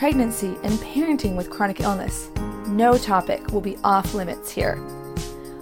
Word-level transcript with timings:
pregnancy, 0.00 0.56
and 0.62 0.72
parenting 0.78 1.36
with 1.36 1.50
chronic 1.50 1.80
illness. 1.80 2.30
No 2.68 2.96
topic 2.96 3.52
will 3.52 3.60
be 3.60 3.76
off 3.84 4.14
limits 4.14 4.50
here. 4.50 4.82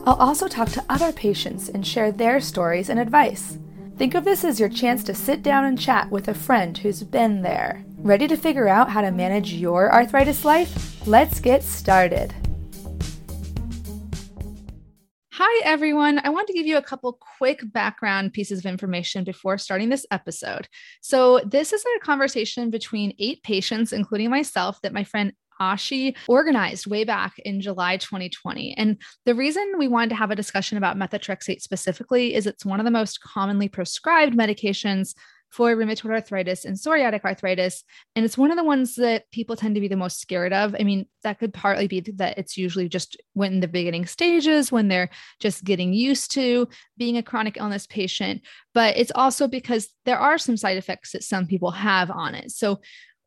I'll 0.06 0.14
also 0.14 0.46
talk 0.46 0.68
to 0.68 0.84
other 0.88 1.10
patients 1.10 1.68
and 1.68 1.84
share 1.84 2.12
their 2.12 2.40
stories 2.40 2.88
and 2.88 3.00
advice. 3.00 3.58
Think 3.96 4.14
of 4.14 4.22
this 4.22 4.44
as 4.44 4.60
your 4.60 4.68
chance 4.68 5.02
to 5.04 5.14
sit 5.14 5.42
down 5.42 5.64
and 5.64 5.76
chat 5.76 6.08
with 6.12 6.28
a 6.28 6.34
friend 6.34 6.78
who's 6.78 7.02
been 7.02 7.42
there. 7.42 7.84
Ready 7.96 8.28
to 8.28 8.36
figure 8.36 8.68
out 8.68 8.90
how 8.90 9.00
to 9.00 9.10
manage 9.10 9.54
your 9.54 9.92
arthritis 9.92 10.44
life? 10.44 11.04
Let's 11.04 11.40
get 11.40 11.64
started. 11.64 12.32
Hi, 15.40 15.62
everyone. 15.62 16.20
I 16.24 16.30
want 16.30 16.48
to 16.48 16.52
give 16.52 16.66
you 16.66 16.78
a 16.78 16.82
couple 16.82 17.16
quick 17.38 17.60
background 17.72 18.32
pieces 18.32 18.58
of 18.58 18.66
information 18.66 19.22
before 19.22 19.56
starting 19.56 19.88
this 19.88 20.04
episode. 20.10 20.66
So, 21.00 21.38
this 21.46 21.72
is 21.72 21.84
a 21.84 22.00
conversation 22.00 22.70
between 22.70 23.14
eight 23.20 23.44
patients, 23.44 23.92
including 23.92 24.30
myself, 24.30 24.80
that 24.82 24.92
my 24.92 25.04
friend 25.04 25.32
Aashi 25.60 26.16
organized 26.26 26.88
way 26.88 27.04
back 27.04 27.38
in 27.38 27.60
July 27.60 27.98
2020. 27.98 28.74
And 28.76 29.00
the 29.26 29.34
reason 29.36 29.74
we 29.78 29.86
wanted 29.86 30.08
to 30.08 30.16
have 30.16 30.32
a 30.32 30.36
discussion 30.36 30.76
about 30.76 30.96
methotrexate 30.96 31.62
specifically 31.62 32.34
is 32.34 32.48
it's 32.48 32.66
one 32.66 32.80
of 32.80 32.84
the 32.84 32.90
most 32.90 33.20
commonly 33.20 33.68
prescribed 33.68 34.36
medications 34.36 35.14
for 35.50 35.74
rheumatoid 35.74 36.10
arthritis 36.10 36.64
and 36.64 36.76
psoriatic 36.76 37.24
arthritis. 37.24 37.84
And 38.14 38.24
it's 38.24 38.38
one 38.38 38.50
of 38.50 38.56
the 38.56 38.64
ones 38.64 38.96
that 38.96 39.30
people 39.30 39.56
tend 39.56 39.74
to 39.74 39.80
be 39.80 39.88
the 39.88 39.96
most 39.96 40.20
scared 40.20 40.52
of. 40.52 40.74
I 40.78 40.82
mean, 40.82 41.06
that 41.22 41.38
could 41.38 41.54
partly 41.54 41.86
be 41.86 42.00
that 42.00 42.38
it's 42.38 42.56
usually 42.56 42.88
just 42.88 43.16
when 43.32 43.60
the 43.60 43.68
beginning 43.68 44.06
stages, 44.06 44.70
when 44.70 44.88
they're 44.88 45.10
just 45.40 45.64
getting 45.64 45.92
used 45.92 46.32
to 46.32 46.68
being 46.96 47.16
a 47.16 47.22
chronic 47.22 47.56
illness 47.56 47.86
patient, 47.86 48.42
but 48.74 48.96
it's 48.96 49.12
also 49.14 49.48
because 49.48 49.88
there 50.04 50.18
are 50.18 50.38
some 50.38 50.56
side 50.56 50.76
effects 50.76 51.12
that 51.12 51.24
some 51.24 51.46
people 51.46 51.70
have 51.70 52.10
on 52.10 52.34
it. 52.34 52.50
So 52.50 52.80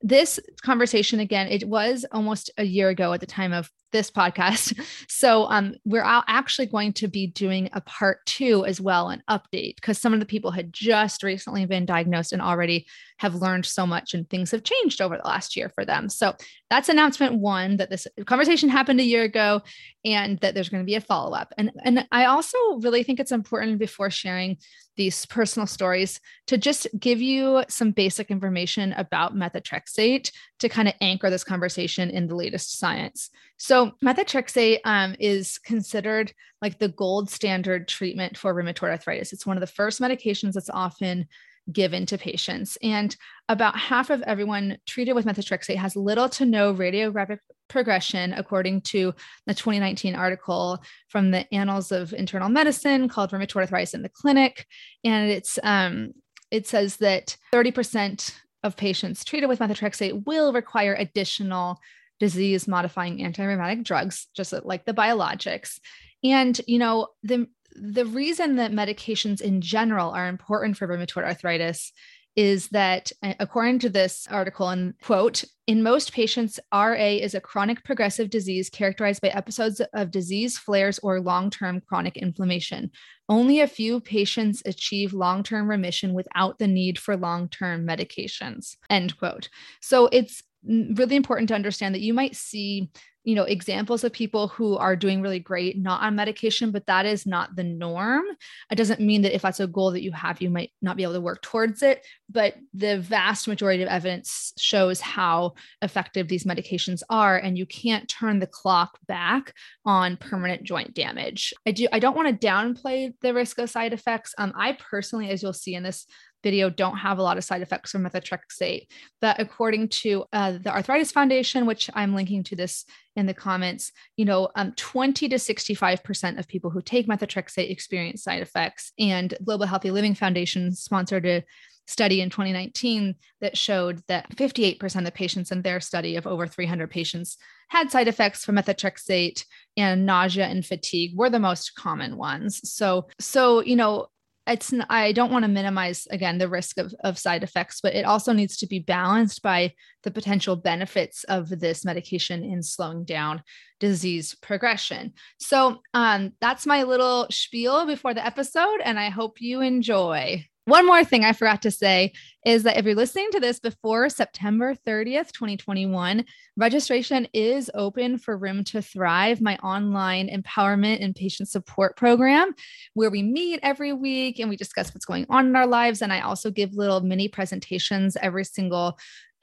this 0.04 0.40
conversation 0.64 1.20
again 1.20 1.48
it 1.48 1.64
was 1.68 2.06
almost 2.12 2.50
a 2.58 2.64
year 2.64 2.90
ago 2.90 3.14
at 3.14 3.20
the 3.20 3.26
time 3.28 3.54
of 3.54 3.70
this 3.92 4.12
podcast. 4.12 4.80
So 5.08 5.46
um, 5.46 5.76
we're 5.86 6.04
actually 6.04 6.66
going 6.66 6.94
to 6.94 7.08
be 7.08 7.28
doing 7.28 7.70
a 7.74 7.82
part 7.82 8.26
two 8.26 8.66
as 8.66 8.82
well 8.82 9.10
an 9.10 9.22
update 9.30 9.76
because 9.76 10.00
some 10.00 10.14
of 10.14 10.20
the 10.20 10.26
people 10.26 10.50
had 10.50 10.74
just 10.74 11.22
recently 11.22 11.66
been 11.66 11.86
diagnosed 11.86 12.34
and 12.34 12.42
already 12.42 12.88
have 13.18 13.36
learned 13.36 13.66
so 13.66 13.86
much 13.86 14.14
and 14.14 14.28
things 14.28 14.50
have 14.50 14.64
changed 14.64 15.00
over 15.00 15.16
the 15.16 15.28
last 15.28 15.56
year 15.56 15.70
for 15.70 15.86
them. 15.86 16.10
So 16.10 16.34
that's 16.72 16.90
announcement 16.90 17.36
one 17.36 17.78
that 17.78 17.92
this 17.92 18.08
conversation 18.26 18.68
happened 18.68 19.00
a 19.00 19.04
year 19.04 19.24
ago 19.24 19.62
and 20.04 20.40
that 20.40 20.56
there's 20.56 20.70
going 20.70 20.84
to 20.84 20.90
be 20.90 20.96
a 20.96 21.02
follow-up. 21.02 21.54
And 21.58 21.72
and 21.84 22.08
i 22.12 22.26
also 22.26 22.58
really 22.80 23.04
think 23.04 23.20
it's 23.20 23.32
important 23.32 23.78
before 23.78 24.10
sharing 24.10 24.58
these 24.98 25.26
personal 25.26 25.68
stories 25.68 26.20
to 26.48 26.58
just 26.58 26.88
give 27.00 27.22
you 27.22 27.64
some 27.70 27.92
basic 27.92 28.30
information 28.30 28.94
about 28.94 29.36
methotrexate 29.36 30.32
to 30.62 30.70
kind 30.70 30.88
of 30.88 30.94
anchor 31.02 31.30
this 31.30 31.44
conversation 31.44 32.10
in 32.10 32.28
the 32.28 32.36
latest 32.36 32.80
science. 32.80 33.30
So, 33.58 33.92
methotrexate 34.04 34.80
um, 34.86 35.16
is 35.20 35.58
considered 35.58 36.34
like 36.62 36.80
the 36.80 36.90
gold 36.90 37.30
standard 37.30 37.88
treatment 37.88 38.38
for 38.38 38.54
rheumatoid 38.54 38.92
arthritis. 38.92 39.34
It's 39.34 39.46
one 39.46 39.58
of 39.58 39.62
the 39.62 39.68
first 39.68 40.00
medications 40.00 40.54
that's 40.54 40.70
often 40.70 41.28
given 41.72 42.06
to 42.08 42.18
patients. 42.18 42.78
And 42.82 43.16
about 43.50 43.78
half 43.78 44.10
of 44.10 44.22
everyone 44.24 44.78
treated 44.88 45.14
with 45.14 45.26
methotrexate 45.26 45.76
has 45.76 45.96
little 45.96 46.30
to 46.30 46.46
no 46.46 46.74
radiographic 46.74 47.40
progression, 47.68 48.34
according 48.34 48.82
to 48.82 49.14
the 49.48 49.54
2019 49.54 50.16
article 50.16 50.84
from 51.08 51.32
the 51.32 51.52
Annals 51.54 51.92
of 51.92 52.14
Internal 52.14 52.50
Medicine 52.50 53.10
called 53.10 53.32
Rheumatoid 53.32 53.62
Arthritis 53.62 53.94
in 53.94 54.02
the 54.02 54.10
Clinic. 54.10 54.66
And 55.04 55.32
it's 55.32 55.58
um, 55.64 56.14
it 56.52 56.68
says 56.68 56.98
that 56.98 57.38
30% 57.54 58.34
of 58.64 58.78
patients 58.78 59.24
treated 59.24 59.48
with 59.48 59.60
methotrexate 59.60 60.26
will 60.26 60.54
require 60.54 60.94
additional 60.94 61.80
disease 62.20 62.68
modifying 62.68 63.24
anti-rheumatic 63.24 63.84
drugs, 63.84 64.28
just 64.36 64.54
like 64.64 64.86
the 64.86 64.94
biologics. 64.94 65.80
And 66.24 66.60
you 66.68 66.78
know, 66.80 67.08
the 67.24 67.48
the 67.74 68.06
reason 68.06 68.58
that 68.58 68.72
medications 68.72 69.42
in 69.42 69.62
general 69.62 70.12
are 70.12 70.28
important 70.28 70.78
for 70.78 70.88
rheumatoid 70.88 71.24
arthritis 71.24 71.94
is 72.36 72.70
that 72.70 73.12
according 73.40 73.80
to 73.80 73.90
this 73.90 74.28
article 74.30 74.70
and 74.70 74.94
quote 75.02 75.44
in 75.68 75.84
most 75.84 76.14
patients 76.14 76.60
ra 76.74 76.94
is 76.96 77.34
a 77.34 77.42
chronic 77.42 77.84
progressive 77.84 78.30
disease 78.30 78.70
characterized 78.70 79.22
by 79.22 79.30
episodes 79.30 79.82
of 79.94 80.12
disease 80.12 80.58
flares 80.58 81.00
or 81.00 81.20
long-term 81.20 81.82
chronic 81.88 82.18
inflammation. 82.18 82.90
Only 83.30 83.62
a 83.62 83.68
few 83.68 84.00
patients 84.02 84.62
achieve 84.66 85.14
long-term 85.14 85.70
remission 85.70 86.14
without 86.14 86.58
the 86.60 86.68
need 86.68 87.00
for 87.00 87.16
long-term 87.16 87.86
medications 87.86 88.76
end 88.90 89.18
quote. 89.18 89.50
So 89.82 90.08
it's 90.12 90.44
really 90.66 91.16
important 91.16 91.48
to 91.50 91.56
understand 91.56 91.96
that 91.96 92.02
you 92.02 92.14
might 92.14 92.36
see 92.36 92.90
you 93.24 93.36
know 93.36 93.44
examples 93.44 94.04
of 94.04 94.12
people 94.12 94.48
who 94.48 94.76
are 94.78 94.96
doing 94.96 95.22
really 95.22 95.40
great 95.40 95.78
not 95.78 96.02
on 96.02 96.16
medication 96.16 96.72
but 96.72 96.86
that 96.88 97.06
is 97.06 97.26
not 97.26 97.56
the 97.56 97.64
norm. 97.64 98.24
It 98.72 98.76
doesn't 98.76 99.00
mean 99.00 99.22
that 99.22 99.36
if 99.36 99.44
that's 99.44 99.60
a 99.60 99.68
goal 99.68 99.92
that 99.92 100.02
you 100.02 100.12
have 100.12 100.42
you 100.42 100.50
might 100.50 100.72
not 100.82 100.98
be 100.98 101.04
able 101.04 101.14
to 101.14 101.22
work 101.22 101.42
towards 101.42 101.84
it 101.84 102.06
but 102.30 102.56
the 102.74 103.00
vast 103.00 103.48
majority 103.48 103.84
of 103.84 103.90
evidence 103.90 104.54
shows 104.58 105.02
how 105.02 105.54
effective 105.82 106.28
these 106.28 106.46
medications 106.46 107.04
are 107.10 107.38
and 107.38 107.58
you 107.58 107.66
can't 107.66 108.10
turn 108.10 108.40
the 108.40 108.48
clock 108.48 108.98
back 109.08 109.54
on 109.86 110.18
permanent 110.18 110.64
joint 110.64 110.94
damage. 110.94 111.54
I 111.66 111.72
do 111.72 111.88
i 111.92 112.00
don't 112.00 112.16
want 112.16 112.42
to 112.42 112.48
downplay 112.48 113.14
the 113.22 113.34
risk 113.34 113.60
of 113.60 113.70
side 113.70 113.94
effects. 113.94 114.34
Um, 114.38 114.54
i 114.56 114.74
personally 114.74 115.30
as 115.30 115.44
you'll 115.44 115.54
see 115.54 115.76
in 115.76 115.84
this 115.84 116.08
video 116.44 116.70
don't 116.70 116.98
have 116.98 117.18
a 117.18 117.24
lot 117.24 117.38
of 117.38 117.44
side 117.44 117.62
effects 117.62 117.92
from 117.92 118.04
methotrexate. 118.04 118.88
But 119.20 119.40
according 119.40 119.90
to 119.90 120.26
uh, 120.34 120.54
the 120.62 120.74
Arthritis 120.74 121.12
Foundation, 121.12 121.66
which 121.66 121.90
I'm 121.94 122.16
linking 122.16 122.44
to 122.46 122.56
this 122.56 122.86
in 123.16 123.26
the 123.26 123.34
comments, 123.34 123.92
you 124.18 124.26
know, 124.26 124.50
um, 124.56 124.74
20 124.76 125.30
to 125.30 125.36
65% 125.36 126.40
of 126.40 126.48
people 126.48 126.70
who 126.70 126.82
take 126.82 127.08
methotrexate 127.08 127.70
experience 127.70 128.24
side 128.24 128.42
effects. 128.42 128.92
And 128.98 129.34
Global 129.44 129.66
Healthy 129.66 129.92
Living 129.92 130.16
Foundation 130.16 130.72
sponsored 130.72 131.26
a 131.26 131.44
study 131.88 132.22
in 132.22 132.30
2019 132.30 133.16
that 133.42 133.58
showed 133.58 134.02
that 134.08 134.30
58% 134.36 135.08
of 135.08 135.14
patients 135.14 135.52
in 135.52 135.62
their 135.62 135.80
study 135.80 136.16
of 136.16 136.26
over 136.26 136.48
300 136.48 136.90
patients 136.90 137.38
had 137.70 137.92
side 137.92 138.08
effects 138.08 138.46
from 138.46 138.56
methotrexate 138.56 139.46
and 139.78 140.06
nausea 140.06 140.46
and 140.46 140.66
fatigue 140.66 141.18
were 141.18 141.30
the 141.30 141.40
most 141.40 141.76
common 141.76 142.18
ones. 142.18 142.62
So, 142.72 143.08
so, 143.20 143.62
you 143.62 143.76
know, 143.76 144.08
it's 144.48 144.74
i 144.90 145.12
don't 145.12 145.32
want 145.32 145.44
to 145.44 145.50
minimize 145.50 146.08
again 146.10 146.38
the 146.38 146.50
risk 146.50 146.78
of, 146.78 146.94
of 147.04 147.18
side 147.18 147.44
effects 147.44 147.80
but 147.82 147.94
it 147.94 148.06
also 148.06 148.34
needs 148.34 148.58
to 148.58 148.68
be 148.68 148.80
balanced 148.80 149.42
by 149.42 149.72
the 150.04 150.12
potential 150.12 150.56
benefits 150.56 151.24
of 151.26 151.48
this 151.50 151.86
medication 151.86 152.44
in 152.44 152.64
slowing 152.64 153.04
down 153.04 153.44
disease 153.80 154.36
progression. 154.42 155.14
So 155.40 155.80
um, 155.94 156.34
that's 156.40 156.66
my 156.66 156.84
little 156.84 157.28
spiel 157.30 157.86
before 157.86 158.14
the 158.14 158.26
episode 158.26 158.80
and 158.84 159.00
i 159.00 159.10
hope 159.10 159.42
you 159.42 159.62
enjoy 159.62 160.46
one 160.66 160.86
more 160.86 161.04
thing 161.04 161.26
I 161.26 161.34
forgot 161.34 161.64
to 161.64 161.72
say 161.72 162.14
is 162.46 162.64
that 162.64 162.78
if 162.78 162.86
you're 162.86 162.94
listening 162.94 163.32
to 163.32 163.40
this 163.40 163.60
before 163.60 164.10
September 164.10 164.76
30th, 164.76 165.32
2021, 165.32 166.24
registration 166.56 167.28
is 167.34 167.72
open 167.74 168.20
for 168.20 168.38
Room 168.38 168.64
to 168.66 168.82
Thrive, 168.82 169.42
my 169.42 169.58
online 169.58 170.30
empowerment 170.30 171.04
and 171.04 171.16
patient 171.16 171.50
support 171.50 171.98
program, 171.98 172.54
where 172.94 173.10
we 173.10 173.24
meet 173.24 173.60
every 173.64 173.92
week 173.92 174.40
and 174.40 174.50
we 174.50 174.56
discuss 174.56 174.94
what's 174.94 175.06
going 175.06 175.26
on 175.30 175.48
in 175.48 175.56
our 175.56 175.68
lives. 175.68 176.02
And 176.04 176.14
I 176.14 176.22
also 176.22 176.52
give 176.52 176.74
little 176.74 177.02
mini 177.02 177.28
presentations 177.28 178.16
every 178.22 178.46
single 178.46 179.00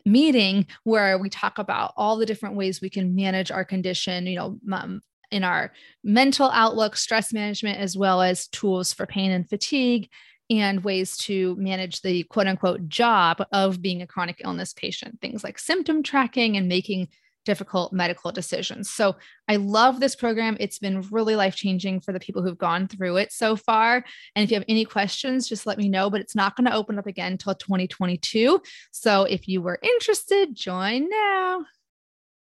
meeting 0.06 0.66
where 0.84 1.18
we 1.18 1.28
talk 1.28 1.58
about 1.58 1.94
all 1.96 2.16
the 2.16 2.26
different 2.26 2.54
ways 2.54 2.80
we 2.80 2.90
can 2.90 3.16
manage 3.16 3.50
our 3.50 3.64
condition, 3.64 4.26
you 4.26 4.36
know, 4.36 4.58
um, 4.72 5.02
in 5.30 5.44
our 5.44 5.72
mental 6.04 6.48
outlook, 6.50 6.96
stress 6.96 7.32
management, 7.32 7.78
as 7.78 7.96
well 7.96 8.22
as 8.22 8.46
tools 8.48 8.92
for 8.92 9.04
pain 9.04 9.30
and 9.30 9.48
fatigue 9.48 10.08
and 10.50 10.84
ways 10.84 11.16
to 11.18 11.54
manage 11.56 12.02
the 12.02 12.22
quote 12.24 12.46
unquote 12.46 12.88
job 12.88 13.44
of 13.52 13.82
being 13.82 14.02
a 14.02 14.06
chronic 14.06 14.40
illness 14.44 14.72
patient, 14.72 15.20
things 15.20 15.44
like 15.44 15.58
symptom 15.58 16.02
tracking 16.02 16.56
and 16.56 16.68
making 16.68 17.08
difficult 17.44 17.94
medical 17.94 18.30
decisions. 18.30 18.90
So 18.90 19.16
I 19.48 19.56
love 19.56 20.00
this 20.00 20.14
program. 20.14 20.58
It's 20.60 20.78
been 20.78 21.00
really 21.10 21.34
life 21.34 21.56
changing 21.56 22.00
for 22.00 22.12
the 22.12 22.20
people 22.20 22.42
who've 22.42 22.58
gone 22.58 22.88
through 22.88 23.16
it 23.16 23.32
so 23.32 23.56
far. 23.56 24.04
And 24.36 24.44
if 24.44 24.50
you 24.50 24.56
have 24.56 24.66
any 24.68 24.84
questions, 24.84 25.48
just 25.48 25.66
let 25.66 25.78
me 25.78 25.88
know. 25.88 26.10
But 26.10 26.20
it's 26.20 26.36
not 26.36 26.56
going 26.56 26.66
to 26.66 26.74
open 26.74 26.98
up 26.98 27.06
again 27.06 27.32
until 27.32 27.54
2022. 27.54 28.60
So 28.90 29.24
if 29.24 29.48
you 29.48 29.62
were 29.62 29.78
interested, 29.82 30.54
join 30.54 31.08
now. 31.08 31.64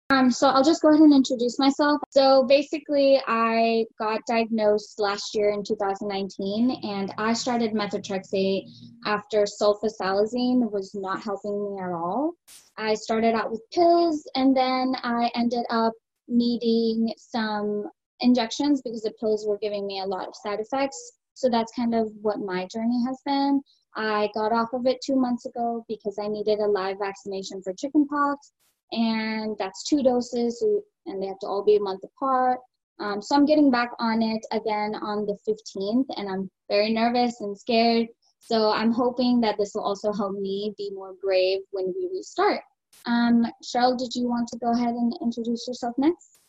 Um, 0.09 0.31
so 0.31 0.47
I'll 0.47 0.63
just 0.63 0.81
go 0.81 0.89
ahead 0.89 1.01
and 1.01 1.13
introduce 1.13 1.59
myself. 1.59 1.99
So 2.11 2.45
basically, 2.45 3.21
I 3.27 3.85
got 3.99 4.21
diagnosed 4.25 4.99
last 4.99 5.35
year 5.35 5.49
in 5.49 5.63
2019, 5.65 6.79
and 6.83 7.13
I 7.17 7.33
started 7.33 7.73
methotrexate 7.73 8.69
after 9.05 9.43
sulfasalazine 9.43 10.71
was 10.71 10.95
not 10.95 11.21
helping 11.21 11.61
me 11.61 11.81
at 11.81 11.91
all. 11.91 12.35
I 12.77 12.93
started 12.93 13.35
out 13.35 13.51
with 13.51 13.61
pills, 13.73 14.25
and 14.35 14.55
then 14.55 14.95
I 15.03 15.29
ended 15.35 15.65
up 15.69 15.91
needing 16.29 17.13
some 17.17 17.89
injections 18.21 18.81
because 18.81 19.01
the 19.01 19.11
pills 19.19 19.45
were 19.45 19.57
giving 19.57 19.85
me 19.85 19.99
a 19.99 20.05
lot 20.05 20.27
of 20.27 20.35
side 20.35 20.61
effects. 20.61 21.11
So 21.33 21.49
that's 21.49 21.73
kind 21.75 21.93
of 21.93 22.09
what 22.21 22.39
my 22.39 22.65
journey 22.73 23.03
has 23.05 23.19
been. 23.25 23.61
I 23.97 24.29
got 24.33 24.53
off 24.53 24.69
of 24.71 24.85
it 24.85 24.99
two 25.05 25.17
months 25.17 25.45
ago 25.45 25.83
because 25.89 26.17
I 26.17 26.27
needed 26.29 26.59
a 26.59 26.67
live 26.67 26.97
vaccination 26.99 27.61
for 27.61 27.73
chickenpox 27.73 28.53
and 28.91 29.55
that's 29.57 29.83
two 29.83 30.03
doses, 30.03 30.63
and 31.05 31.21
they 31.21 31.27
have 31.27 31.39
to 31.39 31.47
all 31.47 31.63
be 31.63 31.75
a 31.75 31.81
month 31.81 32.01
apart. 32.03 32.59
Um, 32.99 33.21
so 33.21 33.35
I'm 33.35 33.45
getting 33.45 33.69
back 33.69 33.91
on 33.99 34.21
it 34.21 34.45
again 34.51 34.95
on 34.95 35.25
the 35.25 35.37
15th, 35.47 36.05
and 36.15 36.29
I'm 36.29 36.49
very 36.69 36.91
nervous 36.91 37.41
and 37.41 37.57
scared. 37.57 38.07
So 38.39 38.71
I'm 38.71 38.91
hoping 38.91 39.41
that 39.41 39.57
this 39.57 39.71
will 39.75 39.83
also 39.83 40.11
help 40.11 40.33
me 40.33 40.73
be 40.77 40.91
more 40.93 41.13
brave 41.21 41.59
when 41.71 41.87
we 41.87 42.09
restart. 42.13 42.61
Um, 43.05 43.45
Cheryl, 43.63 43.97
did 43.97 44.15
you 44.15 44.27
want 44.27 44.47
to 44.49 44.57
go 44.57 44.71
ahead 44.71 44.95
and 44.95 45.13
introduce 45.21 45.67
yourself 45.67 45.95
next? 45.97 46.39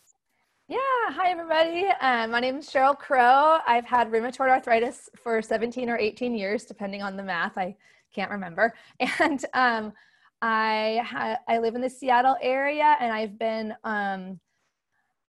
Yeah, 0.68 0.78
hi 1.08 1.30
everybody. 1.30 1.86
Um, 2.00 2.30
my 2.30 2.40
name 2.40 2.58
is 2.58 2.68
Cheryl 2.68 2.98
Crow. 2.98 3.58
I've 3.66 3.86
had 3.86 4.10
rheumatoid 4.10 4.50
arthritis 4.50 5.08
for 5.22 5.40
17 5.40 5.88
or 5.88 5.96
18 5.96 6.34
years, 6.34 6.64
depending 6.64 7.02
on 7.02 7.16
the 7.16 7.22
math. 7.22 7.56
I 7.56 7.76
can't 8.14 8.30
remember. 8.30 8.74
And 9.18 9.44
um, 9.54 9.92
I 10.40 11.02
ha- 11.04 11.38
I 11.48 11.58
live 11.58 11.74
in 11.74 11.80
the 11.80 11.90
Seattle 11.90 12.36
area, 12.40 12.96
and 13.00 13.12
I've 13.12 13.38
been 13.38 13.74
um, 13.84 14.38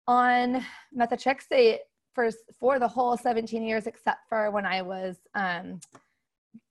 on 0.08 0.66
methotrexate 0.98 1.80
for 2.14 2.30
for 2.60 2.80
the 2.80 2.88
whole 2.88 3.18
17 3.18 3.64
years, 3.64 3.88
except 3.88 4.28
for 4.28 4.50
when 4.50 4.66
I 4.66 4.82
was 4.82 5.18
um, 5.36 5.80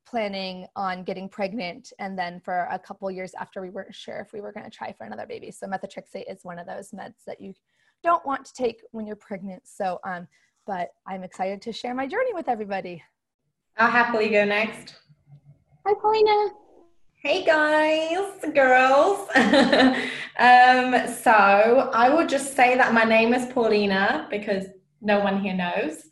planning 0.06 0.66
on 0.74 1.04
getting 1.04 1.28
pregnant, 1.28 1.92
and 1.98 2.18
then 2.18 2.40
for 2.40 2.68
a 2.70 2.78
couple 2.78 3.10
years 3.10 3.34
after 3.38 3.60
we 3.60 3.70
weren't 3.70 3.94
sure 3.94 4.18
if 4.18 4.32
we 4.32 4.40
were 4.40 4.52
going 4.52 4.68
to 4.68 4.76
try 4.76 4.92
for 4.92 5.04
another 5.04 5.26
baby. 5.26 5.50
So 5.50 5.66
methotrexate 5.66 6.30
is 6.30 6.44
one 6.44 6.58
of 6.58 6.66
those 6.66 6.90
meds 6.90 7.24
that 7.26 7.40
you 7.40 7.54
don't 8.02 8.24
want 8.26 8.44
to 8.46 8.52
take 8.52 8.82
when 8.90 9.06
you're 9.06 9.16
pregnant. 9.16 9.62
So, 9.64 10.00
um, 10.04 10.26
but 10.66 10.90
I'm 11.06 11.22
excited 11.22 11.62
to 11.62 11.72
share 11.72 11.94
my 11.94 12.06
journey 12.06 12.34
with 12.34 12.48
everybody. 12.48 13.02
I'll 13.76 13.90
happily 13.90 14.28
go 14.28 14.44
next. 14.44 14.96
Hi, 15.86 15.94
Paulina. 16.00 16.63
Hey 17.26 17.42
guys, 17.42 18.34
girls. 18.52 19.30
um, 19.34 21.08
so 21.08 21.90
I 21.94 22.10
will 22.10 22.26
just 22.26 22.54
say 22.54 22.76
that 22.76 22.92
my 22.92 23.04
name 23.04 23.32
is 23.32 23.50
Paulina 23.50 24.26
because 24.28 24.66
no 25.00 25.20
one 25.20 25.40
here 25.40 25.54
knows. 25.54 26.10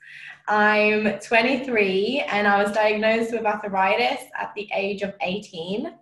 I'm 0.49 1.19
23 1.19 2.25
and 2.31 2.49
I 2.49 2.63
was 2.63 2.73
diagnosed 2.73 3.31
with 3.31 3.45
arthritis 3.45 4.23
at 4.41 4.55
the 4.57 4.67
age 4.75 5.03
of 5.03 5.13
18. 5.21 5.93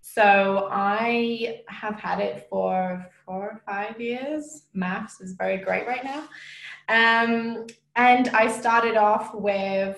So 0.00 0.68
I 0.72 1.60
have 1.68 1.94
had 1.94 2.18
it 2.18 2.48
for 2.50 3.06
four 3.24 3.50
or 3.50 3.62
five 3.64 4.00
years. 4.00 4.64
Maths 4.74 5.20
is 5.20 5.34
very 5.34 5.58
great 5.58 5.86
right 5.86 6.02
now. 6.02 6.24
Um, 6.88 7.68
and 7.94 8.30
I 8.30 8.50
started 8.50 8.96
off 8.96 9.32
with 9.32 9.96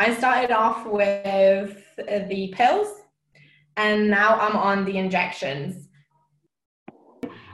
I 0.00 0.14
started 0.14 0.52
off 0.52 0.86
with 0.86 1.82
the 1.96 2.54
pills 2.54 3.00
and 3.78 4.10
now 4.10 4.36
I'm 4.36 4.56
on 4.56 4.84
the 4.84 4.98
injections. 4.98 5.88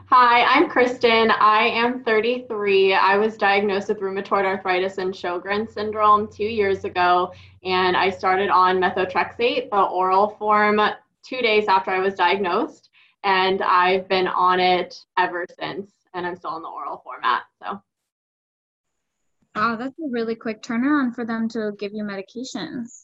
Hi, 0.06 0.42
I'm 0.44 0.70
Kristen. 0.70 1.30
I 1.30 1.66
am 1.66 2.02
33. 2.02 2.94
I 2.94 3.18
was 3.18 3.36
diagnosed 3.36 3.88
with 3.88 4.00
rheumatoid 4.00 4.44
arthritis 4.44 4.96
and 4.96 5.12
Sjogren's 5.12 5.74
syndrome 5.74 6.28
two 6.32 6.44
years 6.44 6.84
ago, 6.84 7.32
and 7.62 7.94
I 7.94 8.08
started 8.08 8.48
on 8.48 8.78
methotrexate, 8.78 9.68
the 9.70 9.82
oral 9.82 10.30
form, 10.38 10.80
two 11.22 11.42
days 11.42 11.66
after 11.68 11.90
I 11.90 11.98
was 11.98 12.14
diagnosed, 12.14 12.88
and 13.22 13.60
I've 13.62 14.08
been 14.08 14.26
on 14.26 14.60
it 14.60 14.98
ever 15.18 15.44
since, 15.58 15.90
and 16.14 16.26
I'm 16.26 16.36
still 16.36 16.56
in 16.56 16.62
the 16.62 16.68
oral 16.68 17.02
format. 17.04 17.42
So. 17.62 17.82
Oh, 19.56 19.76
that's 19.76 19.98
a 19.98 20.08
really 20.10 20.36
quick 20.36 20.62
turnaround 20.62 21.14
for 21.14 21.26
them 21.26 21.48
to 21.50 21.72
give 21.78 21.92
you 21.92 22.02
medications. 22.02 23.03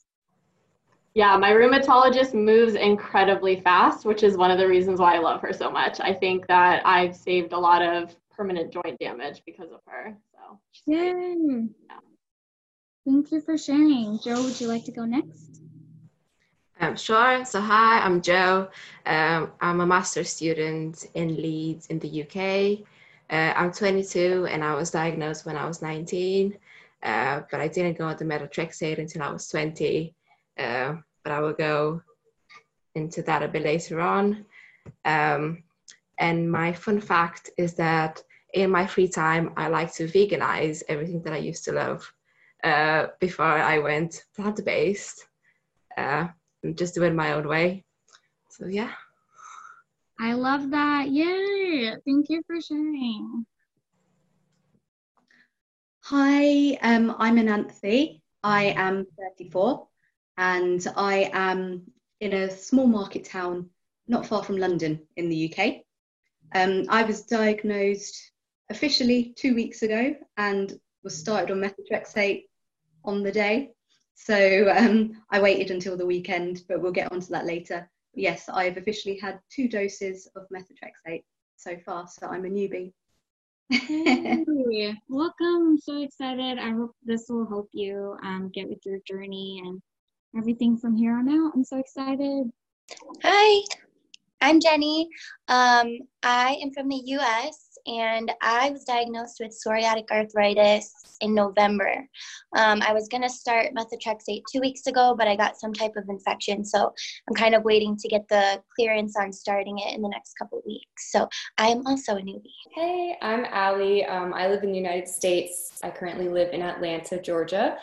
Yeah, 1.15 1.37
my 1.37 1.51
rheumatologist 1.51 2.35
moves 2.35 2.75
incredibly 2.75 3.61
fast, 3.61 4.05
which 4.05 4.23
is 4.23 4.37
one 4.37 4.53
of 4.53 4.59
the 4.59 4.69
reasons 4.69 5.01
why 5.01 5.17
I 5.17 5.19
love 5.19 5.41
her 5.41 5.53
so 5.53 5.69
much. 5.69 5.99
I 6.01 6.15
think 6.15 6.47
that 6.47 6.87
I've 6.87 7.17
saved 7.17 7.53
a 7.53 7.59
lot 7.59 7.83
of 7.83 8.15
permanent 8.31 8.73
joint 8.73 8.99
damage 9.01 9.43
because 9.45 9.73
of 9.73 9.81
her. 9.87 10.17
So 10.33 10.61
Yay. 10.87 11.35
Yeah. 11.89 11.97
Thank 13.05 13.33
you 13.33 13.41
for 13.41 13.59
sharing. 13.59 14.21
Jo, 14.21 14.41
would 14.43 14.61
you 14.61 14.69
like 14.69 14.85
to 14.85 14.93
go 14.93 15.05
next? 15.05 15.63
Um, 16.81 16.97
sure. 16.97 17.45
So, 17.45 17.61
hi, 17.61 17.99
I'm 17.99 18.23
Jo. 18.23 18.69
Um, 19.05 19.51
I'm 19.61 19.81
a 19.81 19.87
master's 19.87 20.31
student 20.31 21.07
in 21.15 21.37
Leeds 21.37 21.89
in 21.89 21.99
the 21.99 22.23
UK. 22.23 22.87
Uh, 23.31 23.53
I'm 23.57 23.73
22 23.73 24.47
and 24.49 24.63
I 24.63 24.75
was 24.75 24.91
diagnosed 24.91 25.45
when 25.45 25.57
I 25.57 25.67
was 25.67 25.83
19, 25.83 26.57
uh, 27.03 27.43
but 27.51 27.61
I 27.61 27.69
didn't 27.69 27.99
go 27.99 28.07
on 28.07 28.17
the 28.17 28.25
methotrexate 28.25 28.99
until 28.99 29.23
I 29.23 29.33
was 29.33 29.49
20. 29.49 30.15
Uh, 30.59 30.97
but 31.23 31.33
I 31.33 31.41
will 31.41 31.53
go 31.53 32.03
into 32.95 33.23
that 33.23 33.43
a 33.43 33.49
bit 33.49 33.63
later 33.63 34.01
on. 34.01 34.45
Um, 35.05 35.63
And 36.19 36.53
my 36.53 36.73
fun 36.75 37.01
fact 37.01 37.49
is 37.57 37.75
that 37.75 38.23
in 38.53 38.71
my 38.71 38.87
free 38.87 39.09
time, 39.09 39.53
I 39.57 39.69
like 39.69 39.91
to 39.95 40.07
veganize 40.07 40.83
everything 40.87 41.23
that 41.23 41.33
I 41.33 41.39
used 41.51 41.65
to 41.65 41.73
love 41.73 42.13
uh, 42.63 43.07
before 43.21 43.47
I 43.47 43.79
went 43.79 44.25
plant 44.37 44.63
based 44.65 45.25
uh, 45.97 46.29
and 46.63 46.77
just 46.77 46.95
do 46.95 47.05
it 47.05 47.15
my 47.15 47.33
own 47.33 47.49
way. 47.49 47.85
So, 48.51 48.67
yeah. 48.67 48.93
I 50.21 50.35
love 50.35 50.71
that. 50.71 51.09
Yay. 51.09 51.97
Thank 52.05 52.29
you 52.29 52.43
for 52.47 52.61
sharing. 52.61 53.47
Hi, 56.05 56.77
um, 56.83 57.15
I'm 57.19 57.37
Ananthi. 57.37 58.21
I 58.43 58.75
am 58.77 59.07
34 59.39 59.89
and 60.41 60.87
I 60.97 61.31
am 61.35 61.83
in 62.21 62.33
a 62.33 62.51
small 62.51 62.87
market 62.87 63.27
town 63.27 63.69
not 64.09 64.25
far 64.25 64.43
from 64.43 64.57
London 64.57 65.07
in 65.17 65.29
the 65.29 65.53
UK. 65.53 65.83
Um, 66.55 66.87
I 66.89 67.03
was 67.03 67.27
diagnosed 67.27 68.33
officially 68.71 69.35
two 69.37 69.55
weeks 69.55 69.83
ago 69.83 70.15
and 70.39 70.73
was 71.05 71.17
started 71.17 71.53
on 71.53 71.61
methotrexate 71.61 72.45
on 73.05 73.23
the 73.23 73.31
day. 73.31 73.73
So 74.15 74.75
um, 74.75 75.23
I 75.31 75.43
waited 75.43 75.71
until 75.71 75.99
the 75.99 76.07
weekend, 76.07 76.63
but 76.69 76.81
we'll 76.81 76.91
get 76.91 77.13
onto 77.13 77.29
that 77.29 77.45
later. 77.45 77.89
Yes, 78.15 78.49
I've 78.49 78.79
officially 78.79 79.19
had 79.19 79.41
two 79.51 79.69
doses 79.69 80.27
of 80.37 80.47
methotrexate 80.49 81.25
so 81.57 81.77
far, 81.85 82.09
so 82.09 82.27
I'm 82.27 82.47
a 82.47 82.49
newbie. 82.49 82.95
hey, 83.69 84.97
welcome. 85.11 85.69
I'm 85.69 85.79
so 85.79 86.03
excited. 86.03 86.59
I 86.59 86.71
hope 86.71 86.97
this 87.05 87.27
will 87.29 87.47
help 87.47 87.69
you 87.73 88.17
um, 88.23 88.51
get 88.55 88.71
with 88.71 88.81
your 88.87 89.01
journey 89.07 89.63
and 89.67 89.83
everything 90.37 90.77
from 90.77 90.97
here 90.97 91.17
on 91.17 91.29
out. 91.29 91.53
I'm 91.55 91.65
so 91.65 91.79
excited. 91.79 92.51
Hi, 93.23 93.65
I'm 94.41 94.61
Jenny. 94.61 95.09
Um, 95.49 95.99
I 96.23 96.59
am 96.63 96.73
from 96.73 96.89
the 96.89 97.03
US 97.07 97.79
and 97.87 98.31
I 98.43 98.71
was 98.71 98.85
diagnosed 98.85 99.39
with 99.41 99.57
psoriatic 99.67 100.11
arthritis 100.11 100.93
in 101.21 101.35
November. 101.35 102.07
Um, 102.57 102.83
I 102.83 102.93
was 102.93 103.09
going 103.09 103.23
to 103.23 103.29
start 103.29 103.75
methotrexate 103.75 104.43
two 104.53 104.61
weeks 104.61 104.87
ago, 104.87 105.15
but 105.17 105.27
I 105.27 105.37
got 105.37 105.59
some 105.59 105.73
type 105.73 105.93
of 105.97 106.05
infection. 106.09 106.65
So 106.65 106.93
I'm 107.29 107.35
kind 107.35 107.55
of 107.55 107.65
waiting 107.65 107.97
to 107.97 108.09
get 108.09 108.29
the 108.29 108.63
clearance 108.77 109.17
on 109.17 109.33
starting 109.33 109.79
it 109.79 109.95
in 109.95 110.03
the 110.03 110.09
next 110.09 110.35
couple 110.35 110.63
weeks. 110.67 111.11
So 111.11 111.29
I 111.59 111.69
am 111.69 111.87
also 111.87 112.17
a 112.17 112.21
newbie. 112.21 112.43
Hey, 112.75 113.17
I'm 113.23 113.47
Ali. 113.47 114.05
Um, 114.05 114.33
I 114.35 114.49
live 114.49 114.63
in 114.63 114.71
the 114.71 114.79
United 114.79 115.09
States. 115.09 115.81
I 115.83 115.91
currently 115.91 116.29
live 116.29 116.53
in 116.53 116.63
Atlanta, 116.63 117.21
Georgia. 117.21 117.79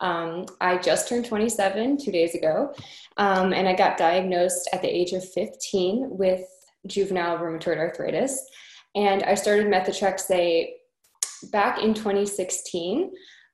Um, 0.00 0.46
I 0.60 0.78
just 0.78 1.08
turned 1.08 1.26
27 1.26 1.98
two 1.98 2.10
days 2.10 2.34
ago, 2.34 2.74
um, 3.16 3.52
and 3.52 3.68
I 3.68 3.74
got 3.74 3.98
diagnosed 3.98 4.68
at 4.72 4.82
the 4.82 4.88
age 4.88 5.12
of 5.12 5.28
15 5.32 6.08
with 6.10 6.42
juvenile 6.86 7.38
rheumatoid 7.38 7.78
arthritis. 7.78 8.46
And 8.94 9.22
I 9.22 9.34
started 9.34 9.66
methotrexate 9.66 10.70
back 11.52 11.82
in 11.82 11.94
2016. 11.94 13.12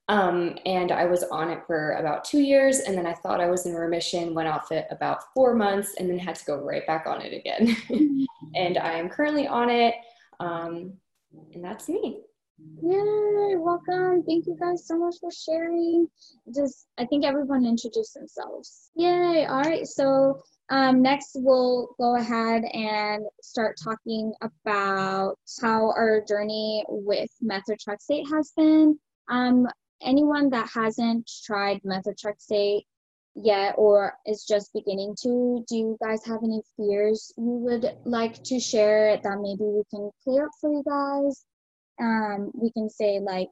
Um, 0.08 0.56
and 0.64 0.92
I 0.92 1.04
was 1.04 1.24
on 1.24 1.50
it 1.50 1.64
for 1.66 1.92
about 1.94 2.24
two 2.24 2.38
years, 2.38 2.78
and 2.78 2.96
then 2.96 3.06
I 3.06 3.12
thought 3.12 3.40
I 3.40 3.50
was 3.50 3.66
in 3.66 3.74
remission, 3.74 4.34
went 4.34 4.48
off 4.48 4.70
it 4.70 4.86
about 4.90 5.24
four 5.34 5.52
months, 5.52 5.94
and 5.98 6.08
then 6.08 6.16
had 6.16 6.36
to 6.36 6.44
go 6.44 6.58
right 6.58 6.86
back 6.86 7.06
on 7.08 7.20
it 7.22 7.32
again. 7.32 7.76
and 8.54 8.78
I 8.78 8.92
am 8.92 9.08
currently 9.08 9.48
on 9.48 9.68
it, 9.68 9.96
um, 10.38 10.92
and 11.52 11.64
that's 11.64 11.88
me. 11.88 12.20
Yay, 12.58 13.56
welcome. 13.56 14.22
Thank 14.22 14.46
you 14.46 14.56
guys 14.58 14.86
so 14.86 14.98
much 14.98 15.16
for 15.20 15.30
sharing. 15.30 16.08
Just, 16.54 16.86
I 16.96 17.04
think 17.04 17.24
everyone 17.24 17.66
introduced 17.66 18.14
themselves. 18.14 18.90
Yay, 18.94 19.46
all 19.46 19.60
right. 19.60 19.86
So 19.86 20.40
um, 20.70 21.02
next, 21.02 21.32
we'll 21.34 21.88
go 21.98 22.16
ahead 22.16 22.64
and 22.64 23.24
start 23.42 23.76
talking 23.82 24.32
about 24.40 25.36
how 25.60 25.90
our 25.90 26.22
journey 26.26 26.84
with 26.88 27.30
methotrexate 27.42 28.28
has 28.32 28.52
been. 28.56 28.98
Um, 29.28 29.66
anyone 30.02 30.50
that 30.50 30.68
hasn't 30.68 31.30
tried 31.44 31.82
methotrexate 31.82 32.82
yet 33.34 33.74
or 33.76 34.14
is 34.26 34.44
just 34.44 34.72
beginning 34.72 35.14
to, 35.22 35.64
do 35.68 35.76
you 35.76 35.98
guys 36.02 36.24
have 36.24 36.40
any 36.42 36.62
fears 36.76 37.32
you 37.36 37.44
would 37.44 37.96
like 38.04 38.42
to 38.44 38.58
share 38.58 39.18
that 39.22 39.38
maybe 39.40 39.64
we 39.64 39.82
can 39.90 40.10
clear 40.24 40.46
up 40.46 40.52
for 40.60 40.70
you 40.70 40.82
guys? 40.88 41.44
Um, 42.00 42.50
we 42.54 42.70
can 42.72 42.88
say 42.88 43.20
like, 43.20 43.48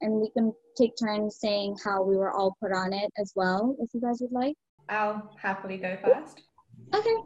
and 0.00 0.20
we 0.20 0.30
can 0.30 0.52
take 0.76 0.92
turns 1.02 1.38
saying 1.40 1.76
how 1.84 2.02
we 2.02 2.16
were 2.16 2.32
all 2.32 2.56
put 2.60 2.72
on 2.72 2.92
it 2.92 3.10
as 3.18 3.32
well, 3.34 3.76
if 3.80 3.90
you 3.92 4.00
guys 4.00 4.18
would 4.20 4.32
like. 4.32 4.54
I'll 4.88 5.30
happily 5.40 5.76
go 5.76 5.96
first. 6.02 6.42
Okay. 6.94 7.16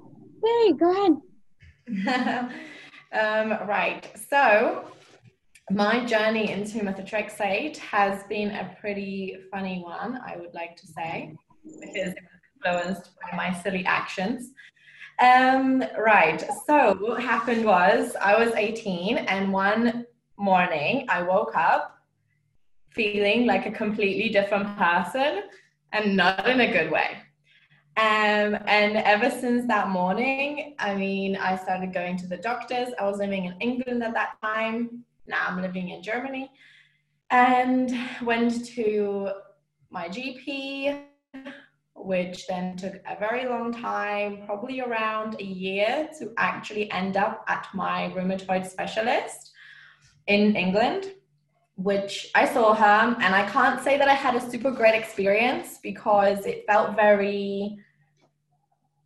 Hey, 0.44 0.72
go 0.72 0.90
ahead. 0.92 1.12
um, 3.12 3.68
right. 3.68 4.10
So, 4.28 4.84
my 5.70 6.04
journey 6.04 6.50
into 6.50 6.80
methotrexate 6.80 7.78
has 7.78 8.22
been 8.24 8.50
a 8.50 8.76
pretty 8.80 9.36
funny 9.50 9.82
one, 9.82 10.20
I 10.26 10.36
would 10.36 10.52
like 10.52 10.76
to 10.76 10.86
say, 10.86 11.34
because 11.64 11.94
it 11.94 12.04
was 12.06 12.14
influenced 12.64 13.10
by 13.22 13.36
my 13.36 13.62
silly 13.62 13.84
actions. 13.86 14.50
Um, 15.20 15.82
right. 15.98 16.44
So, 16.66 16.96
what 17.00 17.22
happened 17.22 17.64
was 17.64 18.14
I 18.20 18.36
was 18.42 18.52
18, 18.54 19.16
and 19.18 19.52
one 19.52 20.06
morning 20.36 21.06
I 21.08 21.22
woke 21.22 21.56
up 21.56 21.98
feeling 22.90 23.46
like 23.46 23.66
a 23.66 23.70
completely 23.70 24.28
different 24.28 24.76
person 24.76 25.42
and 25.92 26.16
not 26.16 26.48
in 26.48 26.60
a 26.60 26.72
good 26.72 26.90
way. 26.90 27.18
Um, 27.96 28.58
and 28.66 28.96
ever 28.96 29.30
since 29.30 29.66
that 29.68 29.88
morning, 29.88 30.74
I 30.78 30.94
mean, 30.94 31.36
I 31.36 31.56
started 31.56 31.92
going 31.92 32.16
to 32.18 32.26
the 32.26 32.36
doctors. 32.36 32.88
I 32.98 33.04
was 33.04 33.18
living 33.18 33.44
in 33.44 33.54
England 33.60 34.02
at 34.02 34.14
that 34.14 34.36
time. 34.42 35.04
Now 35.26 35.44
I'm 35.46 35.62
living 35.62 35.90
in 35.90 36.02
Germany. 36.02 36.50
And 37.30 37.92
went 38.22 38.66
to 38.74 39.30
my 39.90 40.08
GP, 40.08 41.02
which 41.94 42.46
then 42.48 42.76
took 42.76 42.94
a 43.08 43.16
very 43.18 43.46
long 43.48 43.72
time, 43.72 44.42
probably 44.46 44.80
around 44.80 45.40
a 45.40 45.44
year, 45.44 46.08
to 46.18 46.32
actually 46.36 46.90
end 46.90 47.16
up 47.16 47.44
at 47.48 47.68
my 47.74 48.12
rheumatoid 48.14 48.68
specialist 48.68 49.53
in 50.26 50.56
England, 50.56 51.12
which 51.76 52.30
I 52.34 52.46
saw 52.46 52.74
her. 52.74 53.16
And 53.20 53.34
I 53.34 53.48
can't 53.50 53.80
say 53.82 53.98
that 53.98 54.08
I 54.08 54.14
had 54.14 54.34
a 54.34 54.50
super 54.50 54.70
great 54.70 54.94
experience 54.94 55.78
because 55.82 56.46
it 56.46 56.64
felt 56.66 56.96
very 56.96 57.78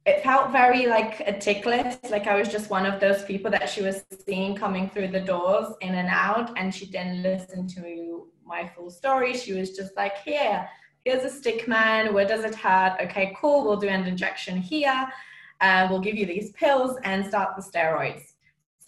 it 0.06 0.22
felt 0.22 0.50
very 0.50 0.86
like 0.86 1.20
a 1.26 1.38
tick 1.38 1.66
list. 1.66 2.10
Like 2.10 2.26
I 2.26 2.34
was 2.38 2.48
just 2.48 2.70
one 2.70 2.86
of 2.86 2.98
those 2.98 3.24
people 3.24 3.50
that 3.50 3.68
she 3.68 3.82
was 3.82 4.04
seeing 4.24 4.54
coming 4.54 4.88
through 4.88 5.08
the 5.08 5.20
doors 5.20 5.74
in 5.82 5.94
and 5.94 6.08
out, 6.08 6.56
and 6.56 6.74
she 6.74 6.86
didn't 6.86 7.22
listen 7.22 7.68
to 7.76 8.26
my 8.46 8.66
full 8.74 8.90
story. 8.90 9.36
She 9.36 9.52
was 9.52 9.76
just 9.76 9.94
like, 9.96 10.16
here, 10.24 10.66
here's 11.04 11.24
a 11.24 11.30
stick 11.30 11.68
man. 11.68 12.14
Where 12.14 12.26
does 12.26 12.42
it 12.44 12.54
hurt? 12.54 12.96
Okay, 13.02 13.36
cool. 13.38 13.64
We'll 13.64 13.76
do 13.76 13.88
an 13.88 14.06
injection 14.06 14.56
here. 14.56 15.12
Uh, 15.60 15.86
we'll 15.90 16.00
give 16.00 16.16
you 16.16 16.24
these 16.24 16.52
pills 16.52 16.96
and 17.04 17.26
start 17.26 17.54
the 17.56 17.62
steroids. 17.62 18.32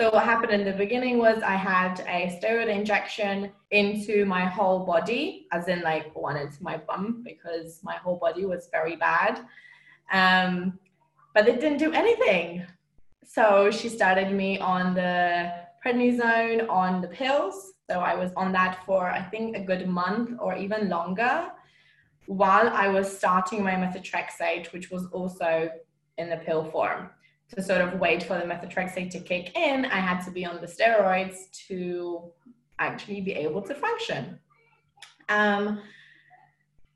So 0.01 0.09
what 0.09 0.25
happened 0.25 0.53
in 0.53 0.65
the 0.65 0.73
beginning 0.73 1.19
was 1.19 1.43
I 1.43 1.57
had 1.57 2.01
a 2.09 2.35
steroid 2.35 2.69
injection 2.69 3.53
into 3.71 4.25
my 4.25 4.47
whole 4.47 4.87
body, 4.87 5.47
as 5.53 5.69
in 5.69 5.83
like 5.83 6.17
one 6.17 6.39
into 6.39 6.63
my 6.63 6.79
bum 6.79 7.23
because 7.23 7.81
my 7.83 7.97
whole 7.97 8.17
body 8.17 8.47
was 8.47 8.71
very 8.73 8.97
bad. 8.97 9.45
Um, 10.11 10.79
but 11.35 11.47
it 11.47 11.61
didn't 11.61 11.77
do 11.77 11.93
anything. 11.93 12.65
So 13.27 13.71
she 13.71 13.91
started 13.91 14.33
me 14.33 14.59
on 14.59 14.95
the 14.95 15.53
prednisone 15.85 16.67
on 16.71 17.03
the 17.03 17.09
pills. 17.09 17.75
So 17.91 18.01
I 18.01 18.15
was 18.15 18.33
on 18.39 18.53
that 18.53 18.83
for 18.87 19.11
I 19.11 19.21
think 19.21 19.55
a 19.55 19.61
good 19.61 19.87
month 19.87 20.31
or 20.41 20.57
even 20.57 20.89
longer 20.89 21.51
while 22.25 22.71
I 22.71 22.89
was 22.89 23.15
starting 23.15 23.63
my 23.63 23.75
methotrexate, 23.75 24.73
which 24.73 24.91
was 24.91 25.05
also 25.13 25.69
in 26.17 26.31
the 26.31 26.39
pill 26.39 26.65
form. 26.71 27.11
To 27.57 27.63
sort 27.63 27.81
of 27.81 27.99
wait 27.99 28.23
for 28.23 28.39
the 28.39 28.45
methotrexate 28.45 29.11
to 29.11 29.21
kick 29.21 29.57
in, 29.57 29.85
I 29.87 29.97
had 29.97 30.21
to 30.25 30.31
be 30.31 30.45
on 30.45 30.61
the 30.61 30.67
steroids 30.67 31.51
to 31.67 32.31
actually 32.79 33.21
be 33.23 33.33
able 33.33 33.63
to 33.63 33.75
function. 33.75 34.39
Um, 35.29 35.81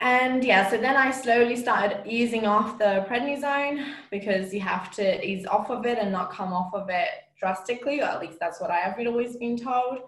and 0.01 0.45
yeah, 0.45 0.69
so 0.71 0.77
then 0.77 0.97
I 0.97 1.11
slowly 1.11 1.57
started 1.57 2.03
easing 2.05 2.47
off 2.47 2.79
the 2.79 3.07
prednisone 3.09 3.95
because 4.11 4.53
you 4.53 4.61
have 4.61 4.91
to 4.97 5.27
ease 5.27 5.47
off 5.47 5.71
of 5.71 5.87
it 5.87 5.99
and 5.99 6.13
not 6.13 6.31
come 6.31 6.53
off 6.53 6.75
of 6.75 6.89
it 6.91 7.09
drastically, 7.39 8.01
or 8.01 8.05
at 8.05 8.21
least 8.21 8.39
that's 8.39 8.61
what 8.61 8.71
I 8.71 8.77
have 8.77 8.99
always 9.07 9.37
been 9.37 9.57
told. 9.57 10.01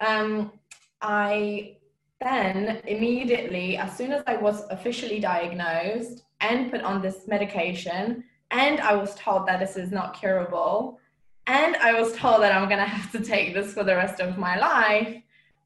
Um, 0.00 0.52
I 1.00 1.76
then 2.20 2.82
immediately, 2.86 3.76
as 3.78 3.96
soon 3.96 4.12
as 4.12 4.22
I 4.26 4.36
was 4.36 4.68
officially 4.70 5.20
diagnosed 5.20 6.24
and 6.40 6.70
put 6.70 6.82
on 6.82 7.00
this 7.00 7.26
medication, 7.26 8.24
and 8.50 8.80
I 8.80 8.94
was 8.94 9.14
told 9.14 9.46
that 9.46 9.60
this 9.60 9.76
is 9.76 9.90
not 9.90 10.18
curable, 10.18 11.00
and 11.46 11.76
I 11.76 11.98
was 11.98 12.14
told 12.14 12.42
that 12.42 12.52
I'm 12.52 12.68
gonna 12.68 12.86
have 12.86 13.10
to 13.12 13.20
take 13.20 13.54
this 13.54 13.72
for 13.74 13.84
the 13.84 13.94
rest 13.94 14.20
of 14.20 14.38
my 14.38 14.58
life, 14.58 15.16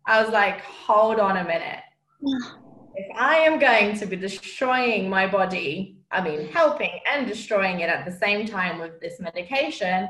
I 0.07 0.23
was 0.23 0.33
like, 0.33 0.61
hold 0.61 1.19
on 1.19 1.37
a 1.39 1.45
minute. 1.45 1.83
If 2.97 3.09
I 3.17 3.39
am 3.39 3.59
going 3.59 3.99
to 3.99 4.07
be 4.07 4.15
destroying 4.15 5.11
my 5.11 5.27
body, 5.27 5.97
I 6.13 6.23
mean, 6.23 6.47
helping 6.47 7.01
and 7.13 7.27
destroying 7.27 7.81
it 7.81 7.89
at 7.89 8.05
the 8.05 8.13
same 8.13 8.47
time 8.47 8.79
with 8.79 9.01
this 9.01 9.19
medication, 9.19 10.09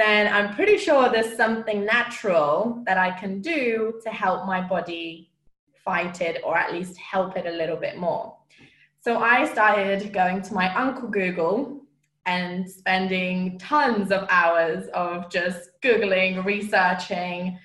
then 0.00 0.32
I'm 0.34 0.52
pretty 0.56 0.78
sure 0.78 1.08
there's 1.08 1.36
something 1.36 1.84
natural 1.84 2.82
that 2.86 2.98
I 2.98 3.12
can 3.12 3.40
do 3.40 4.00
to 4.02 4.10
help 4.10 4.46
my 4.46 4.60
body 4.60 5.30
fight 5.84 6.20
it 6.20 6.42
or 6.44 6.56
at 6.56 6.72
least 6.72 6.96
help 6.96 7.36
it 7.36 7.46
a 7.46 7.56
little 7.56 7.76
bit 7.76 7.98
more. 7.98 8.36
So 9.00 9.18
I 9.18 9.46
started 9.46 10.12
going 10.12 10.42
to 10.42 10.54
my 10.54 10.74
Uncle 10.74 11.08
Google 11.08 11.81
and 12.26 12.70
spending 12.70 13.58
tons 13.58 14.12
of 14.12 14.26
hours 14.30 14.86
of 14.88 15.30
just 15.30 15.70
Googling, 15.82 16.44
researching, 16.44 17.58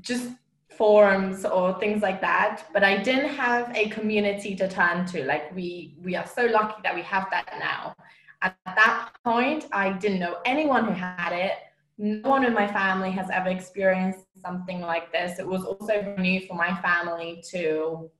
just 0.00 0.30
forums 0.76 1.44
or 1.44 1.78
things 1.78 2.02
like 2.02 2.20
that. 2.20 2.64
But 2.72 2.84
I 2.84 3.02
didn't 3.02 3.34
have 3.34 3.74
a 3.74 3.88
community 3.88 4.54
to 4.56 4.68
turn 4.68 5.06
to. 5.06 5.24
Like 5.24 5.54
we 5.54 5.94
we 6.02 6.16
are 6.16 6.26
so 6.26 6.46
lucky 6.46 6.80
that 6.82 6.94
we 6.94 7.02
have 7.02 7.28
that 7.30 7.54
now. 7.58 7.94
At 8.42 8.56
that 8.66 9.10
point, 9.24 9.66
I 9.72 9.92
didn't 9.92 10.18
know 10.18 10.38
anyone 10.44 10.84
who 10.84 10.92
had 10.92 11.32
it. 11.32 11.52
No 11.98 12.28
one 12.28 12.44
in 12.44 12.52
my 12.52 12.66
family 12.66 13.10
has 13.12 13.30
ever 13.30 13.48
experienced 13.48 14.26
something 14.44 14.82
like 14.82 15.10
this. 15.12 15.38
It 15.38 15.46
was 15.46 15.64
also 15.64 16.14
new 16.18 16.46
for 16.46 16.54
my 16.54 16.76
family 16.82 17.42
to 17.50 18.10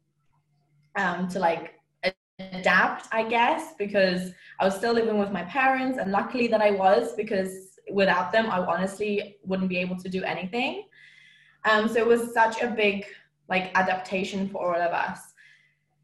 um, 0.96 1.28
to 1.28 1.38
like 1.38 1.74
adapt, 2.38 3.08
I 3.12 3.22
guess, 3.28 3.74
because 3.78 4.32
I 4.60 4.64
was 4.64 4.76
still 4.76 4.92
living 4.92 5.18
with 5.18 5.32
my 5.32 5.42
parents, 5.44 5.98
and 5.98 6.12
luckily 6.12 6.48
that 6.48 6.60
I 6.60 6.72
was, 6.72 7.14
because 7.14 7.78
without 7.90 8.32
them, 8.32 8.50
I 8.50 8.58
honestly 8.58 9.36
wouldn't 9.44 9.68
be 9.68 9.78
able 9.78 9.96
to 9.96 10.08
do 10.08 10.22
anything. 10.24 10.84
Um, 11.64 11.88
so 11.88 11.96
it 11.96 12.06
was 12.06 12.32
such 12.32 12.62
a 12.62 12.68
big 12.68 13.06
like 13.48 13.70
adaptation 13.76 14.48
for 14.48 14.74
all 14.74 14.80
of 14.80 14.92
us. 14.92 15.32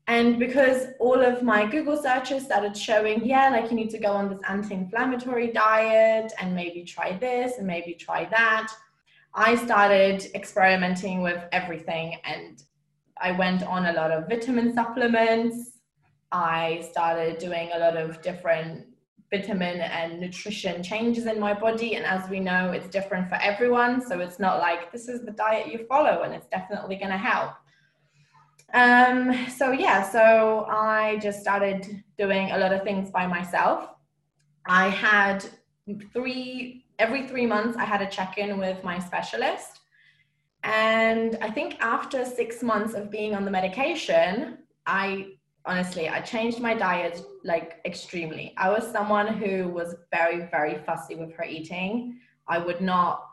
And 0.08 0.38
because 0.38 0.88
all 0.98 1.20
of 1.20 1.42
my 1.42 1.64
Google 1.66 1.96
searches 1.96 2.44
started 2.44 2.76
showing, 2.76 3.24
yeah, 3.24 3.50
like 3.50 3.70
you 3.70 3.76
need 3.76 3.90
to 3.90 3.98
go 3.98 4.12
on 4.12 4.28
this 4.28 4.40
anti 4.48 4.74
inflammatory 4.74 5.52
diet 5.52 6.32
and 6.40 6.54
maybe 6.54 6.82
try 6.84 7.16
this 7.16 7.58
and 7.58 7.66
maybe 7.66 7.94
try 7.94 8.24
that, 8.26 8.72
I 9.34 9.54
started 9.54 10.26
experimenting 10.34 11.22
with 11.22 11.44
everything. 11.52 12.16
And 12.24 12.62
I 13.20 13.32
went 13.32 13.62
on 13.62 13.86
a 13.86 13.92
lot 13.92 14.10
of 14.10 14.28
vitamin 14.28 14.74
supplements. 14.74 15.71
I 16.32 16.86
started 16.90 17.38
doing 17.38 17.70
a 17.74 17.78
lot 17.78 17.96
of 17.96 18.22
different 18.22 18.86
vitamin 19.30 19.80
and 19.80 20.20
nutrition 20.20 20.82
changes 20.82 21.26
in 21.26 21.38
my 21.38 21.54
body. 21.54 21.94
And 21.94 22.04
as 22.04 22.28
we 22.28 22.40
know, 22.40 22.72
it's 22.72 22.88
different 22.88 23.28
for 23.28 23.36
everyone. 23.36 24.06
So 24.06 24.20
it's 24.20 24.38
not 24.38 24.58
like 24.58 24.92
this 24.92 25.08
is 25.08 25.24
the 25.24 25.30
diet 25.32 25.68
you 25.72 25.86
follow 25.86 26.22
and 26.22 26.34
it's 26.34 26.46
definitely 26.48 26.96
going 26.96 27.10
to 27.10 27.16
help. 27.16 27.52
Um, 28.74 29.46
so 29.48 29.72
yeah, 29.72 30.02
so 30.02 30.66
I 30.68 31.18
just 31.22 31.40
started 31.40 32.02
doing 32.18 32.50
a 32.52 32.58
lot 32.58 32.72
of 32.72 32.82
things 32.82 33.10
by 33.10 33.26
myself. 33.26 33.88
I 34.66 34.88
had 34.88 35.44
three, 36.12 36.86
every 36.98 37.26
three 37.26 37.46
months, 37.46 37.76
I 37.76 37.84
had 37.84 38.00
a 38.00 38.06
check 38.06 38.38
in 38.38 38.58
with 38.58 38.82
my 38.82 38.98
specialist. 38.98 39.80
And 40.62 41.36
I 41.42 41.50
think 41.50 41.76
after 41.80 42.24
six 42.24 42.62
months 42.62 42.94
of 42.94 43.10
being 43.10 43.34
on 43.34 43.44
the 43.44 43.50
medication, 43.50 44.58
I 44.86 45.32
honestly, 45.64 46.08
I 46.08 46.20
changed 46.20 46.60
my 46.60 46.74
diet 46.74 47.22
like 47.44 47.80
extremely. 47.84 48.54
I 48.56 48.70
was 48.70 48.90
someone 48.90 49.28
who 49.28 49.68
was 49.68 49.94
very, 50.10 50.48
very 50.50 50.78
fussy 50.84 51.14
with 51.14 51.32
her 51.34 51.44
eating. 51.44 52.18
I 52.48 52.58
would 52.58 52.80
not 52.80 53.28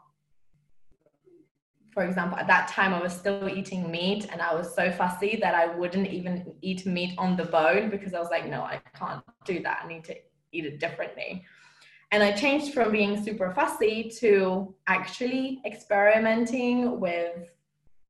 for 1.92 2.06
example, 2.06 2.38
at 2.38 2.48
that 2.48 2.68
time 2.68 2.94
I 2.94 3.02
was 3.02 3.14
still 3.14 3.50
eating 3.50 3.90
meat 3.92 4.28
and 4.32 4.42
I 4.42 4.54
was 4.54 4.74
so 4.74 4.92
fussy 4.92 5.38
that 5.42 5.56
I 5.56 5.66
wouldn't 5.66 6.08
even 6.08 6.54
eat 6.62 6.86
meat 6.86 7.14
on 7.18 7.36
the 7.36 7.46
bone 7.46 7.90
because 7.90 8.14
I 8.14 8.20
was 8.20 8.30
like, 8.30 8.48
no, 8.48 8.62
I 8.62 8.80
can't 8.98 9.24
do 9.44 9.62
that. 9.64 9.82
I 9.84 9.88
need 9.88 10.04
to 10.06 10.16
eat 10.52 10.66
it 10.66 10.80
differently. 10.80 11.44
And 12.12 12.24
I 12.24 12.32
changed 12.32 12.74
from 12.74 12.92
being 12.92 13.22
super 13.24 13.52
fussy 13.54 14.12
to 14.20 14.74
actually 14.88 15.62
experimenting 15.66 17.00
with 17.00 17.50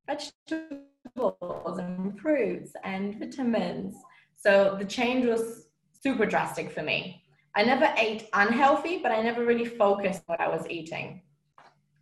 vegetables 0.06 1.78
and 1.78 2.18
fruits 2.20 2.72
and 2.84 3.18
vitamins. 3.18 3.96
So 4.40 4.76
the 4.78 4.86
change 4.86 5.26
was 5.26 5.66
super 6.02 6.24
drastic 6.24 6.70
for 6.70 6.82
me. 6.82 7.22
I 7.54 7.62
never 7.62 7.92
ate 7.98 8.28
unhealthy, 8.32 8.98
but 9.02 9.12
I 9.12 9.20
never 9.22 9.44
really 9.44 9.66
focused 9.66 10.22
what 10.26 10.40
I 10.40 10.48
was 10.48 10.66
eating. 10.70 11.20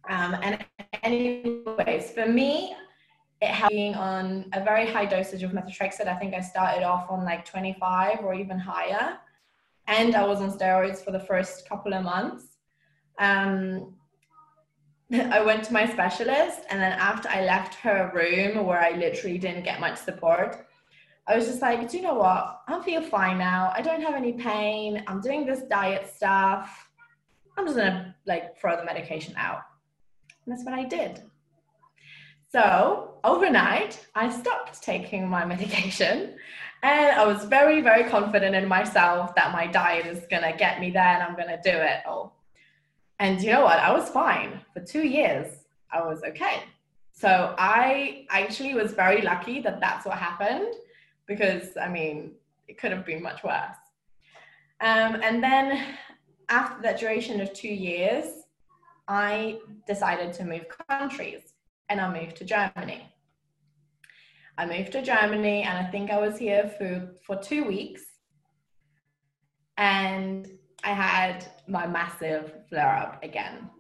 Um, 0.09 0.37
and 0.43 0.65
anyways, 1.03 2.13
for 2.13 2.27
me, 2.27 2.77
it 3.41 3.49
helped 3.49 3.75
being 3.75 3.95
on 3.97 4.47
a 4.53 4.63
very 4.63 4.87
high 4.87 5.05
dosage 5.05 5.43
of 5.43 5.51
methotrexate. 5.51 6.07
I 6.07 6.15
think 6.15 6.35
I 6.35 6.41
started 6.41 6.85
off 6.85 7.11
on 7.11 7.25
like 7.25 7.45
25 7.45 8.21
or 8.23 8.35
even 8.35 8.59
higher. 8.59 9.19
And 9.89 10.15
I 10.15 10.25
was 10.25 10.41
on 10.41 10.57
steroids 10.57 11.05
for 11.05 11.11
the 11.11 11.21
first 11.21 11.69
couple 11.69 11.93
of 11.93 12.05
months. 12.05 12.59
Um, 13.19 13.95
I 15.13 15.41
went 15.41 15.65
to 15.65 15.73
my 15.73 15.89
specialist, 15.89 16.61
and 16.71 16.81
then 16.81 16.93
after 16.93 17.29
I 17.31 17.43
left 17.45 17.75
her 17.77 18.13
room 18.15 18.65
where 18.67 18.81
I 18.81 18.91
literally 18.91 19.39
didn't 19.39 19.65
get 19.65 19.81
much 19.81 19.97
support, 19.97 20.68
I 21.29 21.37
was 21.37 21.47
just 21.47 21.61
like, 21.61 21.91
do 21.91 21.99
you 21.99 22.03
know 22.03 22.15
what? 22.15 22.63
I 22.67 22.81
feel 22.83 23.03
fine 23.03 23.37
now. 23.37 23.71
I 23.77 23.83
don't 23.83 24.01
have 24.01 24.15
any 24.15 24.33
pain. 24.33 25.05
I'm 25.07 25.21
doing 25.21 25.45
this 25.45 25.61
diet 25.65 26.11
stuff. 26.15 26.91
I'm 27.57 27.67
just 27.67 27.77
gonna 27.77 28.17
like 28.27 28.59
throw 28.59 28.77
the 28.77 28.85
medication 28.85 29.35
out. 29.37 29.61
And 30.47 30.55
that's 30.55 30.65
what 30.65 30.73
I 30.73 30.85
did. 30.85 31.23
So 32.51 33.19
overnight, 33.25 34.07
I 34.15 34.31
stopped 34.31 34.83
taking 34.83 35.29
my 35.29 35.45
medication. 35.45 36.37
And 36.83 37.17
I 37.17 37.27
was 37.27 37.45
very, 37.45 37.83
very 37.83 38.09
confident 38.09 38.55
in 38.55 38.67
myself 38.67 39.35
that 39.35 39.53
my 39.53 39.67
diet 39.67 40.07
is 40.07 40.21
to 40.31 40.55
get 40.57 40.81
me 40.81 40.91
there 40.91 41.03
and 41.03 41.23
I'm 41.23 41.37
to 41.37 41.61
do 41.63 41.77
it 41.77 42.07
all. 42.07 42.37
And 43.19 43.43
you 43.43 43.51
know 43.51 43.65
what? 43.65 43.81
I 43.81 43.93
was 43.93 44.09
fine. 44.09 44.61
For 44.73 44.81
two 44.81 45.07
years, 45.07 45.67
I 45.93 46.03
was 46.07 46.23
okay. 46.23 46.63
So 47.13 47.55
I 47.59 48.27
actually 48.31 48.75
was 48.75 48.93
very 48.93 49.23
lucky 49.23 49.61
that 49.61 49.81
that's 49.81 50.07
what 50.07 50.17
happened 50.17 50.73
because, 51.29 51.77
I 51.81 51.89
mean, 51.89 52.33
it 52.67 52.79
could 52.79 52.91
have 52.91 53.07
been 53.07 53.23
much 53.23 53.45
worse. 53.45 53.77
Um, 54.81 55.21
and 55.23 55.43
then 55.43 55.97
after 56.49 56.83
that 56.83 56.99
duration 56.99 57.41
of 57.41 57.53
two 57.53 57.69
years, 57.69 58.27
I 59.07 59.59
decided 59.87 60.33
to 60.35 60.45
move 60.45 60.67
countries 60.89 61.55
and 61.89 62.01
I 62.01 62.21
moved 62.21 62.37
to 62.37 62.45
Germany. 62.45 63.09
I 64.57 64.67
moved 64.67 64.93
to 64.93 65.03
Germany 65.03 65.63
and 65.63 65.79
I 65.79 65.91
think 65.91 66.11
I 66.11 66.19
was 66.19 66.37
here 66.37 66.73
for, 66.77 67.15
for 67.25 67.37
two 67.37 67.65
weeks. 67.65 68.03
And 69.77 70.49
I 70.83 70.93
had 70.93 71.47
my 71.69 71.87
massive 71.87 72.53
flare 72.69 72.97
up 72.97 73.23
again 73.23 73.71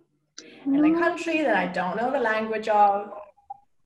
in 0.74 0.84
a 0.84 0.98
country 0.98 1.42
that 1.42 1.56
I 1.56 1.66
don't 1.66 1.96
know 1.96 2.10
the 2.10 2.18
language 2.18 2.68
of, 2.68 3.12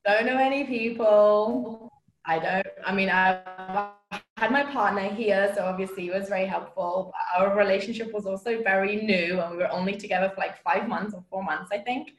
don't 0.04 0.26
know 0.26 0.38
any 0.38 0.64
people. 0.64 1.81
I 2.24 2.38
don't, 2.38 2.66
I 2.84 2.94
mean, 2.94 3.10
I 3.10 3.90
had 4.36 4.52
my 4.52 4.62
partner 4.64 5.08
here, 5.08 5.52
so 5.54 5.64
obviously 5.64 6.08
it 6.08 6.14
was 6.14 6.28
very 6.28 6.46
helpful. 6.46 7.12
Our 7.36 7.56
relationship 7.56 8.12
was 8.12 8.26
also 8.26 8.62
very 8.62 8.96
new, 8.96 9.40
and 9.40 9.52
we 9.52 9.56
were 9.58 9.72
only 9.72 9.96
together 9.96 10.30
for 10.34 10.40
like 10.40 10.62
five 10.62 10.88
months 10.88 11.14
or 11.14 11.24
four 11.30 11.42
months, 11.42 11.70
I 11.72 11.78
think. 11.78 12.12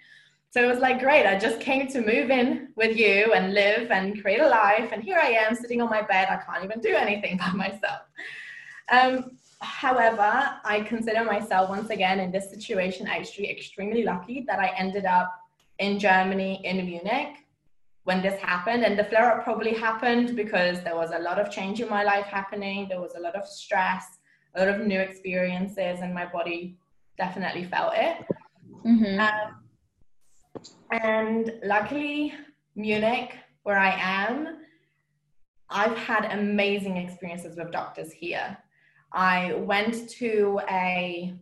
So 0.51 0.61
it 0.63 0.67
was 0.67 0.79
like, 0.79 0.99
great, 0.99 1.25
I 1.25 1.39
just 1.39 1.59
came 1.59 1.87
to 1.87 1.99
move 1.99 2.29
in 2.29 2.69
with 2.75 2.95
you 2.95 3.33
and 3.33 3.53
live 3.53 3.89
and 3.91 4.21
create 4.21 4.39
a 4.39 4.47
life. 4.47 4.91
And 4.91 5.01
here 5.01 5.17
I 5.17 5.29
am 5.29 5.55
sitting 5.55 5.81
on 5.81 5.89
my 5.89 6.03
bed. 6.03 6.27
I 6.29 6.37
can't 6.37 6.63
even 6.63 6.79
do 6.79 6.93
anything 6.93 7.37
by 7.43 7.51
myself. 7.53 8.01
Um, 8.91 9.37
however, 9.61 10.51
I 10.63 10.81
consider 10.81 11.23
myself 11.23 11.69
once 11.69 11.89
again 11.89 12.19
in 12.19 12.31
this 12.31 12.49
situation 12.51 13.07
actually 13.07 13.49
extremely 13.49 14.03
lucky 14.03 14.45
that 14.47 14.59
I 14.59 14.73
ended 14.77 15.05
up 15.05 15.33
in 15.79 15.97
Germany, 15.97 16.61
in 16.63 16.85
Munich, 16.85 17.42
when 18.03 18.21
this 18.21 18.39
happened 18.41 18.83
and 18.83 18.97
the 18.99 19.03
flare 19.05 19.31
up 19.31 19.43
probably 19.43 19.73
happened 19.73 20.35
because 20.35 20.83
there 20.83 20.95
was 20.95 21.11
a 21.11 21.19
lot 21.19 21.39
of 21.39 21.49
change 21.49 21.79
in 21.79 21.89
my 21.89 22.03
life 22.03 22.25
happening. 22.25 22.87
There 22.89 22.99
was 22.99 23.13
a 23.15 23.19
lot 23.19 23.35
of 23.35 23.47
stress 23.47 24.19
a 24.55 24.65
lot 24.65 24.69
of 24.69 24.85
new 24.85 24.99
experiences 24.99 25.99
and 26.01 26.13
my 26.13 26.25
body 26.25 26.77
definitely 27.17 27.63
felt 27.65 27.93
it. 27.95 28.25
Mm-hmm. 28.85 29.19
um, 29.19 29.63
and 30.91 31.53
luckily 31.63 32.33
munich 32.75 33.33
where 33.63 33.79
i 33.79 33.95
am 33.97 34.57
i've 35.69 35.97
had 35.97 36.25
amazing 36.37 36.97
experiences 36.97 37.55
with 37.55 37.71
doctors 37.71 38.11
here. 38.11 38.57
I 39.13 39.53
went 39.53 40.09
to 40.21 40.59
a 40.69 41.33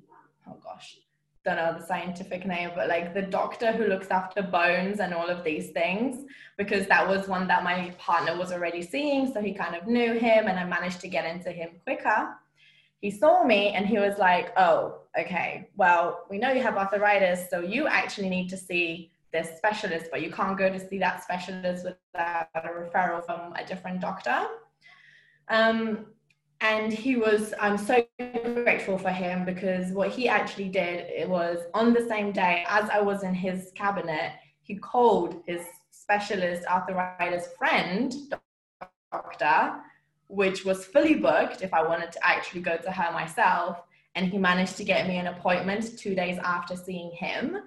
don't 1.43 1.55
know 1.55 1.75
the 1.77 1.85
scientific 1.85 2.45
name, 2.45 2.71
but 2.75 2.87
like 2.87 3.13
the 3.13 3.21
doctor 3.21 3.71
who 3.71 3.85
looks 3.85 4.11
after 4.11 4.41
bones 4.43 4.99
and 4.99 5.13
all 5.13 5.27
of 5.27 5.43
these 5.43 5.71
things, 5.71 6.25
because 6.57 6.87
that 6.87 7.07
was 7.07 7.27
one 7.27 7.47
that 7.47 7.63
my 7.63 7.91
partner 7.97 8.37
was 8.37 8.51
already 8.51 8.81
seeing. 8.81 9.31
So 9.33 9.41
he 9.41 9.53
kind 9.53 9.75
of 9.75 9.87
knew 9.87 10.13
him 10.13 10.47
and 10.47 10.59
I 10.59 10.65
managed 10.65 11.01
to 11.01 11.07
get 11.07 11.25
into 11.25 11.51
him 11.51 11.71
quicker. 11.83 12.29
He 12.99 13.09
saw 13.09 13.43
me 13.43 13.69
and 13.69 13.87
he 13.87 13.97
was 13.97 14.19
like, 14.19 14.53
oh, 14.57 14.99
okay, 15.19 15.69
well, 15.75 16.25
we 16.29 16.37
know 16.37 16.51
you 16.51 16.61
have 16.61 16.77
arthritis, 16.77 17.49
so 17.49 17.61
you 17.61 17.87
actually 17.87 18.29
need 18.29 18.47
to 18.49 18.57
see 18.57 19.11
this 19.33 19.57
specialist, 19.57 20.07
but 20.11 20.21
you 20.21 20.31
can't 20.31 20.57
go 20.57 20.69
to 20.69 20.79
see 20.79 20.99
that 20.99 21.23
specialist 21.23 21.85
without 21.85 22.47
a 22.53 22.69
referral 22.69 23.25
from 23.25 23.53
a 23.53 23.65
different 23.65 24.01
doctor. 24.01 24.45
Um, 25.47 26.05
and 26.61 26.93
he 26.93 27.15
was 27.15 27.53
i'm 27.59 27.77
so 27.77 28.05
grateful 28.63 28.97
for 28.97 29.09
him 29.09 29.43
because 29.43 29.91
what 29.91 30.09
he 30.09 30.29
actually 30.29 30.69
did 30.69 31.05
it 31.09 31.27
was 31.27 31.59
on 31.73 31.93
the 31.93 32.07
same 32.07 32.31
day 32.31 32.63
as 32.67 32.89
i 32.89 33.01
was 33.01 33.23
in 33.23 33.33
his 33.33 33.71
cabinet 33.75 34.33
he 34.61 34.75
called 34.75 35.41
his 35.45 35.61
specialist 35.89 36.65
arthritis 36.67 37.47
friend 37.57 38.13
doctor 39.11 39.73
which 40.27 40.63
was 40.63 40.85
fully 40.85 41.15
booked 41.15 41.61
if 41.61 41.73
i 41.73 41.83
wanted 41.83 42.11
to 42.11 42.25
actually 42.25 42.61
go 42.61 42.77
to 42.77 42.89
her 42.89 43.11
myself. 43.11 43.81
And 44.15 44.27
he 44.27 44.37
managed 44.37 44.75
to 44.77 44.83
get 44.83 45.07
me 45.07 45.17
an 45.17 45.27
appointment 45.27 45.97
two 45.97 46.15
days 46.15 46.37
after 46.43 46.75
seeing 46.75 47.11
him. 47.11 47.57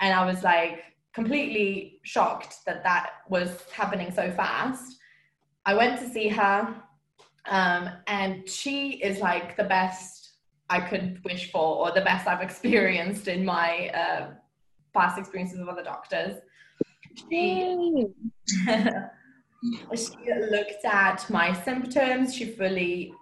And 0.00 0.14
i 0.14 0.24
was 0.24 0.42
like 0.42 0.82
completely 1.14 2.00
shocked 2.02 2.56
that 2.66 2.82
that 2.82 3.10
was 3.28 3.64
happening 3.72 4.10
so 4.12 4.30
fast. 4.32 4.96
I 5.64 5.74
went 5.74 5.98
to 6.00 6.08
see 6.08 6.28
her 6.28 6.74
um, 7.46 7.90
and 8.06 8.48
she 8.48 8.92
is 9.02 9.20
like 9.20 9.56
the 9.56 9.64
best 9.64 10.30
I 10.70 10.80
could 10.80 11.22
wish 11.24 11.50
for, 11.50 11.76
or 11.88 11.92
the 11.92 12.00
best 12.00 12.26
I've 12.26 12.40
experienced 12.40 13.28
in 13.28 13.44
my 13.44 13.90
uh, 13.90 14.30
past 14.94 15.18
experiences 15.18 15.58
with 15.58 15.68
other 15.68 15.82
doctors. 15.82 16.40
She, 17.30 18.06
she 19.96 20.32
looked 20.50 20.84
at 20.84 21.28
my 21.30 21.52
symptoms. 21.62 22.34
She 22.34 22.46
fully 22.46 23.12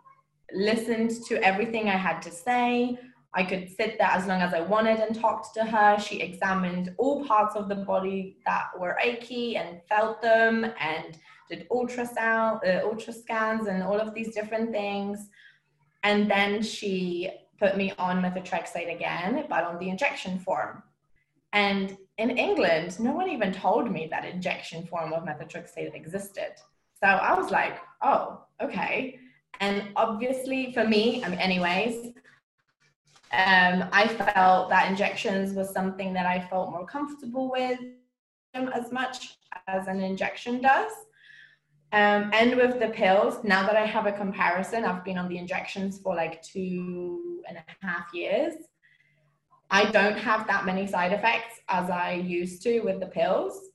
listened 0.53 1.11
to 1.29 1.43
everything 1.43 1.89
I 1.89 1.97
had 1.97 2.21
to 2.23 2.31
say. 2.31 2.99
I 3.35 3.45
could 3.45 3.71
sit 3.71 3.97
there 3.99 4.09
as 4.09 4.27
long 4.27 4.43
as 4.43 4.53
I 4.53 4.61
wanted 4.61 4.99
and 5.01 5.19
talked 5.19 5.55
to 5.55 5.65
her. 5.65 5.99
She 5.99 6.21
examined 6.21 6.95
all 6.99 7.25
parts 7.25 7.57
of 7.57 7.69
the 7.69 7.77
body 7.77 8.37
that 8.45 8.67
were 8.79 8.99
achy 9.03 9.57
and 9.57 9.81
felt 9.89 10.21
them 10.21 10.67
and 10.79 11.19
did 11.53 11.69
ultrasound, 11.69 12.55
uh, 12.67 13.13
scans, 13.13 13.67
and 13.67 13.83
all 13.83 14.01
of 14.01 14.15
these 14.15 14.35
different 14.35 14.71
things. 14.71 15.29
And 16.03 16.31
then 16.31 16.63
she 16.63 17.31
put 17.59 17.77
me 17.77 17.93
on 17.99 18.23
methotrexate 18.23 18.95
again, 18.95 19.47
but 19.49 19.65
on 19.65 19.79
the 19.79 19.89
injection 19.89 20.39
form. 20.39 20.83
And 21.53 21.97
in 22.19 22.31
England, 22.31 22.99
no 22.99 23.13
one 23.13 23.29
even 23.29 23.53
told 23.53 23.91
me 23.91 24.09
that 24.11 24.25
injection 24.25 24.87
form 24.87 25.13
of 25.13 25.25
methotrexate 25.25 25.95
existed. 25.95 26.53
So 27.01 27.07
I 27.07 27.35
was 27.39 27.51
like, 27.51 27.77
oh, 28.01 28.45
okay. 28.61 29.19
And 29.61 29.89
obviously, 29.97 30.73
for 30.73 30.85
me, 30.85 31.23
I 31.23 31.29
mean, 31.29 31.39
anyways, 31.39 31.97
um, 33.33 33.89
I 33.93 34.09
felt 34.09 34.71
that 34.71 34.91
injections 34.91 35.53
was 35.55 35.73
something 35.73 36.13
that 36.15 36.27
I 36.27 36.47
felt 36.51 36.71
more 36.71 36.87
comfortable 36.87 37.51
with 37.51 37.79
as 38.55 38.93
much 38.93 39.39
as 39.67 39.87
an 39.87 40.01
injection 40.01 40.61
does. 40.61 40.93
Um, 41.93 42.31
and 42.33 42.57
with 42.57 42.81
the 42.81 42.89
pills, 42.89 43.45
now 43.45 43.67
that 43.67 43.77
I 43.77 43.85
have 43.85 44.07
a 44.07 44.13
comparison, 44.13 44.85
I've 44.85 45.05
been 45.05 45.19
on 45.19 45.29
the 45.29 45.37
injections 45.37 45.99
for 45.99 46.15
like 46.15 46.43
two 46.43 47.43
and 47.47 47.59
a 47.59 47.87
half 47.87 48.07
years. 48.15 48.55
I 49.71 49.85
don't 49.91 50.19
have 50.19 50.47
that 50.47 50.65
many 50.65 50.87
side 50.87 51.13
effects 51.13 51.61
as 51.69 51.91
I 51.91 52.15
used 52.15 52.63
to 52.63 52.81
with 52.81 52.99
the 52.99 53.07
pills. 53.07 53.69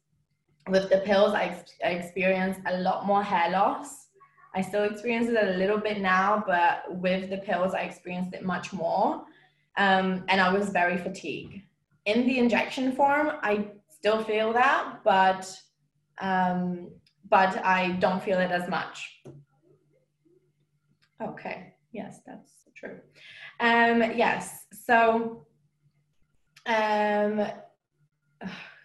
With 0.68 0.90
the 0.90 1.00
pills, 1.00 1.34
I, 1.34 1.46
ex- 1.46 1.74
I 1.86 1.90
experience 1.90 2.58
a 2.66 2.80
lot 2.80 3.06
more 3.06 3.22
hair 3.22 3.52
loss. 3.52 4.08
I 4.56 4.62
still 4.62 4.84
experience 4.86 5.28
it 5.28 5.38
a 5.38 5.58
little 5.58 5.78
bit 5.78 6.00
now, 6.02 6.44
but 6.48 6.84
with 6.96 7.30
the 7.30 7.38
pills, 7.38 7.76
I 7.76 7.82
experienced 7.82 8.34
it 8.34 8.44
much 8.44 8.74
more. 8.74 9.24
Um, 9.78 10.24
and 10.28 10.42
I 10.42 10.52
was 10.52 10.70
very 10.70 10.98
fatigued. 10.98 11.62
In 12.06 12.26
the 12.26 12.40
injection 12.40 12.94
form, 12.94 13.34
I 13.44 13.68
still 13.90 14.24
feel 14.24 14.54
that, 14.54 15.02
but 15.04 15.52
um, 16.20 16.90
but 17.30 17.63
I 17.66 17.92
don't 17.92 18.22
feel 18.22 18.40
it 18.40 18.52
as 18.52 18.70
much. 18.70 19.22
Okay, 21.22 21.74
yes, 21.92 22.20
that's 22.26 22.52
true. 22.76 23.00
Um, 23.60 24.02
yes, 24.16 24.66
so, 24.72 25.46
um, 26.66 27.48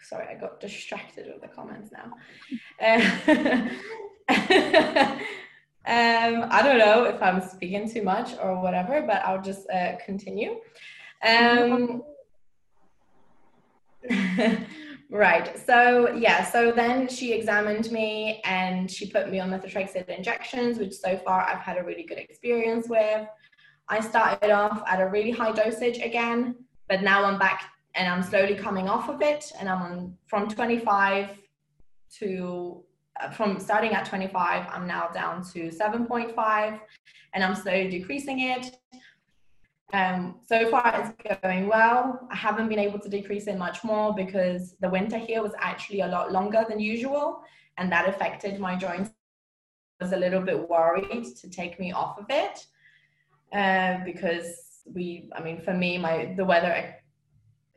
sorry, 0.02 0.26
I 0.30 0.34
got 0.40 0.60
distracted 0.60 1.26
with 1.26 1.42
the 1.42 1.48
comments 1.48 1.90
now. 1.92 2.14
um, 5.84 6.48
I 6.50 6.62
don't 6.62 6.78
know 6.78 7.04
if 7.04 7.22
I'm 7.22 7.42
speaking 7.42 7.90
too 7.90 8.02
much 8.02 8.30
or 8.42 8.60
whatever, 8.60 9.02
but 9.02 9.22
I'll 9.24 9.42
just 9.42 9.68
uh, 9.70 9.96
continue. 10.04 10.56
Um, 11.26 12.02
Right. 15.12 15.58
So 15.66 16.14
yeah. 16.14 16.42
So 16.42 16.72
then 16.72 17.06
she 17.06 17.34
examined 17.34 17.92
me 17.92 18.40
and 18.46 18.90
she 18.90 19.10
put 19.10 19.30
me 19.30 19.40
on 19.40 19.50
methotrexate 19.50 20.08
injections, 20.08 20.78
which 20.78 20.94
so 20.94 21.18
far 21.18 21.42
I've 21.42 21.58
had 21.58 21.76
a 21.76 21.84
really 21.84 22.04
good 22.04 22.16
experience 22.16 22.88
with. 22.88 23.28
I 23.90 24.00
started 24.00 24.50
off 24.50 24.82
at 24.86 25.02
a 25.02 25.06
really 25.06 25.30
high 25.30 25.52
dosage 25.52 25.98
again, 25.98 26.54
but 26.88 27.02
now 27.02 27.26
I'm 27.26 27.38
back 27.38 27.64
and 27.94 28.08
I'm 28.08 28.22
slowly 28.22 28.54
coming 28.54 28.88
off 28.88 29.10
of 29.10 29.20
it, 29.20 29.52
and 29.60 29.68
I'm 29.68 29.82
on 29.82 30.16
from 30.28 30.48
25 30.48 31.28
to 32.20 32.82
uh, 33.20 33.28
from 33.28 33.60
starting 33.60 33.92
at 33.92 34.06
25, 34.06 34.66
I'm 34.72 34.86
now 34.86 35.08
down 35.08 35.44
to 35.52 35.68
7.5, 35.68 36.80
and 37.34 37.44
I'm 37.44 37.54
slowly 37.54 37.90
decreasing 37.90 38.40
it. 38.40 38.78
Um, 39.92 40.36
so 40.46 40.70
far, 40.70 41.14
it's 41.18 41.40
going 41.42 41.68
well. 41.68 42.26
I 42.30 42.36
haven't 42.36 42.68
been 42.68 42.78
able 42.78 42.98
to 42.98 43.08
decrease 43.08 43.46
it 43.46 43.58
much 43.58 43.84
more 43.84 44.14
because 44.14 44.74
the 44.80 44.88
winter 44.88 45.18
here 45.18 45.42
was 45.42 45.52
actually 45.58 46.00
a 46.00 46.06
lot 46.06 46.32
longer 46.32 46.64
than 46.66 46.80
usual, 46.80 47.42
and 47.76 47.92
that 47.92 48.08
affected 48.08 48.58
my 48.58 48.74
joints. 48.74 49.10
I 50.00 50.04
was 50.04 50.12
a 50.12 50.16
little 50.16 50.40
bit 50.40 50.68
worried 50.68 51.36
to 51.36 51.50
take 51.50 51.78
me 51.78 51.92
off 51.92 52.18
of 52.18 52.24
it 52.30 52.66
uh, 53.52 54.02
because 54.04 54.80
we, 54.86 55.28
I 55.36 55.42
mean, 55.42 55.60
for 55.60 55.74
me, 55.74 55.98
my 55.98 56.34
the 56.36 56.44
weather 56.44 56.96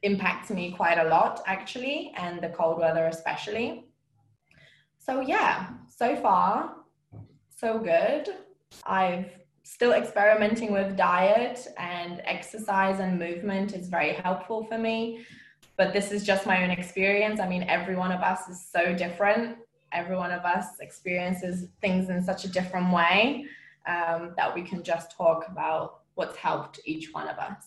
impacts 0.02 0.50
me 0.52 0.72
quite 0.72 0.98
a 0.98 1.10
lot 1.10 1.42
actually, 1.48 2.14
and 2.16 2.42
the 2.42 2.50
cold 2.50 2.80
weather 2.80 3.08
especially. 3.08 3.90
So 5.00 5.20
yeah, 5.20 5.68
so 5.90 6.16
far, 6.16 6.78
so 7.50 7.78
good. 7.78 8.30
I've 8.86 9.32
still 9.66 9.94
experimenting 9.94 10.72
with 10.72 10.96
diet 10.96 11.68
and 11.78 12.22
exercise 12.26 13.00
and 13.00 13.18
movement 13.18 13.74
is 13.74 13.88
very 13.88 14.14
helpful 14.14 14.64
for 14.64 14.78
me. 14.78 15.26
But 15.76 15.92
this 15.92 16.12
is 16.12 16.24
just 16.24 16.46
my 16.46 16.64
own 16.64 16.70
experience. 16.70 17.40
I 17.40 17.50
mean, 17.50 17.64
every 17.64 17.96
one 17.96 18.12
of 18.12 18.22
us 18.22 18.48
is 18.48 18.64
so 18.64 18.94
different. 18.94 19.58
Every 19.92 20.16
one 20.16 20.32
of 20.32 20.46
us 20.46 20.80
experiences 20.82 21.70
things 21.82 22.10
in 22.10 22.24
such 22.24 22.46
a 22.46 22.48
different 22.48 22.94
way 22.94 23.48
um, 23.88 24.36
that 24.38 24.54
we 24.54 24.62
can 24.62 24.84
just 24.84 25.18
talk 25.18 25.48
about 25.50 26.02
what's 26.14 26.38
helped 26.38 26.80
each 26.86 27.12
one 27.12 27.28
of 27.28 27.40
us. 27.40 27.66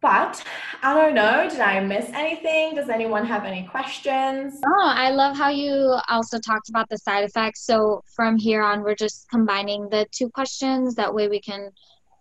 But 0.00 0.44
I 0.82 0.94
don't 0.94 1.14
know, 1.14 1.48
did 1.50 1.58
I 1.60 1.80
miss 1.80 2.08
anything? 2.10 2.76
Does 2.76 2.88
anyone 2.88 3.26
have 3.26 3.44
any 3.44 3.66
questions? 3.66 4.60
Oh, 4.64 4.92
I 4.94 5.10
love 5.10 5.36
how 5.36 5.48
you 5.48 5.98
also 6.08 6.38
talked 6.38 6.68
about 6.68 6.88
the 6.88 6.98
side 6.98 7.24
effects. 7.24 7.66
So 7.66 8.04
from 8.14 8.36
here 8.36 8.62
on, 8.62 8.82
we're 8.82 8.94
just 8.94 9.28
combining 9.28 9.88
the 9.88 10.06
two 10.12 10.30
questions. 10.30 10.94
That 10.94 11.12
way 11.12 11.26
we 11.26 11.40
can 11.40 11.70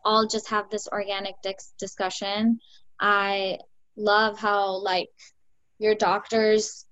all 0.04 0.26
just 0.26 0.50
have 0.50 0.70
this 0.72 0.88
organic 0.92 1.36
dis- 1.44 1.74
discussion. 1.78 2.60
I 3.00 3.60
love 3.96 4.40
how, 4.40 4.78
like, 4.78 5.10
your 5.78 5.94
doctor's 5.94 6.88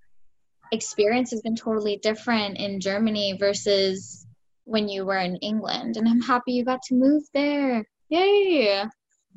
experience 0.71 1.31
has 1.31 1.41
been 1.41 1.55
totally 1.55 1.97
different 1.97 2.57
in 2.57 2.79
Germany 2.79 3.37
versus 3.39 4.27
when 4.65 4.87
you 4.87 5.05
were 5.05 5.17
in 5.17 5.37
England. 5.37 5.97
And 5.97 6.07
I'm 6.07 6.21
happy 6.21 6.53
you 6.53 6.63
got 6.63 6.83
to 6.83 6.95
move 6.95 7.23
there. 7.33 7.85
Yay! 8.09 8.83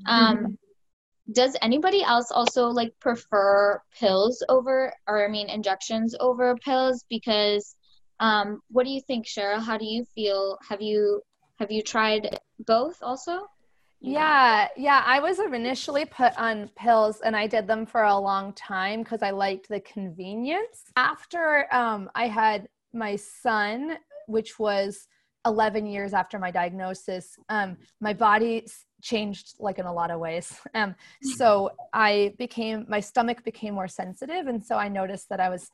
Um, 0.06 0.58
does 1.32 1.56
anybody 1.60 2.02
else 2.02 2.30
also 2.30 2.68
like 2.68 2.92
prefer 3.00 3.80
pills 3.98 4.42
over 4.48 4.92
or 5.06 5.24
i 5.24 5.28
mean 5.28 5.48
injections 5.48 6.14
over 6.20 6.54
pills 6.56 7.04
because 7.08 7.76
um 8.20 8.60
what 8.70 8.84
do 8.84 8.90
you 8.90 9.00
think 9.00 9.26
cheryl 9.26 9.62
how 9.62 9.76
do 9.76 9.84
you 9.84 10.04
feel 10.14 10.58
have 10.66 10.80
you 10.80 11.20
have 11.58 11.70
you 11.70 11.82
tried 11.82 12.38
both 12.66 12.98
also 13.02 13.46
yeah, 14.00 14.68
yeah. 14.76 15.02
I 15.04 15.18
was 15.18 15.40
initially 15.40 16.04
put 16.04 16.36
on 16.38 16.70
pills 16.76 17.20
and 17.20 17.36
I 17.36 17.46
did 17.46 17.66
them 17.66 17.84
for 17.84 18.04
a 18.04 18.16
long 18.16 18.52
time 18.52 19.02
because 19.02 19.22
I 19.22 19.30
liked 19.30 19.68
the 19.68 19.80
convenience. 19.80 20.84
After 20.96 21.66
um, 21.74 22.08
I 22.14 22.28
had 22.28 22.68
my 22.92 23.16
son, 23.16 23.98
which 24.26 24.58
was 24.58 25.08
11 25.46 25.86
years 25.86 26.14
after 26.14 26.38
my 26.38 26.50
diagnosis, 26.50 27.36
um, 27.48 27.76
my 28.00 28.12
body 28.12 28.66
changed 29.02 29.54
like 29.58 29.78
in 29.78 29.86
a 29.86 29.92
lot 29.92 30.10
of 30.10 30.20
ways. 30.20 30.58
Um, 30.74 30.94
so 31.36 31.70
I 31.92 32.34
became, 32.38 32.86
my 32.88 33.00
stomach 33.00 33.42
became 33.42 33.74
more 33.74 33.88
sensitive. 33.88 34.46
And 34.46 34.62
so 34.62 34.76
I 34.76 34.88
noticed 34.88 35.28
that 35.30 35.40
I 35.40 35.48
was 35.48 35.70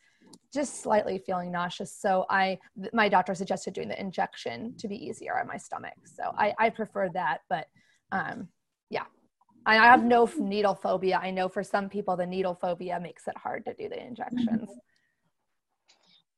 just 0.52 0.82
slightly 0.82 1.18
feeling 1.18 1.52
nauseous. 1.52 1.92
So 1.92 2.24
I, 2.30 2.58
my 2.92 3.08
doctor 3.08 3.34
suggested 3.34 3.74
doing 3.74 3.88
the 3.88 4.00
injection 4.00 4.74
to 4.78 4.88
be 4.88 4.96
easier 4.96 5.38
on 5.38 5.46
my 5.46 5.56
stomach. 5.56 5.96
So 6.04 6.32
I, 6.38 6.54
I 6.58 6.70
prefer 6.70 7.10
that, 7.10 7.40
but 7.50 7.66
um, 8.12 8.48
yeah, 8.88 9.04
I 9.66 9.74
have 9.74 10.04
no 10.04 10.28
needle 10.38 10.74
phobia. 10.74 11.18
I 11.22 11.30
know 11.30 11.48
for 11.48 11.62
some 11.62 11.88
people 11.88 12.16
the 12.16 12.26
needle 12.26 12.54
phobia 12.54 13.00
makes 13.00 13.26
it 13.26 13.36
hard 13.36 13.64
to 13.66 13.74
do 13.74 13.88
the 13.88 14.00
injections. 14.00 14.70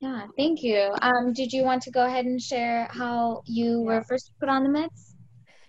Yeah, 0.01 0.27
thank 0.37 0.63
you. 0.63 0.95
Um, 1.03 1.33
did 1.33 1.53
you 1.53 1.65
want 1.65 1.83
to 1.83 1.91
go 1.91 2.05
ahead 2.05 2.27
and 2.27 2.41
share 2.41 2.89
how 2.91 3.43
you 3.47 3.81
were 3.81 4.05
first 4.05 4.31
put 4.39 4.49
on 4.49 4.63
the 4.63 4.69
meds? 4.69 5.16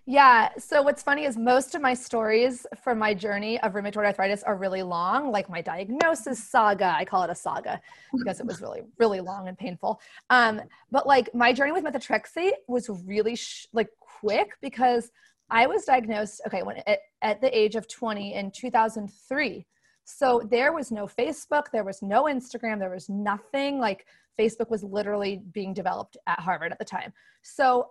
Yeah. 0.10 0.52
So 0.58 0.82
what's 0.82 1.04
funny 1.04 1.26
is 1.26 1.36
most 1.36 1.76
of 1.76 1.82
my 1.82 1.94
stories 1.94 2.66
from 2.82 2.98
my 2.98 3.14
journey 3.14 3.60
of 3.60 3.74
rheumatoid 3.74 4.06
arthritis 4.06 4.42
are 4.42 4.56
really 4.56 4.82
long, 4.82 5.34
like 5.34 5.50
my 5.50 5.60
diagnosis 5.62 6.42
saga. 6.42 6.96
I 6.96 7.04
call 7.04 7.24
it 7.24 7.30
a 7.30 7.36
saga 7.36 7.82
because 8.18 8.40
it 8.40 8.46
was 8.46 8.62
really, 8.62 8.84
really 8.98 9.20
long 9.20 9.50
and 9.50 9.58
painful. 9.58 10.00
Um, 10.30 10.62
but 10.92 11.08
like 11.08 11.36
my 11.36 11.52
journey 11.52 11.74
with 11.74 11.84
methotrexate 11.84 12.54
was 12.70 12.90
really 13.06 13.36
sh- 13.36 13.68
like 13.74 13.90
quick 14.00 14.52
because 14.62 15.12
I 15.50 15.68
was 15.68 15.84
diagnosed, 15.84 16.42
okay, 16.48 16.64
when 16.64 16.78
at, 16.88 17.00
at 17.22 17.42
the 17.42 17.56
age 17.56 17.76
of 17.76 17.90
20 17.90 18.34
in 18.34 18.52
2003. 18.52 19.68
So 20.06 20.48
there 20.50 20.72
was 20.72 20.90
no 20.90 21.06
Facebook, 21.06 21.66
there 21.74 21.84
was 21.84 22.02
no 22.02 22.24
Instagram, 22.24 22.80
there 22.80 22.92
was 22.92 23.10
nothing 23.10 23.78
like 23.78 24.06
Facebook 24.40 24.70
was 24.70 24.86
literally 24.86 25.42
being 25.52 25.74
developed 25.74 26.16
at 26.28 26.40
Harvard 26.40 26.72
at 26.72 26.80
the 26.80 26.86
time. 26.86 27.12
So 27.42 27.90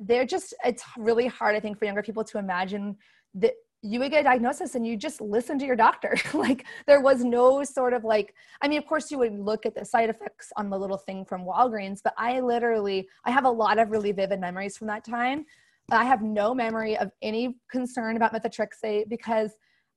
they're 0.00 0.26
just 0.26 0.54
it's 0.64 0.84
really 0.96 1.26
hard 1.26 1.56
i 1.56 1.60
think 1.60 1.78
for 1.78 1.84
younger 1.84 2.02
people 2.02 2.24
to 2.24 2.38
imagine 2.38 2.96
that 3.34 3.54
you 3.82 4.00
would 4.00 4.10
get 4.10 4.22
a 4.22 4.24
diagnosis 4.24 4.74
and 4.74 4.84
you 4.84 4.96
just 4.96 5.20
listen 5.20 5.56
to 5.56 5.64
your 5.64 5.76
doctor. 5.76 6.16
Like 6.34 6.66
there 6.88 7.00
was 7.00 7.22
no 7.22 7.62
sort 7.62 7.92
of 7.92 8.02
like 8.04 8.34
i 8.62 8.68
mean 8.68 8.78
of 8.78 8.86
course 8.86 9.10
you 9.10 9.18
would 9.18 9.38
look 9.38 9.66
at 9.66 9.74
the 9.74 9.84
side 9.84 10.10
effects 10.10 10.52
on 10.56 10.70
the 10.70 10.78
little 10.78 10.98
thing 10.98 11.24
from 11.24 11.44
walgreens 11.44 12.00
but 12.02 12.14
i 12.16 12.40
literally 12.40 13.08
i 13.24 13.30
have 13.30 13.44
a 13.44 13.50
lot 13.50 13.78
of 13.78 13.90
really 13.90 14.12
vivid 14.12 14.40
memories 14.40 14.76
from 14.76 14.86
that 14.88 15.04
time. 15.04 15.44
I 15.90 16.04
have 16.04 16.22
no 16.22 16.54
memory 16.54 16.98
of 16.98 17.10
any 17.22 17.56
concern 17.70 18.16
about 18.16 18.34
methotrexate 18.34 19.08
because 19.08 19.52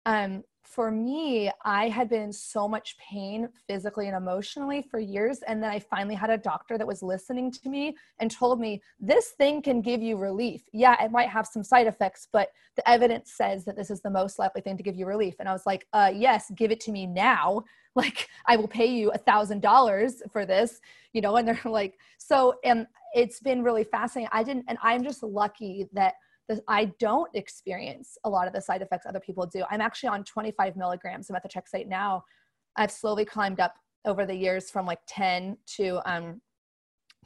um, 0.05 0.43
for 0.71 0.89
me, 0.89 1.51
I 1.65 1.89
had 1.89 2.07
been 2.07 2.21
in 2.21 2.33
so 2.33 2.65
much 2.65 2.97
pain 2.97 3.49
physically 3.67 4.07
and 4.07 4.15
emotionally 4.15 4.81
for 4.81 4.99
years. 4.99 5.39
And 5.45 5.61
then 5.61 5.69
I 5.69 5.79
finally 5.79 6.15
had 6.15 6.29
a 6.29 6.37
doctor 6.37 6.77
that 6.77 6.87
was 6.87 7.03
listening 7.03 7.51
to 7.51 7.69
me 7.69 7.97
and 8.19 8.31
told 8.31 8.59
me 8.59 8.81
this 8.99 9.29
thing 9.31 9.61
can 9.61 9.81
give 9.81 10.01
you 10.01 10.15
relief. 10.15 10.61
Yeah, 10.71 11.03
it 11.03 11.11
might 11.11 11.27
have 11.27 11.45
some 11.45 11.63
side 11.63 11.87
effects, 11.87 12.29
but 12.31 12.51
the 12.77 12.89
evidence 12.89 13.33
says 13.33 13.65
that 13.65 13.75
this 13.75 13.91
is 13.91 13.99
the 13.99 14.09
most 14.09 14.39
likely 14.39 14.61
thing 14.61 14.77
to 14.77 14.83
give 14.83 14.95
you 14.95 15.05
relief. 15.05 15.35
And 15.39 15.49
I 15.49 15.53
was 15.53 15.65
like, 15.65 15.87
uh, 15.91 16.11
yes, 16.15 16.49
give 16.55 16.71
it 16.71 16.79
to 16.81 16.91
me 16.91 17.05
now. 17.05 17.63
Like, 17.93 18.29
I 18.45 18.55
will 18.55 18.69
pay 18.69 18.85
you 18.85 19.11
a 19.11 19.17
thousand 19.17 19.61
dollars 19.61 20.23
for 20.31 20.45
this, 20.45 20.79
you 21.11 21.19
know? 21.19 21.35
And 21.35 21.45
they're 21.45 21.59
like, 21.65 21.99
so, 22.17 22.55
and 22.63 22.87
it's 23.13 23.41
been 23.41 23.63
really 23.63 23.83
fascinating. 23.83 24.29
I 24.31 24.43
didn't, 24.43 24.63
and 24.69 24.77
I'm 24.81 25.03
just 25.03 25.21
lucky 25.21 25.89
that 25.91 26.13
I 26.67 26.85
don't 26.99 27.29
experience 27.35 28.17
a 28.23 28.29
lot 28.29 28.47
of 28.47 28.53
the 28.53 28.61
side 28.61 28.81
effects 28.81 29.05
other 29.05 29.19
people 29.19 29.45
do. 29.45 29.63
I'm 29.69 29.81
actually 29.81 30.09
on 30.09 30.23
25 30.23 30.75
milligrams 30.75 31.29
of 31.29 31.35
methotrexate 31.35 31.87
now. 31.87 32.23
I've 32.75 32.91
slowly 32.91 33.25
climbed 33.25 33.59
up 33.59 33.75
over 34.05 34.25
the 34.25 34.35
years 34.35 34.69
from 34.69 34.85
like 34.85 34.99
10 35.07 35.57
to 35.77 36.01
um, 36.11 36.41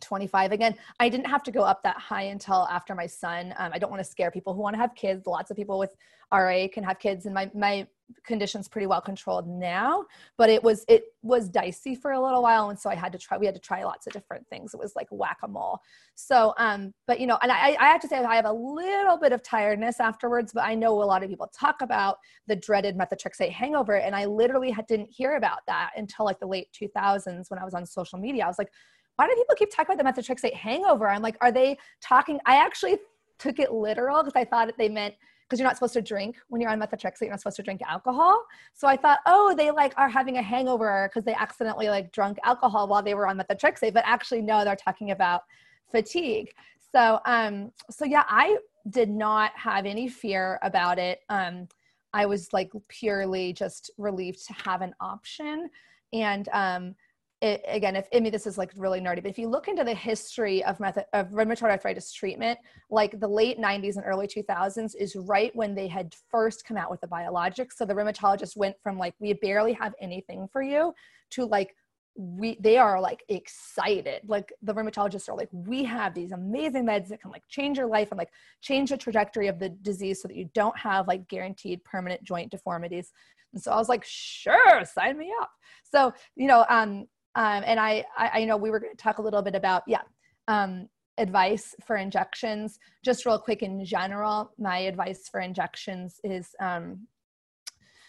25 0.01 0.51
again 0.51 0.75
i 0.99 1.07
didn't 1.07 1.25
have 1.25 1.41
to 1.41 1.51
go 1.51 1.61
up 1.61 1.81
that 1.81 1.97
high 1.97 2.23
until 2.23 2.67
after 2.69 2.93
my 2.93 3.07
son 3.07 3.53
um, 3.57 3.71
i 3.73 3.79
don't 3.79 3.89
want 3.89 4.03
to 4.03 4.09
scare 4.09 4.29
people 4.29 4.53
who 4.53 4.61
want 4.61 4.73
to 4.73 4.77
have 4.77 4.93
kids 4.93 5.25
lots 5.25 5.51
of 5.51 5.55
people 5.55 5.79
with 5.79 5.95
ra 6.33 6.67
can 6.73 6.83
have 6.83 6.99
kids 6.99 7.25
and 7.25 7.33
my, 7.33 7.49
my 7.55 7.87
conditions 8.23 8.67
pretty 8.67 8.87
well 8.87 9.01
controlled 9.01 9.47
now 9.47 10.05
but 10.37 10.49
it 10.49 10.63
was 10.63 10.85
it 10.87 11.05
was 11.23 11.49
dicey 11.49 11.95
for 11.95 12.11
a 12.11 12.21
little 12.21 12.43
while. 12.43 12.69
And 12.69 12.79
so 12.79 12.89
i 12.89 12.95
had 12.95 13.11
to 13.11 13.17
try 13.17 13.37
we 13.37 13.45
had 13.45 13.55
to 13.55 13.61
try 13.61 13.83
lots 13.83 14.05
of 14.07 14.13
different 14.13 14.47
things. 14.47 14.73
It 14.73 14.79
was 14.79 14.95
like 14.95 15.07
whack-a-mole. 15.09 15.79
So 16.15 16.53
um 16.57 16.93
but 17.07 17.19
you 17.19 17.27
know 17.27 17.37
and 17.41 17.51
i 17.51 17.75
i 17.79 17.87
have 17.87 18.01
to 18.01 18.07
say 18.07 18.17
i 18.17 18.35
have 18.35 18.45
a 18.45 18.51
little 18.51 19.17
bit 19.17 19.31
of 19.31 19.41
tiredness 19.43 19.99
afterwards 19.99 20.51
but 20.53 20.63
i 20.63 20.75
know 20.75 21.01
a 21.01 21.03
lot 21.03 21.23
of 21.23 21.29
people 21.29 21.49
talk 21.57 21.81
about 21.81 22.17
the 22.47 22.55
dreaded 22.55 22.97
methotrexate 22.97 23.51
hangover. 23.51 23.95
And 23.95 24.15
i 24.15 24.25
literally 24.25 24.71
had, 24.71 24.87
didn't 24.87 25.09
hear 25.09 25.35
about 25.35 25.59
that 25.67 25.91
until 25.95 26.25
like 26.25 26.39
the 26.39 26.47
late 26.47 26.67
2000s 26.79 27.49
when 27.49 27.59
i 27.59 27.65
was 27.65 27.73
on 27.73 27.85
social 27.85 28.19
media. 28.19 28.43
I 28.43 28.47
was 28.47 28.59
like 28.59 28.71
why 29.15 29.27
do 29.27 29.35
people 29.35 29.55
keep 29.55 29.71
talking 29.71 29.97
about 29.97 30.15
the 30.15 30.21
methotrexate 30.21 30.53
hangover? 30.53 31.07
I'm 31.07 31.21
like, 31.21 31.37
are 31.39 31.51
they 31.51 31.77
talking? 32.01 32.37
I 32.45 32.57
actually 32.57 32.97
took 33.39 33.59
it 33.59 33.71
literal 33.71 34.23
because 34.23 34.35
I 34.35 34.43
thought 34.43 34.67
that 34.67 34.77
they 34.77 34.89
meant 34.89 35.15
because 35.47 35.59
you're 35.59 35.67
not 35.67 35.75
supposed 35.75 35.93
to 35.93 36.01
drink 36.01 36.37
when 36.47 36.59
you're 36.59 36.71
on 36.71 36.79
methotrexate. 36.79 37.21
You're 37.21 37.29
not 37.29 37.39
supposed 37.39 37.57
to 37.57 37.63
drink 37.63 37.81
alcohol. 37.87 38.43
So 38.73 38.87
I 38.87 38.97
thought, 38.97 39.19
oh, 39.25 39.53
they 39.55 39.69
like 39.71 39.93
are 39.97 40.09
having 40.09 40.37
a 40.37 40.41
hangover 40.41 41.09
because 41.09 41.23
they 41.23 41.35
accidentally 41.35 41.87
like 41.87 42.11
drunk 42.11 42.39
alcohol 42.43 42.87
while 42.87 43.03
they 43.03 43.13
were 43.13 43.27
on 43.27 43.37
methotrexate. 43.37 43.93
But 43.93 44.03
actually, 44.07 44.41
no, 44.41 44.63
they're 44.63 44.75
talking 44.75 45.11
about 45.11 45.43
fatigue. 45.91 46.51
So, 46.91 47.19
um, 47.25 47.71
so 47.91 48.05
yeah, 48.05 48.23
I 48.27 48.57
did 48.89 49.09
not 49.09 49.51
have 49.55 49.85
any 49.85 50.07
fear 50.07 50.59
about 50.63 50.97
it. 50.97 51.19
Um, 51.29 51.67
I 52.13 52.25
was 52.25 52.51
like 52.53 52.71
purely 52.87 53.53
just 53.53 53.91
relieved 53.97 54.45
to 54.47 54.53
have 54.53 54.81
an 54.81 54.95
option. 54.99 55.69
And 56.13 56.49
um, 56.53 56.95
it, 57.41 57.63
again, 57.67 57.95
if 57.95 58.07
I 58.13 58.21
mean 58.21 58.31
this 58.31 58.47
is 58.47 58.57
like 58.57 58.71
really 58.77 59.01
nerdy, 59.01 59.21
but 59.21 59.29
if 59.29 59.37
you 59.37 59.49
look 59.49 59.67
into 59.67 59.83
the 59.83 59.93
history 59.93 60.63
of 60.63 60.79
method 60.79 61.05
of 61.13 61.27
rheumatoid 61.27 61.69
arthritis 61.69 62.11
treatment, 62.13 62.57
like 62.89 63.19
the 63.19 63.27
late 63.27 63.59
90s 63.59 63.97
and 63.97 64.05
early 64.05 64.27
2000s 64.27 64.95
is 64.97 65.15
right 65.15 65.53
when 65.55 65.75
they 65.75 65.87
had 65.87 66.15
first 66.31 66.65
come 66.65 66.77
out 66.77 66.89
with 66.89 67.01
the 67.01 67.07
biologics. 67.07 67.73
So 67.73 67.85
the 67.85 67.93
rheumatologist 67.93 68.55
went 68.55 68.75
from 68.81 68.97
like 68.97 69.13
we 69.19 69.33
barely 69.33 69.73
have 69.73 69.93
anything 69.99 70.47
for 70.47 70.61
you 70.63 70.93
to 71.31 71.45
like 71.45 71.75
we 72.17 72.57
they 72.61 72.77
are 72.77 73.01
like 73.01 73.23
excited. 73.27 74.21
Like 74.27 74.53
the 74.61 74.73
rheumatologists 74.73 75.27
are 75.27 75.35
like 75.35 75.49
we 75.51 75.83
have 75.83 76.13
these 76.13 76.31
amazing 76.31 76.85
meds 76.85 77.09
that 77.09 77.21
can 77.21 77.31
like 77.31 77.43
change 77.49 77.77
your 77.77 77.87
life 77.87 78.11
and 78.11 78.17
like 78.17 78.31
change 78.61 78.91
the 78.91 78.97
trajectory 78.97 79.47
of 79.47 79.59
the 79.59 79.69
disease 79.69 80.21
so 80.21 80.29
that 80.29 80.37
you 80.37 80.49
don't 80.53 80.77
have 80.77 81.07
like 81.07 81.27
guaranteed 81.27 81.83
permanent 81.83 82.23
joint 82.23 82.49
deformities. 82.49 83.11
And 83.53 83.61
so 83.61 83.71
i 83.71 83.75
was 83.75 83.89
like 83.89 84.05
sure 84.05 84.83
sign 84.85 85.17
me 85.17 85.33
up. 85.41 85.51
So 85.83 86.13
you 86.37 86.47
know 86.47 86.65
um 86.69 87.07
um, 87.35 87.63
and 87.65 87.79
I, 87.79 88.05
I, 88.17 88.41
I 88.41 88.45
know 88.45 88.57
we 88.57 88.71
were 88.71 88.79
going 88.79 88.95
to 88.95 88.97
talk 88.97 89.17
a 89.17 89.21
little 89.21 89.41
bit 89.41 89.55
about, 89.55 89.83
yeah, 89.87 90.01
um, 90.47 90.87
advice 91.17 91.75
for 91.85 91.97
injections. 91.97 92.79
Just 93.03 93.25
real 93.25 93.39
quick 93.39 93.61
in 93.61 93.83
general, 93.85 94.51
my 94.57 94.79
advice 94.79 95.27
for 95.29 95.39
injections 95.39 96.19
is 96.23 96.55
um, 96.59 97.07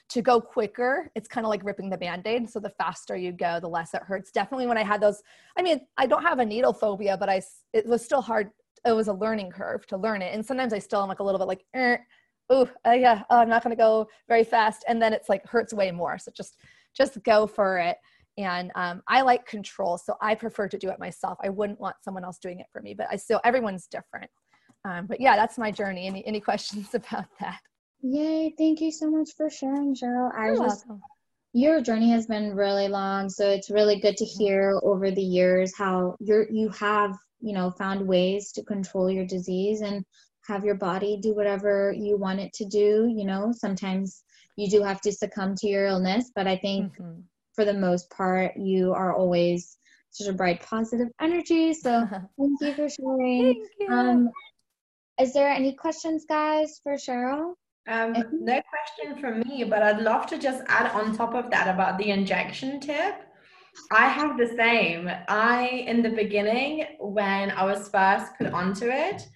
to 0.08 0.22
go 0.22 0.40
quicker. 0.40 1.10
It's 1.14 1.28
kind 1.28 1.44
of 1.44 1.50
like 1.50 1.64
ripping 1.64 1.90
the 1.90 1.98
band 1.98 2.26
aid. 2.26 2.48
So 2.48 2.60
the 2.60 2.70
faster 2.70 3.16
you 3.16 3.32
go, 3.32 3.58
the 3.60 3.68
less 3.68 3.94
it 3.94 4.02
hurts. 4.02 4.30
Definitely 4.30 4.66
when 4.66 4.78
I 4.78 4.84
had 4.84 5.00
those, 5.00 5.22
I 5.58 5.62
mean, 5.62 5.80
I 5.96 6.06
don't 6.06 6.22
have 6.22 6.38
a 6.38 6.44
needle 6.44 6.72
phobia, 6.72 7.16
but 7.16 7.28
I, 7.28 7.42
it 7.72 7.86
was 7.86 8.04
still 8.04 8.22
hard. 8.22 8.50
It 8.84 8.92
was 8.92 9.08
a 9.08 9.12
learning 9.12 9.50
curve 9.50 9.86
to 9.88 9.96
learn 9.96 10.22
it. 10.22 10.32
And 10.32 10.44
sometimes 10.44 10.72
I 10.72 10.78
still 10.78 11.02
am 11.02 11.08
like 11.08 11.18
a 11.18 11.24
little 11.24 11.40
bit 11.40 11.48
like, 11.48 11.64
eh, 11.74 11.96
oh, 12.50 12.68
uh, 12.86 12.92
yeah, 12.92 13.24
oh, 13.30 13.38
I'm 13.38 13.48
not 13.48 13.64
going 13.64 13.74
to 13.74 13.80
go 13.80 14.08
very 14.28 14.44
fast. 14.44 14.84
And 14.86 15.02
then 15.02 15.12
it's 15.12 15.28
like 15.28 15.44
hurts 15.46 15.74
way 15.74 15.90
more. 15.90 16.18
So 16.18 16.30
just, 16.36 16.56
just 16.94 17.20
go 17.24 17.46
for 17.46 17.78
it 17.78 17.96
and 18.38 18.70
um, 18.74 19.02
i 19.08 19.22
like 19.22 19.46
control 19.46 19.96
so 19.98 20.14
i 20.20 20.34
prefer 20.34 20.68
to 20.68 20.78
do 20.78 20.90
it 20.90 20.98
myself. 20.98 21.38
I 21.42 21.48
wouldn't 21.48 21.80
want 21.80 21.96
someone 22.02 22.24
else 22.24 22.38
doing 22.38 22.60
it 22.60 22.66
for 22.72 22.80
me 22.82 22.94
but 22.94 23.06
i 23.10 23.16
still 23.16 23.40
everyone's 23.44 23.86
different. 23.86 24.30
Um, 24.84 25.06
but 25.06 25.20
yeah 25.20 25.36
that's 25.36 25.58
my 25.58 25.70
journey. 25.70 26.06
Any 26.06 26.26
any 26.26 26.40
questions 26.50 26.94
about 26.94 27.26
that? 27.40 27.60
Yay 28.02 28.54
thank 28.58 28.80
you 28.80 28.92
so 28.92 29.10
much 29.10 29.30
for 29.36 29.50
sharing 29.50 29.94
cheryl. 29.94 30.30
I 30.36 30.46
You're 30.46 30.56
just 30.56 30.86
welcome. 30.86 31.02
your 31.52 31.80
journey 31.80 32.10
has 32.10 32.26
been 32.26 32.54
really 32.54 32.88
long 32.88 33.28
so 33.28 33.48
it's 33.48 33.70
really 33.70 33.98
good 34.00 34.16
to 34.18 34.24
hear 34.24 34.78
over 34.82 35.10
the 35.10 35.22
years 35.22 35.76
how 35.76 36.16
you're 36.20 36.48
you 36.50 36.68
have 36.70 37.16
you 37.40 37.52
know 37.52 37.70
found 37.72 38.06
ways 38.06 38.52
to 38.52 38.62
control 38.64 39.10
your 39.10 39.26
disease 39.26 39.80
and 39.80 40.04
have 40.46 40.64
your 40.64 40.76
body 40.76 41.18
do 41.20 41.34
whatever 41.34 41.92
you 41.96 42.16
want 42.16 42.38
it 42.40 42.52
to 42.52 42.64
do 42.66 43.12
you 43.12 43.24
know? 43.24 43.52
Sometimes 43.52 44.22
you 44.56 44.70
do 44.70 44.82
have 44.82 45.00
to 45.00 45.12
succumb 45.12 45.54
to 45.56 45.66
your 45.68 45.86
illness 45.86 46.30
but 46.34 46.46
i 46.46 46.56
think 46.56 46.92
mm-hmm 46.98 47.20
for 47.56 47.64
the 47.64 47.74
most 47.74 48.10
part, 48.10 48.56
you 48.56 48.92
are 48.92 49.16
always 49.16 49.78
such 50.10 50.28
a 50.28 50.32
bright, 50.32 50.62
positive 50.62 51.08
energy. 51.20 51.74
So 51.74 52.06
thank 52.38 52.60
you 52.60 52.74
for 52.74 52.88
sharing. 52.88 53.66
You. 53.80 53.88
Um, 53.88 54.30
is 55.18 55.32
there 55.32 55.48
any 55.48 55.72
questions, 55.74 56.24
guys, 56.28 56.80
for 56.82 56.92
Cheryl? 56.94 57.54
Um, 57.88 58.14
no 58.32 58.60
question 58.68 59.18
from 59.20 59.40
me, 59.40 59.64
but 59.64 59.82
I'd 59.82 60.00
love 60.00 60.26
to 60.26 60.38
just 60.38 60.62
add 60.68 60.90
on 60.92 61.16
top 61.16 61.34
of 61.34 61.50
that 61.50 61.72
about 61.72 61.98
the 61.98 62.10
injection 62.10 62.80
tip. 62.80 63.22
I 63.92 64.08
have 64.08 64.36
the 64.36 64.48
same. 64.56 65.10
I, 65.28 65.84
in 65.86 66.02
the 66.02 66.10
beginning, 66.10 66.84
when 66.98 67.50
I 67.50 67.64
was 67.64 67.88
first 67.88 68.32
put 68.38 68.52
onto 68.52 68.86
it, 68.86 69.28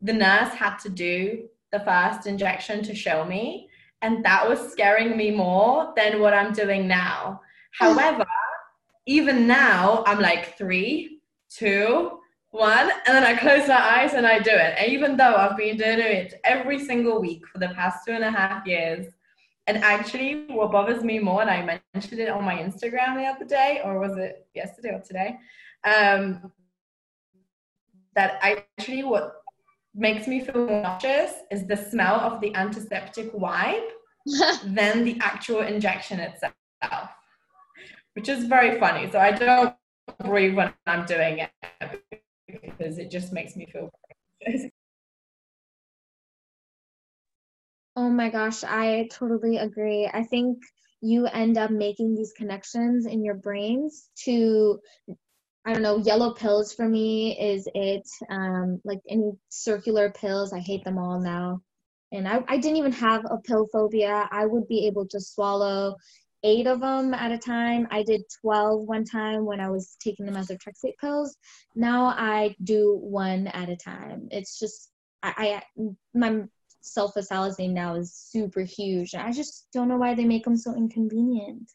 the 0.00 0.12
nurse 0.12 0.54
had 0.54 0.76
to 0.78 0.88
do 0.88 1.48
the 1.72 1.80
first 1.80 2.26
injection 2.26 2.82
to 2.84 2.94
show 2.94 3.24
me. 3.24 3.68
And 4.00 4.24
that 4.24 4.48
was 4.48 4.72
scaring 4.72 5.16
me 5.16 5.32
more 5.32 5.92
than 5.96 6.20
what 6.20 6.34
I'm 6.34 6.52
doing 6.52 6.86
now. 6.86 7.40
However, 7.78 8.26
even 9.06 9.46
now, 9.46 10.02
I'm 10.06 10.20
like 10.20 10.58
three, 10.58 11.20
two, 11.48 12.18
one, 12.50 12.90
and 13.06 13.16
then 13.16 13.24
I 13.24 13.36
close 13.36 13.68
my 13.68 13.98
eyes 13.98 14.14
and 14.14 14.26
I 14.26 14.38
do 14.38 14.50
it. 14.50 14.74
And 14.78 14.92
even 14.92 15.16
though 15.16 15.34
I've 15.34 15.56
been 15.56 15.76
doing 15.76 15.98
it 15.98 16.34
every 16.44 16.84
single 16.84 17.20
week 17.20 17.46
for 17.46 17.58
the 17.58 17.68
past 17.68 18.04
two 18.06 18.12
and 18.12 18.24
a 18.24 18.30
half 18.30 18.66
years, 18.66 19.06
and 19.66 19.78
actually, 19.78 20.46
what 20.48 20.72
bothers 20.72 21.04
me 21.04 21.18
more, 21.18 21.42
and 21.42 21.50
I 21.50 21.80
mentioned 21.92 22.20
it 22.20 22.30
on 22.30 22.42
my 22.42 22.56
Instagram 22.56 23.16
the 23.16 23.26
other 23.26 23.44
day, 23.44 23.82
or 23.84 23.98
was 24.00 24.16
it 24.16 24.46
yesterday 24.54 24.94
or 24.94 25.00
today? 25.00 25.36
Um, 25.84 26.50
that 28.14 28.38
actually, 28.40 29.04
what 29.04 29.42
makes 29.94 30.26
me 30.26 30.40
feel 30.40 30.66
nauseous 30.66 31.32
is 31.50 31.66
the 31.66 31.76
smell 31.76 32.14
of 32.14 32.40
the 32.40 32.54
antiseptic 32.54 33.30
wipe 33.34 33.90
than 34.64 35.04
the 35.04 35.18
actual 35.20 35.60
injection 35.60 36.18
itself 36.18 36.54
which 38.18 38.28
is 38.28 38.46
very 38.46 38.80
funny. 38.80 39.08
So 39.12 39.20
I 39.20 39.30
don't 39.30 39.76
breathe 40.24 40.56
when 40.56 40.74
I'm 40.88 41.06
doing 41.06 41.38
it 41.38 41.50
because 42.48 42.98
it 42.98 43.12
just 43.12 43.32
makes 43.32 43.54
me 43.54 43.64
feel 43.66 43.88
Oh 47.94 48.10
my 48.10 48.28
gosh, 48.28 48.64
I 48.64 49.08
totally 49.12 49.58
agree. 49.58 50.10
I 50.12 50.24
think 50.24 50.58
you 51.00 51.26
end 51.26 51.58
up 51.58 51.70
making 51.70 52.16
these 52.16 52.32
connections 52.36 53.06
in 53.06 53.24
your 53.24 53.36
brains 53.36 54.10
to 54.24 54.80
I 55.64 55.72
don't 55.72 55.82
know, 55.82 55.98
yellow 55.98 56.32
pills 56.32 56.72
for 56.72 56.88
me 56.88 57.38
is 57.38 57.68
it. 57.72 58.08
Um, 58.30 58.80
like 58.84 59.00
any 59.08 59.30
circular 59.48 60.10
pills, 60.10 60.52
I 60.52 60.58
hate 60.58 60.82
them 60.82 60.98
all 60.98 61.20
now. 61.20 61.60
And 62.10 62.26
I, 62.26 62.42
I 62.48 62.56
didn't 62.56 62.78
even 62.78 62.92
have 62.92 63.24
a 63.26 63.38
pill 63.38 63.68
phobia. 63.72 64.28
I 64.32 64.46
would 64.46 64.66
be 64.66 64.88
able 64.88 65.06
to 65.08 65.20
swallow 65.20 65.94
eight 66.44 66.66
of 66.66 66.80
them 66.80 67.14
at 67.14 67.32
a 67.32 67.38
time. 67.38 67.86
I 67.90 68.02
did 68.02 68.22
12 68.40 68.82
one 68.82 69.04
time 69.04 69.44
when 69.44 69.60
I 69.60 69.70
was 69.70 69.96
taking 70.00 70.26
them 70.26 70.34
the 70.34 70.40
methotrexate 70.40 70.96
pills. 71.00 71.36
Now 71.74 72.06
I 72.16 72.54
do 72.64 72.98
one 73.02 73.48
at 73.48 73.68
a 73.68 73.76
time. 73.76 74.28
It's 74.30 74.58
just, 74.58 74.90
I, 75.22 75.60
I 75.78 75.82
my 76.14 76.44
sulfasalazine 76.82 77.72
now 77.72 77.94
is 77.94 78.12
super 78.14 78.60
huge. 78.60 79.14
I 79.14 79.32
just 79.32 79.68
don't 79.72 79.88
know 79.88 79.96
why 79.96 80.14
they 80.14 80.24
make 80.24 80.44
them 80.44 80.56
so 80.56 80.74
inconvenient. 80.74 81.70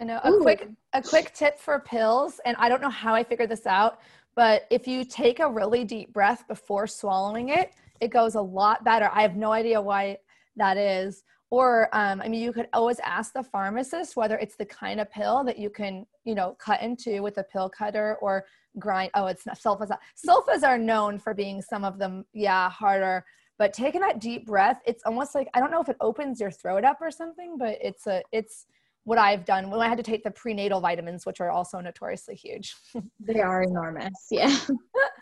I 0.00 0.04
know 0.04 0.20
a 0.24 0.32
Ooh. 0.32 0.40
quick 0.40 0.68
a 0.92 1.02
quick 1.02 1.32
tip 1.32 1.58
for 1.58 1.78
pills, 1.80 2.40
and 2.44 2.56
I 2.58 2.68
don't 2.68 2.82
know 2.82 2.90
how 2.90 3.14
I 3.14 3.22
figured 3.22 3.48
this 3.48 3.66
out, 3.66 4.00
but 4.34 4.66
if 4.70 4.88
you 4.88 5.04
take 5.04 5.38
a 5.38 5.48
really 5.48 5.84
deep 5.84 6.12
breath 6.12 6.46
before 6.48 6.86
swallowing 6.86 7.50
it, 7.50 7.72
it 8.00 8.08
goes 8.08 8.34
a 8.34 8.40
lot 8.40 8.84
better. 8.84 9.08
I 9.12 9.22
have 9.22 9.36
no 9.36 9.52
idea 9.52 9.80
why 9.80 10.18
that 10.56 10.76
is. 10.76 11.22
Or, 11.50 11.88
um, 11.92 12.20
I 12.22 12.28
mean, 12.28 12.40
you 12.40 12.52
could 12.52 12.68
always 12.72 13.00
ask 13.00 13.32
the 13.32 13.42
pharmacist 13.42 14.16
whether 14.16 14.38
it's 14.38 14.54
the 14.54 14.64
kind 14.64 15.00
of 15.00 15.10
pill 15.10 15.42
that 15.44 15.58
you 15.58 15.68
can, 15.68 16.06
you 16.24 16.36
know, 16.36 16.56
cut 16.60 16.80
into 16.80 17.22
with 17.22 17.38
a 17.38 17.44
pill 17.44 17.68
cutter 17.68 18.16
or 18.22 18.44
grind. 18.78 19.10
Oh, 19.14 19.26
it's 19.26 19.46
not 19.46 19.58
sulfas. 19.58 19.90
Sulfas 20.16 20.62
are 20.62 20.78
known 20.78 21.18
for 21.18 21.34
being 21.34 21.60
some 21.60 21.84
of 21.84 21.98
them, 21.98 22.24
yeah, 22.32 22.70
harder. 22.70 23.24
But 23.58 23.72
taking 23.72 24.00
that 24.00 24.20
deep 24.20 24.46
breath, 24.46 24.80
it's 24.86 25.02
almost 25.04 25.34
like 25.34 25.48
I 25.52 25.60
don't 25.60 25.70
know 25.72 25.82
if 25.82 25.88
it 25.88 25.96
opens 26.00 26.40
your 26.40 26.52
throat 26.52 26.84
up 26.84 26.98
or 27.00 27.10
something, 27.10 27.58
but 27.58 27.78
it's 27.82 28.06
a 28.06 28.22
it's 28.32 28.66
what 29.04 29.18
I've 29.18 29.44
done 29.44 29.70
when 29.70 29.80
I 29.80 29.88
had 29.88 29.98
to 29.98 30.04
take 30.04 30.22
the 30.22 30.30
prenatal 30.30 30.80
vitamins, 30.80 31.26
which 31.26 31.40
are 31.40 31.50
also 31.50 31.80
notoriously 31.80 32.36
huge. 32.36 32.74
they 33.20 33.40
are 33.40 33.62
enormous. 33.62 34.28
Yeah. 34.30 34.56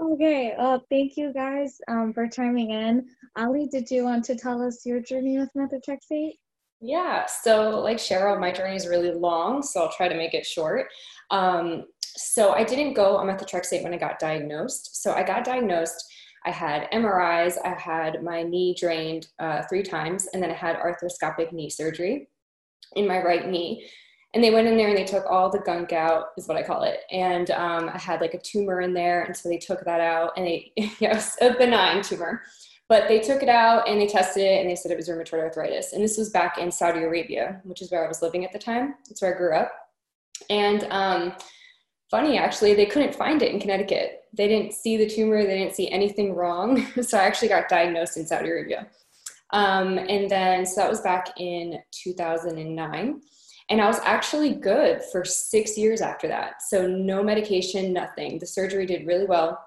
okay. 0.00 0.54
Well, 0.58 0.84
thank 0.90 1.16
you 1.16 1.32
guys 1.32 1.78
um, 1.88 2.12
for 2.12 2.26
chiming 2.28 2.70
in. 2.70 3.06
Ali, 3.36 3.66
did 3.66 3.90
you 3.90 4.04
want 4.04 4.24
to 4.26 4.36
tell 4.36 4.62
us 4.62 4.84
your 4.84 5.00
journey 5.00 5.38
with 5.38 5.50
methotrexate? 5.56 6.34
Yeah. 6.80 7.26
So, 7.26 7.80
like 7.80 7.98
Cheryl, 7.98 8.38
my 8.38 8.52
journey 8.52 8.76
is 8.76 8.86
really 8.86 9.12
long, 9.12 9.62
so 9.62 9.82
I'll 9.82 9.92
try 9.92 10.08
to 10.08 10.16
make 10.16 10.34
it 10.34 10.46
short. 10.46 10.86
Um, 11.30 11.84
so, 12.00 12.52
I 12.52 12.64
didn't 12.64 12.94
go 12.94 13.16
on 13.16 13.26
methotrexate 13.26 13.82
when 13.82 13.94
I 13.94 13.98
got 13.98 14.18
diagnosed. 14.18 15.02
So, 15.02 15.12
I 15.12 15.22
got 15.22 15.44
diagnosed. 15.44 16.04
I 16.44 16.50
had 16.50 16.90
MRIs. 16.92 17.56
I 17.64 17.78
had 17.78 18.22
my 18.22 18.42
knee 18.42 18.74
drained 18.78 19.26
uh, 19.38 19.62
three 19.68 19.82
times, 19.82 20.28
and 20.32 20.42
then 20.42 20.50
I 20.50 20.54
had 20.54 20.76
arthroscopic 20.76 21.52
knee 21.52 21.70
surgery 21.70 22.28
in 22.94 23.06
my 23.06 23.22
right 23.22 23.48
knee. 23.48 23.90
And 24.34 24.44
they 24.44 24.50
went 24.50 24.68
in 24.68 24.76
there 24.76 24.88
and 24.88 24.96
they 24.96 25.04
took 25.04 25.24
all 25.24 25.48
the 25.48 25.60
gunk 25.60 25.92
out, 25.92 26.26
is 26.36 26.46
what 26.46 26.58
I 26.58 26.62
call 26.62 26.82
it. 26.82 27.00
And 27.10 27.50
um, 27.50 27.88
I 27.88 27.98
had 27.98 28.20
like 28.20 28.34
a 28.34 28.40
tumor 28.40 28.82
in 28.82 28.92
there. 28.92 29.22
And 29.22 29.34
so 29.34 29.48
they 29.48 29.56
took 29.56 29.84
that 29.84 30.00
out 30.00 30.32
and 30.36 30.46
they, 30.46 30.72
was 31.00 31.36
a 31.40 31.54
benign 31.54 32.02
tumor. 32.02 32.42
But 32.88 33.08
they 33.08 33.20
took 33.20 33.42
it 33.42 33.48
out 33.48 33.88
and 33.88 34.00
they 34.00 34.06
tested 34.06 34.42
it 34.42 34.60
and 34.60 34.68
they 34.68 34.74
said 34.74 34.90
it 34.90 34.96
was 34.96 35.08
rheumatoid 35.08 35.40
arthritis. 35.40 35.92
And 35.92 36.02
this 36.02 36.16
was 36.16 36.30
back 36.30 36.58
in 36.58 36.70
Saudi 36.70 37.00
Arabia, 37.00 37.60
which 37.64 37.82
is 37.82 37.90
where 37.90 38.04
I 38.04 38.08
was 38.08 38.22
living 38.22 38.44
at 38.44 38.52
the 38.52 38.58
time. 38.58 38.94
That's 39.08 39.20
where 39.20 39.34
I 39.34 39.38
grew 39.38 39.54
up. 39.54 39.72
And 40.48 40.86
um, 40.90 41.34
funny, 42.10 42.38
actually, 42.38 42.74
they 42.74 42.86
couldn't 42.86 43.14
find 43.14 43.42
it 43.42 43.52
in 43.52 43.60
Connecticut. 43.60 44.22
They 44.32 44.48
didn't 44.48 44.72
see 44.72 44.96
the 44.96 45.08
tumor, 45.08 45.42
they 45.44 45.58
didn't 45.58 45.74
see 45.74 45.90
anything 45.90 46.34
wrong. 46.34 46.86
so 47.02 47.18
I 47.18 47.22
actually 47.22 47.48
got 47.48 47.68
diagnosed 47.68 48.16
in 48.16 48.26
Saudi 48.26 48.48
Arabia. 48.48 48.86
Um, 49.50 49.98
and 49.98 50.30
then, 50.30 50.66
so 50.66 50.80
that 50.80 50.90
was 50.90 51.00
back 51.00 51.28
in 51.38 51.80
2009. 51.92 53.20
And 53.70 53.80
I 53.80 53.86
was 53.86 54.00
actually 54.04 54.54
good 54.54 55.02
for 55.12 55.24
six 55.24 55.76
years 55.76 56.00
after 56.00 56.26
that. 56.28 56.62
So, 56.62 56.86
no 56.86 57.22
medication, 57.22 57.92
nothing. 57.92 58.38
The 58.38 58.46
surgery 58.46 58.86
did 58.86 59.06
really 59.06 59.26
well. 59.26 59.62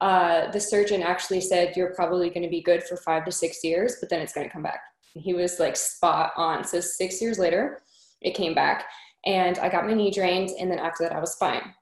Uh, 0.00 0.50
the 0.50 0.60
surgeon 0.60 1.02
actually 1.02 1.40
said, 1.40 1.76
You're 1.76 1.94
probably 1.94 2.28
going 2.28 2.42
to 2.42 2.50
be 2.50 2.60
good 2.60 2.82
for 2.82 2.96
five 2.96 3.24
to 3.24 3.32
six 3.32 3.64
years, 3.64 3.96
but 4.00 4.10
then 4.10 4.20
it's 4.20 4.34
going 4.34 4.46
to 4.46 4.52
come 4.52 4.62
back. 4.62 4.80
And 5.14 5.24
he 5.24 5.32
was 5.32 5.58
like 5.58 5.76
spot 5.76 6.32
on. 6.36 6.64
So, 6.64 6.80
six 6.80 7.22
years 7.22 7.38
later, 7.38 7.82
it 8.20 8.34
came 8.34 8.54
back. 8.54 8.84
And 9.24 9.58
I 9.58 9.68
got 9.68 9.86
my 9.86 9.94
knee 9.94 10.10
drained. 10.10 10.50
And 10.60 10.70
then 10.70 10.78
after 10.78 11.04
that, 11.04 11.12
I 11.12 11.20
was 11.20 11.34
fine. 11.36 11.74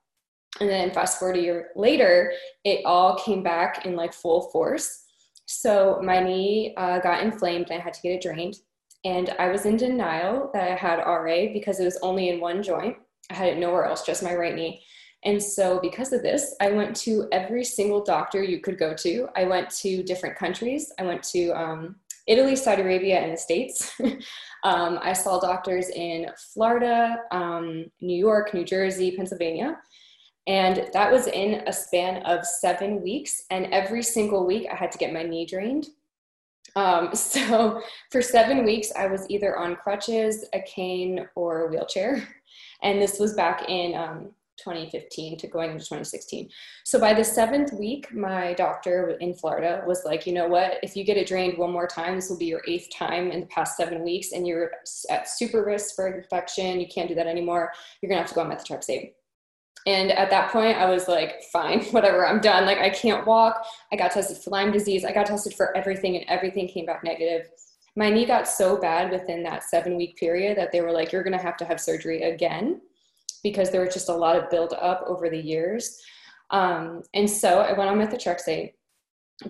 And 0.61 0.69
then, 0.69 0.93
fast 0.93 1.19
forward 1.19 1.37
a 1.37 1.43
year 1.43 1.69
later, 1.75 2.33
it 2.65 2.85
all 2.85 3.19
came 3.19 3.43
back 3.43 3.85
in 3.85 3.97
like 3.97 4.15
full 4.15 4.51
force. 4.51 5.03
So 5.47 6.01
my 6.03 6.21
knee 6.21 6.75
uh, 6.77 6.99
got 6.99 7.23
inflamed 7.23 7.71
and 7.71 7.81
I 7.81 7.85
had 7.85 7.95
to 7.95 8.03
get 8.03 8.13
it 8.13 8.23
drained. 8.23 8.57
And 9.07 9.31
I 9.39 9.51
was 9.51 9.67
in 9.67 9.77
denial 9.77 10.51
that 10.53 10.69
I 10.69 10.75
had 10.75 10.99
RA 10.99 11.53
because 11.53 11.79
it 11.79 11.85
was 11.85 11.97
only 12.03 12.29
in 12.29 12.41
one 12.41 12.61
joint. 12.61 12.97
I 13.31 13.35
had 13.35 13.49
it 13.49 13.59
nowhere 13.59 13.85
else, 13.85 14.05
just 14.05 14.21
my 14.21 14.35
right 14.35 14.55
knee. 14.55 14.83
And 15.25 15.41
so, 15.41 15.79
because 15.81 16.13
of 16.13 16.23
this, 16.23 16.57
I 16.61 16.73
went 16.73 16.97
to 16.97 17.29
every 17.31 17.63
single 17.63 18.03
doctor 18.03 18.43
you 18.43 18.61
could 18.61 18.79
go 18.79 18.95
to. 18.95 19.29
I 19.37 19.45
went 19.45 19.71
to 19.83 20.03
different 20.03 20.37
countries. 20.37 20.93
I 20.99 21.05
went 21.05 21.23
to 21.35 21.51
um, 21.51 21.97
Italy, 22.27 22.57
Saudi 22.57 22.83
Arabia, 22.83 23.21
and 23.21 23.33
the 23.33 23.37
States. 23.37 23.95
um, 24.65 24.99
I 25.01 25.13
saw 25.13 25.39
doctors 25.39 25.89
in 25.91 26.27
Florida, 26.53 27.19
um, 27.31 27.87
New 28.01 28.19
York, 28.19 28.55
New 28.55 28.65
Jersey, 28.65 29.17
Pennsylvania. 29.17 29.79
And 30.49 30.89
that 30.93 31.13
was 31.13 31.29
in 31.29 31.63
a 31.69 31.73
span 31.73 32.25
of 32.25 32.45
seven 32.45 33.03
weeks. 33.03 33.45
And 33.53 33.67
every 33.67 34.03
single 34.03 34.45
week, 34.45 34.67
I 34.71 34.75
had 34.75 34.91
to 34.91 34.99
get 34.99 35.13
my 35.13 35.23
knee 35.23 35.47
drained. 35.47 35.87
Um, 36.75 37.11
so 37.15 37.83
for 38.11 38.23
seven 38.23 38.65
weeks, 38.65 38.93
I 38.97 39.07
was 39.07 39.27
either 39.29 39.59
on 39.59 39.77
crutches, 39.77 40.45
a 40.53 40.61
cane, 40.63 41.29
or 41.35 41.67
a 41.67 41.71
wheelchair. 41.71 42.27
And 42.83 43.01
this 43.01 43.19
was 43.19 43.35
back 43.35 43.69
in 43.69 43.95
um, 43.95 44.31
2015 44.59 45.39
to 45.39 45.47
going 45.47 45.71
into 45.71 45.85
2016. 45.85 46.49
So 46.85 46.99
by 46.99 47.15
the 47.15 47.25
seventh 47.25 47.73
week, 47.73 48.13
my 48.13 48.55
doctor 48.55 49.17
in 49.21 49.35
Florida 49.35 49.83
was 49.87 50.05
like, 50.05 50.27
you 50.27 50.33
know 50.33 50.49
what? 50.49 50.79
If 50.83 50.97
you 50.97 51.05
get 51.05 51.17
it 51.17 51.27
drained 51.27 51.59
one 51.59 51.73
more 51.73 51.87
time, 51.87 52.17
this 52.17 52.31
will 52.31 52.39
be 52.39 52.47
your 52.47 52.63
eighth 52.67 52.89
time 52.95 53.31
in 53.31 53.41
the 53.41 53.47
past 53.47 53.77
seven 53.77 54.03
weeks, 54.03 54.33
and 54.33 54.47
you're 54.47 54.73
at 55.11 55.29
super 55.29 55.65
risk 55.65 55.95
for 55.95 56.09
infection. 56.09 56.81
You 56.81 56.87
can't 56.89 57.09
do 57.09 57.15
that 57.15 57.27
anymore. 57.27 57.73
You're 58.01 58.09
gonna 58.09 58.21
have 58.21 58.29
to 58.31 58.35
go 58.35 58.43
on 58.43 58.51
methotrexate. 58.51 59.13
And 59.85 60.11
at 60.13 60.31
that 60.31 60.51
point, 60.51 60.77
I 60.77 60.87
was 60.87 61.07
like, 61.07 61.43
fine, 61.53 61.85
whatever, 61.91 62.27
I'm 62.27 62.41
done. 62.41 62.67
Like, 62.67 62.79
I 62.79 62.91
can't 62.91 63.27
walk. 63.27 63.65
I 63.93 63.97
got 63.97 64.13
tested 64.13 64.39
for 64.39 64.51
Lyme 64.51 64.73
disease. 64.73 65.05
I 65.05 65.13
got 65.13 65.27
tested 65.27 65.55
for 65.55 65.77
everything, 65.77 66.17
and 66.17 66.25
everything 66.29 66.69
came 66.69 66.87
back 66.87 67.05
negative. 67.05 67.49
My 67.95 68.11
knee 68.11 68.27
got 68.27 68.49
so 68.49 68.77
bad 68.79 69.11
within 69.11 69.43
that 69.45 69.65
seven 69.65 69.97
week 69.97 70.17
period 70.17 70.59
that 70.59 70.71
they 70.73 70.81
were 70.81 70.93
like, 70.93 71.13
you're 71.13 71.23
going 71.23 71.37
to 71.37 71.43
have 71.43 71.57
to 71.59 71.65
have 71.65 71.81
surgery 71.81 72.23
again 72.23 72.81
because 73.43 73.71
there 73.71 73.81
was 73.81 73.95
just 73.95 74.09
a 74.09 74.15
lot 74.15 74.37
of 74.37 74.51
build 74.51 74.75
up 74.75 75.05
over 75.07 75.31
the 75.31 75.39
years. 75.39 76.01
Um, 76.51 77.03
and 77.15 77.29
so 77.29 77.61
I 77.61 77.73
went 77.73 77.89
on 77.89 77.99
methotrexate 77.99 78.73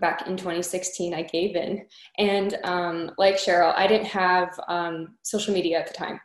back 0.01 0.27
in 0.27 0.37
2016 0.37 1.15
i 1.15 1.23
gave 1.23 1.55
in 1.55 1.87
and 2.19 2.59
um, 2.65 3.11
like 3.19 3.37
cheryl 3.37 3.73
i 3.77 3.87
didn't 3.87 4.07
have 4.07 4.59
um, 4.69 5.17
social 5.23 5.55
media 5.55 5.79
at 5.79 5.87
the 5.87 5.95
time 5.95 6.21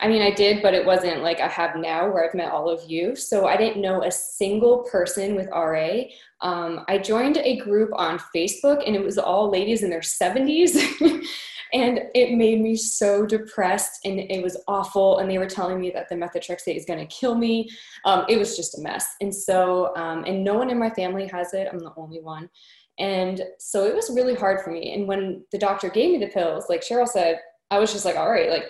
I 0.00 0.08
mean, 0.08 0.22
I 0.22 0.32
did, 0.32 0.60
but 0.60 0.74
it 0.74 0.84
wasn't 0.84 1.22
like 1.22 1.40
I 1.40 1.46
have 1.46 1.76
now 1.76 2.10
where 2.10 2.24
I've 2.28 2.34
met 2.34 2.50
all 2.50 2.68
of 2.68 2.82
you. 2.90 3.14
So 3.14 3.46
I 3.46 3.56
didn't 3.56 3.80
know 3.80 4.02
a 4.02 4.10
single 4.10 4.88
person 4.90 5.36
with 5.36 5.48
RA. 5.52 6.02
Um, 6.40 6.84
I 6.88 6.98
joined 6.98 7.36
a 7.36 7.58
group 7.58 7.90
on 7.94 8.18
Facebook 8.34 8.82
and 8.84 8.96
it 8.96 9.04
was 9.04 9.18
all 9.18 9.50
ladies 9.50 9.84
in 9.84 9.90
their 9.90 10.00
70s. 10.00 10.76
and 11.72 12.00
it 12.14 12.36
made 12.36 12.60
me 12.60 12.74
so 12.74 13.24
depressed 13.24 14.00
and 14.04 14.18
it 14.18 14.42
was 14.42 14.56
awful. 14.66 15.18
And 15.18 15.30
they 15.30 15.38
were 15.38 15.48
telling 15.48 15.80
me 15.80 15.90
that 15.90 16.08
the 16.08 16.16
methotrexate 16.16 16.76
is 16.76 16.84
going 16.84 17.00
to 17.00 17.06
kill 17.06 17.36
me. 17.36 17.70
Um, 18.04 18.24
it 18.28 18.36
was 18.36 18.56
just 18.56 18.76
a 18.76 18.82
mess. 18.82 19.06
And 19.20 19.34
so, 19.34 19.94
um, 19.96 20.24
and 20.24 20.42
no 20.42 20.54
one 20.54 20.70
in 20.70 20.78
my 20.78 20.90
family 20.90 21.28
has 21.28 21.54
it. 21.54 21.68
I'm 21.70 21.78
the 21.78 21.92
only 21.96 22.20
one. 22.20 22.50
And 22.98 23.42
so 23.58 23.86
it 23.86 23.94
was 23.94 24.10
really 24.14 24.34
hard 24.34 24.60
for 24.60 24.70
me. 24.70 24.92
And 24.92 25.06
when 25.06 25.44
the 25.52 25.58
doctor 25.58 25.88
gave 25.88 26.10
me 26.10 26.18
the 26.18 26.32
pills, 26.32 26.66
like 26.68 26.80
Cheryl 26.80 27.08
said, 27.08 27.40
I 27.70 27.78
was 27.78 27.92
just 27.92 28.04
like, 28.04 28.16
all 28.16 28.30
right, 28.30 28.50
like 28.50 28.66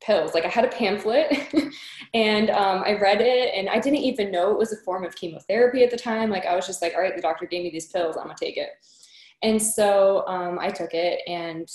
pills. 0.00 0.34
Like 0.34 0.44
I 0.44 0.48
had 0.48 0.64
a 0.64 0.68
pamphlet 0.68 1.52
and 2.14 2.50
um, 2.50 2.82
I 2.84 2.94
read 2.94 3.20
it 3.20 3.54
and 3.54 3.68
I 3.68 3.78
didn't 3.78 4.00
even 4.00 4.30
know 4.30 4.50
it 4.50 4.58
was 4.58 4.72
a 4.72 4.82
form 4.84 5.04
of 5.04 5.16
chemotherapy 5.16 5.82
at 5.82 5.90
the 5.90 5.96
time. 5.96 6.30
Like 6.30 6.46
I 6.46 6.54
was 6.56 6.66
just 6.66 6.82
like, 6.82 6.94
all 6.94 7.00
right, 7.00 7.14
the 7.14 7.22
doctor 7.22 7.46
gave 7.46 7.64
me 7.64 7.70
these 7.70 7.88
pills, 7.88 8.16
I'm 8.16 8.24
gonna 8.24 8.36
take 8.38 8.56
it. 8.56 8.70
And 9.42 9.60
so 9.60 10.26
um, 10.26 10.58
I 10.60 10.70
took 10.70 10.94
it 10.94 11.20
and 11.26 11.68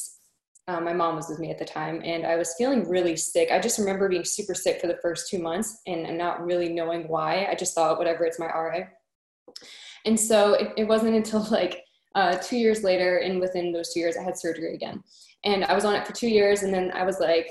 um, 0.69 0.83
my 0.83 0.93
mom 0.93 1.15
was 1.15 1.29
with 1.29 1.39
me 1.39 1.49
at 1.49 1.59
the 1.59 1.65
time 1.65 2.01
and 2.03 2.25
I 2.25 2.35
was 2.35 2.55
feeling 2.57 2.87
really 2.89 3.15
sick. 3.15 3.51
I 3.51 3.59
just 3.59 3.79
remember 3.79 4.09
being 4.09 4.25
super 4.25 4.53
sick 4.53 4.81
for 4.81 4.87
the 4.87 4.99
first 5.01 5.29
two 5.29 5.39
months 5.39 5.81
and 5.87 6.17
not 6.17 6.45
really 6.45 6.69
knowing 6.69 7.07
why. 7.07 7.47
I 7.49 7.55
just 7.55 7.73
thought, 7.73 7.97
whatever, 7.97 8.25
it's 8.25 8.39
my 8.39 8.47
RA. 8.47 8.79
And 10.05 10.19
so 10.19 10.53
it, 10.53 10.73
it 10.77 10.87
wasn't 10.87 11.15
until 11.15 11.43
like 11.51 11.83
uh, 12.15 12.35
two 12.37 12.57
years 12.57 12.83
later, 12.83 13.17
and 13.17 13.39
within 13.39 13.71
those 13.71 13.93
two 13.93 13.99
years, 13.99 14.17
I 14.17 14.23
had 14.23 14.37
surgery 14.37 14.73
again. 14.73 15.03
And 15.43 15.63
I 15.65 15.75
was 15.75 15.85
on 15.85 15.95
it 15.95 16.07
for 16.07 16.13
two 16.13 16.27
years, 16.27 16.63
and 16.63 16.73
then 16.73 16.91
I 16.91 17.03
was 17.03 17.19
like, 17.19 17.47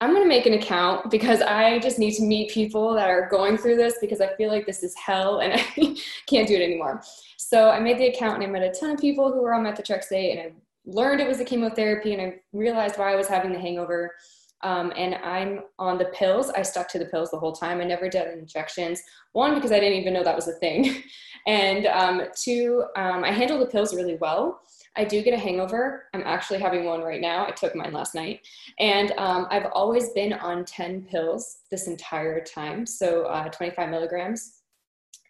I'm 0.00 0.10
going 0.10 0.22
to 0.22 0.28
make 0.28 0.46
an 0.46 0.52
account 0.52 1.10
because 1.10 1.42
I 1.42 1.80
just 1.80 1.98
need 1.98 2.12
to 2.14 2.22
meet 2.22 2.50
people 2.50 2.94
that 2.94 3.10
are 3.10 3.28
going 3.28 3.58
through 3.58 3.76
this 3.76 3.96
because 4.00 4.20
I 4.20 4.28
feel 4.36 4.48
like 4.48 4.64
this 4.64 4.84
is 4.84 4.94
hell 4.94 5.40
and 5.40 5.54
I 5.56 5.96
can't 6.26 6.46
do 6.46 6.54
it 6.54 6.62
anymore. 6.62 7.02
So 7.36 7.70
I 7.70 7.80
made 7.80 7.98
the 7.98 8.06
account 8.06 8.34
and 8.34 8.44
I 8.44 8.46
met 8.46 8.62
a 8.62 8.78
ton 8.78 8.90
of 8.90 9.00
people 9.00 9.32
who 9.32 9.42
were 9.42 9.54
on 9.54 9.64
methotrexate 9.64 10.32
and 10.32 10.40
I 10.40 10.52
learned 10.84 11.20
it 11.20 11.26
was 11.26 11.40
a 11.40 11.44
chemotherapy 11.44 12.14
and 12.14 12.22
I 12.22 12.36
realized 12.52 12.96
why 12.96 13.12
I 13.12 13.16
was 13.16 13.26
having 13.26 13.52
the 13.52 13.58
hangover. 13.58 14.14
Um, 14.62 14.92
and 14.96 15.14
I'm 15.16 15.60
on 15.78 15.98
the 15.98 16.06
pills. 16.06 16.50
I 16.50 16.62
stuck 16.62 16.88
to 16.90 16.98
the 16.98 17.06
pills 17.06 17.30
the 17.30 17.38
whole 17.38 17.52
time. 17.52 17.80
I 17.80 17.84
never 17.84 18.08
did 18.08 18.26
injections. 18.36 19.02
One, 19.32 19.54
because 19.54 19.72
I 19.72 19.78
didn't 19.78 20.00
even 20.00 20.12
know 20.12 20.24
that 20.24 20.34
was 20.34 20.48
a 20.48 20.54
thing. 20.54 21.02
and 21.46 21.86
um, 21.86 22.22
two, 22.36 22.84
um, 22.96 23.24
I 23.24 23.30
handled 23.30 23.62
the 23.62 23.66
pills 23.66 23.94
really 23.94 24.16
well. 24.16 24.60
I 24.96 25.04
do 25.04 25.22
get 25.22 25.34
a 25.34 25.38
hangover. 25.38 26.06
I'm 26.14 26.22
actually 26.24 26.58
having 26.58 26.84
one 26.84 27.02
right 27.02 27.20
now. 27.20 27.46
I 27.46 27.50
took 27.50 27.74
mine 27.74 27.92
last 27.92 28.14
night. 28.14 28.40
And 28.78 29.12
um, 29.18 29.46
I've 29.50 29.66
always 29.72 30.10
been 30.10 30.32
on 30.32 30.64
10 30.64 31.02
pills 31.02 31.58
this 31.70 31.86
entire 31.86 32.42
time, 32.42 32.84
so 32.84 33.24
uh, 33.24 33.48
25 33.48 33.90
milligrams. 33.90 34.62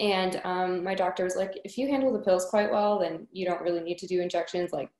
And 0.01 0.41
um, 0.45 0.85
my 0.85 0.95
doctor 0.95 1.25
was 1.25 1.37
like, 1.37 1.59
if 1.65 1.77
you 1.77 1.89
handle 1.89 2.13
the 2.13 2.21
pills 2.21 2.47
quite 2.47 2.71
well, 2.71 2.99
then 2.99 3.27
you 3.33 3.45
don't 3.45 3.61
really 3.63 3.81
need 3.81 3.99
to 3.99 4.07
do 4.07 4.21
injections. 4.21 4.73
Like, 4.73 4.91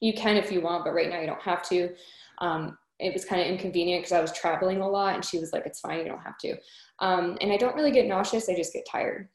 you 0.00 0.14
can 0.14 0.36
if 0.36 0.52
you 0.52 0.60
want, 0.60 0.84
but 0.84 0.94
right 0.94 1.10
now 1.10 1.20
you 1.20 1.26
don't 1.26 1.42
have 1.42 1.62
to. 1.68 1.90
Um, 2.38 2.78
it 3.00 3.12
was 3.12 3.24
kind 3.24 3.42
of 3.42 3.48
inconvenient 3.48 4.02
because 4.02 4.16
I 4.16 4.20
was 4.20 4.32
traveling 4.32 4.80
a 4.80 4.88
lot, 4.88 5.14
and 5.14 5.24
she 5.24 5.38
was 5.38 5.52
like, 5.52 5.66
it's 5.66 5.80
fine, 5.80 5.98
you 5.98 6.04
don't 6.06 6.22
have 6.22 6.38
to. 6.38 6.56
Um, 7.00 7.36
and 7.40 7.52
I 7.52 7.56
don't 7.56 7.74
really 7.74 7.90
get 7.90 8.06
nauseous, 8.06 8.48
I 8.48 8.54
just 8.54 8.72
get 8.72 8.86
tired. 8.90 9.28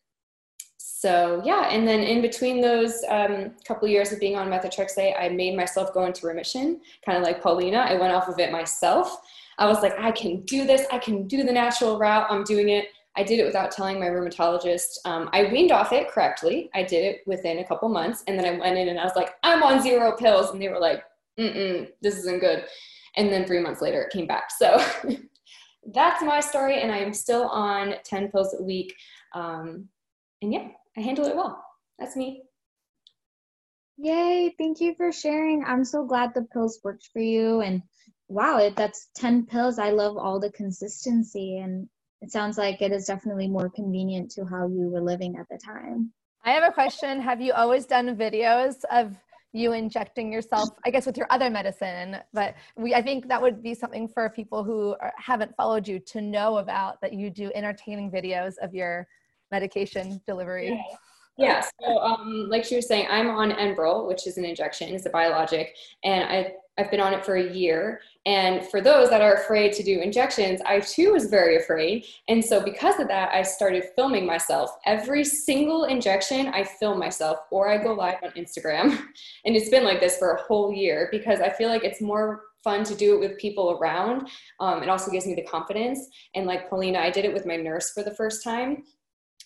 So 0.99 1.41
yeah, 1.45 1.69
and 1.69 1.87
then 1.87 2.01
in 2.01 2.21
between 2.21 2.59
those 2.59 3.01
um, 3.07 3.51
couple 3.65 3.87
years 3.87 4.11
of 4.11 4.19
being 4.19 4.35
on 4.35 4.49
methotrexate, 4.49 5.17
I 5.17 5.29
made 5.29 5.55
myself 5.55 5.93
go 5.93 6.03
into 6.03 6.27
remission, 6.27 6.81
kind 7.05 7.17
of 7.17 7.23
like 7.23 7.41
Paulina. 7.41 7.77
I 7.77 7.93
went 7.93 8.11
off 8.11 8.27
of 8.27 8.37
it 8.37 8.51
myself. 8.51 9.21
I 9.57 9.65
was 9.65 9.81
like, 9.81 9.97
I 9.97 10.11
can 10.11 10.41
do 10.41 10.65
this. 10.67 10.85
I 10.91 10.97
can 10.97 11.25
do 11.25 11.43
the 11.43 11.53
natural 11.53 11.97
route. 11.97 12.27
I'm 12.29 12.43
doing 12.43 12.67
it. 12.67 12.87
I 13.15 13.23
did 13.23 13.39
it 13.39 13.45
without 13.45 13.71
telling 13.71 13.97
my 13.97 14.07
rheumatologist. 14.07 14.97
Um, 15.05 15.29
I 15.31 15.45
weaned 15.45 15.71
off 15.71 15.93
it 15.93 16.09
correctly. 16.09 16.69
I 16.75 16.83
did 16.83 17.05
it 17.05 17.21
within 17.25 17.59
a 17.59 17.65
couple 17.65 17.87
months. 17.87 18.25
And 18.27 18.37
then 18.37 18.45
I 18.45 18.59
went 18.59 18.77
in 18.77 18.89
and 18.89 18.99
I 18.99 19.05
was 19.05 19.15
like, 19.15 19.35
I'm 19.41 19.63
on 19.63 19.81
zero 19.81 20.17
pills. 20.17 20.49
And 20.49 20.61
they 20.61 20.67
were 20.67 20.81
like, 20.81 21.01
mm 21.39 21.89
this 22.01 22.17
isn't 22.17 22.41
good. 22.41 22.65
And 23.15 23.31
then 23.31 23.45
three 23.45 23.61
months 23.61 23.81
later, 23.81 24.01
it 24.01 24.11
came 24.11 24.27
back. 24.27 24.51
So 24.51 24.83
that's 25.93 26.21
my 26.21 26.41
story. 26.41 26.81
And 26.81 26.91
I 26.91 26.97
am 26.97 27.13
still 27.13 27.47
on 27.47 27.95
10 28.03 28.31
pills 28.31 28.53
a 28.59 28.61
week. 28.61 28.93
Um, 29.33 29.87
and 30.41 30.53
yeah, 30.53 30.67
I 30.97 31.01
handle 31.01 31.25
it 31.25 31.35
well. 31.35 31.63
That's 31.97 32.15
me. 32.15 32.43
Yay, 33.97 34.55
thank 34.57 34.79
you 34.79 34.95
for 34.95 35.11
sharing. 35.11 35.63
I'm 35.65 35.83
so 35.83 36.05
glad 36.05 36.33
the 36.33 36.47
pills 36.53 36.79
worked 36.83 37.09
for 37.11 37.19
you. 37.19 37.61
And 37.61 37.81
wow, 38.29 38.57
it 38.57 38.75
that's 38.75 39.09
10 39.15 39.45
pills. 39.45 39.77
I 39.77 39.91
love 39.91 40.17
all 40.17 40.39
the 40.39 40.51
consistency 40.51 41.57
and 41.57 41.89
it 42.21 42.31
sounds 42.31 42.57
like 42.57 42.81
it 42.81 42.91
is 42.91 43.05
definitely 43.05 43.47
more 43.47 43.69
convenient 43.69 44.31
to 44.31 44.45
how 44.45 44.67
you 44.67 44.89
were 44.89 45.01
living 45.01 45.37
at 45.37 45.47
the 45.49 45.57
time. 45.57 46.11
I 46.43 46.51
have 46.51 46.63
a 46.63 46.71
question. 46.71 47.21
Have 47.21 47.41
you 47.41 47.53
always 47.53 47.85
done 47.85 48.15
videos 48.15 48.83
of 48.91 49.15
you 49.51 49.73
injecting 49.73 50.31
yourself, 50.31 50.69
I 50.85 50.91
guess, 50.91 51.05
with 51.05 51.17
your 51.17 51.27
other 51.29 51.49
medicine? 51.49 52.17
But 52.33 52.55
we, 52.77 52.93
I 52.93 53.01
think 53.01 53.27
that 53.27 53.41
would 53.41 53.61
be 53.61 53.73
something 53.73 54.07
for 54.07 54.29
people 54.29 54.63
who 54.63 54.95
are, 55.01 55.13
haven't 55.17 55.55
followed 55.55 55.87
you 55.87 55.99
to 55.99 56.21
know 56.21 56.57
about 56.57 57.01
that 57.01 57.13
you 57.13 57.29
do 57.29 57.51
entertaining 57.53 58.11
videos 58.11 58.53
of 58.61 58.73
your 58.73 59.07
medication 59.51 60.21
delivery. 60.25 60.79
Yeah, 61.39 61.63
so 61.81 61.99
um, 61.99 62.47
like 62.49 62.65
she 62.65 62.75
was 62.75 62.85
saying, 62.85 63.07
I'm 63.09 63.29
on 63.29 63.51
Enbrel, 63.51 64.07
which 64.09 64.27
is 64.27 64.37
an 64.37 64.43
injection, 64.43 64.93
it's 64.93 65.05
a 65.05 65.09
biologic, 65.09 65.73
and 66.03 66.25
I, 66.25 66.51
I've 66.77 66.91
been 66.91 66.99
on 66.99 67.13
it 67.13 67.25
for 67.25 67.35
a 67.35 67.53
year. 67.53 68.01
And 68.25 68.65
for 68.65 68.81
those 68.81 69.09
that 69.09 69.21
are 69.21 69.35
afraid 69.35 69.71
to 69.73 69.83
do 69.83 70.01
injections, 70.01 70.61
I 70.65 70.81
too 70.81 71.13
was 71.13 71.25
very 71.25 71.55
afraid. 71.55 72.05
And 72.27 72.43
so 72.43 72.61
because 72.61 72.99
of 72.99 73.07
that, 73.07 73.33
I 73.33 73.41
started 73.43 73.85
filming 73.95 74.25
myself. 74.25 74.71
Every 74.85 75.23
single 75.23 75.85
injection, 75.85 76.47
I 76.47 76.63
film 76.65 76.99
myself 76.99 77.39
or 77.51 77.69
I 77.69 77.77
go 77.77 77.93
live 77.93 78.17
on 78.23 78.31
Instagram. 78.31 78.99
And 79.45 79.55
it's 79.55 79.69
been 79.69 79.83
like 79.83 79.99
this 79.99 80.17
for 80.17 80.31
a 80.31 80.41
whole 80.41 80.73
year 80.73 81.07
because 81.11 81.39
I 81.39 81.49
feel 81.49 81.69
like 81.69 81.83
it's 81.83 82.01
more 82.01 82.43
fun 82.63 82.83
to 82.83 82.95
do 82.95 83.15
it 83.15 83.19
with 83.19 83.37
people 83.37 83.77
around. 83.79 84.27
Um, 84.59 84.83
it 84.83 84.89
also 84.89 85.11
gives 85.11 85.25
me 85.25 85.33
the 85.33 85.43
confidence. 85.43 86.07
And 86.35 86.45
like 86.45 86.69
Paulina, 86.69 86.99
I 86.99 87.09
did 87.09 87.25
it 87.25 87.33
with 87.33 87.45
my 87.45 87.55
nurse 87.55 87.91
for 87.91 88.03
the 88.03 88.13
first 88.13 88.43
time 88.43 88.83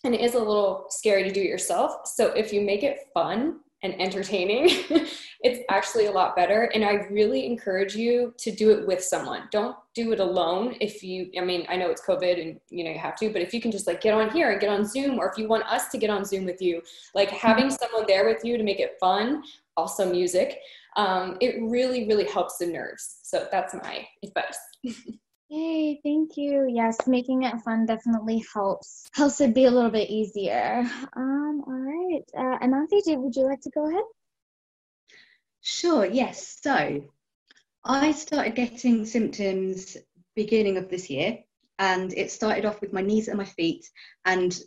and 0.03 0.13
it 0.13 0.21
is 0.21 0.35
a 0.35 0.39
little 0.39 0.85
scary 0.89 1.23
to 1.23 1.31
do 1.31 1.41
it 1.41 1.47
yourself. 1.47 2.07
So 2.07 2.27
if 2.27 2.51
you 2.51 2.61
make 2.61 2.83
it 2.83 2.99
fun 3.13 3.59
and 3.83 3.99
entertaining, 4.01 4.69
it's 5.41 5.59
actually 5.69 6.05
a 6.05 6.11
lot 6.11 6.35
better. 6.35 6.63
And 6.73 6.83
I 6.83 7.05
really 7.09 7.45
encourage 7.45 7.95
you 7.95 8.33
to 8.37 8.51
do 8.51 8.71
it 8.71 8.87
with 8.87 9.03
someone. 9.03 9.43
Don't 9.51 9.75
do 9.93 10.11
it 10.11 10.19
alone. 10.19 10.75
If 10.81 11.03
you, 11.03 11.29
I 11.37 11.43
mean, 11.43 11.65
I 11.69 11.77
know 11.77 11.89
it's 11.89 12.05
COVID 12.05 12.41
and 12.41 12.59
you 12.69 12.83
know 12.83 12.91
you 12.91 12.97
have 12.97 13.15
to, 13.17 13.29
but 13.29 13.41
if 13.41 13.53
you 13.53 13.61
can 13.61 13.71
just 13.71 13.87
like 13.87 14.01
get 14.01 14.13
on 14.13 14.29
here 14.31 14.51
and 14.51 14.59
get 14.59 14.69
on 14.69 14.85
Zoom, 14.85 15.19
or 15.19 15.29
if 15.29 15.37
you 15.37 15.47
want 15.47 15.65
us 15.65 15.89
to 15.89 15.97
get 15.97 16.09
on 16.09 16.25
Zoom 16.25 16.45
with 16.45 16.61
you, 16.61 16.81
like 17.13 17.29
having 17.29 17.69
someone 17.69 18.05
there 18.07 18.25
with 18.25 18.43
you 18.43 18.57
to 18.57 18.63
make 18.63 18.79
it 18.79 18.97
fun, 18.99 19.43
also 19.77 20.09
music, 20.09 20.59
um, 20.95 21.37
it 21.41 21.55
really, 21.61 22.07
really 22.07 22.25
helps 22.25 22.57
the 22.57 22.67
nerves. 22.67 23.19
So 23.23 23.47
that's 23.51 23.73
my 23.73 24.05
advice. 24.23 24.59
Yay, 25.53 25.99
thank 26.01 26.35
you. 26.35 26.67
Yes, 26.67 27.05
making 27.05 27.43
it 27.43 27.61
fun 27.61 27.85
definitely 27.85 28.43
helps 28.51 29.07
helps 29.13 29.39
it 29.39 29.53
be 29.53 29.65
a 29.65 29.71
little 29.71 29.91
bit 29.91 30.09
easier. 30.09 30.83
Um, 31.15 31.63
all 31.67 31.73
right. 31.73 32.23
Uh, 32.35 32.57
Ananthi, 32.65 33.15
would 33.17 33.35
you 33.35 33.45
like 33.45 33.61
to 33.61 33.69
go 33.69 33.87
ahead? 33.87 34.03
Sure, 35.61 36.07
yes. 36.07 36.57
So 36.59 37.03
I 37.85 38.13
started 38.13 38.55
getting 38.55 39.05
symptoms 39.05 39.95
beginning 40.35 40.77
of 40.77 40.89
this 40.89 41.11
year 41.11 41.43
and 41.77 42.11
it 42.13 42.31
started 42.31 42.65
off 42.65 42.81
with 42.81 42.91
my 42.91 43.01
knees 43.01 43.27
and 43.27 43.37
my 43.37 43.45
feet 43.45 43.87
and 44.25 44.59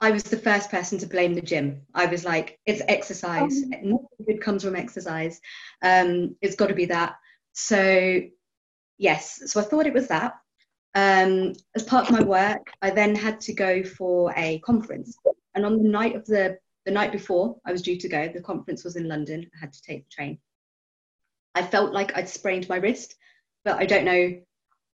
I 0.00 0.10
was 0.10 0.24
the 0.24 0.38
first 0.38 0.72
person 0.72 0.98
to 0.98 1.06
blame 1.06 1.34
the 1.34 1.40
gym. 1.40 1.82
I 1.94 2.06
was 2.06 2.24
like, 2.24 2.58
it's 2.66 2.82
exercise. 2.88 3.62
Oh. 3.64 3.78
Nothing 3.80 4.26
good 4.26 4.40
comes 4.40 4.64
from 4.64 4.74
exercise. 4.74 5.40
Um, 5.82 6.34
it's 6.40 6.56
got 6.56 6.66
to 6.66 6.74
be 6.74 6.86
that. 6.86 7.14
So 7.52 8.20
yes, 8.98 9.40
so 9.46 9.60
I 9.60 9.64
thought 9.64 9.86
it 9.86 9.94
was 9.94 10.08
that. 10.08 10.34
Um, 10.94 11.54
as 11.74 11.82
part 11.84 12.06
of 12.06 12.12
my 12.12 12.22
work, 12.22 12.72
I 12.82 12.90
then 12.90 13.14
had 13.14 13.40
to 13.42 13.52
go 13.52 13.82
for 13.82 14.32
a 14.36 14.58
conference, 14.60 15.16
and 15.54 15.64
on 15.64 15.82
the 15.82 15.88
night 15.88 16.16
of 16.16 16.26
the 16.26 16.58
the 16.84 16.92
night 16.92 17.12
before 17.12 17.56
I 17.66 17.72
was 17.72 17.82
due 17.82 17.98
to 17.98 18.08
go, 18.08 18.28
the 18.28 18.40
conference 18.40 18.82
was 18.82 18.96
in 18.96 19.08
London. 19.08 19.48
I 19.54 19.58
had 19.60 19.72
to 19.74 19.82
take 19.82 20.04
the 20.04 20.10
train. 20.10 20.38
I 21.54 21.62
felt 21.62 21.92
like 21.92 22.16
I'd 22.16 22.28
sprained 22.28 22.68
my 22.68 22.76
wrist, 22.76 23.14
but 23.64 23.76
I 23.76 23.84
don't 23.84 24.04
know. 24.04 24.40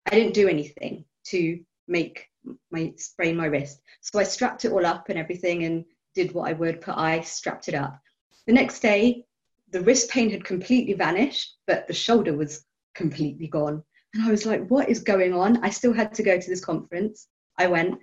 I 0.06 0.10
didn't 0.10 0.34
do 0.34 0.48
anything 0.48 1.04
to 1.26 1.60
make 1.86 2.28
my 2.70 2.94
sprain 2.96 3.36
my 3.36 3.46
wrist. 3.46 3.82
So 4.00 4.18
I 4.18 4.24
strapped 4.24 4.64
it 4.64 4.72
all 4.72 4.86
up 4.86 5.08
and 5.08 5.18
everything, 5.18 5.64
and 5.64 5.84
did 6.14 6.32
what 6.32 6.48
I 6.48 6.54
would. 6.54 6.80
Put 6.80 6.96
ice, 6.96 7.32
strapped 7.32 7.68
it 7.68 7.74
up. 7.74 8.00
The 8.46 8.52
next 8.54 8.80
day, 8.80 9.24
the 9.70 9.82
wrist 9.82 10.10
pain 10.10 10.30
had 10.30 10.44
completely 10.44 10.94
vanished, 10.94 11.56
but 11.66 11.86
the 11.86 11.94
shoulder 11.94 12.34
was 12.34 12.64
completely 12.94 13.48
gone. 13.48 13.82
And 14.14 14.24
I 14.24 14.30
was 14.30 14.46
like, 14.46 14.66
what 14.68 14.88
is 14.88 15.00
going 15.00 15.32
on? 15.32 15.64
I 15.64 15.70
still 15.70 15.92
had 15.92 16.14
to 16.14 16.22
go 16.22 16.38
to 16.38 16.50
this 16.50 16.64
conference. 16.64 17.28
I 17.58 17.66
went, 17.66 17.98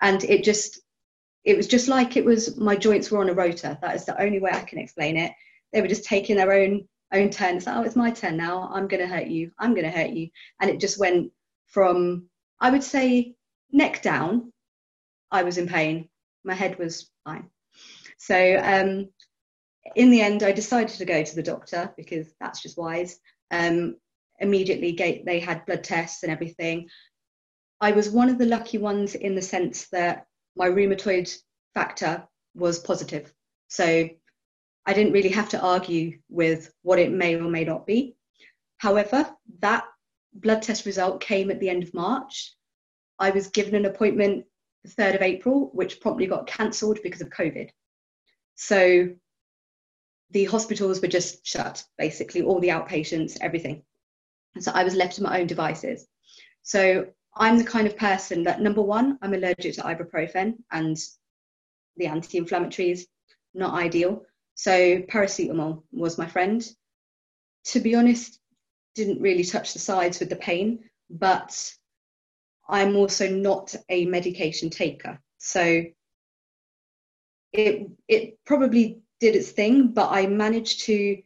and 0.00 0.22
it 0.24 0.44
just, 0.44 0.80
it 1.44 1.56
was 1.56 1.66
just 1.66 1.88
like 1.88 2.16
it 2.16 2.24
was 2.24 2.56
my 2.56 2.76
joints 2.76 3.10
were 3.10 3.20
on 3.20 3.30
a 3.30 3.34
rotor. 3.34 3.78
That 3.80 3.96
is 3.96 4.04
the 4.04 4.20
only 4.20 4.40
way 4.40 4.50
I 4.52 4.62
can 4.62 4.78
explain 4.78 5.16
it. 5.16 5.32
They 5.72 5.80
were 5.80 5.88
just 5.88 6.04
taking 6.04 6.36
their 6.36 6.52
own 6.52 6.86
own 7.12 7.30
turn. 7.30 7.56
It's 7.56 7.66
like, 7.66 7.76
oh, 7.76 7.82
it's 7.82 7.96
my 7.96 8.10
turn 8.10 8.36
now. 8.36 8.70
I'm 8.72 8.88
going 8.88 9.00
to 9.00 9.14
hurt 9.14 9.26
you. 9.26 9.52
I'm 9.58 9.74
going 9.74 9.84
to 9.84 9.96
hurt 9.96 10.10
you. 10.10 10.28
And 10.60 10.70
it 10.70 10.80
just 10.80 10.98
went 10.98 11.30
from, 11.66 12.28
I 12.60 12.70
would 12.70 12.82
say, 12.82 13.34
neck 13.72 14.02
down. 14.02 14.52
I 15.30 15.42
was 15.42 15.58
in 15.58 15.68
pain. 15.68 16.08
My 16.44 16.54
head 16.54 16.78
was 16.78 17.10
fine. 17.24 17.48
So 18.18 18.60
um, 18.62 19.08
in 19.96 20.10
the 20.10 20.20
end, 20.20 20.42
I 20.42 20.52
decided 20.52 20.96
to 20.96 21.04
go 21.04 21.22
to 21.22 21.34
the 21.34 21.42
doctor 21.42 21.92
because 21.96 22.28
that's 22.40 22.62
just 22.62 22.78
wise. 22.78 23.18
Um, 23.50 23.96
immediately 24.40 24.92
get, 24.92 25.24
they 25.24 25.40
had 25.40 25.66
blood 25.66 25.84
tests 25.84 26.22
and 26.22 26.32
everything. 26.32 26.88
I 27.80 27.92
was 27.92 28.10
one 28.10 28.28
of 28.28 28.38
the 28.38 28.46
lucky 28.46 28.78
ones 28.78 29.14
in 29.14 29.34
the 29.34 29.42
sense 29.42 29.88
that 29.88 30.26
my 30.56 30.68
rheumatoid 30.68 31.34
factor 31.74 32.26
was 32.54 32.78
positive. 32.78 33.32
So 33.68 34.08
I 34.86 34.92
didn't 34.92 35.12
really 35.12 35.30
have 35.30 35.48
to 35.50 35.60
argue 35.60 36.18
with 36.28 36.72
what 36.82 36.98
it 36.98 37.12
may 37.12 37.36
or 37.36 37.50
may 37.50 37.64
not 37.64 37.86
be. 37.86 38.16
However, 38.76 39.28
that 39.60 39.84
blood 40.32 40.62
test 40.62 40.86
result 40.86 41.20
came 41.20 41.50
at 41.50 41.60
the 41.60 41.70
end 41.70 41.82
of 41.82 41.94
March. 41.94 42.54
I 43.18 43.30
was 43.30 43.48
given 43.48 43.74
an 43.74 43.86
appointment 43.86 44.44
the 44.84 44.90
3rd 44.90 45.14
of 45.16 45.22
April, 45.22 45.70
which 45.72 46.00
promptly 46.00 46.26
got 46.26 46.46
cancelled 46.46 46.98
because 47.02 47.20
of 47.20 47.30
COVID. 47.30 47.70
So 48.54 49.10
the 50.30 50.44
hospitals 50.44 51.00
were 51.00 51.08
just 51.08 51.46
shut, 51.46 51.84
basically, 51.98 52.42
all 52.42 52.60
the 52.60 52.68
outpatients, 52.68 53.38
everything. 53.40 53.82
So 54.60 54.72
I 54.72 54.84
was 54.84 54.94
left 54.94 55.16
to 55.16 55.22
my 55.22 55.40
own 55.40 55.46
devices. 55.46 56.06
So 56.62 57.06
I'm 57.36 57.58
the 57.58 57.64
kind 57.64 57.86
of 57.86 57.96
person 57.96 58.44
that, 58.44 58.60
number 58.60 58.82
one, 58.82 59.18
I'm 59.20 59.34
allergic 59.34 59.74
to 59.74 59.82
ibuprofen 59.82 60.54
and 60.70 60.96
the 61.96 62.06
anti 62.06 62.40
inflammatories, 62.40 63.02
not 63.54 63.74
ideal. 63.74 64.24
So 64.54 65.00
paracetamol 65.02 65.82
was 65.92 66.18
my 66.18 66.26
friend. 66.26 66.66
To 67.66 67.80
be 67.80 67.94
honest, 67.94 68.38
didn't 68.94 69.20
really 69.20 69.44
touch 69.44 69.72
the 69.72 69.78
sides 69.78 70.20
with 70.20 70.28
the 70.28 70.36
pain, 70.36 70.84
but 71.10 71.72
I'm 72.68 72.96
also 72.96 73.28
not 73.28 73.74
a 73.88 74.06
medication 74.06 74.70
taker. 74.70 75.20
So 75.38 75.84
it 77.52 77.88
it 78.08 78.38
probably 78.44 79.00
did 79.20 79.36
its 79.36 79.50
thing, 79.50 79.88
but 79.88 80.10
I 80.10 80.26
managed 80.26 80.80
to 80.84 81.22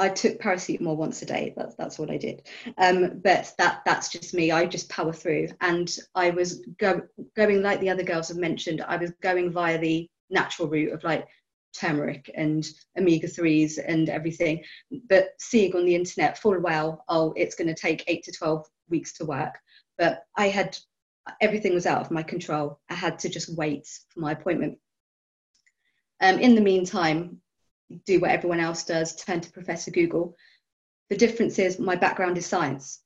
I 0.00 0.08
took 0.08 0.40
paracetamol 0.40 0.96
once 0.96 1.20
a 1.20 1.26
day. 1.26 1.52
That's 1.56 1.74
that's 1.76 1.98
what 1.98 2.10
I 2.10 2.16
did. 2.16 2.48
Um, 2.78 3.20
but 3.22 3.52
that 3.58 3.82
that's 3.84 4.08
just 4.08 4.32
me. 4.32 4.50
I 4.50 4.64
just 4.64 4.88
power 4.88 5.12
through, 5.12 5.48
and 5.60 5.94
I 6.14 6.30
was 6.30 6.64
go, 6.78 7.02
going 7.36 7.62
like 7.62 7.80
the 7.80 7.90
other 7.90 8.02
girls 8.02 8.28
have 8.28 8.38
mentioned. 8.38 8.80
I 8.80 8.96
was 8.96 9.12
going 9.22 9.52
via 9.52 9.78
the 9.78 10.08
natural 10.30 10.68
route 10.68 10.92
of 10.92 11.04
like 11.04 11.28
turmeric 11.78 12.30
and 12.34 12.66
omega 12.98 13.28
threes 13.28 13.76
and 13.76 14.08
everything. 14.08 14.64
But 15.08 15.30
seeing 15.38 15.76
on 15.76 15.84
the 15.84 15.94
internet 15.94 16.38
full 16.38 16.58
well, 16.60 17.04
oh, 17.08 17.34
it's 17.36 17.54
going 17.54 17.68
to 17.68 17.74
take 17.74 18.04
eight 18.06 18.24
to 18.24 18.32
twelve 18.32 18.66
weeks 18.88 19.12
to 19.18 19.26
work. 19.26 19.58
But 19.98 20.24
I 20.34 20.48
had 20.48 20.78
everything 21.42 21.74
was 21.74 21.86
out 21.86 22.00
of 22.00 22.10
my 22.10 22.22
control. 22.22 22.80
I 22.88 22.94
had 22.94 23.18
to 23.20 23.28
just 23.28 23.54
wait 23.54 23.86
for 24.08 24.20
my 24.20 24.32
appointment. 24.32 24.78
Um, 26.22 26.38
in 26.38 26.54
the 26.54 26.60
meantime, 26.62 27.42
do 28.06 28.20
what 28.20 28.30
everyone 28.30 28.60
else 28.60 28.84
does, 28.84 29.16
turn 29.16 29.40
to 29.40 29.52
Professor 29.52 29.90
Google. 29.90 30.36
The 31.08 31.16
difference 31.16 31.58
is 31.58 31.78
my 31.78 31.96
background 31.96 32.38
is 32.38 32.46
science. 32.46 33.00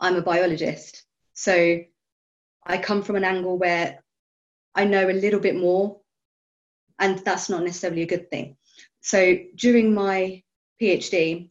I'm 0.00 0.16
a 0.16 0.22
biologist. 0.22 1.04
So 1.34 1.80
I 2.66 2.78
come 2.78 3.02
from 3.02 3.16
an 3.16 3.24
angle 3.24 3.58
where 3.58 4.02
I 4.74 4.84
know 4.84 5.08
a 5.08 5.12
little 5.12 5.40
bit 5.40 5.56
more, 5.56 6.00
and 6.98 7.18
that's 7.18 7.48
not 7.48 7.62
necessarily 7.62 8.02
a 8.02 8.06
good 8.06 8.30
thing. 8.30 8.56
So 9.00 9.36
during 9.54 9.94
my 9.94 10.42
PhD, 10.80 11.50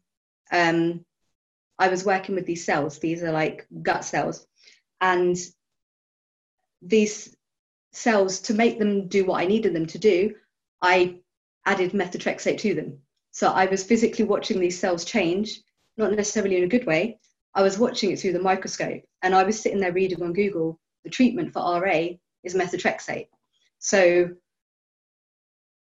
um, 0.51 1.05
I 1.79 1.87
was 1.87 2.05
working 2.05 2.35
with 2.35 2.45
these 2.45 2.65
cells. 2.65 2.99
These 2.99 3.23
are 3.23 3.31
like 3.31 3.67
gut 3.81 4.03
cells. 4.05 4.45
And 5.01 5.37
these 6.81 7.35
cells, 7.91 8.41
to 8.41 8.53
make 8.53 8.79
them 8.79 9.07
do 9.07 9.25
what 9.25 9.41
I 9.41 9.45
needed 9.45 9.73
them 9.73 9.85
to 9.87 9.97
do, 9.97 10.35
I 10.81 11.19
added 11.65 11.91
methotrexate 11.91 12.59
to 12.59 12.73
them. 12.73 12.99
So 13.31 13.49
I 13.49 13.65
was 13.65 13.83
physically 13.83 14.25
watching 14.25 14.59
these 14.59 14.79
cells 14.79 15.05
change, 15.05 15.61
not 15.97 16.11
necessarily 16.11 16.57
in 16.57 16.63
a 16.63 16.67
good 16.67 16.85
way. 16.85 17.19
I 17.55 17.61
was 17.61 17.77
watching 17.77 18.11
it 18.11 18.19
through 18.19 18.33
the 18.33 18.39
microscope 18.39 19.03
and 19.21 19.35
I 19.35 19.43
was 19.43 19.59
sitting 19.59 19.79
there 19.79 19.93
reading 19.93 20.21
on 20.21 20.33
Google 20.33 20.79
the 21.03 21.09
treatment 21.09 21.53
for 21.53 21.81
RA 21.81 22.07
is 22.43 22.55
methotrexate. 22.55 23.27
So 23.79 24.29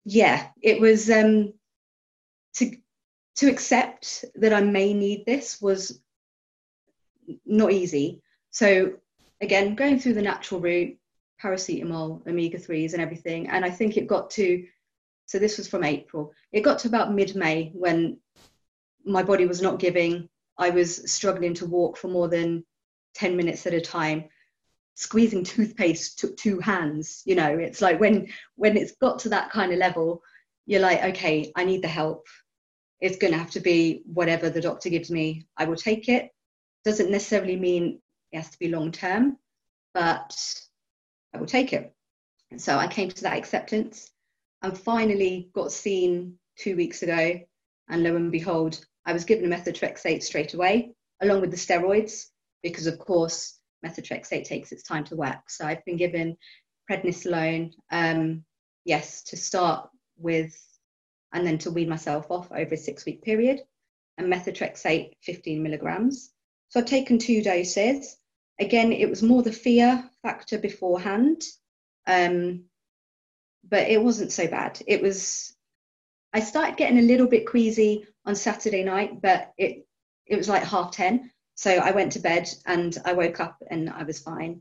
yeah, 0.05 0.49
it 0.63 0.81
was 0.81 1.11
um, 1.11 1.53
to 2.55 2.73
to 3.37 3.51
accept 3.51 4.25
that 4.37 4.53
I 4.53 4.61
may 4.61 4.93
need 4.93 5.25
this 5.25 5.61
was 5.61 6.01
not 7.47 7.73
easy. 7.73 8.23
So 8.51 8.95
again, 9.41 9.75
going 9.75 9.99
through 9.99 10.15
the 10.15 10.23
natural 10.23 10.61
route, 10.61 10.97
paracetamol, 11.43 12.27
omega 12.27 12.59
3s, 12.59 12.95
and 12.95 13.03
everything. 13.03 13.49
And 13.49 13.65
I 13.65 13.71
think 13.71 13.97
it 13.97 14.09
got 14.09 14.31
to 14.31 14.65
so 15.29 15.39
this 15.39 15.59
was 15.59 15.69
from 15.69 15.85
April. 15.85 16.33
It 16.53 16.63
got 16.63 16.79
to 16.81 16.89
about 16.89 17.13
mid 17.13 17.37
May 17.37 17.71
when 17.75 18.19
my 19.05 19.23
body 19.23 19.45
was 19.45 19.61
not 19.61 19.79
giving. 19.79 20.31
I 20.57 20.71
was 20.71 21.13
struggling 21.13 21.53
to 21.55 21.67
walk 21.67 21.99
for 21.99 22.09
more 22.09 22.29
than 22.29 22.65
10 23.15 23.37
minutes 23.37 23.67
at 23.67 23.75
a 23.75 23.81
time. 23.81 24.25
Squeezing 24.95 25.45
toothpaste 25.45 26.19
took 26.19 26.35
two 26.39 26.61
hands. 26.61 27.23
You 27.27 27.35
know, 27.35 27.59
it's 27.59 27.83
like 27.83 28.01
when 28.01 28.29
when 28.57 28.79
it's 28.79 28.93
got 28.93 29.19
to 29.21 29.29
that 29.29 29.51
kind 29.51 29.71
of 29.71 29.79
level, 29.79 30.23
you're 30.65 30.81
like, 30.81 31.05
okay, 31.05 31.53
I 31.55 31.65
need 31.65 31.83
the 31.83 31.89
help. 31.89 32.27
It's 32.99 33.19
going 33.19 33.35
to 33.35 33.39
have 33.39 33.51
to 33.51 33.61
be 33.61 34.03
whatever 34.07 34.49
the 34.49 34.63
doctor 34.63 34.89
gives 34.89 35.11
me. 35.11 35.47
I 35.59 35.67
will 35.67 35.77
take 35.77 36.09
it. 36.09 36.31
Doesn't 36.87 37.11
necessarily 37.11 37.57
mean 37.57 38.01
it 38.33 38.39
has 38.39 38.49
to 38.49 38.59
be 38.59 38.69
long 38.69 38.93
term, 38.93 39.37
but 39.93 40.35
I 41.35 41.39
will 41.39 41.47
take 41.47 41.75
it. 41.75 41.95
So 42.57 42.79
I 42.79 42.87
came 42.87 43.11
to 43.11 43.23
that 43.25 43.37
acceptance 43.37 44.11
and 44.63 44.77
finally 44.77 45.51
got 45.55 45.73
seen 45.73 46.39
two 46.59 46.77
weeks 46.77 47.03
ago. 47.03 47.41
And 47.89 48.03
lo 48.03 48.17
and 48.17 48.31
behold, 48.31 48.85
I 49.07 49.13
was 49.13 49.25
given 49.25 49.51
a 49.51 49.57
methotrexate 49.57 50.23
straight 50.23 50.55
away, 50.55 50.93
along 51.23 51.41
with 51.41 51.51
the 51.51 51.57
steroids, 51.57 52.27
because 52.63 52.87
of 52.87 52.99
course 52.99 53.59
methotrexate 53.85 54.45
takes 54.45 54.73
its 54.73 54.83
time 54.83 55.05
to 55.05 55.17
work. 55.17 55.49
So 55.49 55.67
I've 55.67 55.85
been 55.85 55.97
given 55.97 56.37
prednisolone, 56.91 57.73
um, 57.91 58.45
yes, 58.85 59.23
to 59.25 59.37
start 59.37 59.89
with, 60.17 60.55
and 61.33 61.47
then 61.47 61.59
to 61.59 61.71
wean 61.71 61.89
myself 61.89 62.31
off 62.31 62.51
over 62.51 62.75
a 62.75 62.77
six 62.77 63.07
week 63.07 63.23
period, 63.23 63.61
and 64.19 64.33
methotrexate 64.33 65.13
15 65.23 65.63
milligrams. 65.63 66.33
So 66.71 66.81
I've 66.81 66.87
taken 66.87 67.19
two 67.19 67.43
doses. 67.43 68.17
Again, 68.59 68.93
it 68.93 69.09
was 69.09 69.23
more 69.23 69.43
the 69.43 69.53
fear 69.53 70.05
factor 70.23 70.59
beforehand. 70.59 71.43
Um, 72.07 72.65
but 73.69 73.89
it 73.89 74.03
wasn't 74.03 74.33
so 74.33 74.47
bad. 74.47 74.81
It 74.87 75.03
was, 75.03 75.55
I 76.33 76.41
started 76.41 76.77
getting 76.77 76.99
a 76.99 77.03
little 77.03 77.27
bit 77.27 77.47
queasy 77.47 78.07
on 78.25 78.35
Saturday 78.35 78.85
night, 78.85 79.21
but 79.21 79.53
it, 79.57 79.87
it 80.27 80.37
was 80.37 80.49
like 80.49 80.65
half 80.65 80.93
10. 80.93 81.31
So 81.55 81.73
I 81.73 81.91
went 81.91 82.13
to 82.13 82.21
bed 82.21 82.49
and 82.67 82.97
I 83.05 83.13
woke 83.13 83.41
up 83.41 83.57
and 83.71 83.91
I 83.91 84.05
was 84.05 84.21
fine. 84.21 84.61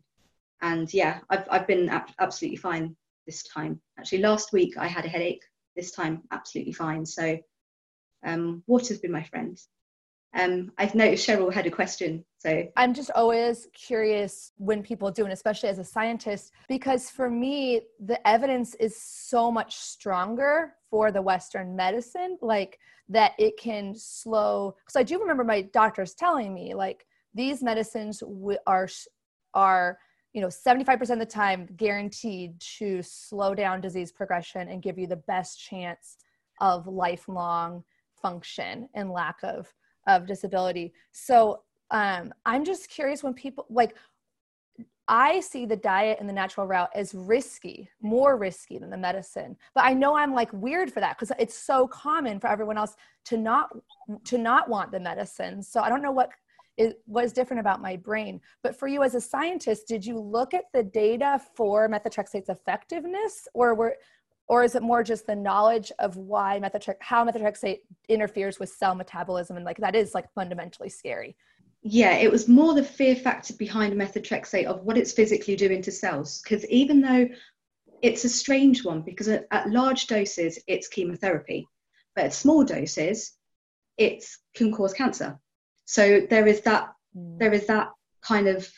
And 0.62 0.92
yeah, 0.94 1.20
I've, 1.30 1.46
I've 1.50 1.68
been 1.68 1.90
absolutely 2.20 2.58
fine 2.58 2.96
this 3.26 3.44
time. 3.44 3.80
Actually, 4.00 4.20
last 4.20 4.52
week 4.52 4.78
I 4.78 4.88
had 4.88 5.06
a 5.06 5.10
headache. 5.10 5.44
This 5.76 5.92
time, 5.92 6.24
absolutely 6.32 6.74
fine. 6.74 7.06
So 7.06 7.38
um, 8.26 8.64
water's 8.66 8.98
been 8.98 9.12
my 9.12 9.24
friend. 9.24 9.60
Um, 10.34 10.72
I've 10.78 10.94
noticed 10.94 11.28
Cheryl 11.28 11.52
had 11.52 11.66
a 11.66 11.72
question. 11.72 12.24
So 12.38 12.68
I'm 12.76 12.94
just 12.94 13.12
always 13.12 13.68
curious 13.74 14.52
when 14.58 14.84
people 14.84 15.10
do, 15.10 15.24
and 15.24 15.34
especially 15.34 15.70
as 15.70 15.80
a 15.80 15.84
scientist, 15.84 16.52
because 16.68 17.10
for 17.10 17.30
me, 17.30 17.82
the 18.00 18.26
evidence 18.28 18.76
is 18.76 18.96
so 19.02 19.52
much 19.52 19.76
stronger 19.76 20.74
for 20.90 21.12
the 21.12 21.22
Western 21.22 21.76
medicine, 21.76 22.38
like 22.42 22.80
that 23.10 23.32
it 23.40 23.58
can 23.58 23.96
slow. 23.96 24.76
Because 24.86 25.00
I 25.00 25.04
do 25.04 25.20
remember 25.20 25.44
my 25.44 25.62
doctors 25.62 26.14
telling 26.14 26.54
me, 26.54 26.74
like, 26.74 27.06
these 27.34 27.64
medicines 27.64 28.22
are 28.66 28.90
are 29.54 29.98
you 30.34 30.42
know 30.42 30.48
75% 30.48 31.10
of 31.10 31.20
the 31.20 31.26
time 31.26 31.68
guaranteed 31.78 32.60
to 32.78 33.02
slow 33.02 33.56
down 33.56 33.82
disease 33.82 34.12
progression 34.12 34.68
and 34.70 34.84
give 34.84 34.98
you 34.98 35.08
the 35.08 35.16
best 35.16 35.60
chance 35.60 36.18
of 36.60 36.88
lifelong 36.88 37.84
function 38.22 38.90
and 38.94 39.12
lack 39.12 39.38
of 39.44 39.74
of 40.08 40.26
disability. 40.26 40.94
So 41.12 41.62
um, 41.92 42.34
I'm 42.46 42.66
just 42.66 42.90
curious 42.90 43.24
when 43.24 43.34
people 43.34 43.66
like, 43.70 43.96
I 45.08 45.40
see 45.40 45.66
the 45.66 45.78
diet 45.78 46.18
and 46.20 46.28
the 46.28 46.34
natural 46.34 46.68
route 46.68 46.90
as 46.94 47.14
risky, 47.16 47.90
more 48.02 48.36
risky 48.36 48.78
than 48.78 48.90
the 48.90 48.98
medicine. 48.98 49.56
But 49.74 49.86
I 49.86 49.94
know 49.94 50.18
I'm 50.18 50.34
like 50.34 50.52
weird 50.52 50.92
for 50.92 51.00
that 51.00 51.18
because 51.18 51.32
it's 51.40 51.58
so 51.58 51.88
common 51.88 52.42
for 52.42 52.48
everyone 52.48 52.78
else 52.78 52.96
to 53.26 53.38
not 53.38 53.70
to 54.26 54.38
not 54.38 54.70
want 54.70 54.92
the 54.92 55.00
medicine. 55.00 55.64
So 55.64 55.80
I 55.80 55.88
don't 55.88 56.02
know 56.02 56.12
what 56.12 56.30
is 56.76 56.94
what 57.06 57.24
is 57.24 57.32
different 57.32 57.62
about 57.62 57.82
my 57.82 57.96
brain. 57.96 58.42
But 58.64 58.78
for 58.78 58.90
you 58.90 59.02
as 59.02 59.16
a 59.16 59.22
scientist, 59.22 59.88
did 59.88 60.06
you 60.06 60.20
look 60.20 60.54
at 60.54 60.66
the 60.74 60.84
data 60.84 61.40
for 61.56 61.88
methotrexate's 61.88 62.50
effectiveness, 62.50 63.48
or 63.54 63.76
were 63.76 63.96
or 64.48 64.64
is 64.64 64.76
it 64.76 64.82
more 64.82 65.04
just 65.04 65.28
the 65.28 65.36
knowledge 65.36 65.92
of 66.00 66.16
why 66.16 66.60
methotrexate 66.62 66.96
how 67.02 67.26
methotrexate 67.26 67.80
interferes 68.08 68.60
with 68.60 68.70
cell 68.70 68.96
metabolism 68.96 69.58
and 69.58 69.66
like 69.66 69.78
that 69.78 69.96
is 69.96 70.14
like 70.14 70.32
fundamentally 70.34 70.90
scary? 70.90 71.36
Yeah 71.82 72.14
it 72.16 72.32
was 72.32 72.48
more 72.48 72.74
the 72.74 72.84
fear 72.84 73.16
factor 73.16 73.54
behind 73.54 73.94
methotrexate 73.94 74.66
of 74.66 74.84
what 74.84 74.98
it's 74.98 75.12
physically 75.12 75.56
doing 75.56 75.82
to 75.84 75.92
cells. 75.92 76.42
Because 76.42 76.66
even 76.68 77.02
though 77.02 77.28
it's 78.02 78.24
a 78.26 78.30
strange 78.30 78.86
one 78.86 79.02
because 79.02 79.28
at, 79.28 79.48
at, 79.52 79.70
large 79.70 80.08
doses 80.08 80.60
it's 80.68 80.88
chemotherapy 80.88 81.68
but 82.16 82.26
at 82.26 82.34
small 82.34 82.64
doses 82.64 83.34
it 83.98 84.24
can 84.56 84.72
cause 84.72 84.94
cancer. 84.94 85.40
So 85.86 86.22
there 86.30 86.48
is 86.48 86.62
that 86.62 86.94
mm. 87.16 87.40
there 87.40 87.54
is 87.54 87.68
that 87.68 87.90
kind 88.22 88.48
of 88.48 88.70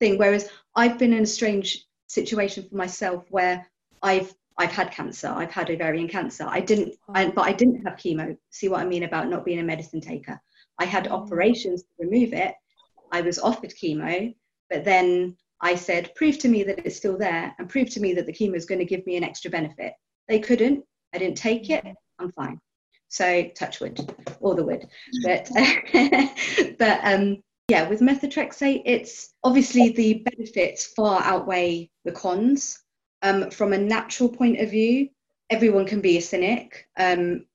thing. 0.00 0.18
Whereas 0.18 0.48
i've 0.74 0.98
been 0.98 1.12
in 1.12 1.22
a 1.22 1.26
strange 1.26 1.84
situation 2.08 2.66
for 2.68 2.76
myself 2.76 3.24
where 3.30 3.66
i've 4.02 4.32
I've 4.56 4.72
had 4.72 4.92
cancer. 4.92 5.28
I've 5.28 5.50
had 5.50 5.70
ovarian 5.70 6.08
cancer. 6.08 6.46
I 6.48 6.60
didn't, 6.60 6.94
I, 7.12 7.28
but 7.28 7.42
I 7.42 7.52
didn't 7.52 7.84
have 7.84 7.96
chemo. 7.96 8.36
See 8.50 8.68
what 8.68 8.80
I 8.80 8.84
mean 8.84 9.02
about 9.02 9.28
not 9.28 9.44
being 9.44 9.58
a 9.58 9.64
medicine 9.64 10.00
taker? 10.00 10.40
I 10.78 10.84
had 10.84 11.04
mm. 11.04 11.10
operations 11.10 11.82
to 11.82 11.88
remove 11.98 12.32
it. 12.32 12.54
I 13.10 13.20
was 13.20 13.38
offered 13.38 13.70
chemo, 13.70 14.34
but 14.70 14.84
then 14.84 15.36
I 15.60 15.74
said, 15.74 16.14
prove 16.14 16.38
to 16.38 16.48
me 16.48 16.62
that 16.64 16.86
it's 16.86 16.96
still 16.96 17.16
there 17.16 17.54
and 17.58 17.68
prove 17.68 17.90
to 17.90 18.00
me 18.00 18.14
that 18.14 18.26
the 18.26 18.32
chemo 18.32 18.54
is 18.54 18.66
going 18.66 18.80
to 18.80 18.84
give 18.84 19.04
me 19.06 19.16
an 19.16 19.24
extra 19.24 19.50
benefit. 19.50 19.94
They 20.28 20.38
couldn't. 20.38 20.84
I 21.12 21.18
didn't 21.18 21.36
take 21.36 21.70
it. 21.70 21.84
I'm 22.18 22.32
fine. 22.32 22.60
So 23.08 23.48
touch 23.56 23.80
wood 23.80 24.14
or 24.40 24.54
the 24.54 24.64
wood. 24.64 24.86
But, 25.24 25.48
but 26.78 27.00
um, 27.02 27.42
yeah, 27.68 27.88
with 27.88 28.00
methotrexate, 28.00 28.82
it's 28.84 29.32
obviously 29.42 29.90
the 29.90 30.24
benefits 30.24 30.86
far 30.86 31.22
outweigh 31.22 31.90
the 32.04 32.12
cons 32.12 32.83
um, 33.24 33.50
from 33.50 33.72
a 33.72 33.78
natural 33.78 34.28
point 34.28 34.60
of 34.60 34.70
view, 34.70 35.08
everyone 35.48 35.86
can 35.86 36.00
be 36.00 36.18
a 36.18 36.22
cynic. 36.22 36.86
Um, 36.96 37.46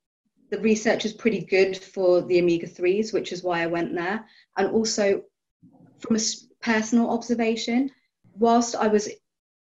the 0.49 0.59
research 0.59 1.05
is 1.05 1.13
pretty 1.13 1.41
good 1.41 1.77
for 1.77 2.21
the 2.21 2.39
omega 2.39 2.67
3s, 2.67 3.13
which 3.13 3.31
is 3.31 3.43
why 3.43 3.61
I 3.61 3.67
went 3.67 3.93
there. 3.93 4.25
And 4.57 4.71
also, 4.71 5.21
from 5.99 6.15
a 6.15 6.19
personal 6.61 7.11
observation, 7.11 7.91
whilst 8.33 8.75
I 8.75 8.87
was 8.87 9.09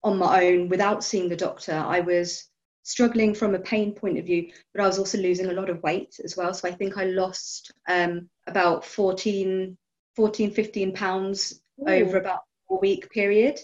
on 0.02 0.18
my 0.18 0.44
own 0.44 0.68
without 0.68 1.02
seeing 1.02 1.30
the 1.30 1.36
doctor, 1.36 1.72
I 1.72 2.00
was 2.00 2.50
struggling 2.82 3.34
from 3.34 3.54
a 3.54 3.58
pain 3.60 3.94
point 3.94 4.18
of 4.18 4.26
view, 4.26 4.52
but 4.74 4.82
I 4.82 4.86
was 4.86 4.98
also 4.98 5.16
losing 5.16 5.46
a 5.46 5.54
lot 5.54 5.70
of 5.70 5.82
weight 5.82 6.20
as 6.22 6.36
well. 6.36 6.52
So 6.52 6.68
I 6.68 6.72
think 6.72 6.98
I 6.98 7.04
lost 7.04 7.72
um, 7.88 8.28
about 8.46 8.84
14, 8.84 9.74
14, 10.16 10.50
15 10.50 10.92
pounds 10.92 11.62
Ooh. 11.80 11.88
over 11.88 12.18
about 12.18 12.42
a 12.70 12.76
week 12.76 13.10
period. 13.10 13.58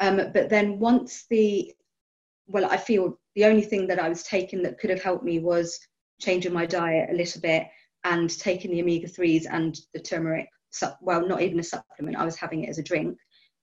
Um, 0.00 0.16
but 0.16 0.48
then 0.48 0.78
once 0.78 1.26
the, 1.30 1.75
well, 2.46 2.66
I 2.66 2.76
feel 2.76 3.18
the 3.34 3.44
only 3.44 3.62
thing 3.62 3.86
that 3.88 3.98
I 3.98 4.08
was 4.08 4.22
taking 4.22 4.62
that 4.62 4.78
could 4.78 4.90
have 4.90 5.02
helped 5.02 5.24
me 5.24 5.38
was 5.38 5.78
changing 6.20 6.52
my 6.52 6.66
diet 6.66 7.10
a 7.10 7.16
little 7.16 7.40
bit 7.40 7.66
and 8.04 8.30
taking 8.38 8.70
the 8.70 8.80
omega 8.80 9.08
3s 9.08 9.46
and 9.50 9.76
the 9.92 10.00
turmeric. 10.00 10.48
Well, 11.00 11.26
not 11.26 11.42
even 11.42 11.58
a 11.58 11.62
supplement, 11.62 12.16
I 12.16 12.24
was 12.24 12.36
having 12.36 12.64
it 12.64 12.68
as 12.68 12.78
a 12.78 12.82
drink. 12.82 13.18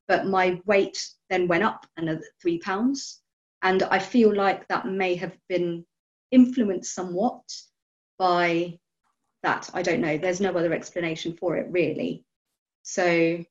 But 0.08 0.28
my 0.28 0.60
weight 0.66 1.02
then 1.30 1.48
went 1.48 1.64
up 1.64 1.86
another 1.98 2.24
three 2.42 2.60
pounds. 2.60 3.22
And 3.62 3.84
I 3.84 4.00
feel 4.00 4.36
like 4.36 4.68
that 4.68 4.86
may 4.86 5.16
have 5.16 5.38
been 5.48 5.86
influenced 6.32 6.94
somewhat 6.94 7.44
by 8.20 8.80
that. 9.44 9.70
I 9.74 9.82
don't 9.82 10.02
know. 10.02 10.18
There's 10.18 10.42
no 10.42 10.50
other 10.50 10.74
explanation 10.74 11.38
for 11.38 11.56
it, 11.56 11.68
really. 11.70 12.26
So 12.82 13.46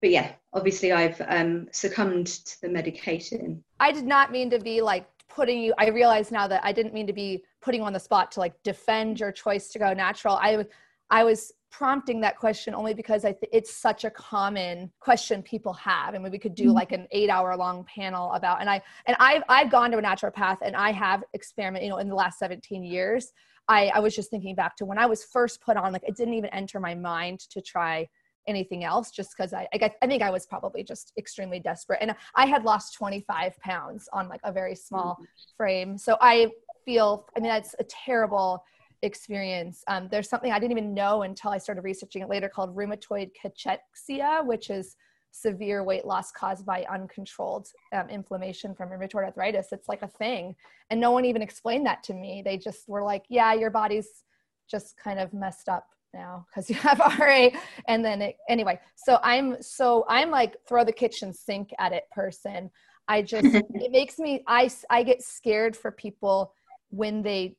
but 0.00 0.10
yeah, 0.10 0.32
obviously 0.52 0.92
I've 0.92 1.20
um, 1.26 1.68
succumbed 1.72 2.26
to 2.26 2.60
the 2.62 2.68
medication. 2.68 3.62
I 3.80 3.92
did 3.92 4.06
not 4.06 4.30
mean 4.30 4.50
to 4.50 4.58
be 4.58 4.80
like 4.80 5.06
putting 5.28 5.60
you. 5.60 5.74
I 5.78 5.88
realize 5.88 6.30
now 6.30 6.48
that 6.48 6.64
I 6.64 6.72
didn't 6.72 6.94
mean 6.94 7.06
to 7.06 7.12
be 7.12 7.44
putting 7.60 7.80
you 7.80 7.86
on 7.86 7.92
the 7.92 8.00
spot 8.00 8.30
to 8.32 8.40
like 8.40 8.54
defend 8.62 9.20
your 9.20 9.32
choice 9.32 9.68
to 9.68 9.78
go 9.78 9.92
natural. 9.92 10.38
I 10.40 10.56
was, 10.58 10.66
I 11.10 11.24
was 11.24 11.52
prompting 11.70 12.20
that 12.20 12.38
question 12.38 12.74
only 12.74 12.94
because 12.94 13.24
I 13.24 13.32
th- 13.32 13.50
it's 13.52 13.74
such 13.74 14.04
a 14.04 14.10
common 14.10 14.90
question 15.00 15.42
people 15.42 15.72
have. 15.74 16.14
I 16.14 16.18
mean, 16.18 16.32
we 16.32 16.38
could 16.38 16.54
do 16.54 16.64
mm-hmm. 16.64 16.72
like 16.72 16.92
an 16.92 17.06
eight 17.10 17.30
hour 17.30 17.56
long 17.56 17.84
panel 17.84 18.32
about, 18.32 18.60
and 18.60 18.70
I, 18.70 18.80
and 19.06 19.16
I've, 19.20 19.42
I've 19.48 19.70
gone 19.70 19.90
to 19.90 19.98
a 19.98 20.02
naturopath 20.02 20.58
and 20.62 20.74
I 20.74 20.92
have 20.92 21.24
experimented, 21.34 21.84
you 21.86 21.90
know, 21.90 21.98
in 21.98 22.08
the 22.08 22.14
last 22.14 22.38
17 22.38 22.84
years. 22.84 23.32
I, 23.68 23.88
I 23.94 24.00
was 24.00 24.16
just 24.16 24.30
thinking 24.30 24.54
back 24.54 24.76
to 24.76 24.86
when 24.86 24.98
I 24.98 25.06
was 25.06 25.24
first 25.24 25.60
put 25.60 25.76
on, 25.76 25.92
like 25.92 26.04
it 26.06 26.16
didn't 26.16 26.34
even 26.34 26.50
enter 26.50 26.80
my 26.80 26.94
mind 26.94 27.40
to 27.50 27.60
try 27.60 28.08
anything 28.48 28.84
else 28.84 29.10
just 29.10 29.36
because 29.36 29.52
I, 29.52 29.68
I, 29.72 29.92
I 30.02 30.06
think 30.06 30.22
I 30.22 30.30
was 30.30 30.46
probably 30.46 30.82
just 30.82 31.12
extremely 31.16 31.60
desperate. 31.60 31.98
And 32.00 32.14
I 32.34 32.46
had 32.46 32.64
lost 32.64 32.94
25 32.94 33.58
pounds 33.60 34.08
on 34.12 34.28
like 34.28 34.40
a 34.44 34.52
very 34.52 34.74
small 34.74 35.14
mm-hmm. 35.14 35.24
frame. 35.56 35.98
So 35.98 36.16
I 36.20 36.50
feel, 36.84 37.26
I 37.36 37.40
mean, 37.40 37.50
that's 37.50 37.74
a 37.78 37.84
terrible 37.84 38.64
experience. 39.02 39.84
Um, 39.86 40.08
there's 40.10 40.28
something 40.28 40.50
I 40.50 40.58
didn't 40.58 40.72
even 40.72 40.94
know 40.94 41.22
until 41.22 41.50
I 41.50 41.58
started 41.58 41.82
researching 41.82 42.22
it 42.22 42.28
later 42.28 42.48
called 42.48 42.74
rheumatoid 42.74 43.30
cachexia, 43.40 44.44
which 44.44 44.70
is 44.70 44.96
severe 45.30 45.84
weight 45.84 46.04
loss 46.04 46.32
caused 46.32 46.64
by 46.64 46.84
uncontrolled 46.90 47.68
um, 47.92 48.08
inflammation 48.08 48.74
from 48.74 48.88
rheumatoid 48.88 49.24
arthritis. 49.24 49.68
It's 49.72 49.88
like 49.88 50.02
a 50.02 50.08
thing. 50.08 50.56
And 50.90 51.00
no 51.00 51.12
one 51.12 51.24
even 51.24 51.42
explained 51.42 51.86
that 51.86 52.02
to 52.04 52.14
me. 52.14 52.42
They 52.44 52.56
just 52.56 52.88
were 52.88 53.02
like, 53.02 53.24
yeah, 53.28 53.52
your 53.52 53.70
body's 53.70 54.24
just 54.70 54.96
kind 54.96 55.18
of 55.18 55.32
messed 55.32 55.68
up 55.68 55.88
now 56.12 56.46
because 56.48 56.68
you 56.68 56.76
have 56.76 56.98
RA. 57.18 57.48
And 57.86 58.04
then 58.04 58.22
it, 58.22 58.36
anyway, 58.48 58.78
so 58.96 59.18
I'm 59.22 59.62
so 59.62 60.04
I'm 60.08 60.30
like 60.30 60.56
throw 60.68 60.84
the 60.84 60.92
kitchen 60.92 61.32
sink 61.32 61.70
at 61.78 61.92
it 61.92 62.04
person. 62.10 62.70
I 63.08 63.22
just 63.22 63.46
it 63.74 63.92
makes 63.92 64.18
me 64.18 64.42
I 64.46 64.70
I 64.90 65.02
get 65.02 65.22
scared 65.22 65.76
for 65.76 65.90
people 65.90 66.52
when 66.90 67.22
they 67.22 67.56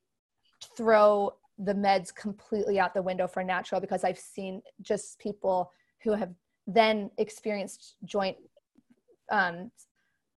throw 0.75 1.33
the 1.57 1.73
meds 1.73 2.13
completely 2.13 2.79
out 2.79 2.93
the 2.93 3.01
window 3.01 3.27
for 3.27 3.43
natural 3.43 3.81
because 3.81 4.03
I've 4.03 4.19
seen 4.19 4.61
just 4.81 5.19
people 5.19 5.71
who 6.03 6.13
have 6.13 6.33
then 6.67 7.11
experienced 7.17 7.95
joint 8.05 8.37
um, 9.31 9.71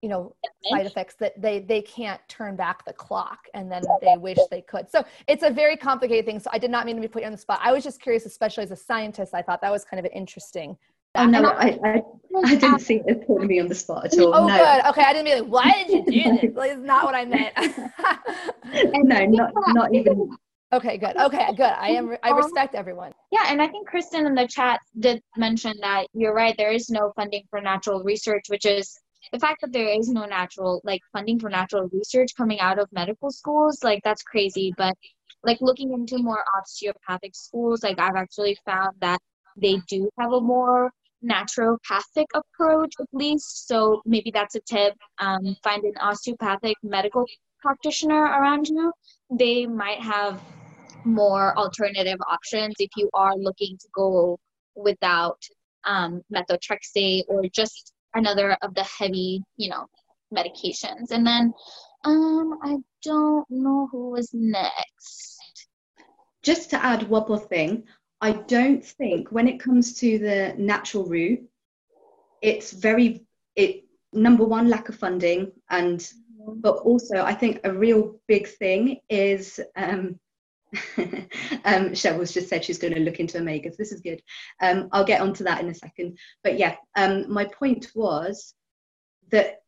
you 0.03 0.09
know 0.09 0.35
side 0.71 0.87
effects 0.87 1.15
that 1.17 1.41
they 1.41 1.61
they 1.61 1.83
can't 1.83 2.21
turn 2.29 2.57
back 2.57 2.85
the 2.85 2.93
clock 2.93 3.49
and 3.55 3.71
then 3.71 3.83
they 4.01 4.17
wish 4.17 4.39
they 4.51 4.63
could 4.63 4.91
so 4.91 5.05
it's 5.29 5.43
a 5.43 5.51
very 5.51 5.77
complicated 5.77 6.25
thing 6.25 6.41
so 6.41 6.49
i 6.53 6.59
did 6.59 6.71
not 6.71 6.87
mean 6.87 6.97
to 6.97 7.03
be 7.03 7.09
put 7.09 7.23
you 7.23 7.27
on 7.27 7.33
the 7.33 7.39
spot 7.39 7.61
i 7.63 7.71
was 7.71 7.85
just 7.85 8.01
curious 8.01 8.25
especially 8.25 8.65
as 8.65 8.71
a 8.71 8.77
scientist 8.77 9.35
i 9.35 9.43
thought 9.43 9.61
that 9.61 9.71
was 9.71 9.85
kind 9.85 9.99
of 9.99 10.05
an 10.05 10.13
interesting 10.13 10.77
Oh 11.17 11.27
no, 11.27 11.43
I, 11.43 11.77
I, 11.85 12.03
I 12.45 12.55
didn't 12.55 12.79
see 12.79 13.03
it 13.05 13.27
putting 13.27 13.49
me 13.49 13.59
on 13.59 13.67
the 13.67 13.75
spot 13.75 14.05
at 14.05 14.19
all. 14.21 14.33
Oh, 14.33 14.47
no. 14.47 14.57
good. 14.57 14.91
Okay, 14.91 15.03
I 15.03 15.13
didn't 15.13 15.25
be 15.25 15.41
like, 15.41 15.51
why 15.51 15.85
did 15.89 15.91
you 15.91 16.25
do 16.25 16.37
this? 16.37 16.57
Like, 16.57 16.71
it's 16.71 16.81
not 16.81 17.05
what 17.05 17.17
I 17.17 17.25
meant. 17.25 17.53
no, 19.05 19.27
not 19.27 19.53
not 19.75 19.95
even. 19.95 20.31
Okay, 20.73 20.99
good. 20.99 21.17
Okay, 21.17 21.49
good. 21.57 21.63
I 21.63 21.89
am. 21.91 22.17
I 22.23 22.31
respect 22.31 22.77
everyone. 22.77 23.13
Yeah, 23.33 23.47
and 23.49 23.61
I 23.61 23.67
think 23.67 23.89
Kristen 23.89 24.25
in 24.25 24.37
the 24.37 24.47
chat 24.47 24.79
did 25.01 25.21
mention 25.37 25.75
that 25.81 26.07
you're 26.13 26.33
right. 26.33 26.55
There 26.57 26.71
is 26.71 26.91
no 26.91 27.13
funding 27.17 27.43
for 27.51 27.61
natural 27.61 28.05
research, 28.05 28.45
which 28.47 28.65
is 28.65 28.97
the 29.33 29.39
fact 29.39 29.61
that 29.61 29.73
there 29.73 29.89
is 29.89 30.09
no 30.09 30.25
natural 30.25 30.81
like 30.85 31.01
funding 31.13 31.39
for 31.39 31.49
natural 31.51 31.89
research 31.93 32.31
coming 32.37 32.61
out 32.61 32.79
of 32.79 32.89
medical 32.93 33.31
schools 33.31 33.83
like 33.85 34.03
that's 34.05 34.23
crazy. 34.23 34.73
But 34.77 34.95
like 35.43 35.59
looking 35.61 35.93
into 35.93 36.19
more 36.19 36.45
osteopathic 36.59 37.35
schools 37.35 37.83
like 37.83 37.99
i've 37.99 38.15
actually 38.15 38.55
found 38.67 38.95
that 39.01 39.19
they 39.57 39.79
do 39.89 40.11
have 40.19 40.33
a 40.33 40.41
more 40.41 40.91
naturopathic 41.25 42.27
approach 42.35 42.95
at 43.01 43.07
least. 43.13 43.69
So 43.69 44.03
maybe 44.05 44.31
that's 44.31 44.55
a 44.55 44.61
tip 44.61 44.95
um, 45.19 45.57
find 45.63 45.85
an 45.85 45.95
osteopathic 46.01 46.77
medical 46.83 47.27
practitioner 47.61 48.23
around 48.23 48.69
you. 48.69 48.93
They 49.31 49.67
might 49.67 50.01
have 50.01 50.41
more 51.05 51.57
alternative 51.57 52.19
options 52.29 52.75
if 52.79 52.91
you 52.97 53.09
are 53.15 53.37
looking 53.37 53.77
to 53.79 53.89
go 53.95 54.39
without 54.75 55.43
um, 55.85 56.23
methotrexate 56.35 57.25
or 57.29 57.43
just 57.53 57.93
another 58.15 58.57
of 58.63 58.75
the 58.75 58.85
heavy, 58.85 59.43
you 59.57 59.71
know, 59.71 59.87
medications. 60.35 61.11
And 61.11 61.27
then 61.27 61.53
um 62.05 62.59
I 62.63 62.77
don't 63.03 63.47
know 63.51 63.89
who 63.91 64.11
was 64.11 64.31
next. 64.33 65.39
Just 66.43 66.71
to 66.71 66.85
add 66.85 67.09
one 67.09 67.29
more 67.29 67.39
thing, 67.39 67.85
I 68.21 68.33
don't 68.33 68.85
think 68.85 69.31
when 69.31 69.49
it 69.49 69.61
comes 69.61 69.99
to 70.01 70.19
the 70.19 70.55
natural 70.59 71.05
route, 71.05 71.43
it's 72.43 72.73
very 72.73 73.27
it 73.57 73.85
number 74.13 74.45
one 74.45 74.69
lack 74.69 74.89
of 74.89 74.97
funding 74.97 75.53
and 75.69 76.01
mm-hmm. 76.01 76.61
but 76.61 76.77
also 76.79 77.23
I 77.23 77.35
think 77.35 77.61
a 77.65 77.73
real 77.73 78.21
big 78.27 78.49
thing 78.49 79.01
is 79.09 79.61
um, 79.77 80.19
um, 81.65 81.91
Cheryl's 81.91 82.33
just 82.33 82.49
said 82.49 82.65
she's 82.65 82.79
going 82.79 82.95
to 82.95 83.01
look 83.01 83.21
into 83.21 83.39
omegas. 83.39 83.77
This 83.77 83.93
is 83.93 84.01
good. 84.01 84.23
Um, 84.61 84.89
I'll 84.93 85.05
get 85.05 85.21
onto 85.21 85.45
that 85.45 85.61
in 85.61 85.69
a 85.69 85.75
second. 85.75 86.19
But 86.45 86.59
yeah, 86.59 86.77
um, 86.97 87.33
my 87.33 87.45
point 87.45 87.91
was 87.95 88.55
that 89.31 89.63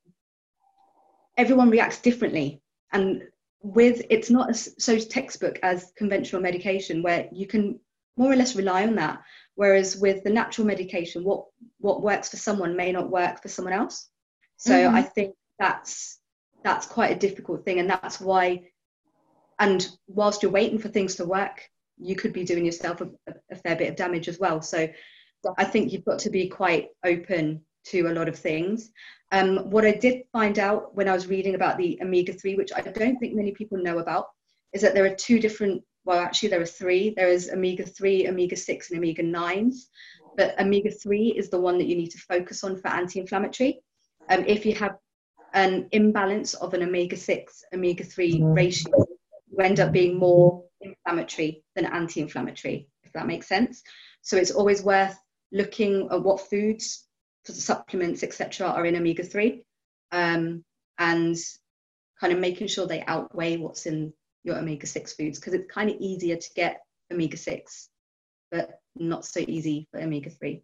everyone 1.36 1.70
reacts 1.70 2.00
differently, 2.00 2.62
and 2.92 3.22
with 3.62 4.02
it's 4.10 4.30
not 4.30 4.50
as 4.50 4.74
so 4.78 4.98
textbook 4.98 5.58
as 5.62 5.92
conventional 5.96 6.42
medication 6.42 7.02
where 7.02 7.28
you 7.32 7.46
can 7.46 7.78
more 8.16 8.32
or 8.32 8.36
less 8.36 8.56
rely 8.56 8.86
on 8.86 8.96
that. 8.96 9.22
Whereas 9.54 9.96
with 9.96 10.24
the 10.24 10.30
natural 10.30 10.66
medication, 10.66 11.24
what 11.24 11.46
what 11.78 12.02
works 12.02 12.28
for 12.28 12.36
someone 12.36 12.76
may 12.76 12.92
not 12.92 13.10
work 13.10 13.42
for 13.42 13.48
someone 13.48 13.74
else. 13.74 14.08
So 14.56 14.72
mm-hmm. 14.72 14.94
I 14.94 15.02
think 15.02 15.34
that's 15.58 16.20
that's 16.62 16.86
quite 16.86 17.10
a 17.10 17.18
difficult 17.18 17.64
thing, 17.64 17.80
and 17.80 17.90
that's 17.90 18.20
why 18.20 18.68
and 19.62 19.88
whilst 20.08 20.42
you're 20.42 20.58
waiting 20.58 20.78
for 20.78 20.88
things 20.88 21.14
to 21.14 21.24
work 21.24 21.62
you 21.98 22.16
could 22.16 22.32
be 22.32 22.44
doing 22.44 22.64
yourself 22.64 23.00
a, 23.00 23.08
a 23.50 23.56
fair 23.56 23.76
bit 23.76 23.88
of 23.88 23.96
damage 23.96 24.28
as 24.28 24.38
well. 24.38 24.60
So 24.60 24.88
i 25.58 25.64
think 25.64 25.92
you've 25.92 26.04
got 26.04 26.20
to 26.20 26.30
be 26.30 26.46
quite 26.48 26.88
open 27.04 27.62
to 27.86 28.02
a 28.02 28.14
lot 28.18 28.28
of 28.28 28.38
things. 28.38 28.90
Um, 29.32 29.70
what 29.70 29.84
i 29.84 29.92
did 29.92 30.22
find 30.32 30.58
out 30.58 30.94
when 30.94 31.08
i 31.08 31.14
was 31.14 31.26
reading 31.26 31.54
about 31.54 31.78
the 31.78 31.98
omega-3 32.02 32.56
which 32.56 32.72
i 32.76 32.80
don't 32.80 33.18
think 33.18 33.34
many 33.34 33.52
people 33.52 33.78
know 33.78 33.98
about 33.98 34.26
is 34.72 34.82
that 34.82 34.94
there 34.94 35.06
are 35.06 35.14
two 35.26 35.38
different 35.40 35.82
well 36.04 36.18
actually 36.18 36.50
there 36.50 36.60
are 36.60 36.76
three. 36.80 37.14
There 37.16 37.28
is 37.28 37.50
omega-3 37.50 38.28
omega-6 38.28 38.90
and 38.90 38.98
omega-9s 38.98 39.76
but 40.36 40.58
omega-3 40.60 41.36
is 41.40 41.50
the 41.50 41.60
one 41.60 41.78
that 41.78 41.88
you 41.90 41.96
need 41.96 42.10
to 42.10 42.18
focus 42.18 42.64
on 42.64 42.80
for 42.80 42.88
anti-inflammatory. 42.88 43.80
Um, 44.30 44.44
if 44.46 44.64
you 44.64 44.74
have 44.76 44.96
an 45.54 45.88
imbalance 45.92 46.54
of 46.54 46.72
an 46.74 46.82
omega-6 46.82 47.44
omega-3 47.74 48.40
mm. 48.40 48.56
ratio 48.56 49.06
you 49.52 49.64
end 49.64 49.80
up 49.80 49.92
being 49.92 50.18
more 50.18 50.64
inflammatory 50.80 51.62
than 51.76 51.86
anti-inflammatory, 51.86 52.88
if 53.04 53.12
that 53.12 53.26
makes 53.26 53.46
sense. 53.46 53.82
So 54.22 54.36
it's 54.36 54.50
always 54.50 54.82
worth 54.82 55.16
looking 55.52 56.08
at 56.10 56.22
what 56.22 56.48
foods, 56.48 57.06
supplements, 57.44 58.22
etc., 58.22 58.68
are 58.68 58.86
in 58.86 58.96
omega-3, 58.96 59.62
um, 60.12 60.64
and 60.98 61.36
kind 62.20 62.32
of 62.32 62.38
making 62.38 62.68
sure 62.68 62.86
they 62.86 63.04
outweigh 63.06 63.56
what's 63.56 63.86
in 63.86 64.12
your 64.44 64.56
omega-6 64.56 65.16
foods 65.16 65.38
because 65.38 65.54
it's 65.54 65.72
kind 65.72 65.90
of 65.90 65.96
easier 66.00 66.36
to 66.36 66.50
get 66.54 66.80
omega-6, 67.12 67.88
but 68.50 68.80
not 68.96 69.24
so 69.24 69.40
easy 69.40 69.86
for 69.90 70.00
omega-3. 70.00 70.62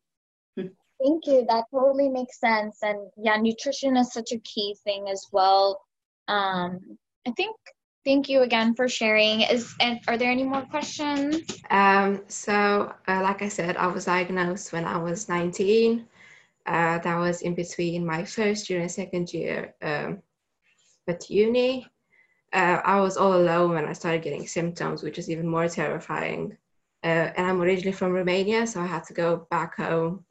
Thank 1.00 1.26
you. 1.26 1.46
That 1.48 1.64
totally 1.72 2.08
makes 2.08 2.40
sense. 2.40 2.78
And 2.82 3.10
yeah, 3.16 3.36
nutrition 3.36 3.96
is 3.96 4.12
such 4.12 4.32
a 4.32 4.40
key 4.40 4.76
thing 4.82 5.08
as 5.08 5.24
well. 5.30 5.80
Um, 6.26 6.98
I 7.26 7.30
think 7.36 7.56
Thank 8.08 8.30
you 8.30 8.40
again 8.40 8.74
for 8.74 8.88
sharing. 8.88 9.42
Is 9.42 9.74
and 9.80 10.00
are 10.08 10.16
there 10.16 10.30
any 10.30 10.42
more 10.42 10.62
questions? 10.62 11.42
Um, 11.68 12.22
so, 12.26 12.94
uh, 13.06 13.20
like 13.22 13.42
I 13.42 13.48
said, 13.48 13.76
I 13.76 13.86
was 13.86 14.06
diagnosed 14.06 14.72
when 14.72 14.86
I 14.86 14.96
was 14.96 15.28
19. 15.28 16.06
Uh, 16.64 16.98
that 17.00 17.18
was 17.18 17.42
in 17.42 17.54
between 17.54 18.06
my 18.06 18.24
first 18.24 18.70
year 18.70 18.80
and 18.80 18.90
second 18.90 19.34
year 19.34 19.74
um, 19.82 20.22
at 21.06 21.28
uni. 21.28 21.86
uh, 22.54 22.80
I 22.82 22.98
was 22.98 23.18
all 23.18 23.34
alone 23.34 23.74
when 23.74 23.84
I 23.84 23.92
started 23.92 24.22
getting 24.22 24.46
symptoms, 24.46 25.02
which 25.02 25.18
is 25.18 25.28
even 25.28 25.46
more 25.46 25.68
terrifying. 25.68 26.56
Uh, 27.04 27.28
and 27.36 27.46
I'm 27.46 27.60
originally 27.60 27.92
from 27.92 28.12
Romania, 28.12 28.66
so 28.66 28.80
I 28.80 28.86
had 28.86 29.04
to 29.08 29.12
go 29.12 29.46
back 29.50 29.76
home 29.76 30.24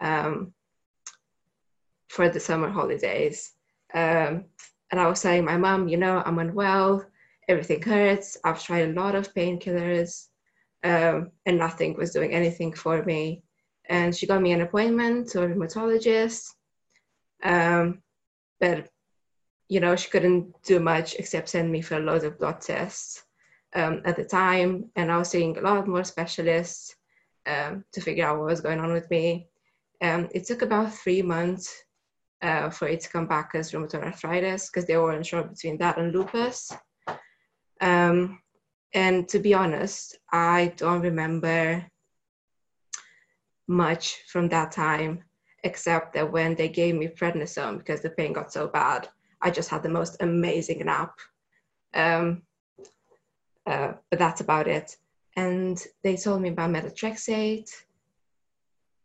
um, 0.00 0.54
for 2.06 2.28
the 2.28 2.38
summer 2.38 2.68
holidays. 2.68 3.52
Um, 3.94 4.44
and 4.90 5.00
I 5.00 5.06
was 5.06 5.22
telling 5.22 5.44
my 5.44 5.56
mom, 5.56 5.88
you 5.88 5.96
know, 5.96 6.22
I'm 6.24 6.38
unwell, 6.38 7.04
everything 7.48 7.82
hurts. 7.82 8.36
I've 8.44 8.62
tried 8.62 8.88
a 8.88 8.92
lot 8.92 9.14
of 9.14 9.34
painkillers, 9.34 10.28
um, 10.82 11.30
and 11.46 11.58
nothing 11.58 11.96
was 11.96 12.12
doing 12.12 12.32
anything 12.32 12.72
for 12.72 13.02
me. 13.04 13.42
And 13.88 14.14
she 14.14 14.26
got 14.26 14.42
me 14.42 14.52
an 14.52 14.60
appointment 14.60 15.28
to 15.30 15.42
a 15.42 15.48
rheumatologist. 15.48 16.50
Um, 17.42 18.02
but 18.58 18.88
you 19.68 19.78
know, 19.78 19.94
she 19.94 20.10
couldn't 20.10 20.60
do 20.64 20.80
much 20.80 21.14
except 21.14 21.48
send 21.48 21.70
me 21.70 21.80
for 21.80 21.96
a 21.96 22.00
load 22.00 22.24
of 22.24 22.38
blood 22.38 22.60
tests 22.60 23.22
um, 23.74 24.02
at 24.04 24.16
the 24.16 24.24
time. 24.24 24.90
And 24.96 25.12
I 25.12 25.16
was 25.16 25.30
seeing 25.30 25.56
a 25.56 25.60
lot 25.60 25.86
more 25.86 26.02
specialists 26.02 26.96
um, 27.46 27.84
to 27.92 28.00
figure 28.00 28.26
out 28.26 28.38
what 28.38 28.48
was 28.48 28.60
going 28.60 28.80
on 28.80 28.92
with 28.92 29.08
me. 29.10 29.48
Um, 30.02 30.28
it 30.34 30.44
took 30.44 30.62
about 30.62 30.92
three 30.92 31.22
months 31.22 31.84
uh, 32.42 32.70
for 32.70 32.88
it 32.88 33.00
to 33.00 33.08
come 33.08 33.26
back 33.26 33.50
as 33.54 33.72
rheumatoid 33.72 34.04
arthritis 34.04 34.68
because 34.68 34.86
they 34.86 34.96
weren't 34.96 35.26
sure 35.26 35.42
between 35.42 35.78
that 35.78 35.98
and 35.98 36.12
lupus. 36.12 36.72
Um, 37.80 38.40
and 38.94 39.28
to 39.28 39.38
be 39.38 39.54
honest, 39.54 40.18
I 40.32 40.72
don't 40.76 41.02
remember 41.02 41.86
much 43.68 44.22
from 44.26 44.48
that 44.48 44.72
time 44.72 45.22
except 45.62 46.14
that 46.14 46.32
when 46.32 46.54
they 46.54 46.68
gave 46.68 46.94
me 46.94 47.06
prednisone 47.06 47.78
because 47.78 48.00
the 48.00 48.10
pain 48.10 48.32
got 48.32 48.52
so 48.52 48.66
bad 48.66 49.08
I 49.42 49.50
just 49.50 49.70
had 49.70 49.82
the 49.82 49.88
most 49.88 50.16
amazing 50.20 50.84
nap. 50.84 51.14
Um, 51.94 52.42
uh, 53.66 53.92
but 54.10 54.18
that's 54.18 54.40
about 54.40 54.68
it. 54.68 54.96
And 55.36 55.82
they 56.02 56.16
told 56.16 56.42
me 56.42 56.50
about 56.50 56.70
methotrexate. 56.70 57.70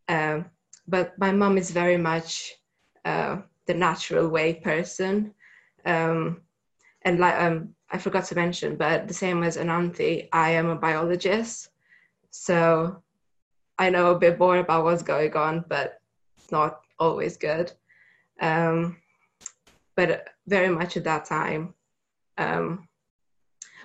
Um, 0.07 0.45
but 0.87 1.17
my 1.17 1.31
mom 1.31 1.57
is 1.57 1.71
very 1.71 1.97
much 1.97 2.53
uh, 3.05 3.37
the 3.65 3.73
natural 3.73 4.27
way 4.27 4.55
person. 4.55 5.33
Um, 5.85 6.41
and 7.03 7.19
like 7.19 7.39
um, 7.39 7.75
I 7.91 7.97
forgot 7.97 8.25
to 8.25 8.35
mention, 8.35 8.75
but 8.75 9.07
the 9.07 9.13
same 9.13 9.43
as 9.43 9.57
Ananthi, 9.57 10.27
I 10.33 10.51
am 10.51 10.69
a 10.69 10.75
biologist. 10.75 11.69
So 12.31 13.01
I 13.77 13.89
know 13.89 14.11
a 14.11 14.19
bit 14.19 14.39
more 14.39 14.57
about 14.57 14.83
what's 14.83 15.03
going 15.03 15.35
on, 15.35 15.63
but 15.69 16.01
not 16.51 16.81
always 16.99 17.37
good. 17.37 17.71
Um, 18.41 18.97
but 19.95 20.27
very 20.47 20.69
much 20.69 20.97
at 20.97 21.03
that 21.05 21.25
time 21.25 21.73
um, 22.37 22.87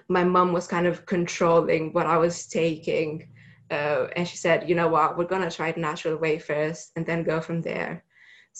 my 0.08 0.24
mom 0.24 0.52
was 0.52 0.66
kind 0.66 0.86
of 0.86 1.06
controlling 1.06 1.92
what 1.92 2.06
i 2.06 2.16
was 2.16 2.46
taking 2.46 3.28
uh, 3.70 4.06
and 4.16 4.26
she 4.26 4.36
said 4.36 4.68
you 4.68 4.74
know 4.74 4.88
what 4.88 5.16
we're 5.16 5.24
going 5.24 5.48
to 5.48 5.54
try 5.54 5.72
the 5.72 5.80
natural 5.80 6.16
way 6.16 6.38
first 6.38 6.90
and 6.96 7.06
then 7.06 7.22
go 7.22 7.40
from 7.40 7.62
there 7.62 8.04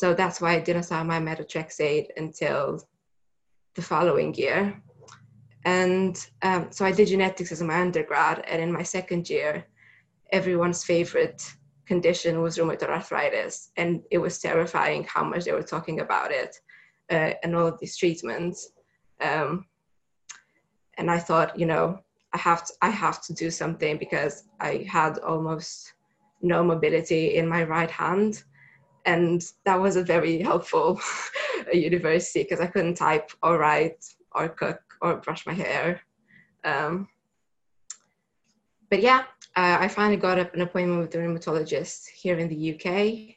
so 0.01 0.14
that's 0.14 0.40
why 0.40 0.53
i 0.55 0.61
didn't 0.61 0.88
start 0.88 1.07
my 1.07 1.20
methotrexate 1.28 2.09
until 2.16 2.61
the 3.76 3.82
following 3.82 4.34
year 4.34 4.59
and 5.64 6.14
um, 6.42 6.62
so 6.70 6.84
i 6.84 6.92
did 6.92 7.09
genetics 7.09 7.53
as 7.53 7.62
my 7.62 7.80
undergrad 7.80 8.36
and 8.51 8.62
in 8.62 8.72
my 8.78 8.84
second 8.96 9.28
year 9.28 9.64
everyone's 10.32 10.84
favorite 10.84 11.40
condition 11.90 12.40
was 12.40 12.57
rheumatoid 12.57 12.88
arthritis 12.98 13.70
and 13.76 13.90
it 14.11 14.18
was 14.18 14.38
terrifying 14.38 15.03
how 15.12 15.24
much 15.24 15.44
they 15.44 15.57
were 15.59 15.72
talking 15.74 15.98
about 16.01 16.30
it 16.30 16.53
uh, 17.11 17.32
and 17.42 17.57
all 17.57 17.66
of 17.66 17.78
these 17.80 17.96
treatments. 17.96 18.70
Um, 19.20 19.66
and 20.98 21.11
I 21.11 21.18
thought, 21.18 21.59
you 21.59 21.66
know, 21.66 21.98
I 22.32 22.38
have 22.38 22.64
to, 22.66 22.72
I 22.80 22.90
have 22.90 23.20
to 23.24 23.34
do 23.34 23.51
something 23.51 23.98
because 23.98 24.44
I 24.61 24.86
had 24.88 25.18
almost 25.18 25.92
no 26.42 26.62
mobility 26.62 27.36
in 27.36 27.48
my 27.48 27.64
right 27.64 27.90
hand, 27.90 28.44
and 29.05 29.42
that 29.64 29.80
was 29.80 29.96
a 29.96 30.05
very 30.05 30.40
helpful 30.40 31.01
university 31.72 32.42
because 32.42 32.61
I 32.61 32.66
couldn't 32.66 32.94
type 32.94 33.30
or 33.42 33.59
write 33.59 34.05
or 34.32 34.48
cook 34.48 34.80
or 35.01 35.16
brush 35.16 35.46
my 35.46 35.55
hair. 35.55 36.01
Um, 36.64 37.09
but 38.90 39.01
yeah, 39.01 39.24
uh, 39.57 39.78
I 39.80 39.88
finally 39.88 40.16
got 40.16 40.38
an 40.38 40.61
appointment 40.61 41.01
with 41.01 41.11
the 41.11 41.18
rheumatologist 41.18 42.09
here 42.09 42.38
in 42.38 42.48
the 42.48 42.74
UK, 42.74 43.36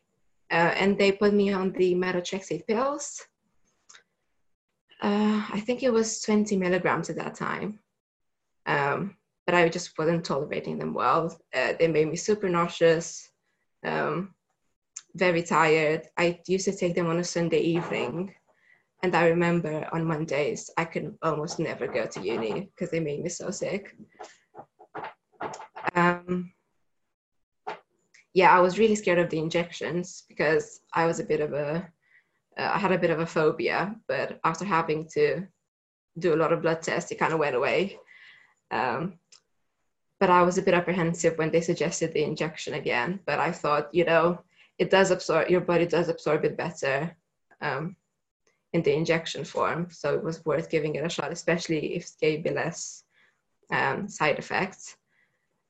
uh, 0.52 0.74
and 0.76 0.98
they 0.98 1.12
put 1.12 1.34
me 1.34 1.54
on 1.54 1.72
the 1.72 1.96
methotrexate 1.96 2.68
pills 2.68 3.22
uh, 5.04 5.46
I 5.52 5.60
think 5.60 5.84
it 5.84 5.92
was 5.92 6.22
20 6.22 6.56
milligrams 6.56 7.10
at 7.10 7.18
that 7.18 7.36
time. 7.36 7.80
Um, 8.66 9.18
but 9.46 9.54
I 9.54 9.68
just 9.68 9.98
wasn't 9.98 10.24
tolerating 10.24 10.78
them 10.78 10.94
well. 10.94 11.38
Uh, 11.54 11.74
they 11.78 11.90
made 11.90 12.08
me 12.08 12.16
super 12.16 12.48
nauseous, 12.48 13.30
um, 13.84 14.34
very 15.16 15.44
tired. 15.44 16.08
I 16.18 16.40
used 16.48 16.66
to 16.66 16.76
take 16.76 16.96
them 16.96 17.08
on 17.08 17.20
a 17.20 17.24
Sunday 17.24 17.60
evening. 17.60 18.34
And 19.04 19.16
I 19.16 19.28
remember 19.28 19.88
on 19.92 20.06
Mondays, 20.06 20.70
I 20.78 20.86
could 20.86 21.16
almost 21.22 21.60
never 21.60 21.88
go 21.88 22.06
to 22.06 22.22
uni 22.22 22.72
because 22.72 22.90
they 22.90 23.02
made 23.02 23.22
me 23.22 23.30
so 23.30 23.52
sick. 23.52 23.96
Um, 25.96 26.54
yeah, 28.34 28.56
I 28.56 28.62
was 28.62 28.80
really 28.80 28.96
scared 28.96 29.20
of 29.20 29.30
the 29.30 29.40
injections 29.40 30.24
because 30.28 30.82
I 30.94 31.06
was 31.06 31.20
a 31.20 31.26
bit 31.26 31.42
of 31.42 31.54
a 31.54 31.88
uh, 32.58 32.72
I 32.74 32.78
had 32.78 32.92
a 32.92 33.00
bit 33.00 33.10
of 33.10 33.20
a 33.20 33.26
phobia, 33.26 33.96
but 34.08 34.40
after 34.44 34.64
having 34.64 35.08
to 35.14 35.48
do 36.20 36.34
a 36.34 36.38
lot 36.38 36.54
of 36.54 36.62
blood 36.62 36.82
tests, 36.82 37.12
it 37.12 37.20
kind 37.20 37.34
of 37.34 37.40
went 37.40 37.56
away. 37.56 37.98
Um, 38.70 39.14
but 40.20 40.30
I 40.30 40.44
was 40.44 40.58
a 40.58 40.62
bit 40.62 40.76
apprehensive 40.76 41.38
when 41.38 41.52
they 41.52 41.62
suggested 41.62 42.14
the 42.14 42.24
injection 42.24 42.76
again. 42.76 43.20
But 43.26 43.40
I 43.40 43.52
thought, 43.52 43.94
you 43.94 44.06
know, 44.06 44.40
it 44.78 44.90
does 44.90 45.12
absorb, 45.12 45.50
your 45.50 45.62
body 45.62 45.86
does 45.86 46.10
absorb 46.10 46.46
it 46.46 46.58
better 46.58 47.16
um, 47.62 47.96
in 48.74 48.82
the 48.82 48.94
injection 48.94 49.44
form. 49.44 49.88
So 49.92 50.16
it 50.16 50.24
was 50.24 50.44
worth 50.46 50.70
giving 50.70 50.96
it 50.96 51.06
a 51.06 51.10
shot, 51.10 51.32
especially 51.32 51.96
if 51.96 52.06
it 52.06 52.14
gave 52.20 52.46
me 52.46 52.52
less 52.52 53.04
um, 53.72 54.08
side 54.08 54.40
effects. 54.40 54.96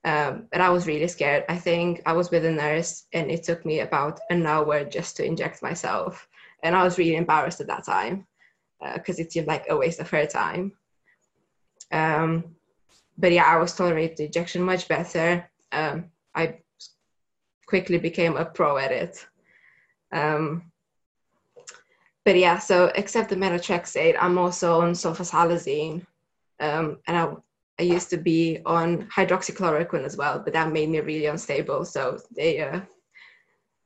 Um, 0.06 0.47
but 0.51 0.62
I 0.62 0.70
was 0.70 0.88
really 0.88 1.08
scared. 1.08 1.45
I 1.47 1.58
think 1.58 2.01
I 2.06 2.14
was 2.14 2.30
with 2.30 2.43
a 2.45 2.51
nurse 2.51 3.06
and 3.14 3.32
it 3.32 3.43
took 3.43 3.66
me 3.66 3.80
about 3.80 4.20
an 4.30 4.45
hour 4.45 4.84
just 4.84 5.16
to 5.18 5.26
inject 5.26 5.62
myself 5.62 6.28
and 6.64 6.76
I 6.76 6.84
was 6.84 6.97
really 6.97 7.16
embarrassed 7.16 7.62
at 7.62 7.68
that 7.68 7.86
time 7.86 8.26
because 8.95 9.20
uh, 9.20 9.22
it 9.22 9.32
seemed 9.32 9.47
like 9.47 9.66
a 9.70 9.78
waste 9.78 9.99
of 9.99 10.10
her 10.10 10.26
time. 10.26 10.72
Um, 11.91 12.56
but 13.18 13.32
yeah, 13.32 13.43
I 13.43 13.58
was 13.58 13.76
tolerating 13.76 14.16
the 14.16 14.26
injection 14.26 14.64
much 14.64 14.88
better. 14.88 15.47
Um, 15.72 16.06
I 16.34 16.60
quickly 17.74 17.97
became 17.97 18.38
a 18.38 18.45
pro 18.45 18.78
at 18.78 18.91
it. 18.91 19.26
Um, 20.11 20.71
but 22.24 22.38
yeah, 22.38 22.59
so 22.59 22.91
except 22.93 23.32
the 23.32 23.36
methotrexate, 23.36 24.15
I'm 24.21 24.38
also 24.38 24.82
on 24.82 24.91
sulfasalazine, 24.93 26.05
um, 26.59 26.99
and 27.07 27.17
I 27.17 27.34
I 27.80 27.84
used 27.95 28.11
to 28.11 28.17
be 28.17 28.59
on 28.63 29.07
hydroxychloroquine 29.15 30.05
as 30.05 30.15
well, 30.15 30.38
but 30.43 30.53
that 30.53 30.71
made 30.71 30.89
me 30.89 30.99
really 30.99 31.26
unstable. 31.26 31.84
So 31.84 32.19
they 32.38 32.61
uh, 32.61 32.82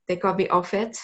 they 0.08 0.18
got 0.18 0.36
me 0.36 0.50
off 0.50 0.74
it. 0.74 0.98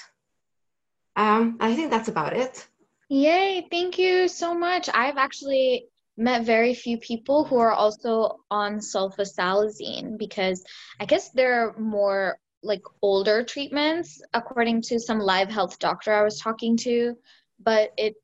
Um, 1.15 1.55
I 1.61 1.73
think 1.75 1.89
that's 1.89 2.09
about 2.09 2.33
it. 2.33 2.67
Yay, 3.07 3.65
thank 3.71 3.97
you 3.97 4.27
so 4.27 4.53
much. 4.53 4.89
I've 4.93 5.17
actually 5.27 5.87
met 6.17 6.43
very 6.43 6.73
few 6.73 6.97
people 6.97 7.45
who 7.45 7.57
are 7.57 7.71
also 7.71 8.39
on 8.51 8.79
sulfasalazine 8.79 10.17
because 10.17 10.65
I 10.99 11.05
guess 11.05 11.29
they're 11.29 11.73
more 11.79 12.37
like 12.63 12.81
older 13.01 13.43
treatments 13.43 14.21
according 14.33 14.81
to 14.83 14.99
some 14.99 15.19
live 15.19 15.49
health 15.49 15.79
doctor 15.79 16.13
I 16.13 16.23
was 16.23 16.39
talking 16.39 16.77
to, 16.77 17.15
but 17.59 17.91
it 17.97 18.15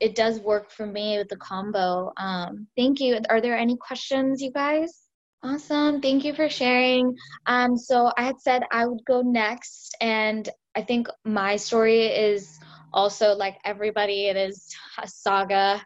it 0.00 0.14
does 0.14 0.38
work 0.38 0.70
for 0.70 0.86
me 0.86 1.18
with 1.18 1.28
the 1.28 1.36
combo. 1.36 2.12
Um, 2.16 2.68
thank 2.76 3.00
you. 3.00 3.18
Are 3.28 3.40
there 3.40 3.58
any 3.58 3.76
questions, 3.76 4.40
you 4.40 4.52
guys? 4.52 5.08
Awesome. 5.42 6.00
Thank 6.00 6.24
you 6.24 6.34
for 6.34 6.48
sharing. 6.48 7.16
Um, 7.46 7.76
so 7.76 8.12
I 8.16 8.22
had 8.22 8.40
said 8.40 8.62
I 8.70 8.86
would 8.86 9.04
go 9.04 9.22
next, 9.22 9.96
and 10.00 10.48
I 10.74 10.82
think 10.82 11.08
my 11.24 11.56
story 11.56 12.06
is 12.06 12.58
also 12.92 13.34
like 13.34 13.58
everybody, 13.64 14.26
it 14.26 14.36
is 14.36 14.74
a 15.02 15.06
saga. 15.06 15.84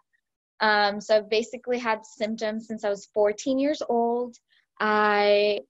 Um, 0.60 1.00
so 1.00 1.16
I've 1.16 1.30
basically 1.30 1.78
had 1.78 2.06
symptoms 2.06 2.66
since 2.66 2.84
I 2.84 2.88
was 2.88 3.08
14 3.12 3.58
years 3.58 3.82
old. 3.88 4.36
I 4.78 5.60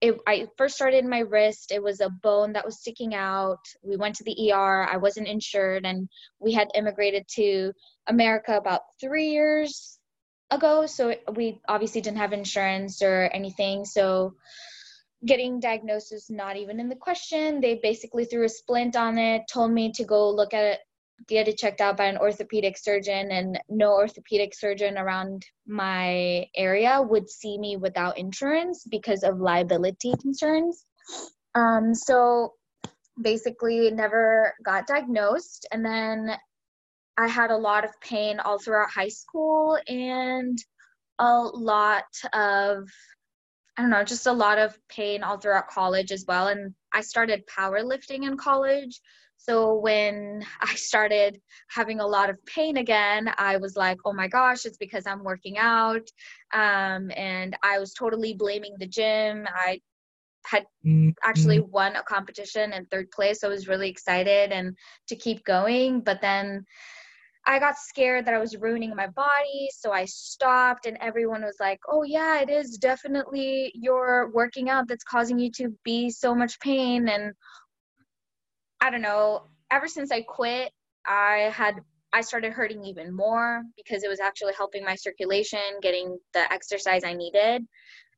it, 0.00 0.18
I 0.26 0.48
first 0.56 0.76
started 0.76 1.04
in 1.04 1.10
my 1.10 1.20
wrist. 1.20 1.72
It 1.72 1.82
was 1.82 2.00
a 2.00 2.08
bone 2.08 2.54
that 2.54 2.64
was 2.64 2.80
sticking 2.80 3.14
out. 3.14 3.60
We 3.82 3.96
went 3.96 4.16
to 4.16 4.24
the 4.24 4.52
ER. 4.52 4.88
I 4.90 4.96
wasn't 4.96 5.28
insured, 5.28 5.84
and 5.84 6.08
we 6.38 6.52
had 6.52 6.68
immigrated 6.74 7.26
to 7.36 7.72
America 8.06 8.56
about 8.56 8.82
three 9.00 9.30
years 9.30 9.98
ago. 10.50 10.86
So 10.86 11.14
we 11.34 11.60
obviously 11.68 12.00
didn't 12.00 12.18
have 12.18 12.32
insurance 12.32 13.02
or 13.02 13.30
anything. 13.32 13.84
So 13.84 14.34
getting 15.24 15.60
diagnosis 15.60 16.30
not 16.30 16.56
even 16.56 16.80
in 16.80 16.88
the 16.88 16.96
question. 16.96 17.60
They 17.60 17.74
basically 17.74 18.24
threw 18.24 18.44
a 18.44 18.48
splint 18.48 18.96
on 18.96 19.18
it, 19.18 19.42
told 19.52 19.70
me 19.70 19.92
to 19.92 20.04
go 20.04 20.30
look 20.30 20.54
at 20.54 20.80
get 21.26 21.48
it 21.48 21.58
checked 21.58 21.80
out 21.80 21.96
by 21.96 22.06
an 22.06 22.18
orthopedic 22.18 22.76
surgeon, 22.78 23.30
and 23.30 23.58
no 23.68 23.92
orthopedic 23.92 24.54
surgeon 24.54 24.98
around 24.98 25.44
my 25.66 26.46
area 26.56 27.00
would 27.00 27.28
see 27.28 27.58
me 27.58 27.76
without 27.76 28.18
insurance 28.18 28.84
because 28.90 29.22
of 29.22 29.40
liability 29.40 30.12
concerns. 30.20 30.84
Um, 31.54 31.94
so 31.94 32.54
basically, 33.20 33.90
never 33.90 34.54
got 34.64 34.86
diagnosed, 34.86 35.66
and 35.72 35.84
then 35.84 36.36
I 37.16 37.28
had 37.28 37.50
a 37.50 37.56
lot 37.56 37.84
of 37.84 38.00
pain 38.00 38.40
all 38.40 38.58
throughout 38.58 38.90
high 38.90 39.08
school 39.08 39.78
and 39.86 40.58
a 41.18 41.40
lot 41.42 42.04
of 42.32 42.88
I 43.76 43.82
don't 43.82 43.90
know, 43.90 44.04
just 44.04 44.26
a 44.26 44.32
lot 44.32 44.58
of 44.58 44.76
pain 44.88 45.22
all 45.22 45.38
throughout 45.38 45.68
college 45.68 46.12
as 46.12 46.24
well. 46.26 46.48
And 46.48 46.74
I 46.92 47.00
started 47.00 47.46
powerlifting 47.46 48.26
in 48.26 48.36
college. 48.36 49.00
So 49.40 49.74
when 49.78 50.44
I 50.60 50.74
started 50.74 51.40
having 51.70 52.00
a 52.00 52.06
lot 52.06 52.30
of 52.30 52.44
pain 52.46 52.76
again, 52.76 53.32
I 53.38 53.56
was 53.56 53.76
like, 53.76 53.98
oh 54.04 54.12
my 54.12 54.28
gosh, 54.28 54.66
it's 54.66 54.76
because 54.78 55.06
I'm 55.06 55.24
working 55.24 55.58
out. 55.58 56.06
Um, 56.52 57.10
and 57.16 57.56
I 57.62 57.78
was 57.78 57.94
totally 57.94 58.34
blaming 58.34 58.74
the 58.78 58.86
gym. 58.86 59.46
I 59.52 59.80
had 60.46 60.66
actually 61.24 61.58
Mm-hmm. 61.58 61.60
won 61.60 61.96
a 61.96 62.02
competition 62.02 62.72
in 62.72 62.86
third 62.86 63.10
place. 63.10 63.40
So 63.40 63.48
I 63.48 63.50
was 63.50 63.68
really 63.68 63.88
excited 63.88 64.52
and 64.52 64.76
to 65.08 65.16
keep 65.16 65.44
going. 65.44 66.00
But 66.00 66.20
then 66.20 66.64
I 67.46 67.58
got 67.58 67.76
scared 67.78 68.26
that 68.26 68.34
I 68.34 68.38
was 68.38 68.56
ruining 68.56 68.94
my 68.94 69.06
body, 69.08 69.68
so 69.72 69.92
I 69.92 70.04
stopped, 70.04 70.86
and 70.86 70.96
everyone 71.00 71.42
was 71.42 71.56
like, 71.60 71.80
Oh, 71.88 72.02
yeah, 72.02 72.40
it 72.40 72.50
is 72.50 72.76
definitely 72.78 73.72
your 73.74 74.30
working 74.32 74.68
out 74.68 74.88
that's 74.88 75.04
causing 75.04 75.38
you 75.38 75.50
to 75.52 75.76
be 75.84 76.10
so 76.10 76.34
much 76.34 76.60
pain. 76.60 77.08
And 77.08 77.32
I 78.80 78.90
don't 78.90 79.02
know, 79.02 79.42
ever 79.70 79.88
since 79.88 80.10
I 80.10 80.22
quit, 80.22 80.72
I 81.06 81.50
had 81.52 81.76
I 82.12 82.22
started 82.22 82.52
hurting 82.52 82.84
even 82.84 83.14
more 83.14 83.62
because 83.76 84.02
it 84.02 84.08
was 84.08 84.20
actually 84.20 84.54
helping 84.54 84.84
my 84.84 84.96
circulation, 84.96 85.60
getting 85.80 86.18
the 86.34 86.52
exercise 86.52 87.04
I 87.04 87.14
needed. 87.14 87.64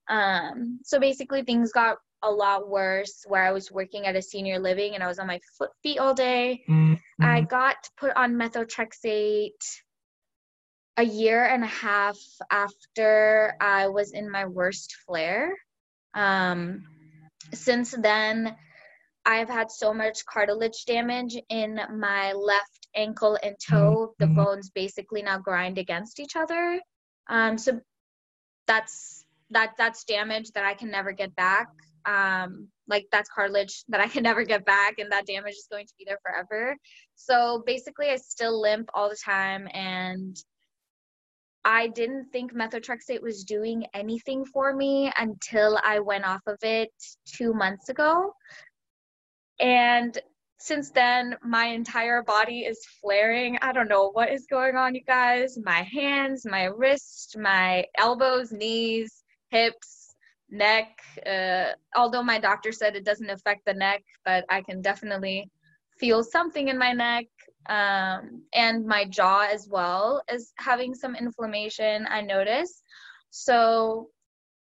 Um, 0.09 0.81
so 0.83 0.99
basically, 0.99 1.43
things 1.43 1.73
got 1.73 1.99
a 2.23 2.31
lot 2.31 2.69
worse 2.69 3.25
where 3.27 3.45
I 3.45 3.53
was 3.53 3.71
working 3.71 4.07
at 4.07 4.17
a 4.17 4.23
senior 4.23 4.59
living 4.59 4.95
and 4.95 5.03
I 5.03 5.09
was 5.09 5.19
on 5.19 5.27
my 5.27 5.41
foot 5.59 5.71
feet 5.83 5.99
all 5.99 6.15
day. 6.15 6.63
I 7.21 7.41
got 7.43 7.77
put 7.99 8.17
on 8.17 8.35
methotrexate 8.35 9.51
a 10.97 11.03
year 11.03 11.45
and 11.45 11.65
a 11.65 11.69
half 11.69 12.19
after 12.51 13.55
I 13.61 13.89
was 13.89 14.13
in 14.13 14.31
my 14.31 14.47
worst 14.47 14.95
flare. 15.07 15.53
Um, 16.15 16.85
since 17.53 17.93
then, 17.93 18.55
I've 19.25 19.49
had 19.49 19.71
so 19.71 19.95
much 19.95 20.25
cartilage 20.27 20.85
damage 20.85 21.37
in 21.49 21.81
my 21.97 22.33
left 22.33 22.89
ankle 22.95 23.39
and 23.43 23.57
toe. 23.59 24.15
The 24.19 24.27
bones 24.27 24.71
basically 24.71 25.23
now 25.23 25.39
grind 25.39 25.79
against 25.79 26.19
each 26.19 26.35
other. 26.37 26.81
Um, 27.29 27.57
so 27.57 27.81
that's 28.67 29.25
that 29.51 29.73
that's 29.79 30.05
damage 30.05 30.51
that 30.53 30.65
I 30.65 30.75
can 30.75 30.91
never 30.91 31.13
get 31.13 31.35
back. 31.37 31.69
Um, 32.05 32.69
like 32.89 33.07
that's 33.13 33.29
cartilage 33.31 33.85
that 33.89 34.01
I 34.01 34.09
can 34.09 34.23
never 34.31 34.45
get 34.45 34.65
back, 34.65 34.99
and 34.99 35.13
that 35.13 35.27
damage 35.27 35.55
is 35.55 35.69
going 35.71 35.87
to 35.87 35.95
be 35.99 36.05
there 36.07 36.19
forever. 36.23 36.77
So 37.15 37.63
basically, 37.65 38.09
I 38.09 38.17
still 38.17 38.61
limp 38.61 38.89
all 38.95 39.09
the 39.09 39.17
time, 39.25 39.69
and 39.73 40.37
I 41.65 41.87
didn't 41.89 42.31
think 42.33 42.53
methotrexate 42.53 43.23
was 43.23 43.45
doing 43.45 43.87
anything 43.95 44.45
for 44.45 44.75
me 44.75 45.13
until 45.17 45.79
I 45.85 46.01
went 46.01 46.25
off 46.25 46.43
of 46.47 46.59
it 46.63 46.91
two 47.25 47.55
months 47.55 47.89
ago. 47.89 48.35
And 49.63 50.19
since 50.59 50.91
then, 50.91 51.37
my 51.43 51.67
entire 51.67 52.23
body 52.23 52.61
is 52.61 52.85
flaring. 53.01 53.59
I 53.63 53.73
don't 53.73 53.89
know 53.89 54.11
what 54.13 54.31
is 54.31 54.47
going 54.47 54.77
on, 54.77 54.95
you 54.95 55.03
guys. 55.03 55.59
My 55.63 55.83
hands, 55.83 56.45
my 56.45 56.65
wrists, 56.65 57.37
my 57.37 57.85
elbows, 57.97 58.53
knees, 58.53 59.25
hips, 59.51 60.15
neck. 60.51 60.99
Uh, 61.27 61.73
although 61.97 62.23
my 62.23 62.39
doctor 62.39 62.73
said 62.73 62.95
it 62.95 63.05
doesn't 63.05 63.31
affect 63.31 63.65
the 63.65 63.75
neck, 63.75 64.03
but 64.25 64.45
I 64.51 64.63
can 64.63 64.83
definitely 64.83 65.51
feel 65.99 66.23
something 66.23 66.69
in 66.69 66.79
my 66.79 66.93
neck 66.93 67.27
um, 67.69 68.43
and 68.55 68.87
my 68.87 69.05
jaw 69.05 69.47
as 69.51 69.69
well 69.69 70.23
is 70.33 70.53
having 70.59 70.95
some 70.95 71.15
inflammation. 71.15 72.07
I 72.09 72.21
notice. 72.21 72.83
So 73.31 74.09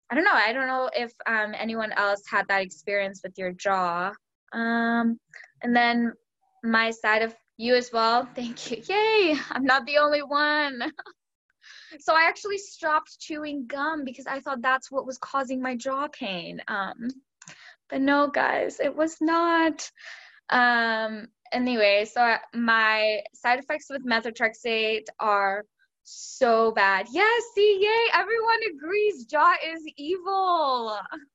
I 0.10 0.16
don't 0.16 0.24
know. 0.24 0.32
I 0.34 0.54
don't 0.54 0.68
know 0.68 0.90
if 0.96 1.12
um, 1.26 1.54
anyone 1.58 1.92
else 1.94 2.22
had 2.30 2.48
that 2.48 2.62
experience 2.62 3.22
with 3.24 3.34
your 3.38 3.52
jaw. 3.52 4.12
Um, 4.56 5.20
and 5.62 5.76
then 5.76 6.14
my 6.64 6.92
side 6.92 7.22
of 7.22 7.36
you 7.58 7.76
as 7.76 7.92
well. 7.92 8.28
Thank 8.36 8.72
you. 8.72 8.82
Yay! 8.88 9.36
I'm 9.52 9.66
not 9.66 9.86
the 9.86 9.98
only 9.98 10.24
one. 10.24 10.82
so 12.00 12.16
I 12.16 12.24
actually 12.24 12.58
stopped 12.58 13.20
chewing 13.20 13.68
gum 13.68 14.04
because 14.06 14.28
I 14.28 14.40
thought 14.40 14.62
that's 14.62 14.92
what 14.92 15.06
was 15.06 15.18
causing 15.18 15.62
my 15.62 15.76
jaw 15.76 16.08
pain. 16.08 16.62
Um, 16.68 17.10
but 17.90 18.02
no, 18.02 18.28
guys, 18.30 18.80
it 18.80 18.96
was 18.96 19.18
not. 19.22 19.90
Um, 20.50 21.28
anyway, 21.52 22.06
so 22.06 22.22
I- 22.22 22.40
my 22.54 23.22
side 23.34 23.60
effects 23.60 23.88
with 23.90 24.06
methotrexate 24.06 25.08
are 25.20 25.66
so 26.04 26.72
bad. 26.72 27.08
Yes, 27.12 27.44
see, 27.56 27.80
yay! 27.82 28.20
Everyone 28.20 28.60
agrees 28.76 29.26
jaw 29.26 29.54
is 29.74 29.82
evil. 29.98 30.98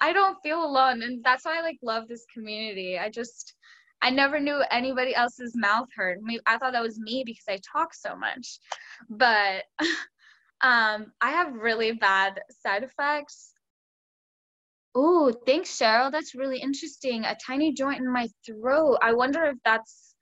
I 0.00 0.12
don't 0.12 0.38
feel 0.42 0.64
alone, 0.64 1.02
and 1.02 1.22
that's 1.24 1.44
why 1.44 1.58
I 1.58 1.62
like 1.62 1.78
love 1.82 2.08
this 2.08 2.24
community. 2.32 2.98
I 2.98 3.10
just 3.10 3.54
I 4.02 4.10
never 4.10 4.40
knew 4.40 4.62
anybody 4.70 5.14
else's 5.14 5.54
mouth 5.56 5.88
hurt. 5.94 6.22
Me, 6.22 6.40
I 6.46 6.58
thought 6.58 6.72
that 6.72 6.82
was 6.82 6.98
me 6.98 7.22
because 7.24 7.44
I 7.48 7.58
talk 7.72 7.94
so 7.94 8.16
much, 8.16 8.58
but 9.08 9.64
um, 10.62 11.12
I 11.20 11.30
have 11.30 11.52
really 11.54 11.92
bad 11.92 12.40
side 12.62 12.82
effects. 12.82 13.52
Oh, 14.94 15.32
thanks, 15.46 15.70
Cheryl. 15.78 16.10
That's 16.10 16.34
really 16.34 16.60
interesting. 16.60 17.24
A 17.24 17.36
tiny 17.46 17.72
joint 17.72 18.00
in 18.00 18.12
my 18.12 18.28
throat. 18.44 18.98
I 19.02 19.12
wonder 19.12 19.44
if 19.44 19.56
that's 19.64 20.14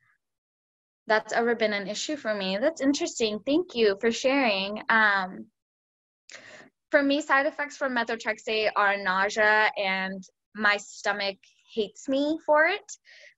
that's 1.06 1.32
ever 1.32 1.54
been 1.54 1.72
an 1.72 1.88
issue 1.88 2.16
for 2.16 2.34
me. 2.34 2.58
That's 2.60 2.82
interesting. 2.82 3.40
Thank 3.46 3.74
you 3.74 3.96
for 4.00 4.12
sharing. 4.12 4.82
Um, 4.90 5.46
for 6.90 7.02
me, 7.02 7.20
side 7.20 7.46
effects 7.46 7.76
from 7.76 7.94
methotrexate 7.94 8.70
are 8.76 8.96
nausea 8.96 9.70
and 9.76 10.22
my 10.54 10.76
stomach 10.76 11.36
hates 11.72 12.08
me 12.08 12.38
for 12.46 12.64
it. 12.64 12.90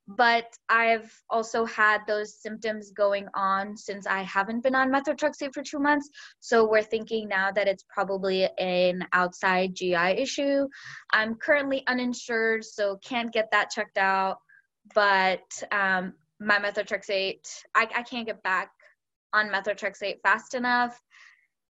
But 0.06 0.46
I've 0.68 1.12
also 1.28 1.64
had 1.64 2.00
those 2.06 2.40
symptoms 2.40 2.90
going 2.90 3.28
on 3.34 3.76
since 3.76 4.06
I 4.08 4.22
haven't 4.22 4.62
been 4.62 4.74
on 4.74 4.90
methotrexate 4.90 5.54
for 5.54 5.62
two 5.62 5.78
months. 5.78 6.08
So 6.40 6.68
we're 6.68 6.82
thinking 6.82 7.28
now 7.28 7.52
that 7.52 7.68
it's 7.68 7.84
probably 7.88 8.48
an 8.58 9.06
outside 9.12 9.76
GI 9.76 9.94
issue. 9.94 10.66
I'm 11.12 11.36
currently 11.36 11.84
uninsured, 11.86 12.64
so 12.64 12.98
can't 13.04 13.32
get 13.32 13.50
that 13.52 13.70
checked 13.70 13.98
out. 13.98 14.38
But 14.94 15.44
um, 15.70 16.14
my 16.40 16.58
methotrexate, 16.58 17.46
I, 17.76 17.86
I 17.94 18.02
can't 18.02 18.26
get 18.26 18.42
back 18.42 18.70
on 19.32 19.48
methotrexate 19.48 20.20
fast 20.22 20.54
enough 20.54 21.00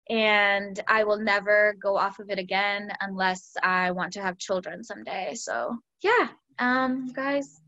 and 0.09 0.79
I 0.87 1.03
will 1.03 1.19
never 1.19 1.75
go 1.81 1.97
off 1.97 2.19
of 2.19 2.29
it 2.29 2.39
again 2.39 2.91
unless 3.01 3.53
I 3.61 3.91
want 3.91 4.13
to 4.13 4.21
have 4.21 4.37
children 4.37 4.83
someday. 4.83 5.35
So 5.35 5.77
yeah, 6.01 6.29
um, 6.57 7.11
guys, 7.13 7.61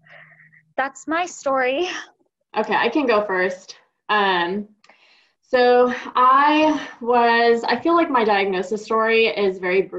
that's 0.76 1.08
my 1.08 1.26
story. 1.26 1.90
Okay, 2.58 2.76
I 2.76 2.90
can 2.90 3.06
go 3.06 3.24
first. 3.26 3.76
Um, 4.10 4.68
so 5.42 5.94
I 6.16 6.88
was, 7.02 7.64
I 7.64 7.80
feel 7.80 7.96
like 7.96 8.10
my 8.10 8.24
diagnosis 8.24 8.84
story 8.84 9.28
is 9.28 9.60
very 9.60 9.90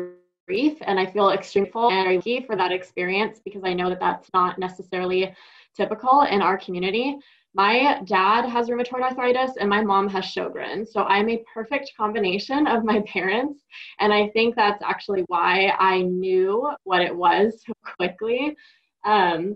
brief, 0.47 0.78
and 0.82 0.99
I 0.99 1.07
feel 1.07 1.30
extremely 1.30 1.70
and 1.74 2.16
lucky 2.16 2.40
for 2.40 2.57
that 2.57 2.72
experience 2.72 3.40
because 3.45 3.62
I 3.64 3.74
know 3.74 3.88
that 3.88 4.01
that's 4.01 4.28
not 4.34 4.59
necessarily 4.59 5.34
typical 5.74 6.22
in 6.22 6.43
our 6.43 6.59
community. 6.59 7.18
My 7.55 8.00
dad 8.05 8.46
has 8.46 8.68
rheumatoid 8.68 9.03
arthritis 9.03 9.53
and 9.59 9.68
my 9.68 9.82
mom 9.82 10.09
has 10.09 10.24
Sjogren's. 10.24 10.92
So 10.92 11.03
I'm 11.05 11.28
a 11.28 11.44
perfect 11.53 11.92
combination 11.96 12.66
of 12.66 12.84
my 12.84 13.00
parents. 13.07 13.62
And 14.00 14.12
I 14.12 14.28
think 14.28 14.57
that's 14.57 14.82
actually 14.82 15.24
why 15.26 15.74
I 15.78 16.03
knew 16.03 16.70
what 16.84 17.03
it 17.03 17.14
was 17.14 17.62
so 17.66 17.72
quickly. 17.96 18.57
Um, 19.05 19.55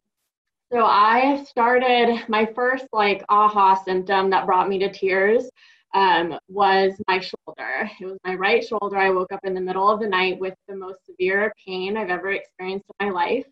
so 0.73 0.85
I 0.85 1.45
started 1.45 2.25
my 2.29 2.45
first 2.55 2.87
like 2.93 3.25
aha 3.29 3.77
symptom 3.85 4.31
that 4.31 4.47
brought 4.47 4.69
me 4.69 4.79
to 4.81 4.93
tears 4.93 5.49
um, 5.95 6.39
was 6.49 6.93
my 7.09 7.21
shoulder. 7.21 7.91
It 8.01 8.05
was 8.05 8.19
my 8.25 8.35
right 8.35 8.63
shoulder. 8.63 8.99
I 8.99 9.11
woke 9.11 9.33
up 9.33 9.41
in 9.45 9.55
the 9.55 9.61
middle 9.61 9.89
of 9.89 10.01
the 10.01 10.09
night 10.09 10.39
with 10.39 10.55
the 10.69 10.77
most 10.77 11.07
severe 11.07 11.53
pain 11.65 11.97
I've 11.97 12.11
ever 12.11 12.33
experienced 12.33 12.87
in 13.01 13.07
my 13.07 13.13
life. 13.13 13.47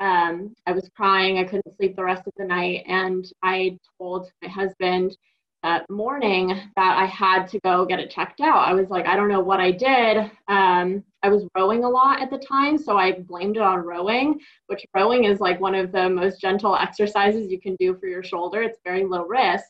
Um, 0.00 0.54
I 0.66 0.72
was 0.72 0.88
crying. 0.94 1.38
I 1.38 1.44
couldn't 1.44 1.76
sleep 1.76 1.96
the 1.96 2.04
rest 2.04 2.26
of 2.26 2.32
the 2.36 2.44
night. 2.44 2.84
And 2.86 3.24
I 3.42 3.78
told 3.98 4.30
my 4.42 4.48
husband 4.48 5.16
that 5.62 5.88
morning 5.90 6.48
that 6.76 6.96
I 6.96 7.06
had 7.06 7.46
to 7.48 7.58
go 7.60 7.84
get 7.86 7.98
it 7.98 8.10
checked 8.10 8.40
out. 8.40 8.68
I 8.68 8.72
was 8.72 8.88
like, 8.88 9.06
I 9.06 9.16
don't 9.16 9.28
know 9.28 9.40
what 9.40 9.58
I 9.58 9.72
did. 9.72 10.30
Um, 10.48 11.02
I 11.22 11.28
was 11.28 11.44
rowing 11.56 11.82
a 11.82 11.88
lot 11.88 12.20
at 12.22 12.30
the 12.30 12.38
time, 12.38 12.78
so 12.78 12.96
I 12.96 13.20
blamed 13.20 13.56
it 13.56 13.62
on 13.62 13.78
rowing, 13.80 14.38
which 14.68 14.84
rowing 14.94 15.24
is 15.24 15.40
like 15.40 15.60
one 15.60 15.74
of 15.74 15.90
the 15.90 16.08
most 16.08 16.40
gentle 16.40 16.76
exercises 16.76 17.50
you 17.50 17.60
can 17.60 17.74
do 17.80 17.96
for 17.96 18.06
your 18.06 18.22
shoulder. 18.22 18.62
It's 18.62 18.78
very 18.84 19.04
low 19.04 19.26
risk. 19.26 19.64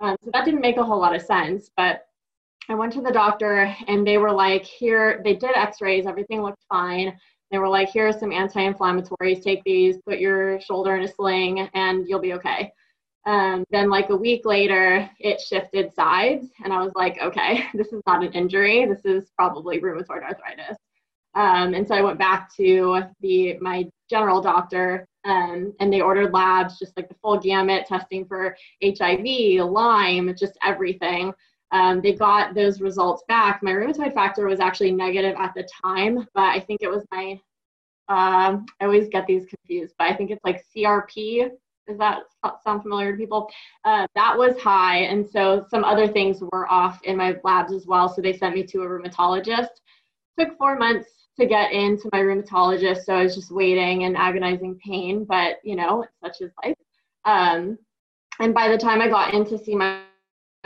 Um, 0.00 0.16
so 0.24 0.30
that 0.32 0.44
didn't 0.44 0.62
make 0.62 0.78
a 0.78 0.84
whole 0.84 0.98
lot 0.98 1.14
of 1.14 1.22
sense. 1.22 1.70
But 1.76 2.06
I 2.68 2.74
went 2.74 2.92
to 2.94 3.00
the 3.00 3.12
doctor 3.12 3.72
and 3.86 4.04
they 4.06 4.18
were 4.18 4.32
like, 4.32 4.64
here, 4.64 5.20
they 5.22 5.34
did 5.34 5.56
x 5.56 5.80
rays, 5.80 6.06
everything 6.06 6.42
looked 6.42 6.64
fine. 6.68 7.16
They 7.50 7.58
were 7.58 7.68
like, 7.68 7.88
here 7.88 8.08
are 8.08 8.12
some 8.12 8.32
anti 8.32 8.60
inflammatories, 8.60 9.42
take 9.42 9.62
these, 9.64 9.98
put 10.06 10.18
your 10.18 10.60
shoulder 10.60 10.96
in 10.96 11.04
a 11.04 11.08
sling, 11.08 11.60
and 11.74 12.08
you'll 12.08 12.20
be 12.20 12.34
okay. 12.34 12.72
Um, 13.26 13.64
then, 13.70 13.90
like 13.90 14.10
a 14.10 14.16
week 14.16 14.44
later, 14.44 15.08
it 15.18 15.40
shifted 15.40 15.92
sides, 15.94 16.46
and 16.64 16.72
I 16.72 16.82
was 16.82 16.92
like, 16.94 17.20
okay, 17.20 17.64
this 17.74 17.92
is 17.92 18.02
not 18.06 18.24
an 18.24 18.32
injury. 18.32 18.86
This 18.86 19.04
is 19.04 19.30
probably 19.36 19.80
rheumatoid 19.80 20.22
arthritis. 20.22 20.76
Um, 21.34 21.74
and 21.74 21.86
so 21.86 21.94
I 21.94 22.02
went 22.02 22.18
back 22.18 22.54
to 22.56 23.02
the 23.20 23.58
my 23.60 23.86
general 24.08 24.40
doctor, 24.40 25.06
um, 25.24 25.74
and 25.80 25.92
they 25.92 26.00
ordered 26.00 26.32
labs, 26.32 26.78
just 26.78 26.96
like 26.96 27.08
the 27.08 27.16
full 27.20 27.38
gamut, 27.38 27.86
testing 27.86 28.24
for 28.26 28.56
HIV, 28.82 29.60
Lyme, 29.70 30.34
just 30.38 30.56
everything. 30.64 31.32
Um, 31.72 32.00
they 32.00 32.12
got 32.12 32.54
those 32.54 32.80
results 32.80 33.24
back. 33.28 33.62
My 33.62 33.72
rheumatoid 33.72 34.14
factor 34.14 34.46
was 34.46 34.60
actually 34.60 34.92
negative 34.92 35.34
at 35.38 35.52
the 35.54 35.68
time, 35.82 36.26
but 36.34 36.44
I 36.44 36.60
think 36.60 36.80
it 36.82 36.90
was 36.90 37.04
my, 37.10 37.32
um, 38.08 38.66
I 38.80 38.84
always 38.84 39.08
get 39.08 39.26
these 39.26 39.46
confused, 39.46 39.94
but 39.98 40.08
I 40.08 40.14
think 40.14 40.30
it's 40.30 40.44
like 40.44 40.64
CRP. 40.74 41.50
Does 41.88 41.98
that 41.98 42.22
sound 42.64 42.82
familiar 42.82 43.12
to 43.12 43.18
people? 43.18 43.48
Uh, 43.84 44.06
that 44.14 44.36
was 44.36 44.58
high. 44.58 44.98
And 44.98 45.28
so 45.28 45.66
some 45.68 45.84
other 45.84 46.08
things 46.08 46.40
were 46.52 46.70
off 46.70 47.00
in 47.04 47.16
my 47.16 47.36
labs 47.44 47.72
as 47.72 47.86
well. 47.86 48.08
So 48.08 48.22
they 48.22 48.36
sent 48.36 48.54
me 48.54 48.64
to 48.64 48.82
a 48.82 48.86
rheumatologist. 48.86 49.68
Took 50.38 50.56
four 50.58 50.76
months 50.76 51.08
to 51.38 51.46
get 51.46 51.72
into 51.72 52.08
my 52.12 52.20
rheumatologist. 52.20 53.04
So 53.04 53.14
I 53.14 53.22
was 53.24 53.34
just 53.34 53.50
waiting 53.50 54.04
and 54.04 54.16
agonizing 54.16 54.78
pain, 54.84 55.24
but 55.24 55.56
you 55.62 55.76
know, 55.76 56.04
such 56.22 56.40
is 56.40 56.52
life. 56.64 56.76
Um, 57.24 57.78
and 58.40 58.54
by 58.54 58.68
the 58.68 58.78
time 58.78 59.00
I 59.00 59.08
got 59.08 59.34
in 59.34 59.44
to 59.46 59.58
see 59.58 59.74
my 59.74 60.00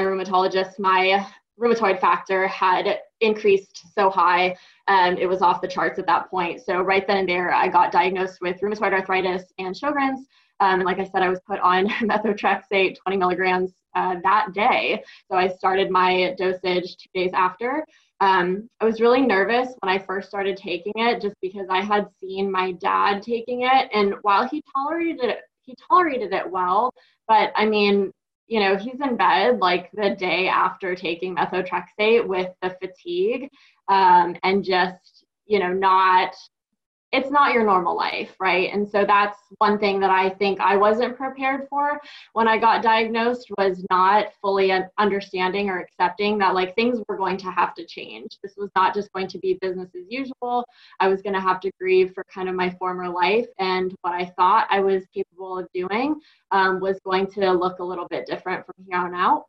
rheumatologist, 0.03 0.78
my 0.78 1.26
rheumatoid 1.61 2.01
factor 2.01 2.46
had 2.48 3.01
increased 3.20 3.82
so 3.94 4.09
high 4.09 4.57
and 4.88 5.18
it 5.18 5.26
was 5.26 5.42
off 5.42 5.61
the 5.61 5.68
charts 5.68 5.98
at 5.98 6.07
that 6.07 6.30
point. 6.30 6.61
So 6.64 6.80
right 6.80 7.07
then 7.07 7.18
and 7.18 7.28
there, 7.28 7.53
I 7.53 7.68
got 7.68 7.92
diagnosed 7.92 8.38
with 8.40 8.61
rheumatoid 8.61 8.92
arthritis 8.92 9.53
and 9.59 9.74
Sjogren's. 9.74 10.26
Um, 10.61 10.80
and 10.80 10.84
like 10.84 10.98
I 10.98 11.05
said, 11.05 11.22
I 11.22 11.28
was 11.28 11.40
put 11.46 11.61
on 11.61 11.88
methotrexate 12.03 12.96
20 12.96 13.16
milligrams 13.16 13.72
uh, 13.94 14.16
that 14.22 14.53
day. 14.53 15.03
So 15.30 15.36
I 15.36 15.48
started 15.48 15.90
my 15.90 16.34
dosage 16.38 16.96
two 16.96 17.09
days 17.14 17.30
after. 17.34 17.84
Um, 18.20 18.68
I 18.80 18.84
was 18.84 19.01
really 19.01 19.22
nervous 19.22 19.68
when 19.80 19.90
I 19.94 19.98
first 19.98 20.28
started 20.28 20.57
taking 20.57 20.92
it 20.96 21.22
just 21.22 21.36
because 21.40 21.66
I 21.70 21.80
had 21.80 22.07
seen 22.20 22.51
my 22.51 22.72
dad 22.72 23.22
taking 23.22 23.62
it. 23.62 23.88
And 23.94 24.14
while 24.22 24.46
he 24.46 24.62
tolerated 24.74 25.24
it, 25.24 25.38
he 25.62 25.74
tolerated 25.88 26.32
it 26.32 26.51
well. 26.51 26.92
But 27.26 27.53
I 27.57 27.64
mean, 27.64 28.12
you 28.51 28.59
know, 28.59 28.76
he's 28.76 29.01
in 29.01 29.16
bed 29.16 29.61
like 29.61 29.90
the 29.92 30.16
day 30.16 30.48
after 30.48 30.96
taking 30.96 31.36
methotrexate 31.36 32.26
with 32.26 32.48
the 32.61 32.76
fatigue 32.82 33.48
um, 33.88 34.36
and 34.42 34.64
just, 34.64 35.24
you 35.46 35.61
know, 35.61 35.72
not, 35.72 36.34
it's 37.12 37.30
not 37.30 37.52
your 37.52 37.64
normal 37.64 37.96
life, 37.96 38.34
right? 38.38 38.72
And 38.72 38.88
so 38.88 39.04
that's 39.04 39.36
one 39.58 39.78
thing 39.78 39.98
that 40.00 40.11
I 40.11 40.30
think 40.30 40.61
I 40.61 40.76
wasn't 40.76 41.16
prepared 41.16 41.66
for 41.68 42.00
when 42.34 42.46
I 42.46 42.56
got 42.56 42.82
diagnosed 42.82 43.50
was 43.58 43.84
not 43.90 44.28
fully 44.40 44.72
understanding 44.96 45.68
or 45.68 45.80
accepting 45.80 46.38
that 46.38 46.54
like 46.54 46.74
things 46.76 47.00
were 47.08 47.16
going 47.16 47.36
to 47.38 47.50
have 47.50 47.74
to 47.74 47.84
change. 47.84 48.38
This 48.42 48.54
was 48.56 48.70
not 48.76 48.94
just 48.94 49.12
going 49.12 49.26
to 49.28 49.38
be 49.38 49.58
business 49.61 49.90
as 49.96 50.04
usual. 50.08 50.64
I 51.00 51.08
was 51.08 51.20
going 51.20 51.34
to 51.34 51.40
have 51.40 51.61
to 51.61 51.70
grieve 51.80 52.12
for 52.14 52.24
kind 52.32 52.48
of 52.48 52.54
my 52.54 52.70
former 52.78 53.08
life 53.08 53.46
and 53.58 53.92
what 54.02 54.14
I 54.14 54.26
thought 54.36 54.68
I 54.70 54.78
was 54.78 55.02
capable 55.12 55.58
of 55.58 55.68
doing 55.74 56.20
um, 56.52 56.78
was 56.78 57.00
going 57.04 57.26
to 57.32 57.52
look 57.52 57.80
a 57.80 57.84
little 57.84 58.06
bit 58.08 58.26
different 58.26 58.64
from 58.64 58.74
here 58.86 58.98
on 58.98 59.14
out. 59.14 59.46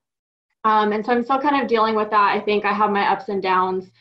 Um, 0.64 0.94
and 0.94 1.06
so 1.06 1.12
I'm 1.12 1.24
still 1.24 1.40
kind 1.40 1.62
of 1.62 1.68
dealing 1.68 1.96
with 1.96 2.10
that. 2.12 2.36
I 2.36 2.40
think 2.40 2.66
I 2.66 2.74
have 2.74 2.92
my 2.92 3.08
ups 3.12 3.30
and 3.30 3.42
downs. 3.42 3.92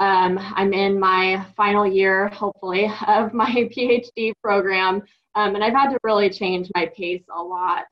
Um, 0.00 0.38
I'm 0.54 0.72
in 0.72 0.98
my 0.98 1.44
final 1.56 1.86
year, 1.86 2.28
hopefully, 2.28 2.90
of 3.06 3.34
my 3.34 3.50
PhD 3.76 4.32
program, 4.42 5.02
um, 5.34 5.54
and 5.54 5.62
I've 5.62 5.74
had 5.74 5.90
to 5.90 5.98
really 6.02 6.30
change 6.30 6.70
my 6.74 6.90
pace 6.96 7.22
a 7.34 7.42
lot. 7.42 7.84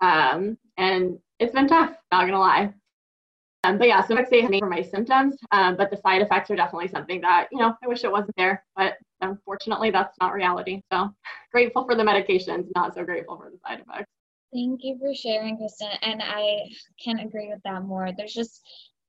Um, 0.00 0.58
and 0.76 1.18
it's 1.38 1.54
been 1.54 1.68
tough, 1.68 1.94
not 2.10 2.26
gonna 2.26 2.40
lie. 2.40 2.74
Um, 3.64 3.78
but 3.78 3.86
yeah, 3.86 4.04
so 4.04 4.16
Fixate 4.16 4.58
for 4.58 4.68
my 4.68 4.82
symptoms, 4.82 5.36
um, 5.52 5.76
but 5.76 5.88
the 5.88 5.96
side 5.96 6.20
effects 6.20 6.50
are 6.50 6.56
definitely 6.56 6.88
something 6.88 7.20
that, 7.20 7.46
you 7.52 7.58
know, 7.58 7.76
I 7.80 7.86
wish 7.86 8.02
it 8.02 8.10
wasn't 8.10 8.36
there, 8.36 8.64
but 8.74 8.94
unfortunately 9.20 9.92
that's 9.92 10.16
not 10.20 10.32
reality. 10.32 10.82
So 10.92 11.10
grateful 11.52 11.84
for 11.84 11.94
the 11.94 12.02
medications, 12.02 12.66
not 12.74 12.92
so 12.92 13.04
grateful 13.04 13.36
for 13.36 13.50
the 13.50 13.58
side 13.58 13.80
effects. 13.80 14.10
Thank 14.52 14.80
you 14.82 14.98
for 14.98 15.14
sharing, 15.14 15.56
Kristen. 15.56 15.90
And 16.02 16.20
I 16.22 16.62
can't 17.02 17.22
agree 17.22 17.48
with 17.48 17.62
that 17.64 17.84
more. 17.84 18.10
There's 18.16 18.34
just, 18.34 18.60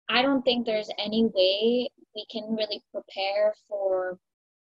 I 0.07 0.21
don't 0.21 0.43
think 0.43 0.67
there's 0.67 0.89
any 0.99 1.25
way 1.33 1.89
we 2.15 2.25
can 2.31 2.55
really 2.55 2.81
prepare 2.91 3.53
for 3.67 4.17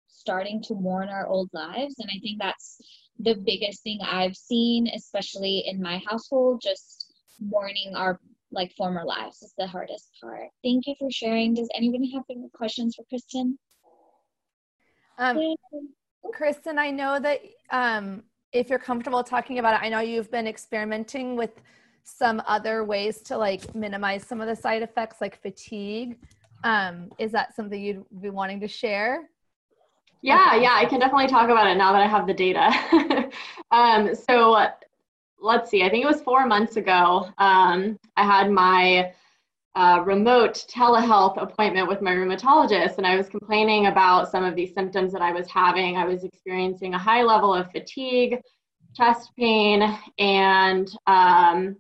starting 0.07 0.61
to 0.63 0.75
mourn 0.75 1.09
our 1.09 1.27
old 1.27 1.49
lives. 1.53 1.95
And 1.99 2.09
I 2.09 2.19
think 2.19 2.39
that's 2.39 2.77
the 3.19 3.35
biggest 3.35 3.83
thing 3.83 3.99
I've 4.03 4.35
seen, 4.35 4.87
especially 4.87 5.63
in 5.65 5.81
my 5.81 6.01
household, 6.07 6.61
just 6.63 7.13
mourning 7.39 7.93
our 7.95 8.19
like 8.51 8.73
former 8.75 9.03
lives 9.05 9.41
is 9.41 9.53
the 9.57 9.67
hardest 9.67 10.09
part. 10.21 10.49
Thank 10.63 10.85
you 10.85 10.95
for 10.99 11.09
sharing. 11.09 11.53
Does 11.53 11.69
anybody 11.75 12.11
have 12.13 12.23
any 12.29 12.49
questions 12.53 12.95
for 12.95 13.05
Kristen? 13.05 13.57
Um, 15.17 15.55
Kristen, 16.33 16.77
I 16.77 16.91
know 16.91 17.19
that 17.19 17.41
um, 17.71 18.23
if 18.51 18.69
you're 18.69 18.79
comfortable 18.79 19.23
talking 19.23 19.59
about 19.59 19.75
it, 19.75 19.85
I 19.85 19.89
know 19.89 19.99
you've 19.99 20.31
been 20.31 20.47
experimenting 20.47 21.35
with 21.35 21.51
some 22.03 22.41
other 22.45 22.83
ways 22.83 23.21
to 23.21 23.37
like 23.37 23.73
minimize 23.75 24.25
some 24.25 24.41
of 24.41 24.47
the 24.47 24.55
side 24.55 24.81
effects 24.81 25.21
like 25.21 25.41
fatigue. 25.41 26.17
Um, 26.63 27.11
is 27.17 27.31
that 27.31 27.55
something 27.55 27.81
you'd 27.81 28.05
be 28.21 28.29
wanting 28.29 28.59
to 28.61 28.67
share? 28.67 29.29
Yeah, 30.21 30.55
yeah, 30.55 30.75
I 30.75 30.85
can 30.85 30.99
definitely 30.99 31.27
talk 31.27 31.49
about 31.49 31.67
it 31.67 31.75
now 31.75 31.91
that 31.93 32.01
I 32.01 32.07
have 32.07 32.27
the 32.27 32.33
data. 32.33 33.31
um, 33.71 34.13
so 34.13 34.67
let's 35.39 35.71
see, 35.71 35.83
I 35.83 35.89
think 35.89 36.03
it 36.03 36.07
was 36.07 36.21
four 36.21 36.45
months 36.45 36.77
ago. 36.77 37.27
Um, 37.39 37.97
I 38.15 38.23
had 38.23 38.51
my 38.51 39.13
uh, 39.73 40.03
remote 40.05 40.65
telehealth 40.69 41.41
appointment 41.41 41.87
with 41.87 42.01
my 42.01 42.11
rheumatologist, 42.11 42.97
and 42.97 43.07
I 43.07 43.15
was 43.15 43.29
complaining 43.29 43.87
about 43.87 44.29
some 44.29 44.43
of 44.43 44.55
these 44.55 44.73
symptoms 44.73 45.11
that 45.13 45.21
I 45.21 45.31
was 45.31 45.47
having. 45.47 45.97
I 45.97 46.05
was 46.05 46.23
experiencing 46.23 46.93
a 46.93 46.99
high 46.99 47.23
level 47.23 47.53
of 47.53 47.71
fatigue, 47.71 48.41
chest 48.95 49.31
pain, 49.37 49.97
and 50.19 50.89
um, 51.07 51.77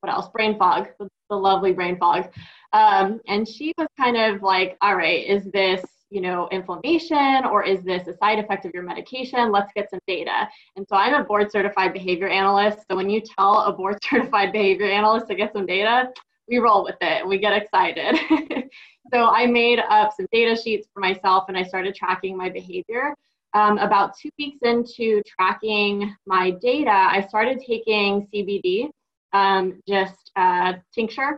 what 0.00 0.12
else? 0.12 0.28
Brain 0.28 0.58
fog, 0.58 0.88
the, 0.98 1.08
the 1.28 1.36
lovely 1.36 1.72
brain 1.72 1.98
fog. 1.98 2.30
Um, 2.72 3.20
and 3.26 3.46
she 3.48 3.72
was 3.76 3.88
kind 3.98 4.16
of 4.16 4.42
like, 4.42 4.76
all 4.80 4.96
right, 4.96 5.26
is 5.26 5.44
this 5.52 5.84
you 6.10 6.20
know, 6.20 6.48
inflammation 6.50 7.44
or 7.44 7.62
is 7.64 7.82
this 7.84 8.08
a 8.08 8.16
side 8.16 8.38
effect 8.38 8.66
of 8.66 8.74
your 8.74 8.82
medication? 8.82 9.52
Let's 9.52 9.72
get 9.74 9.88
some 9.88 10.00
data. 10.06 10.48
And 10.76 10.86
so 10.88 10.96
I'm 10.96 11.14
a 11.14 11.24
board 11.24 11.50
certified 11.50 11.92
behavior 11.92 12.28
analyst. 12.28 12.80
So 12.90 12.96
when 12.96 13.08
you 13.08 13.20
tell 13.20 13.60
a 13.60 13.72
board 13.72 13.98
certified 14.10 14.52
behavior 14.52 14.86
analyst 14.86 15.28
to 15.28 15.34
get 15.36 15.52
some 15.52 15.66
data, 15.66 16.10
we 16.48 16.58
roll 16.58 16.82
with 16.82 16.96
it 17.00 17.20
and 17.20 17.28
we 17.28 17.38
get 17.38 17.52
excited. 17.52 18.18
so 19.12 19.28
I 19.28 19.46
made 19.46 19.78
up 19.78 20.12
some 20.16 20.26
data 20.32 20.60
sheets 20.60 20.88
for 20.92 21.00
myself 21.00 21.44
and 21.48 21.56
I 21.56 21.62
started 21.62 21.94
tracking 21.94 22.36
my 22.36 22.50
behavior. 22.50 23.14
Um, 23.52 23.78
about 23.78 24.16
two 24.16 24.30
weeks 24.38 24.58
into 24.62 25.22
tracking 25.26 26.14
my 26.26 26.50
data, 26.50 26.90
I 26.90 27.24
started 27.28 27.60
taking 27.66 28.28
CBD, 28.32 28.90
um, 29.32 29.80
just 29.88 30.30
uh, 30.36 30.74
tincture. 30.92 31.36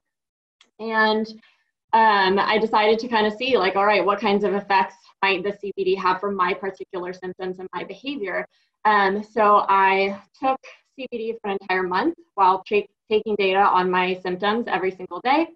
And 0.83 1.27
um, 1.93 2.39
I 2.39 2.59
decided 2.59 2.99
to 3.01 3.09
kind 3.09 3.27
of 3.27 3.35
see 3.35 3.57
like, 3.57 3.77
all 3.77 3.87
right, 3.87 4.05
what 4.05 4.21
kinds 4.21 4.45
of 4.45 4.55
effects 4.55 4.97
might 5.23 5.43
the 5.43 5.53
CBD 5.53 5.97
have 5.99 6.21
for 6.21 6.31
my 6.31 6.55
particular 6.55 7.13
symptoms 7.13 7.59
and 7.59 7.69
my 7.75 7.85
behavior? 7.85 8.47
Um, 8.85 9.23
so 9.23 9.65
I 9.69 10.21
took 10.43 10.59
CBD 10.99 11.37
for 11.41 11.51
an 11.51 11.59
entire 11.61 11.85
month 11.85 12.15
while 12.35 12.65
tra- 12.67 12.83
taking 13.11 13.37
data 13.37 13.61
on 13.61 13.91
my 13.91 14.19
symptoms 14.23 14.67
every 14.69 14.91
single 14.91 15.21
day. 15.21 15.49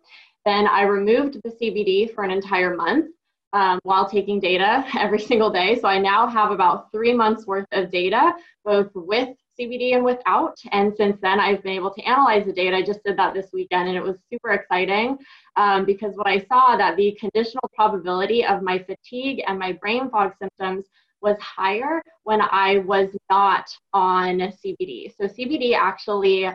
Then 0.44 0.66
I 0.68 0.82
removed 0.82 1.40
the 1.42 1.50
CBD 1.50 2.14
for 2.14 2.22
an 2.22 2.30
entire 2.30 2.76
month 2.76 3.10
um, 3.52 3.80
while 3.82 4.08
taking 4.08 4.38
data 4.38 4.86
every 4.98 5.18
single 5.18 5.50
day. 5.50 5.78
So 5.80 5.88
I 5.88 5.98
now 5.98 6.26
have 6.26 6.50
about 6.50 6.92
three 6.92 7.14
months 7.14 7.46
worth 7.46 7.66
of 7.72 7.90
data, 7.90 8.34
both 8.64 8.90
with 8.94 9.30
CBD 9.58 9.94
and 9.94 10.04
without. 10.04 10.56
And 10.72 10.94
since 10.96 11.18
then, 11.20 11.40
I've 11.40 11.62
been 11.62 11.72
able 11.72 11.92
to 11.94 12.02
analyze 12.02 12.46
the 12.46 12.52
data. 12.52 12.76
I 12.76 12.82
just 12.82 13.02
did 13.04 13.18
that 13.18 13.34
this 13.34 13.50
weekend, 13.52 13.88
and 13.88 13.96
it 13.96 14.02
was 14.02 14.16
super 14.32 14.50
exciting 14.50 15.18
um, 15.56 15.84
because 15.84 16.14
what 16.16 16.26
I 16.26 16.40
saw 16.40 16.76
that 16.76 16.96
the 16.96 17.16
conditional 17.18 17.70
probability 17.74 18.44
of 18.44 18.62
my 18.62 18.78
fatigue 18.78 19.42
and 19.46 19.58
my 19.58 19.72
brain 19.72 20.10
fog 20.10 20.32
symptoms 20.40 20.86
was 21.22 21.36
higher 21.40 22.02
when 22.24 22.40
I 22.40 22.78
was 22.86 23.08
not 23.30 23.68
on 23.92 24.38
CBD. 24.38 25.12
So 25.16 25.24
CBD 25.24 25.74
actually 25.74 26.50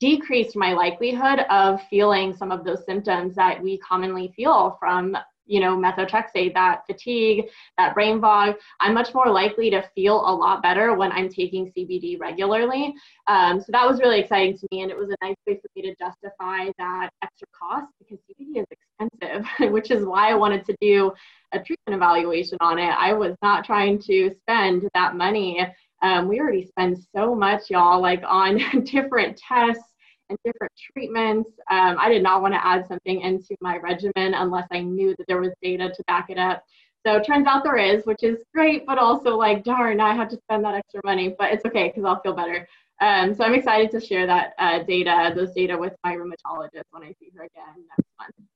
decreased 0.00 0.56
my 0.56 0.72
likelihood 0.72 1.40
of 1.50 1.80
feeling 1.88 2.34
some 2.34 2.50
of 2.50 2.64
those 2.64 2.84
symptoms 2.86 3.34
that 3.34 3.62
we 3.62 3.78
commonly 3.78 4.32
feel 4.34 4.76
from 4.80 5.16
you 5.46 5.60
know 5.60 5.76
methotrexate 5.76 6.54
that 6.54 6.82
fatigue 6.86 7.44
that 7.78 7.94
brain 7.94 8.20
fog 8.20 8.54
i'm 8.80 8.94
much 8.94 9.12
more 9.14 9.30
likely 9.30 9.70
to 9.70 9.82
feel 9.94 10.16
a 10.16 10.34
lot 10.34 10.62
better 10.62 10.94
when 10.94 11.12
i'm 11.12 11.28
taking 11.28 11.72
cbd 11.76 12.18
regularly. 12.18 12.94
Um, 13.26 13.60
so 13.60 13.66
that 13.70 13.86
was 13.88 14.00
really 14.00 14.20
exciting 14.20 14.56
to 14.58 14.66
me 14.70 14.82
and 14.82 14.90
it 14.90 14.96
was 14.96 15.10
a 15.10 15.24
nice 15.24 15.36
way 15.46 15.56
for 15.56 15.68
me 15.76 15.82
to 15.82 15.94
justify 15.96 16.70
that 16.78 17.10
extra 17.22 17.48
cost 17.58 17.92
because 17.98 18.18
cbd 18.30 18.60
is 18.60 18.66
expensive 18.70 19.46
which 19.72 19.90
is 19.90 20.04
why 20.04 20.30
i 20.30 20.34
wanted 20.34 20.64
to 20.64 20.76
do 20.80 21.12
a 21.54 21.58
treatment 21.58 21.96
evaluation 21.96 22.58
on 22.60 22.78
it. 22.78 22.90
I 22.90 23.12
was 23.12 23.36
not 23.42 23.64
trying 23.64 24.00
to 24.02 24.30
spend 24.40 24.88
that 24.94 25.16
money. 25.16 25.66
Um, 26.02 26.28
we 26.28 26.40
already 26.40 26.66
spend 26.66 26.98
so 27.14 27.34
much, 27.34 27.70
y'all, 27.70 28.00
like 28.00 28.22
on 28.26 28.60
different 28.84 29.38
tests 29.38 29.93
and 30.28 30.38
different 30.44 30.72
treatments. 30.92 31.50
Um, 31.70 31.96
I 31.98 32.08
did 32.08 32.22
not 32.22 32.42
want 32.42 32.54
to 32.54 32.66
add 32.66 32.86
something 32.86 33.20
into 33.20 33.56
my 33.60 33.78
regimen 33.78 34.34
unless 34.34 34.66
I 34.70 34.80
knew 34.80 35.14
that 35.18 35.26
there 35.26 35.40
was 35.40 35.52
data 35.62 35.90
to 35.94 36.04
back 36.06 36.30
it 36.30 36.38
up. 36.38 36.62
So 37.06 37.16
it 37.16 37.26
turns 37.26 37.46
out 37.46 37.64
there 37.64 37.76
is, 37.76 38.06
which 38.06 38.22
is 38.22 38.38
great, 38.54 38.86
but 38.86 38.98
also 38.98 39.36
like, 39.36 39.62
darn, 39.62 40.00
I 40.00 40.14
had 40.14 40.30
to 40.30 40.36
spend 40.36 40.64
that 40.64 40.74
extra 40.74 41.00
money, 41.04 41.34
but 41.38 41.52
it's 41.52 41.64
okay 41.66 41.88
because 41.88 42.04
I'll 42.04 42.20
feel 42.20 42.32
better. 42.32 42.66
Um, 43.00 43.34
so 43.34 43.44
I'm 43.44 43.54
excited 43.54 43.90
to 43.90 44.00
share 44.00 44.26
that 44.26 44.54
uh, 44.58 44.82
data, 44.84 45.32
those 45.34 45.52
data 45.52 45.76
with 45.76 45.92
my 46.02 46.14
rheumatologist 46.14 46.84
when 46.92 47.02
I 47.02 47.12
see 47.20 47.30
her 47.36 47.42
again 47.44 47.84
next 47.90 48.08
month. 48.18 48.48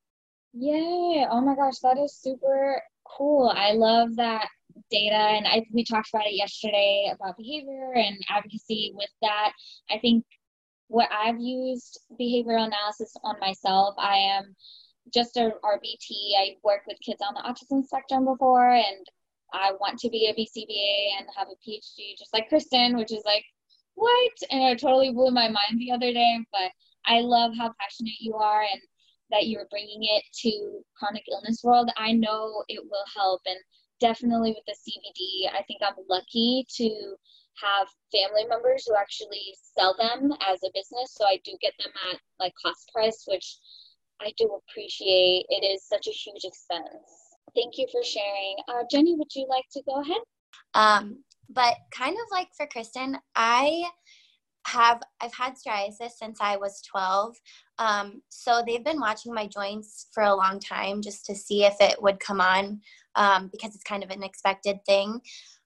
Yay! 0.55 1.27
Oh 1.31 1.41
my 1.43 1.55
gosh, 1.55 1.79
that 1.81 1.99
is 1.99 2.17
super 2.17 2.81
cool. 3.05 3.53
I 3.55 3.73
love 3.73 4.17
that 4.17 4.49
data 4.91 5.15
and 5.15 5.47
I 5.47 5.67
we 5.73 5.85
talked 5.85 6.09
about 6.13 6.27
it 6.27 6.35
yesterday 6.35 7.13
about 7.13 7.37
behavior 7.37 7.93
and 7.95 8.17
advocacy 8.29 8.93
with 8.95 9.11
that. 9.23 9.53
I 9.91 9.99
think 9.99 10.25
what 10.89 11.09
I've 11.13 11.39
used 11.39 12.01
behavioral 12.21 12.67
analysis 12.67 13.15
on 13.23 13.39
myself, 13.41 13.95
I 13.99 14.17
am 14.17 14.55
just 15.13 15.37
a 15.37 15.53
RBT. 15.65 16.11
I 16.39 16.57
worked 16.63 16.87
with 16.87 16.99
kids 17.05 17.23
on 17.23 17.35
the 17.35 17.41
autism 17.41 17.85
spectrum 17.85 18.25
before 18.25 18.71
and 18.71 19.07
I 19.53 19.73
want 19.81 19.99
to 20.01 20.11
be 20.11 20.27
a 20.27 20.35
BCBA 20.35 21.19
and 21.19 21.29
have 21.37 21.49
a 21.49 21.69
PhD 21.69 22.19
just 22.19 22.33
like 22.35 22.49
Kristen, 22.49 22.97
which 22.97 23.13
is 23.13 23.23
like 23.25 23.45
what? 23.95 24.33
And 24.51 24.63
it 24.63 24.81
totally 24.81 25.11
blew 25.11 25.31
my 25.31 25.49
mind 25.49 25.79
the 25.79 25.93
other 25.93 26.13
day, 26.13 26.39
but 26.53 26.71
I 27.07 27.21
love 27.21 27.53
how 27.57 27.73
passionate 27.81 28.21
you 28.21 28.35
are 28.35 28.63
and 28.63 28.81
that 29.31 29.47
you're 29.47 29.67
bringing 29.71 30.01
it 30.03 30.25
to 30.43 30.81
chronic 30.99 31.25
illness 31.31 31.63
world. 31.65 31.91
I 31.97 32.13
know 32.13 32.65
it 32.69 32.83
will 32.83 33.05
help 33.15 33.41
and 33.47 33.59
definitely 34.01 34.51
with 34.51 34.65
the 34.67 34.73
CBD, 34.75 35.53
I 35.53 35.63
think 35.65 35.81
I'm 35.83 35.95
lucky 36.09 36.65
to 36.77 37.17
have 37.63 37.89
family 38.13 38.47
members 38.49 38.85
who 38.87 38.95
actually 38.95 39.55
sell 39.77 39.95
them 39.99 40.33
as 40.47 40.59
a 40.65 40.71
business. 40.75 41.15
So 41.15 41.25
I 41.25 41.41
do 41.45 41.57
get 41.61 41.75
them 41.79 41.93
at 42.11 42.19
like 42.39 42.53
cost 42.63 42.91
price, 42.93 43.25
which 43.27 43.59
I 44.21 44.33
do 44.37 44.59
appreciate. 44.69 45.47
It 45.49 45.65
is 45.65 45.87
such 45.87 46.07
a 46.07 46.11
huge 46.11 46.45
expense. 46.45 47.37
Thank 47.55 47.79
you 47.79 47.87
for 47.91 48.03
sharing. 48.05 48.57
Uh, 48.69 48.85
Jenny, 48.91 49.15
would 49.15 49.35
you 49.35 49.47
like 49.49 49.65
to 49.73 49.83
go 49.87 50.01
ahead? 50.01 50.23
Um, 50.75 51.25
but 51.49 51.75
kind 51.91 52.15
of 52.15 52.27
like 52.31 52.49
for 52.57 52.67
Kristen, 52.67 53.19
I 53.35 53.85
have 54.67 55.03
I've 55.21 55.35
had 55.35 55.55
psoriasis 55.55 56.13
since 56.19 56.39
I 56.41 56.57
was 56.57 56.83
12. 56.83 57.37
Um, 57.79 58.23
so 58.29 58.63
they've 58.67 58.85
been 58.85 59.01
watching 59.01 59.33
my 59.33 59.47
joints 59.47 60.09
for 60.13 60.25
a 60.25 60.35
long 60.35 60.61
time 60.61 61.01
just 61.01 61.25
to 61.27 61.35
see 61.35 61.65
if 61.65 61.75
it 61.81 62.01
would 62.03 62.21
come 62.21 62.41
on 62.41 62.81
um, 63.15 63.49
because 63.51 63.75
it's 63.75 63.85
kind 63.85 64.05
of 64.05 64.11
an 64.11 64.23
expected 64.23 64.85
thing. 64.85 65.21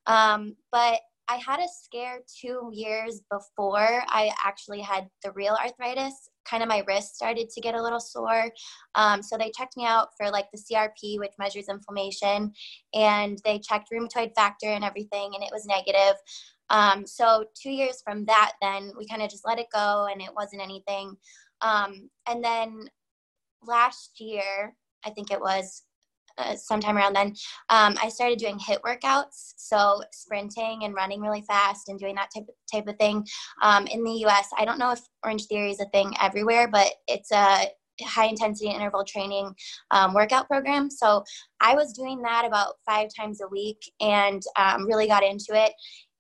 Um, 0.07 0.57
but 0.71 1.01
I 1.33 1.37
had 1.37 1.61
a 1.61 1.69
scare 1.69 2.19
two 2.41 2.69
years 2.75 3.23
before 3.31 4.03
I 4.07 4.31
actually 4.45 4.83
had 4.83 5.09
the 5.25 5.33
real 5.33 5.55
arthritis. 5.55 6.29
Kind 6.45 6.63
of 6.63 6.69
my 6.69 6.85
wrist 6.87 7.17
started 7.17 7.49
to 7.49 7.61
get 7.63 7.75
a 7.75 7.83
little 7.83 8.01
sore. 8.01 8.51
Um, 8.97 9.23
so 9.23 9.39
they 9.39 9.51
checked 9.57 9.79
me 9.79 9.87
out 9.87 10.09
for 10.19 10.31
like 10.31 10.49
the 10.53 10.59
CRP, 10.59 11.19
which 11.19 11.33
measures 11.39 11.71
inflammation, 11.71 12.53
and 12.93 13.39
they 13.47 13.59
checked 13.59 13.89
rheumatoid 13.91 14.35
factor 14.35 14.67
and 14.67 14.85
everything, 14.85 15.31
and 15.35 15.43
it 15.43 15.49
was 15.51 15.65
negative. 15.65 16.17
Um, 16.69 17.07
so 17.07 17.47
two 17.55 17.71
years 17.71 18.03
from 18.05 18.27
that, 18.27 18.53
then 18.61 18.93
we 18.99 19.07
kind 19.07 19.23
of 19.23 19.31
just 19.31 19.47
let 19.47 19.59
it 19.59 19.69
go, 19.73 20.09
and 20.13 20.21
it 20.21 20.35
wasn't 20.37 20.61
anything. 20.61 21.17
Um, 21.63 22.11
and 22.29 22.45
then 22.45 22.91
last 23.67 24.21
year, 24.21 24.75
I 25.07 25.11
think 25.11 25.31
it 25.31 25.41
was 25.41 25.83
uh, 26.39 26.57
sometime 26.57 26.97
around 26.97 27.15
then, 27.15 27.35
um, 27.69 27.97
I 28.03 28.09
started 28.09 28.39
doing 28.39 28.59
HIIT 28.59 28.81
workouts. 28.81 29.55
So 29.57 30.03
sprinting 30.13 30.81
and 30.85 30.95
running 30.95 31.21
really 31.21 31.43
fast 31.43 31.89
and 31.89 31.99
doing 31.99 32.15
that 32.17 32.31
type 32.35 32.45
of, 32.49 32.55
type 32.71 32.89
of 32.89 32.97
thing. 32.99 33.27
Um, 33.63 33.87
in 33.87 34.03
the 34.05 34.25
US, 34.27 34.49
I 34.59 34.65
don't 34.65 34.79
know 34.79 34.93
if 34.93 35.01
Orangetheory 35.25 35.71
is 35.71 35.81
a 35.81 35.87
thing 35.87 36.13
everywhere, 36.21 36.69
but 36.69 36.93
it's 37.07 37.33
a 37.33 37.67
high 38.03 38.27
intensity 38.27 38.71
interval 38.71 39.05
training 39.05 39.55
um, 39.91 40.15
workout 40.15 40.49
program. 40.49 40.91
So 40.91 41.25
I 41.61 41.75
was 41.75 41.93
doing 41.93 42.23
that 42.23 42.45
about 42.45 42.75
five 42.87 43.09
times 43.15 43.41
a 43.41 43.49
week 43.49 43.79
and 44.01 44.43
um, 44.57 44.87
really 44.87 45.07
got 45.07 45.23
into 45.23 45.51
it. 45.51 45.73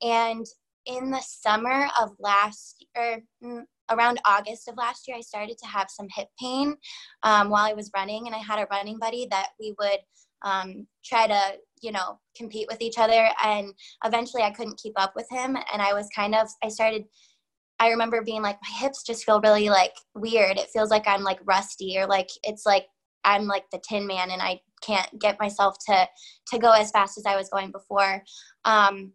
And 0.02 0.46
in 0.86 1.10
the 1.10 1.20
summer 1.20 1.88
of 2.00 2.10
last 2.18 2.84
or 2.96 3.18
mm, 3.42 3.62
around 3.92 4.20
August 4.26 4.68
of 4.68 4.76
last 4.76 5.06
year, 5.06 5.16
I 5.16 5.20
started 5.20 5.58
to 5.58 5.66
have 5.66 5.88
some 5.90 6.08
hip 6.14 6.28
pain 6.40 6.76
um, 7.22 7.50
while 7.50 7.64
I 7.64 7.74
was 7.74 7.90
running, 7.94 8.26
and 8.26 8.34
I 8.34 8.38
had 8.38 8.58
a 8.58 8.66
running 8.70 8.98
buddy 8.98 9.26
that 9.30 9.50
we 9.60 9.74
would 9.78 9.98
um, 10.44 10.86
try 11.04 11.26
to, 11.26 11.40
you 11.80 11.92
know, 11.92 12.18
compete 12.36 12.66
with 12.70 12.80
each 12.80 12.98
other. 12.98 13.28
And 13.44 13.72
eventually, 14.04 14.42
I 14.42 14.50
couldn't 14.50 14.80
keep 14.82 14.94
up 14.96 15.14
with 15.14 15.26
him, 15.30 15.56
and 15.72 15.82
I 15.82 15.92
was 15.92 16.08
kind 16.14 16.34
of, 16.34 16.48
I 16.62 16.68
started. 16.68 17.04
I 17.78 17.88
remember 17.88 18.22
being 18.22 18.42
like, 18.42 18.58
my 18.62 18.78
hips 18.78 19.02
just 19.02 19.24
feel 19.24 19.40
really 19.40 19.68
like 19.68 19.94
weird. 20.14 20.56
It 20.56 20.70
feels 20.72 20.90
like 20.90 21.08
I'm 21.08 21.24
like 21.24 21.40
rusty, 21.44 21.98
or 21.98 22.06
like 22.06 22.28
it's 22.42 22.64
like 22.64 22.86
I'm 23.24 23.46
like 23.46 23.64
the 23.70 23.80
Tin 23.88 24.06
Man, 24.06 24.30
and 24.30 24.42
I 24.42 24.60
can't 24.82 25.08
get 25.20 25.40
myself 25.40 25.76
to 25.86 26.08
to 26.48 26.58
go 26.58 26.72
as 26.72 26.90
fast 26.90 27.18
as 27.18 27.26
I 27.26 27.36
was 27.36 27.48
going 27.48 27.70
before. 27.70 28.22
Um, 28.64 29.12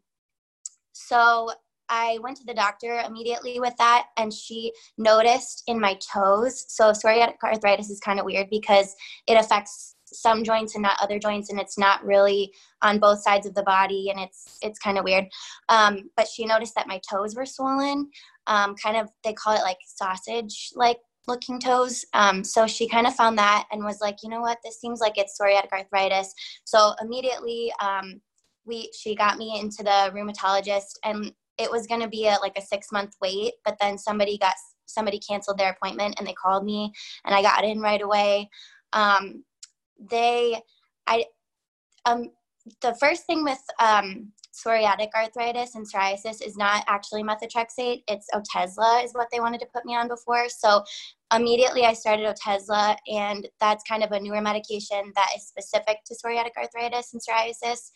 so 0.94 1.52
I 1.90 2.20
went 2.22 2.38
to 2.38 2.46
the 2.46 2.54
doctor 2.54 3.02
immediately 3.06 3.60
with 3.60 3.76
that, 3.78 4.08
and 4.18 4.34
she 4.34 4.74
noticed 4.98 5.64
in 5.68 5.80
my 5.80 5.96
toes. 5.96 6.66
So, 6.68 6.92
psoriatic 6.92 7.36
arthritis 7.44 7.90
is 7.90 8.00
kind 8.00 8.20
of 8.20 8.26
weird 8.26 8.50
because 8.50 8.96
it 9.28 9.34
affects 9.34 9.96
some 10.06 10.44
joints 10.44 10.76
and 10.76 10.82
not 10.82 10.98
other 11.02 11.20
joints, 11.20 11.50
and 11.50 11.60
it's 11.60 11.78
not 11.78 12.04
really 12.06 12.52
on 12.82 13.00
both 13.00 13.22
sides 13.22 13.46
of 13.46 13.56
the 13.56 13.64
body, 13.64 14.10
and 14.10 14.20
it's 14.20 14.58
it's 14.62 14.80
kind 14.80 14.98
of 14.98 15.04
weird. 15.04 15.26
Um, 15.70 16.10
but 16.16 16.28
she 16.28 16.46
noticed 16.46 16.76
that 16.76 16.88
my 16.88 17.00
toes 17.10 17.36
were 17.36 17.46
swollen, 17.46 18.10
um, 18.48 18.76
kind 18.76 18.98
of 18.98 19.10
they 19.24 19.34
call 19.34 19.56
it 19.56 19.64
like 19.64 19.78
sausage 19.86 20.72
like 20.76 20.98
looking 21.28 21.60
toes. 21.60 22.06
Um, 22.14 22.44
so 22.44 22.68
she 22.68 22.88
kind 22.88 23.06
of 23.06 23.16
found 23.16 23.38
that 23.38 23.66
and 23.72 23.84
was 23.84 24.00
like, 24.00 24.18
you 24.24 24.30
know 24.30 24.40
what, 24.40 24.60
this 24.64 24.80
seems 24.80 25.02
like 25.02 25.18
it's 25.18 25.38
psoriatic 25.40 25.72
arthritis. 25.72 26.34
So 26.66 26.94
immediately. 27.02 27.72
Um, 27.82 28.22
we 28.68 28.92
she 28.94 29.16
got 29.16 29.38
me 29.38 29.60
into 29.60 29.82
the 29.82 30.12
rheumatologist 30.14 31.00
and 31.04 31.32
it 31.58 31.72
was 31.72 31.88
going 31.88 32.02
to 32.02 32.08
be 32.08 32.28
a 32.28 32.38
like 32.42 32.58
a 32.58 32.62
six 32.62 32.92
month 32.92 33.16
wait 33.22 33.54
but 33.66 33.78
then 33.80 33.98
somebody 33.98 34.38
got 34.38 34.54
somebody 34.86 35.20
canceled 35.20 35.58
their 35.58 35.72
appointment 35.72 36.16
and 36.18 36.28
they 36.28 36.34
called 36.34 36.64
me 36.64 36.92
and 37.26 37.36
i 37.36 37.42
got 37.42 37.64
in 37.64 37.80
right 37.80 38.02
away. 38.02 38.50
Um, 38.94 39.44
they 40.12 40.62
i 41.08 41.26
um, 42.06 42.30
the 42.82 42.96
first 43.00 43.26
thing 43.26 43.44
with 43.44 43.62
um, 43.80 44.32
psoriatic 44.58 45.10
arthritis 45.16 45.76
and 45.76 45.86
psoriasis 45.86 46.46
is 46.46 46.58
not 46.58 46.84
actually 46.88 47.24
methotrexate 47.24 48.04
it's 48.08 48.28
otezla 48.34 49.04
is 49.04 49.14
what 49.14 49.28
they 49.32 49.40
wanted 49.40 49.60
to 49.60 49.68
put 49.74 49.86
me 49.86 49.96
on 49.96 50.08
before. 50.08 50.50
So 50.50 50.84
immediately 51.34 51.84
i 51.84 51.94
started 51.94 52.26
otezla 52.26 52.96
and 53.08 53.48
that's 53.60 53.84
kind 53.84 54.04
of 54.04 54.12
a 54.12 54.20
newer 54.20 54.42
medication 54.42 55.12
that 55.16 55.30
is 55.36 55.48
specific 55.48 55.98
to 56.06 56.16
psoriatic 56.16 56.52
arthritis 56.58 57.14
and 57.14 57.22
psoriasis. 57.22 57.92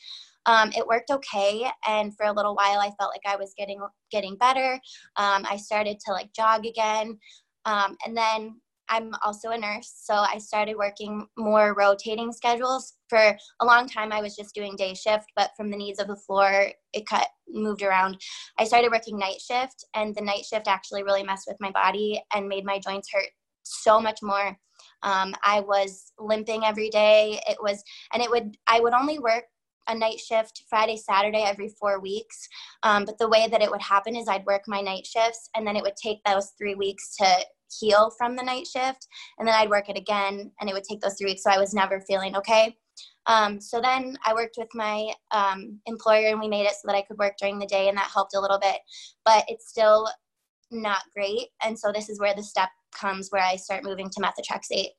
Um, 0.45 0.71
it 0.75 0.87
worked 0.87 1.11
okay, 1.11 1.69
and 1.87 2.15
for 2.17 2.25
a 2.25 2.33
little 2.33 2.55
while, 2.55 2.79
I 2.79 2.91
felt 2.99 3.13
like 3.13 3.21
I 3.27 3.35
was 3.35 3.53
getting 3.55 3.79
getting 4.11 4.37
better. 4.37 4.73
Um, 5.15 5.45
I 5.47 5.57
started 5.57 5.99
to 6.05 6.13
like 6.13 6.33
jog 6.33 6.65
again, 6.65 7.19
um, 7.65 7.95
and 8.05 8.17
then 8.17 8.59
I'm 8.91 9.13
also 9.23 9.51
a 9.51 9.57
nurse, 9.57 9.93
so 10.03 10.13
I 10.13 10.37
started 10.37 10.75
working 10.75 11.25
more 11.37 11.73
rotating 11.73 12.33
schedules. 12.33 12.93
For 13.07 13.37
a 13.61 13.65
long 13.65 13.87
time, 13.87 14.11
I 14.11 14.21
was 14.21 14.35
just 14.35 14.53
doing 14.53 14.75
day 14.75 14.93
shift, 14.93 15.31
but 15.35 15.51
from 15.55 15.71
the 15.71 15.77
needs 15.77 15.97
of 15.99 16.07
the 16.07 16.17
floor, 16.17 16.67
it 16.91 17.07
cut 17.07 17.27
moved 17.47 17.83
around. 17.83 18.19
I 18.59 18.65
started 18.65 18.91
working 18.91 19.17
night 19.17 19.39
shift, 19.39 19.85
and 19.95 20.13
the 20.13 20.21
night 20.21 20.43
shift 20.43 20.67
actually 20.67 21.03
really 21.03 21.23
messed 21.23 21.47
with 21.47 21.55
my 21.61 21.71
body 21.71 22.21
and 22.35 22.49
made 22.49 22.65
my 22.65 22.79
joints 22.79 23.09
hurt 23.13 23.29
so 23.63 24.01
much 24.01 24.19
more. 24.21 24.57
Um, 25.03 25.33
I 25.41 25.61
was 25.61 26.11
limping 26.19 26.65
every 26.65 26.89
day. 26.89 27.41
It 27.47 27.57
was, 27.61 27.81
and 28.11 28.21
it 28.21 28.29
would, 28.29 28.57
I 28.67 28.81
would 28.81 28.93
only 28.93 29.19
work 29.19 29.45
a 29.87 29.95
night 29.95 30.19
shift 30.19 30.63
Friday, 30.69 30.97
Saturday 30.97 31.43
every 31.43 31.69
four 31.69 32.01
weeks. 32.01 32.47
Um, 32.83 33.05
but 33.05 33.17
the 33.17 33.29
way 33.29 33.47
that 33.49 33.61
it 33.61 33.71
would 33.71 33.81
happen 33.81 34.17
is 34.17 34.27
I'd 34.27 34.45
work 34.45 34.63
my 34.67 34.81
night 34.81 35.05
shifts 35.05 35.49
and 35.55 35.65
then 35.65 35.75
it 35.75 35.83
would 35.83 35.95
take 35.95 36.19
those 36.23 36.51
three 36.57 36.75
weeks 36.75 37.15
to 37.17 37.45
heal 37.79 38.11
from 38.17 38.35
the 38.35 38.43
night 38.43 38.67
shift. 38.67 39.07
And 39.37 39.47
then 39.47 39.55
I'd 39.55 39.69
work 39.69 39.89
it 39.89 39.97
again 39.97 40.51
and 40.59 40.69
it 40.69 40.73
would 40.73 40.83
take 40.83 41.01
those 41.01 41.15
three 41.17 41.31
weeks. 41.31 41.43
So 41.43 41.51
I 41.51 41.59
was 41.59 41.73
never 41.73 42.01
feeling 42.01 42.35
okay. 42.35 42.75
Um, 43.27 43.61
so 43.61 43.79
then 43.79 44.17
I 44.25 44.33
worked 44.33 44.55
with 44.57 44.69
my 44.73 45.13
um, 45.31 45.79
employer 45.85 46.27
and 46.27 46.39
we 46.39 46.47
made 46.47 46.65
it 46.65 46.73
so 46.73 46.87
that 46.87 46.95
I 46.95 47.03
could 47.03 47.17
work 47.17 47.33
during 47.39 47.59
the 47.59 47.65
day 47.65 47.87
and 47.87 47.97
that 47.97 48.11
helped 48.13 48.35
a 48.35 48.39
little 48.39 48.59
bit. 48.59 48.77
But 49.25 49.45
it's 49.47 49.69
still 49.69 50.09
not 50.71 51.03
great. 51.15 51.47
And 51.63 51.77
so 51.77 51.91
this 51.91 52.09
is 52.09 52.19
where 52.19 52.35
the 52.35 52.43
step 52.43 52.69
comes 52.93 53.29
where 53.29 53.43
I 53.43 53.55
start 53.55 53.83
moving 53.83 54.09
to 54.09 54.21
methotrexate. 54.21 54.89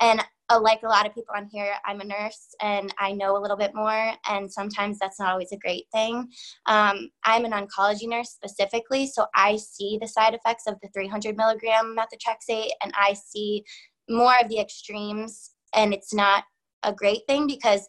And 0.00 0.24
uh, 0.50 0.60
like 0.60 0.82
a 0.82 0.88
lot 0.88 1.06
of 1.06 1.14
people 1.14 1.34
on 1.36 1.46
here, 1.46 1.74
I'm 1.84 2.00
a 2.00 2.04
nurse 2.04 2.54
and 2.62 2.92
I 2.98 3.12
know 3.12 3.36
a 3.36 3.40
little 3.40 3.56
bit 3.56 3.74
more, 3.74 4.12
and 4.28 4.50
sometimes 4.50 4.98
that's 4.98 5.20
not 5.20 5.32
always 5.32 5.52
a 5.52 5.58
great 5.58 5.84
thing. 5.92 6.28
Um, 6.66 7.10
I'm 7.24 7.44
an 7.44 7.52
oncology 7.52 8.08
nurse 8.08 8.30
specifically, 8.30 9.06
so 9.06 9.26
I 9.34 9.56
see 9.56 9.98
the 10.00 10.08
side 10.08 10.34
effects 10.34 10.64
of 10.66 10.76
the 10.82 10.88
300 10.94 11.36
milligram 11.36 11.96
methotrexate, 11.96 12.70
and 12.82 12.92
I 12.98 13.14
see 13.14 13.64
more 14.08 14.34
of 14.40 14.48
the 14.48 14.60
extremes, 14.60 15.50
and 15.74 15.92
it's 15.92 16.14
not 16.14 16.44
a 16.82 16.92
great 16.92 17.22
thing 17.28 17.46
because 17.46 17.88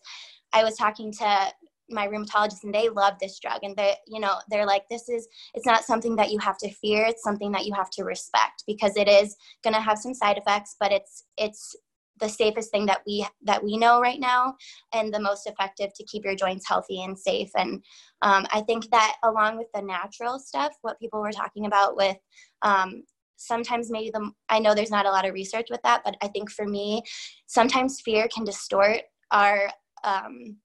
I 0.52 0.64
was 0.64 0.76
talking 0.76 1.14
to 1.14 1.52
my 1.91 2.07
rheumatologist 2.07 2.64
and 2.64 2.73
they 2.73 2.90
love 2.90 3.14
this 3.19 3.40
drug 3.40 3.60
and 3.64 3.76
they 3.76 3.95
you 4.07 4.19
know 4.19 4.36
they're 4.49 4.65
like 4.65 4.84
this 4.90 5.10
is 5.10 5.27
it's 5.56 5.65
not 5.65 5.84
something 5.84 6.15
that 6.15 6.31
you 6.31 6.38
have 6.38 6.57
to 6.57 6.69
fear 6.76 7.03
it's 7.06 7.23
something 7.23 7.52
that 7.52 7.65
you 7.65 7.73
have 7.73 7.90
to 7.90 8.03
respect 8.03 8.64
because 8.68 8.95
it 8.95 9.07
is 9.07 9.36
going 9.64 9.73
to 9.73 9.81
have 9.81 9.98
some 9.98 10.14
side 10.14 10.38
effects 10.38 10.76
but 10.80 10.91
it's 10.91 11.23
it's 11.38 11.76
the 12.20 12.30
safest 12.30 12.72
thing 12.72 12.86
that 12.86 13.02
we 13.06 13.26
that 13.44 13.64
we 13.64 13.78
know 13.78 14.02
right 14.02 14.20
now 14.20 14.56
and 14.94 15.14
the 15.14 15.20
most 15.20 15.48
effective 15.48 15.91
to 15.96 16.04
keep 16.06 16.24
your 16.24 16.36
joints 16.36 16.68
healthy 16.68 17.04
and 17.04 17.18
safe. 17.18 17.50
And 17.56 17.84
um, 18.22 18.46
i 18.52 18.62
think 18.62 18.90
that 18.91 19.18
along 19.24 19.58
with 19.58 19.68
the 19.74 19.82
natural 19.82 20.40
stuff 20.40 20.74
what 20.82 21.00
people 21.00 21.22
were 21.22 21.32
talking 21.32 21.66
about 21.66 21.96
with 21.96 22.18
um, 22.62 23.04
sometimes 23.38 23.90
maybe 23.90 24.12
the 24.12 24.32
i 24.50 24.60
know 24.60 24.76
there's 24.76 24.91
not 24.91 25.06
a 25.06 25.12
lot 25.12 25.28
of 25.28 25.34
research 25.34 25.68
with 25.70 25.82
that 25.84 26.02
but 26.04 26.16
i 26.22 26.28
think 26.28 26.52
for 26.52 26.66
me 26.66 27.02
sometimes 27.48 28.02
fear 28.02 28.28
can 28.34 28.44
distort 28.44 29.02
our 29.32 29.70
um, 30.04 30.58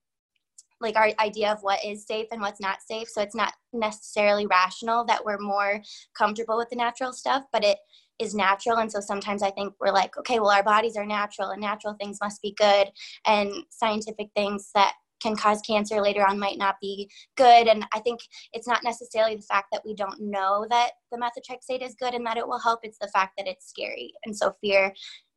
like 0.81 0.97
our 0.97 1.11
idea 1.19 1.51
of 1.51 1.63
what 1.63 1.85
is 1.85 2.07
safe 2.07 2.27
and 2.31 2.41
what's 2.41 2.61
not 2.61 2.79
safe. 2.83 3.09
So 3.09 3.23
it's 3.23 3.35
not 3.35 3.55
necessarily 3.73 4.47
rational 4.47 5.05
that 5.07 5.25
we're 5.25 5.39
more 5.39 5.81
comfortable 6.17 6.57
with 6.57 6.69
the 6.69 6.77
natural 6.77 7.13
stuff 7.13 7.45
but 7.53 7.65
it 7.65 7.79
is 8.19 8.35
natural. 8.35 8.78
And 8.78 8.91
so 8.91 9.01
sometimes 9.01 9.43
i 9.43 9.51
think 9.51 9.74
we're 9.81 9.93
like 9.93 10.16
okay 10.16 10.39
well 10.41 10.51
our 10.51 10.62
bodies 10.62 10.97
are 10.97 11.07
natural 11.07 11.51
and 11.51 11.61
natural 11.61 11.95
things 11.95 12.19
must 12.23 12.41
be 12.43 12.55
good. 12.57 12.89
And 13.27 13.53
scientific 13.70 14.31
things 14.35 14.70
that 14.74 14.95
can 15.23 15.36
cause 15.36 15.62
cancer 15.62 16.03
later 16.03 16.27
on 16.27 16.39
might 16.39 16.59
not 16.59 16.77
be 16.81 17.11
good. 17.36 17.66
And 17.66 17.86
i 17.93 18.01
think 18.01 18.20
it's 18.53 18.69
not 18.69 18.85
necessarily 18.85 19.36
the 19.36 19.43
fact 19.43 19.69
that 19.73 19.82
we 19.85 19.95
don't 19.95 20.20
know 20.20 20.66
that 20.70 20.93
the 21.11 21.19
methotrexate 21.19 21.82
is 21.82 21.95
good 21.95 22.15
and 22.15 22.27
that 22.27 22.36
it 22.36 22.47
will 22.47 22.61
help. 22.61 22.81
It's 22.82 22.99
the 22.99 23.09
fact 23.09 23.35
that 23.39 23.49
it's 23.49 23.69
scary. 23.69 24.12
And 24.24 24.36
so 24.36 24.55
fear 24.61 24.93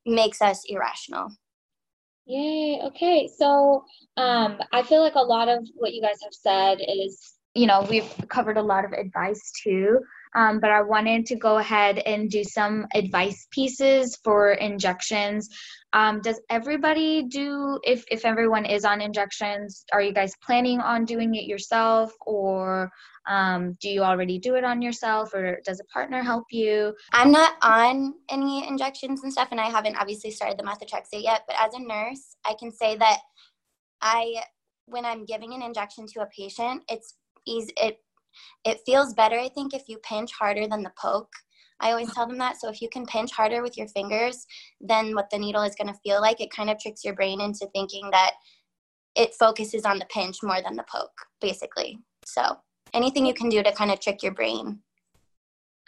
makes 0.05 0.41
us 0.41 0.63
irrational. 0.67 1.29
Yay. 2.25 2.81
Okay. 2.83 3.29
So 3.37 3.85
um, 4.17 4.59
I 4.73 4.83
feel 4.83 5.01
like 5.01 5.15
a 5.15 5.19
lot 5.19 5.47
of 5.47 5.65
what 5.75 5.93
you 5.93 6.01
guys 6.01 6.17
have 6.23 6.33
said 6.33 6.79
is, 6.85 7.35
you 7.55 7.67
know, 7.67 7.87
we've 7.89 8.13
covered 8.27 8.57
a 8.57 8.61
lot 8.61 8.83
of 8.83 8.91
advice 8.91 9.41
too 9.63 9.99
um, 10.35 10.59
but 10.59 10.71
I 10.71 10.81
wanted 10.81 11.25
to 11.27 11.35
go 11.35 11.57
ahead 11.57 11.99
and 11.99 12.29
do 12.29 12.43
some 12.43 12.85
advice 12.93 13.47
pieces 13.51 14.17
for 14.23 14.53
injections. 14.53 15.49
Um, 15.93 16.21
does 16.21 16.39
everybody 16.49 17.23
do, 17.23 17.79
if, 17.83 18.03
if 18.11 18.25
everyone 18.25 18.65
is 18.65 18.85
on 18.85 19.01
injections, 19.01 19.85
are 19.93 20.01
you 20.01 20.13
guys 20.13 20.33
planning 20.43 20.79
on 20.81 21.05
doing 21.05 21.33
it 21.35 21.45
yourself 21.45 22.11
or 22.25 22.91
um, 23.27 23.77
do 23.81 23.89
you 23.89 24.01
already 24.03 24.39
do 24.39 24.55
it 24.55 24.63
on 24.63 24.81
yourself 24.81 25.33
or 25.33 25.59
does 25.65 25.79
a 25.79 25.85
partner 25.85 26.23
help 26.23 26.45
you? 26.51 26.93
I'm 27.11 27.31
not 27.31 27.55
on 27.61 28.13
any 28.29 28.67
injections 28.67 29.23
and 29.23 29.31
stuff, 29.31 29.49
and 29.51 29.59
I 29.59 29.69
haven't 29.69 29.97
obviously 29.97 30.31
started 30.31 30.57
the 30.57 30.63
methotrexate 30.63 31.23
yet, 31.23 31.41
but 31.47 31.57
as 31.59 31.73
a 31.73 31.79
nurse, 31.79 32.35
I 32.45 32.55
can 32.57 32.71
say 32.71 32.95
that 32.97 33.19
I, 34.01 34.43
when 34.85 35.05
I'm 35.05 35.25
giving 35.25 35.53
an 35.53 35.61
injection 35.61 36.05
to 36.13 36.21
a 36.21 36.27
patient, 36.27 36.83
it's 36.89 37.15
easy, 37.45 37.73
it 37.77 37.99
it 38.65 38.79
feels 38.85 39.13
better, 39.13 39.39
I 39.39 39.49
think, 39.49 39.73
if 39.73 39.83
you 39.87 39.97
pinch 39.99 40.31
harder 40.31 40.67
than 40.67 40.83
the 40.83 40.91
poke. 41.01 41.31
I 41.79 41.91
always 41.91 42.13
tell 42.13 42.27
them 42.27 42.39
that. 42.39 42.59
So 42.59 42.69
if 42.69 42.81
you 42.81 42.89
can 42.89 43.05
pinch 43.05 43.31
harder 43.31 43.61
with 43.61 43.77
your 43.77 43.87
fingers 43.89 44.45
than 44.81 45.13
what 45.13 45.29
the 45.29 45.37
needle 45.37 45.61
is 45.61 45.75
going 45.75 45.93
to 45.93 45.99
feel 46.03 46.21
like, 46.21 46.41
it 46.41 46.51
kind 46.51 46.69
of 46.69 46.79
tricks 46.79 47.03
your 47.03 47.13
brain 47.13 47.39
into 47.39 47.67
thinking 47.73 48.09
that 48.11 48.31
it 49.15 49.35
focuses 49.35 49.85
on 49.85 49.99
the 49.99 50.05
pinch 50.05 50.37
more 50.43 50.61
than 50.61 50.75
the 50.75 50.85
poke, 50.91 51.17
basically. 51.41 51.99
So 52.25 52.57
anything 52.93 53.25
you 53.25 53.33
can 53.33 53.49
do 53.49 53.61
to 53.63 53.71
kind 53.71 53.91
of 53.91 53.99
trick 53.99 54.23
your 54.23 54.33
brain. 54.33 54.79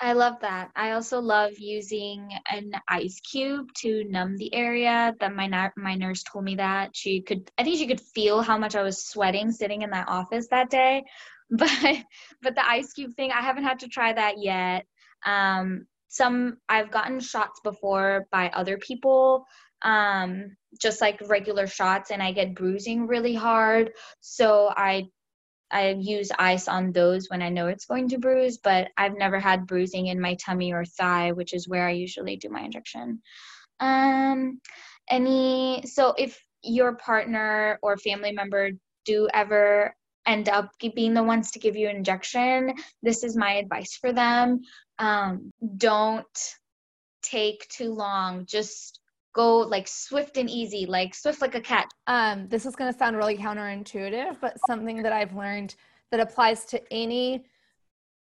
I 0.02 0.14
love 0.14 0.36
that. 0.42 0.70
I 0.78 0.92
also 0.92 1.20
love 1.20 1.60
using 1.60 2.30
an 2.50 2.72
ice 2.88 3.20
cube 3.20 3.68
to 3.80 4.06
numb 4.06 4.38
the 4.38 4.54
area. 4.54 5.14
That 5.20 5.36
my 5.36 5.72
my 5.76 5.96
nurse 5.96 6.24
told 6.24 6.46
me 6.46 6.56
that 6.56 6.96
she 6.96 7.22
could. 7.22 7.52
I 7.58 7.64
think 7.64 7.78
she 7.78 7.88
could 7.88 8.00
feel 8.00 8.42
how 8.42 8.58
much 8.58 8.76
I 8.76 8.84
was 8.84 9.06
sweating 9.06 9.52
sitting 9.52 9.82
in 9.82 9.90
that 9.90 10.08
office 10.08 10.48
that 10.52 10.70
day, 10.70 11.04
but 11.58 11.98
but 12.42 12.56
the 12.56 12.68
ice 12.68 12.94
cube 12.94 13.16
thing 13.16 13.32
i 13.32 13.42
haven't 13.42 13.64
had 13.64 13.80
to 13.80 13.88
try 13.88 14.14
that 14.14 14.36
yet. 14.38 14.86
Um 15.26 15.88
some 16.08 16.58
i've 16.68 16.92
gotten 16.92 17.20
shots 17.20 17.60
before 17.64 18.26
by 18.32 18.50
other 18.50 18.78
people 18.78 19.46
um 19.84 20.56
just 20.82 21.02
like 21.02 21.22
regular 21.28 21.68
shots 21.68 22.12
and 22.12 22.22
i 22.22 22.32
get 22.32 22.56
bruising 22.56 23.08
really 23.08 23.34
hard. 23.34 23.92
So 24.20 24.72
i 24.76 25.08
i 25.72 25.90
use 26.00 26.32
ice 26.40 26.68
on 26.68 26.92
those 26.92 27.28
when 27.30 27.42
i 27.42 27.50
know 27.50 27.68
it's 27.68 27.86
going 27.86 28.10
to 28.10 28.18
bruise 28.18 28.58
but 28.58 28.88
i've 28.98 29.18
never 29.18 29.40
had 29.40 29.68
bruising 29.68 30.08
in 30.08 30.20
my 30.20 30.36
tummy 30.36 30.74
or 30.74 30.84
thigh 30.86 31.32
which 31.32 31.54
is 31.54 31.68
where 31.68 31.88
i 31.88 31.92
usually 31.92 32.38
do 32.38 32.50
my 32.50 32.62
injection. 32.62 33.22
Um 33.80 34.60
any 35.10 35.84
so 35.86 36.14
if 36.18 36.40
your 36.64 36.96
partner 36.96 37.80
or 37.82 37.98
family 37.98 38.32
member 38.32 38.72
do 39.06 39.28
ever 39.34 39.96
end 40.30 40.48
up 40.48 40.72
being 40.96 41.14
the 41.14 41.24
ones 41.24 41.52
to 41.52 41.60
give 41.60 41.76
you 41.76 41.90
an 41.90 41.98
injection, 41.98 42.74
this 43.02 43.24
is 43.24 43.36
my 43.36 43.54
advice 43.54 43.98
for 44.00 44.14
them. 44.14 44.62
Um, 45.00 45.52
don't 45.78 46.40
take 47.24 47.68
too 47.70 47.94
long. 47.94 48.46
Just 48.46 49.00
go 49.34 49.58
like 49.58 49.88
swift 49.88 50.38
and 50.38 50.50
easy, 50.50 50.86
like 50.86 51.16
swift 51.16 51.42
like 51.42 51.56
a 51.56 51.62
cat. 51.62 51.88
Um, 52.08 52.48
this 52.48 52.66
is 52.66 52.76
going 52.76 52.92
to 52.92 52.98
sound 52.98 53.18
really 53.18 53.38
counterintuitive, 53.38 54.38
but 54.40 54.58
something 54.68 55.02
that 55.04 55.14
I've 55.14 55.36
learned 55.36 55.76
that 56.12 56.20
applies 56.20 56.66
to 56.66 56.82
any 56.92 57.46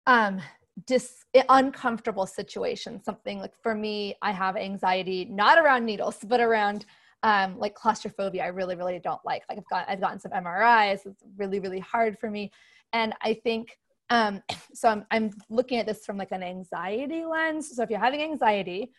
um, 0.07 0.41
dis- 0.85 1.25
uncomfortable 1.49 2.27
situation. 2.27 3.01
Something 3.03 3.39
like 3.39 3.55
for 3.61 3.75
me, 3.75 4.15
I 4.21 4.31
have 4.31 4.55
anxiety 4.57 5.25
not 5.25 5.57
around 5.57 5.85
needles, 5.85 6.17
but 6.25 6.39
around 6.39 6.85
um, 7.25 7.59
like 7.59 7.73
claustrophobia 7.75 8.43
i 8.43 8.47
really 8.47 8.75
really 8.75 8.99
don't 8.99 9.23
like. 9.25 9.43
Like 9.49 9.57
i've 9.57 9.69
got 9.69 9.89
i've 9.89 9.99
gotten 9.99 10.19
some 10.19 10.31
mris 10.31 11.05
it's 11.05 11.23
really 11.35 11.59
really 11.59 11.79
hard 11.79 12.17
for 12.17 12.29
me. 12.29 12.51
And 12.93 13.13
i 13.21 13.33
think 13.33 13.77
um, 14.11 14.43
so 14.73 14.87
I'm, 14.87 15.05
I'm 15.11 15.31
looking 15.49 15.79
at 15.79 15.87
this 15.87 16.05
from 16.05 16.15
like 16.17 16.31
an 16.31 16.43
anxiety 16.43 17.25
lens. 17.25 17.75
So 17.75 17.81
if 17.81 17.89
you're 17.89 17.99
having 17.99 18.21
anxiety 18.21 18.91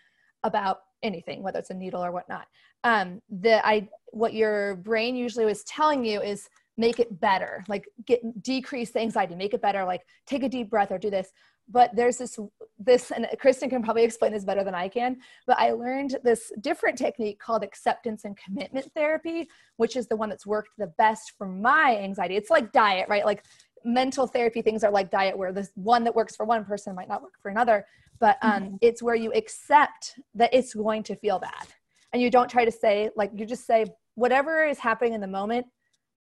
about 0.43 0.81
anything 1.03 1.43
whether 1.43 1.59
it's 1.59 1.71
a 1.71 1.75
needle 1.75 2.05
or 2.05 2.11
whatnot 2.11 2.47
um, 2.85 3.21
the 3.41 3.65
i 3.67 3.89
what 4.13 4.35
your 4.35 4.77
brain 4.77 5.15
usually 5.15 5.45
was 5.45 5.63
telling 5.65 6.05
you 6.05 6.21
is 6.21 6.49
make 6.77 6.99
it 6.99 7.21
better 7.21 7.65
like 7.69 7.87
get 8.07 8.21
decrease 8.43 8.91
the 8.91 9.01
anxiety 9.01 9.35
make 9.35 9.55
it 9.55 9.63
better 9.63 9.85
like 9.85 10.03
take 10.27 10.43
a 10.43 10.49
deep 10.49 10.71
breath 10.71 10.91
or 10.91 10.99
do 10.99 11.11
this 11.11 11.33
but 11.69 11.91
there's 11.95 12.19
this 12.19 12.39
this 12.79 13.11
and 13.11 13.27
kristen 13.41 13.69
can 13.69 13.83
probably 13.83 14.05
explain 14.05 14.33
this 14.33 14.45
better 14.45 14.63
than 14.63 14.75
i 14.75 14.89
can 14.89 15.17
but 15.47 15.59
i 15.59 15.73
learned 15.73 16.17
this 16.23 16.53
different 16.61 16.97
technique 16.97 17.39
called 17.39 17.65
acceptance 17.65 18.25
and 18.25 18.37
commitment 18.37 18.91
therapy 18.95 19.49
which 19.77 19.97
is 19.97 20.07
the 20.07 20.17
one 20.17 20.29
that's 20.29 20.47
worked 20.47 20.71
the 20.79 20.93
best 20.99 21.33
for 21.37 21.47
my 21.47 21.99
anxiety. 22.01 22.37
It's 22.37 22.51
like 22.51 22.73
diet 22.73 23.09
right? 23.09 23.25
Like 23.25 23.45
mental 23.85 24.27
therapy 24.27 24.63
things 24.63 24.83
are 24.85 24.91
like 24.91 25.11
diet 25.11 25.37
where 25.37 25.53
this 25.53 25.71
one 25.75 26.05
that 26.05 26.15
works 26.15 26.35
for 26.35 26.45
one 26.45 26.65
person 26.65 26.95
might 26.95 27.09
not 27.09 27.23
work 27.23 27.35
for 27.41 27.51
another 27.51 27.87
but 28.19 28.39
um, 28.43 28.63
mm-hmm. 28.63 28.77
it's 28.81 29.03
where 29.03 29.15
you 29.15 29.31
accept 29.35 30.19
that 30.35 30.53
it's 30.55 30.73
going 30.73 31.03
to 31.03 31.15
feel 31.17 31.39
bad. 31.39 31.67
And 32.15 32.23
you 32.23 32.31
don't 32.31 32.49
try 32.49 32.65
to 32.65 32.73
say 32.73 33.11
like 33.17 33.31
you 33.35 33.45
just 33.45 33.67
say 33.67 33.87
whatever 34.15 34.65
is 34.65 34.79
happening 34.79 35.13
in 35.13 35.21
the 35.21 35.27
moment 35.27 35.67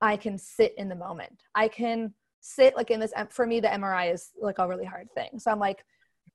i 0.01 0.17
can 0.17 0.37
sit 0.37 0.75
in 0.77 0.89
the 0.89 0.97
moment. 0.97 1.45
I 1.55 1.69
can 1.69 2.13
sit 2.47 2.77
like 2.77 2.91
in 2.91 3.01
this 3.01 3.15
for 3.31 3.47
me 3.47 3.59
the 3.59 3.69
mri 3.69 4.13
is 4.13 4.33
like 4.39 4.59
a 4.59 4.69
really 4.69 4.85
hard 4.85 5.11
thing. 5.15 5.39
So 5.39 5.51
i'm 5.51 5.59
like 5.59 5.85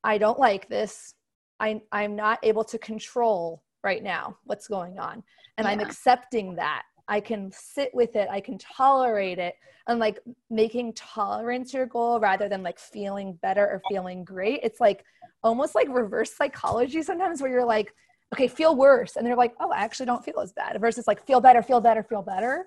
i 0.04 0.18
don't 0.18 0.40
like 0.40 0.68
this. 0.68 1.14
I 1.60 1.82
i'm 1.92 2.16
not 2.16 2.40
able 2.42 2.64
to 2.64 2.80
control 2.80 3.62
right 3.84 4.02
now 4.02 4.38
what's 4.46 4.68
going 4.68 4.98
on. 4.98 5.24
And 5.58 5.66
yeah. 5.66 5.72
i'm 5.72 5.80
accepting 5.80 6.56
that. 6.56 6.84
I 7.08 7.20
can 7.20 7.52
sit 7.52 7.92
with 7.94 8.16
it. 8.16 8.28
I 8.32 8.42
can 8.42 8.58
tolerate 8.58 9.38
it. 9.38 9.54
And 9.88 10.00
like 10.00 10.20
making 10.50 10.94
tolerance 10.94 11.74
your 11.76 11.86
goal 11.86 12.20
rather 12.20 12.50
than 12.50 12.64
like 12.64 12.80
feeling 12.80 13.34
better 13.44 13.66
or 13.66 13.82
feeling 13.88 14.24
great. 14.24 14.62
It's 14.64 14.80
like 14.80 15.06
almost 15.44 15.76
like 15.76 15.88
reverse 15.90 16.34
psychology 16.34 17.02
sometimes 17.04 17.40
where 17.42 17.52
you're 17.52 17.66
like 17.66 17.94
okay 18.34 18.48
feel 18.48 18.76
worse. 18.76 19.16
And 19.16 19.28
they're 19.28 19.36
like 19.36 19.54
oh 19.60 19.72
i 19.72 19.78
actually 19.78 20.08
don't 20.08 20.26
feel 20.26 20.40
as 20.40 20.54
bad. 20.54 20.76
Versus 20.82 21.06
like 21.06 21.24
feel 21.24 21.40
better 21.40 21.62
feel 21.62 21.82
better 21.82 22.02
feel 22.02 22.24
better 22.24 22.66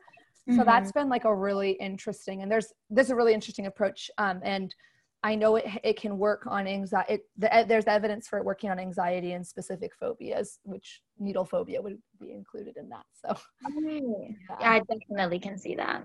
Mm-hmm. 0.49 0.59
So 0.59 0.65
that's 0.65 0.93
been 0.93 1.09
like 1.09 1.25
a 1.25 1.35
really 1.35 1.73
interesting, 1.73 2.43
and 2.43 2.51
there's 2.51 2.73
there's 2.91 3.11
a 3.11 3.17
really 3.17 3.35
interesting 3.35 3.67
approach. 3.67 4.11
Um, 4.19 4.41
and 4.43 4.75
I 5.23 5.37
know 5.37 5.57
it 5.57 5.67
it 5.85 6.01
can 6.01 6.19
work 6.19 6.47
on 6.47 6.67
anxiety. 6.67 7.15
It, 7.15 7.21
the, 7.39 7.65
there's 7.69 7.87
evidence 7.87 8.27
for 8.27 8.39
it 8.39 8.45
working 8.45 8.71
on 8.71 8.81
anxiety 8.81 9.33
and 9.33 9.47
specific 9.47 9.93
phobias, 9.99 10.59
which 10.65 11.01
needle 11.19 11.45
phobia 11.45 11.81
would 11.81 11.99
be 12.21 12.33
included 12.33 12.77
in 12.77 12.89
that. 12.89 13.05
So 13.15 13.37
yeah. 13.85 14.01
yeah, 14.61 14.71
I 14.71 14.81
definitely 14.81 15.39
can 15.39 15.57
see 15.59 15.77
that. 15.77 16.05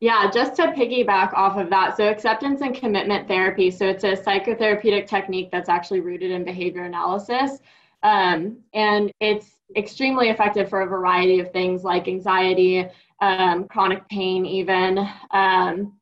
Yeah, 0.00 0.30
just 0.30 0.56
to 0.56 0.66
piggyback 0.68 1.32
off 1.32 1.56
of 1.56 1.70
that. 1.70 1.96
So, 1.96 2.08
acceptance 2.08 2.60
and 2.60 2.74
commitment 2.74 3.26
therapy. 3.28 3.70
So, 3.70 3.86
it's 3.86 4.04
a 4.04 4.12
psychotherapeutic 4.12 5.06
technique 5.06 5.50
that's 5.50 5.70
actually 5.70 6.00
rooted 6.00 6.30
in 6.30 6.44
behavior 6.44 6.84
analysis. 6.84 7.60
Um, 8.06 8.58
and 8.72 9.10
it's 9.20 9.56
extremely 9.76 10.28
effective 10.28 10.70
for 10.70 10.82
a 10.82 10.86
variety 10.86 11.40
of 11.40 11.50
things 11.50 11.82
like 11.82 12.06
anxiety, 12.06 12.86
um, 13.20 13.66
chronic 13.66 14.08
pain, 14.08 14.46
even. 14.46 14.98
Um, 15.32 15.98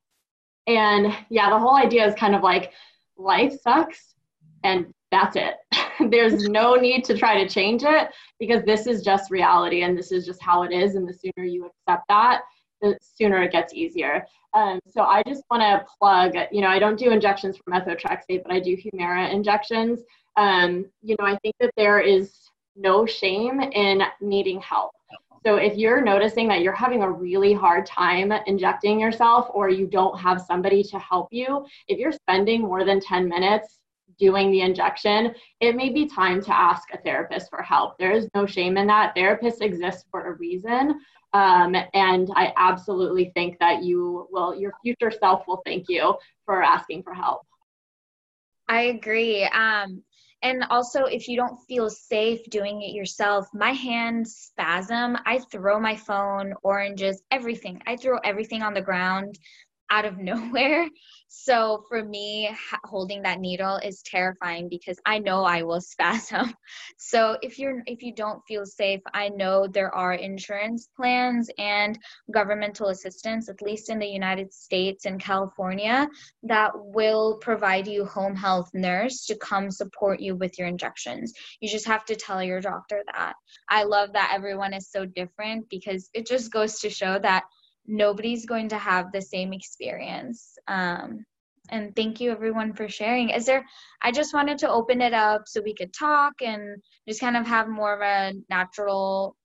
and 0.66 1.16
yeah, 1.31 1.48
the 1.48 1.59
whole 1.59 1.76
idea 1.76 2.06
is 2.06 2.14
kind 2.14 2.35
of 2.35 2.43
like 2.43 2.72
life 3.16 3.55
sucks 3.59 4.16
and 4.64 4.93
that's 5.10 5.36
it. 5.36 5.55
There's 6.10 6.47
no 6.47 6.74
need 6.74 7.05
to 7.05 7.16
try 7.16 7.43
to 7.43 7.48
change 7.48 7.85
it 7.85 8.10
because 8.39 8.62
this 8.64 8.86
is 8.86 9.01
just 9.01 9.31
reality 9.31 9.82
and 9.82 9.97
this 9.97 10.12
is 10.12 10.26
just 10.26 10.43
how 10.43 10.62
it 10.64 10.72
is. 10.72 10.97
And 10.97 11.09
the 11.09 11.14
sooner 11.14 11.47
you 11.47 11.70
accept 11.89 12.05
that, 12.10 12.43
the 12.82 12.98
sooner 13.01 13.43
it 13.44 13.52
gets 13.52 13.72
easier. 13.72 14.26
Um, 14.52 14.78
so 14.90 15.05
I 15.05 15.22
just 15.26 15.43
want 15.51 15.62
to 15.62 15.86
plug, 15.98 16.35
you 16.52 16.60
know, 16.60 16.68
I 16.68 16.78
don't 16.78 16.98
do 16.98 17.10
injections 17.12 17.56
for 17.56 17.72
methotrexate, 17.72 18.43
but 18.43 18.52
I 18.52 18.60
do 18.60 18.76
Humira 18.76 19.32
injections. 19.32 20.01
Um, 20.36 20.86
you 21.02 21.16
know, 21.19 21.27
I 21.27 21.39
think 21.39 21.55
that 21.61 21.73
there 21.77 22.01
is 22.01 22.35
no 22.77 23.06
shame 23.06 23.61
in 23.61 24.02
needing 24.20 24.61
help. 24.61 24.93
So 25.47 25.56
if 25.56 25.77
you're 25.77 26.01
noticing 26.01 26.48
that 26.48 26.62
you're 26.62 26.73
having 26.73 27.02
a 27.02 27.11
really 27.11 27.52
hard 27.52 27.85
time 27.85 28.32
injecting 28.47 28.98
yourself 28.98 29.48
or 29.52 29.69
you 29.69 29.86
don't 29.86 30.19
have 30.19 30.40
somebody 30.40 30.82
to 30.85 30.98
help 30.98 31.28
you, 31.31 31.66
if 31.86 31.98
you're 31.98 32.12
spending 32.12 32.62
more 32.62 32.85
than 32.85 32.98
10 32.98 33.28
minutes 33.28 33.81
doing 34.19 34.51
the 34.51 34.62
injection, 34.62 35.35
it 35.61 35.77
may 35.77 35.90
be 35.90 36.06
time 36.06 36.40
to 36.43 36.55
ask 36.55 36.89
a 36.94 36.98
therapist 36.98 37.51
for 37.51 37.62
help. 37.62 37.98
There 37.98 38.12
is 38.12 38.28
no 38.35 38.47
shame 38.47 38.78
in 38.78 38.86
that. 38.86 39.15
Therapists 39.15 39.61
exist 39.61 40.06
for 40.11 40.27
a 40.28 40.36
reason. 40.36 41.01
Um, 41.35 41.77
and 41.93 42.31
I 42.36 42.52
absolutely 42.56 43.32
think 43.35 43.59
that 43.59 43.82
you 43.82 44.28
will, 44.31 44.55
your 44.55 44.73
future 44.82 45.11
self 45.11 45.47
will 45.47 45.62
thank 45.66 45.86
you 45.89 46.15
for 46.47 46.62
asking 46.62 47.02
for 47.02 47.12
help. 47.12 47.43
I 48.69 48.82
agree. 48.82 49.44
Um, 49.44 50.02
and 50.45 50.62
also, 50.69 51.05
if 51.07 51.27
you 51.27 51.37
don't 51.39 51.59
feel 51.66 51.89
safe 51.89 52.45
doing 52.51 52.83
it 52.83 52.93
yourself, 52.93 53.49
my 53.55 53.71
hands 53.71 54.37
spasm. 54.37 55.16
I 55.25 55.39
throw 55.39 55.81
my 55.81 55.97
phone, 55.97 56.53
oranges, 56.62 57.23
everything. 57.31 57.81
I 57.87 57.97
throw 57.97 58.19
everything 58.19 58.62
on 58.62 58.75
the 58.75 58.83
ground 58.83 59.39
out 59.95 60.05
of 60.05 60.19
nowhere. 60.33 60.89
So 61.29 61.85
for 61.89 62.05
me, 62.05 62.51
holding 62.85 63.23
that 63.23 63.41
needle 63.41 63.77
is 63.77 64.03
terrifying 64.03 64.69
because 64.69 64.99
I 65.05 65.19
know 65.19 65.45
I 65.45 65.62
will 65.62 65.81
spasm. 65.81 66.55
So 66.97 67.37
if 67.43 67.59
you're 67.59 67.83
if 67.87 68.03
you 68.03 68.15
don't 68.15 68.41
feel 68.49 68.65
safe, 68.65 69.01
I 69.12 69.29
know 69.29 69.66
there 69.66 69.95
are 69.95 70.15
insurance 70.15 70.89
plans 70.97 71.51
and 71.59 71.99
governmental 72.33 72.89
assistance, 72.89 73.49
at 73.49 73.61
least 73.61 73.91
in 73.91 73.99
the 73.99 74.07
United 74.07 74.53
States 74.55 75.05
and 75.05 75.21
California, 75.21 76.09
that 76.45 76.71
will 76.75 77.39
provide 77.39 77.87
you 77.87 78.05
home 78.05 78.37
health 78.37 78.71
nurse 78.75 79.27
to 79.27 79.37
come 79.37 79.71
support 79.71 80.21
you 80.21 80.35
with 80.37 80.59
your 80.59 80.69
injections. 80.69 81.33
You 81.61 81.69
just 81.69 81.87
have 81.87 82.05
to 82.07 82.16
tell 82.16 82.43
your 82.43 82.61
doctor 82.61 83.03
that. 83.12 83.35
I 83.69 83.83
love 83.85 84.12
that 84.15 84.33
everyone 84.35 84.73
is 84.73 84.91
so 84.91 85.05
different 85.05 85.69
because 85.69 86.09
it 86.15 86.27
just 86.27 86.53
goes 86.53 86.81
to 86.81 86.91
show 86.91 87.19
that 87.19 87.45
nobody's 87.86 88.47
going 88.47 88.69
to 88.70 88.78
have 88.78 89.12
the 89.12 89.23
same 89.23 89.52
experience. 89.52 90.56
Um, 90.69 91.24
and 91.70 91.94
thank 91.97 92.20
you 92.20 92.31
everyone 92.31 92.74
for 92.74 92.89
sharing. 92.89 93.31
Is 93.31 93.47
there, 93.47 93.65
I 94.02 94.12
just 94.12 94.35
wanted 94.35 94.59
to 94.59 94.70
open 94.70 95.01
it 95.01 95.15
up 95.15 95.43
so 95.47 95.62
we 95.62 95.74
could 95.74 95.93
talk 95.93 96.35
and 96.43 96.77
just 97.09 97.20
kind 97.20 97.36
of 97.36 97.47
have 97.47 97.69
more 97.69 97.94
of 97.94 98.02
a 98.02 98.35
natural 98.51 99.36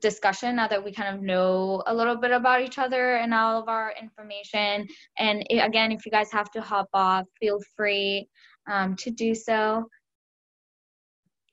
discussion 0.00 0.56
now 0.56 0.68
that 0.68 0.84
we 0.84 0.92
kind 0.92 1.14
of 1.14 1.22
know 1.22 1.82
a 1.86 1.94
little 1.94 2.16
bit 2.16 2.30
about 2.30 2.62
each 2.62 2.78
other 2.78 3.16
and 3.16 3.34
all 3.34 3.60
of 3.60 3.68
our 3.68 3.92
information. 4.00 4.86
And 5.18 5.44
again, 5.50 5.92
if 5.92 6.04
you 6.06 6.12
guys 6.12 6.30
have 6.32 6.50
to 6.52 6.60
hop 6.60 6.88
off, 6.94 7.26
feel 7.40 7.60
free 7.76 8.28
um, 8.70 8.96
to 8.96 9.10
do 9.10 9.34
so. 9.34 9.88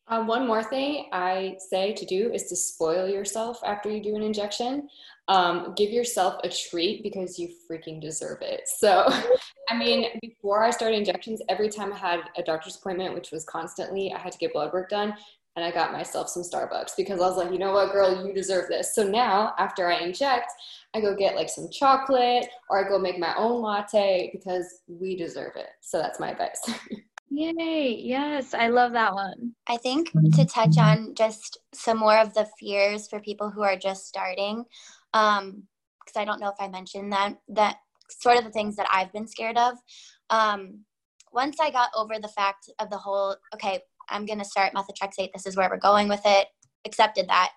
Um, 0.07 0.27
one 0.27 0.45
more 0.45 0.63
thing 0.63 1.07
I 1.13 1.55
say 1.69 1.93
to 1.93 2.05
do 2.05 2.31
is 2.33 2.47
to 2.47 2.55
spoil 2.55 3.07
yourself 3.07 3.61
after 3.65 3.89
you 3.89 4.03
do 4.03 4.15
an 4.15 4.21
injection. 4.21 4.89
Um, 5.31 5.73
give 5.77 5.91
yourself 5.91 6.41
a 6.43 6.49
treat 6.49 7.03
because 7.03 7.39
you 7.39 7.53
freaking 7.69 8.01
deserve 8.01 8.41
it. 8.41 8.67
So, 8.67 9.07
I 9.69 9.77
mean, 9.77 10.19
before 10.21 10.61
I 10.61 10.71
started 10.71 10.97
injections, 10.97 11.41
every 11.47 11.69
time 11.69 11.93
I 11.93 11.97
had 11.97 12.19
a 12.35 12.43
doctor's 12.43 12.75
appointment, 12.75 13.13
which 13.13 13.31
was 13.31 13.45
constantly, 13.45 14.11
I 14.11 14.19
had 14.19 14.33
to 14.33 14.37
get 14.37 14.51
blood 14.51 14.73
work 14.73 14.89
done, 14.89 15.15
and 15.55 15.63
I 15.63 15.71
got 15.71 15.93
myself 15.93 16.27
some 16.27 16.43
Starbucks 16.43 16.97
because 16.97 17.21
I 17.21 17.27
was 17.27 17.37
like, 17.37 17.49
you 17.49 17.59
know 17.59 17.71
what, 17.71 17.93
girl, 17.93 18.27
you 18.27 18.33
deserve 18.33 18.67
this. 18.67 18.93
So 18.93 19.03
now, 19.07 19.53
after 19.57 19.87
I 19.87 19.99
inject, 19.99 20.51
I 20.93 20.99
go 20.99 21.15
get 21.15 21.37
like 21.37 21.49
some 21.49 21.69
chocolate 21.69 22.47
or 22.69 22.85
I 22.85 22.89
go 22.89 22.99
make 22.99 23.17
my 23.17 23.33
own 23.37 23.61
latte 23.61 24.31
because 24.33 24.81
we 24.87 25.15
deserve 25.15 25.55
it. 25.55 25.69
So 25.79 25.97
that's 25.97 26.19
my 26.19 26.31
advice. 26.31 26.61
Yay. 27.33 27.95
Yes, 28.03 28.53
I 28.53 28.67
love 28.67 28.91
that 28.91 29.13
one. 29.13 29.53
I 29.65 29.77
think 29.77 30.11
to 30.33 30.43
touch 30.43 30.77
on 30.77 31.15
just 31.15 31.59
some 31.73 31.97
more 31.97 32.17
of 32.17 32.33
the 32.33 32.45
fears 32.59 33.07
for 33.07 33.21
people 33.21 33.49
who 33.49 33.61
are 33.61 33.77
just 33.77 34.05
starting, 34.05 34.65
um, 35.13 35.63
because 35.99 36.19
I 36.19 36.25
don't 36.25 36.39
know 36.39 36.49
if 36.49 36.55
I 36.59 36.67
mentioned 36.67 37.11
that, 37.13 37.35
that 37.49 37.77
sort 38.09 38.37
of 38.37 38.43
the 38.43 38.51
things 38.51 38.75
that 38.75 38.87
I've 38.91 39.13
been 39.13 39.27
scared 39.27 39.57
of. 39.57 39.75
Um, 40.29 40.81
once 41.31 41.57
I 41.61 41.71
got 41.71 41.89
over 41.95 42.19
the 42.19 42.27
fact 42.27 42.69
of 42.79 42.89
the 42.89 42.97
whole, 42.97 43.35
okay, 43.53 43.79
I'm 44.09 44.25
going 44.25 44.39
to 44.39 44.45
start 44.45 44.73
methotrexate, 44.73 45.31
this 45.33 45.45
is 45.45 45.55
where 45.55 45.69
we're 45.69 45.77
going 45.77 46.09
with 46.09 46.21
it, 46.25 46.47
accepted 46.85 47.27
that. 47.29 47.51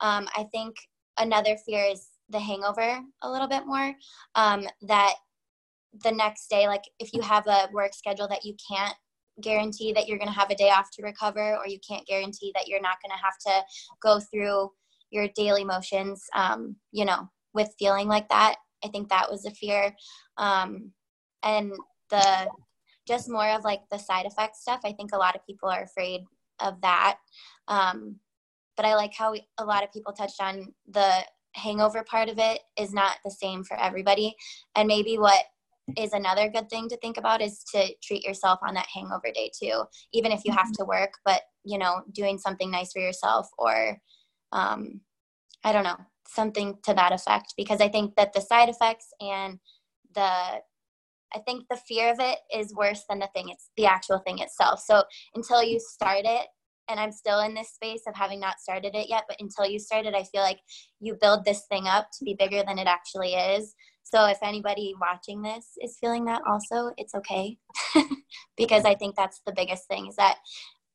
Um, 0.00 0.28
I 0.34 0.46
think 0.52 0.76
another 1.18 1.56
fear 1.66 1.84
is 1.84 2.08
the 2.30 2.40
hangover 2.40 3.00
a 3.22 3.30
little 3.30 3.48
bit 3.48 3.66
more. 3.66 3.94
Um, 4.34 4.66
that 4.82 5.14
the 6.04 6.12
next 6.12 6.48
day, 6.48 6.66
like 6.66 6.84
if 6.98 7.12
you 7.12 7.20
have 7.22 7.46
a 7.46 7.68
work 7.72 7.94
schedule 7.94 8.28
that 8.28 8.44
you 8.44 8.54
can't 8.70 8.94
guarantee 9.40 9.92
that 9.92 10.06
you're 10.06 10.18
going 10.18 10.28
to 10.28 10.38
have 10.38 10.50
a 10.50 10.54
day 10.54 10.70
off 10.70 10.90
to 10.92 11.02
recover 11.02 11.56
or 11.56 11.66
you 11.66 11.78
can't 11.86 12.06
guarantee 12.06 12.52
that 12.54 12.68
you're 12.68 12.80
not 12.80 12.98
going 13.02 13.16
to 13.16 13.24
have 13.24 13.38
to 13.46 13.64
go 14.02 14.20
through 14.20 14.70
your 15.10 15.28
daily 15.34 15.64
motions 15.64 16.24
um, 16.34 16.76
you 16.92 17.04
know 17.04 17.28
with 17.52 17.74
feeling 17.78 18.08
like 18.08 18.28
that. 18.28 18.56
I 18.84 18.88
think 18.88 19.08
that 19.08 19.30
was 19.30 19.44
a 19.44 19.50
fear. 19.50 19.94
Um, 20.36 20.92
and 21.42 21.72
the 22.10 22.48
just 23.08 23.28
more 23.28 23.48
of 23.50 23.64
like 23.64 23.80
the 23.90 23.98
side 23.98 24.26
effect 24.26 24.54
stuff 24.54 24.80
i 24.84 24.92
think 24.92 25.10
a 25.12 25.16
lot 25.16 25.34
of 25.34 25.44
people 25.46 25.68
are 25.68 25.82
afraid 25.82 26.20
of 26.60 26.80
that. 26.82 27.16
Um, 27.68 28.16
but 28.76 28.86
i 28.86 28.94
like 28.94 29.14
how 29.14 29.32
we, 29.32 29.46
a 29.58 29.64
lot 29.64 29.82
of 29.82 29.92
people 29.92 30.12
touched 30.12 30.40
on 30.40 30.74
the 30.88 31.24
hangover 31.54 32.04
part 32.04 32.28
of 32.28 32.38
it 32.38 32.60
is 32.78 32.92
not 32.92 33.16
the 33.24 33.30
same 33.30 33.64
for 33.64 33.78
everybody. 33.78 34.34
And 34.76 34.86
maybe 34.86 35.18
what 35.18 35.44
is 35.96 36.12
another 36.12 36.48
good 36.48 36.70
thing 36.70 36.88
to 36.88 36.96
think 36.98 37.16
about 37.16 37.42
is 37.42 37.64
to 37.74 37.88
treat 38.02 38.24
yourself 38.24 38.60
on 38.62 38.74
that 38.74 38.86
hangover 38.94 39.32
day 39.34 39.50
too 39.58 39.82
even 40.12 40.30
if 40.30 40.42
you 40.44 40.52
have 40.52 40.70
to 40.70 40.84
work 40.84 41.14
but 41.24 41.42
you 41.64 41.78
know 41.78 42.02
doing 42.12 42.38
something 42.38 42.70
nice 42.70 42.92
for 42.92 43.00
yourself 43.00 43.48
or 43.58 44.00
um, 44.52 45.00
i 45.64 45.72
don't 45.72 45.84
know 45.84 45.98
something 46.26 46.76
to 46.84 46.94
that 46.94 47.12
effect 47.12 47.54
because 47.56 47.80
i 47.80 47.88
think 47.88 48.14
that 48.16 48.32
the 48.32 48.40
side 48.40 48.68
effects 48.68 49.08
and 49.20 49.58
the 50.14 50.20
i 50.20 51.38
think 51.44 51.64
the 51.70 51.76
fear 51.88 52.12
of 52.12 52.18
it 52.20 52.38
is 52.54 52.74
worse 52.74 53.04
than 53.08 53.18
the 53.18 53.28
thing 53.34 53.48
it's 53.48 53.70
the 53.76 53.86
actual 53.86 54.18
thing 54.18 54.38
itself 54.38 54.80
so 54.80 55.02
until 55.34 55.62
you 55.62 55.80
start 55.80 56.22
it 56.24 56.46
and 56.88 57.00
i'm 57.00 57.12
still 57.12 57.40
in 57.40 57.54
this 57.54 57.70
space 57.70 58.02
of 58.06 58.14
having 58.14 58.40
not 58.40 58.60
started 58.60 58.94
it 58.94 59.08
yet 59.08 59.24
but 59.28 59.36
until 59.40 59.66
you 59.66 59.78
start 59.78 60.06
it 60.06 60.14
i 60.14 60.24
feel 60.24 60.42
like 60.42 60.60
you 61.00 61.16
build 61.20 61.44
this 61.44 61.64
thing 61.68 61.86
up 61.86 62.08
to 62.16 62.24
be 62.24 62.34
bigger 62.38 62.62
than 62.66 62.78
it 62.78 62.86
actually 62.86 63.34
is 63.34 63.74
so 64.10 64.26
if 64.26 64.38
anybody 64.42 64.94
watching 65.00 65.40
this 65.42 65.66
is 65.80 65.98
feeling 66.00 66.24
that 66.24 66.42
also, 66.46 66.92
it's 66.96 67.14
okay. 67.14 67.58
because 68.56 68.84
I 68.84 68.94
think 68.96 69.14
that's 69.14 69.40
the 69.46 69.52
biggest 69.52 69.86
thing 69.86 70.08
is 70.08 70.16
that 70.16 70.38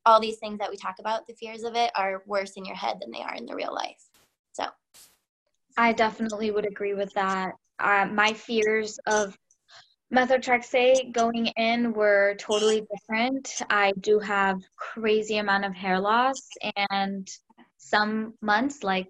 all 0.06 0.20
these 0.20 0.38
things 0.38 0.60
that 0.60 0.70
we 0.70 0.78
talk 0.78 0.96
about, 1.00 1.28
the 1.28 1.34
fears 1.34 1.64
of 1.64 1.76
it 1.76 1.92
are 1.96 2.24
worse 2.26 2.52
in 2.52 2.66
your 2.66 2.76
head 2.76 2.98
than 3.02 3.12
they 3.12 3.22
are 3.22 3.34
in 3.34 3.46
the 3.46 3.56
real 3.56 3.74
life. 3.74 4.04
So 4.54 4.66
I 5.78 5.94
definitely 5.94 6.52
would 6.52 6.66
agree 6.66 6.94
with 6.94 7.14
that. 7.14 7.54
Uh, 7.80 8.08
my 8.12 8.34
fears 8.34 9.00
of 9.08 9.38
methotrexate 10.14 11.12
going 11.12 11.48
in 11.58 11.94
were 11.94 12.36
totally 12.40 12.86
different. 12.94 13.52
I 13.70 13.92
do 14.00 14.20
have 14.20 14.62
crazy 14.78 15.38
amount 15.38 15.66
of 15.66 15.74
hair 15.74 16.00
loss 16.00 16.50
and 16.92 17.28
some 17.78 18.34
months 18.42 18.84
like 18.84 19.10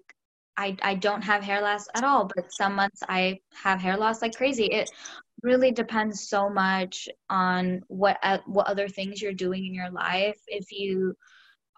I, 0.56 0.76
I 0.82 0.94
don't 0.94 1.22
have 1.22 1.42
hair 1.42 1.60
loss 1.60 1.86
at 1.94 2.04
all, 2.04 2.30
but 2.34 2.52
some 2.52 2.74
months 2.74 3.02
I 3.08 3.40
have 3.62 3.80
hair 3.80 3.96
loss 3.96 4.22
like 4.22 4.36
crazy. 4.36 4.66
It 4.66 4.88
really 5.42 5.70
depends 5.70 6.28
so 6.28 6.48
much 6.48 7.08
on 7.28 7.82
what 7.88 8.18
uh, 8.22 8.38
what 8.46 8.66
other 8.66 8.88
things 8.88 9.20
you're 9.20 9.32
doing 9.32 9.66
in 9.66 9.74
your 9.74 9.90
life. 9.90 10.38
If 10.46 10.72
you 10.72 11.14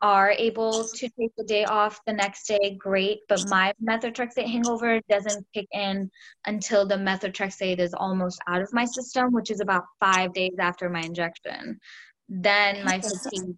are 0.00 0.30
able 0.30 0.84
to 0.84 1.08
take 1.08 1.34
the 1.36 1.44
day 1.44 1.64
off 1.64 2.00
the 2.06 2.12
next 2.12 2.46
day, 2.46 2.76
great. 2.78 3.18
But 3.28 3.48
my 3.48 3.72
methotrexate 3.82 4.46
hangover 4.46 5.00
doesn't 5.08 5.46
kick 5.52 5.66
in 5.72 6.10
until 6.46 6.86
the 6.86 6.94
methotrexate 6.94 7.80
is 7.80 7.94
almost 7.94 8.40
out 8.46 8.62
of 8.62 8.72
my 8.72 8.84
system, 8.84 9.32
which 9.32 9.50
is 9.50 9.60
about 9.60 9.84
five 9.98 10.32
days 10.32 10.54
after 10.60 10.88
my 10.88 11.00
injection. 11.00 11.80
Then 12.28 12.84
my 12.84 13.00
fatigue 13.00 13.56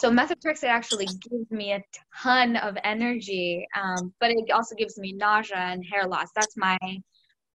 so 0.00 0.10
methotrexate 0.10 0.64
actually 0.64 1.06
gives 1.06 1.50
me 1.50 1.72
a 1.72 1.82
ton 2.22 2.56
of 2.56 2.76
energy, 2.84 3.66
um, 3.76 4.12
but 4.20 4.30
it 4.30 4.50
also 4.52 4.76
gives 4.76 4.96
me 4.96 5.12
nausea 5.12 5.56
and 5.56 5.84
hair 5.84 6.06
loss. 6.06 6.28
That's 6.34 6.56
my 6.56 6.78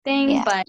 thing. 0.03 0.31
Yeah. 0.31 0.43
But 0.43 0.67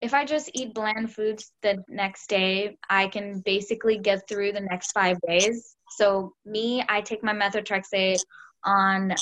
if 0.00 0.14
I 0.14 0.24
just 0.24 0.50
eat 0.54 0.74
bland 0.74 1.12
foods 1.12 1.52
the 1.62 1.82
next 1.88 2.28
day, 2.28 2.76
I 2.88 3.08
can 3.08 3.40
basically 3.40 3.98
get 3.98 4.28
through 4.28 4.52
the 4.52 4.60
next 4.60 4.92
five 4.92 5.18
days. 5.26 5.76
So 5.96 6.32
me, 6.44 6.84
I 6.88 7.00
take 7.00 7.24
my 7.24 7.32
methotrexate 7.32 8.20
on 8.64 9.14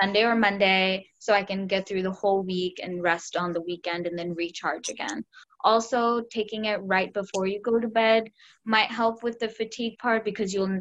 Sunday 0.00 0.22
or 0.22 0.36
Monday 0.36 1.08
so 1.18 1.32
I 1.32 1.42
can 1.42 1.66
get 1.66 1.88
through 1.88 2.02
the 2.02 2.12
whole 2.12 2.42
week 2.44 2.78
and 2.80 3.02
rest 3.02 3.36
on 3.36 3.52
the 3.52 3.62
weekend 3.62 4.06
and 4.06 4.16
then 4.16 4.34
recharge 4.34 4.90
again. 4.90 5.24
Also, 5.64 6.22
taking 6.30 6.66
it 6.66 6.76
right 6.82 7.12
before 7.12 7.46
you 7.46 7.60
go 7.60 7.80
to 7.80 7.88
bed 7.88 8.30
might 8.64 8.92
help 8.92 9.24
with 9.24 9.40
the 9.40 9.48
fatigue 9.48 9.98
part 9.98 10.24
because 10.24 10.54
you'll 10.54 10.80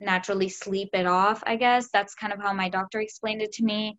naturally 0.00 0.48
sleep 0.48 0.90
it 0.92 1.06
off, 1.06 1.42
I 1.46 1.56
guess. 1.56 1.88
That's 1.92 2.14
kind 2.14 2.32
of 2.32 2.40
how 2.40 2.52
my 2.52 2.68
doctor 2.68 3.00
explained 3.00 3.42
it 3.42 3.52
to 3.52 3.64
me. 3.64 3.98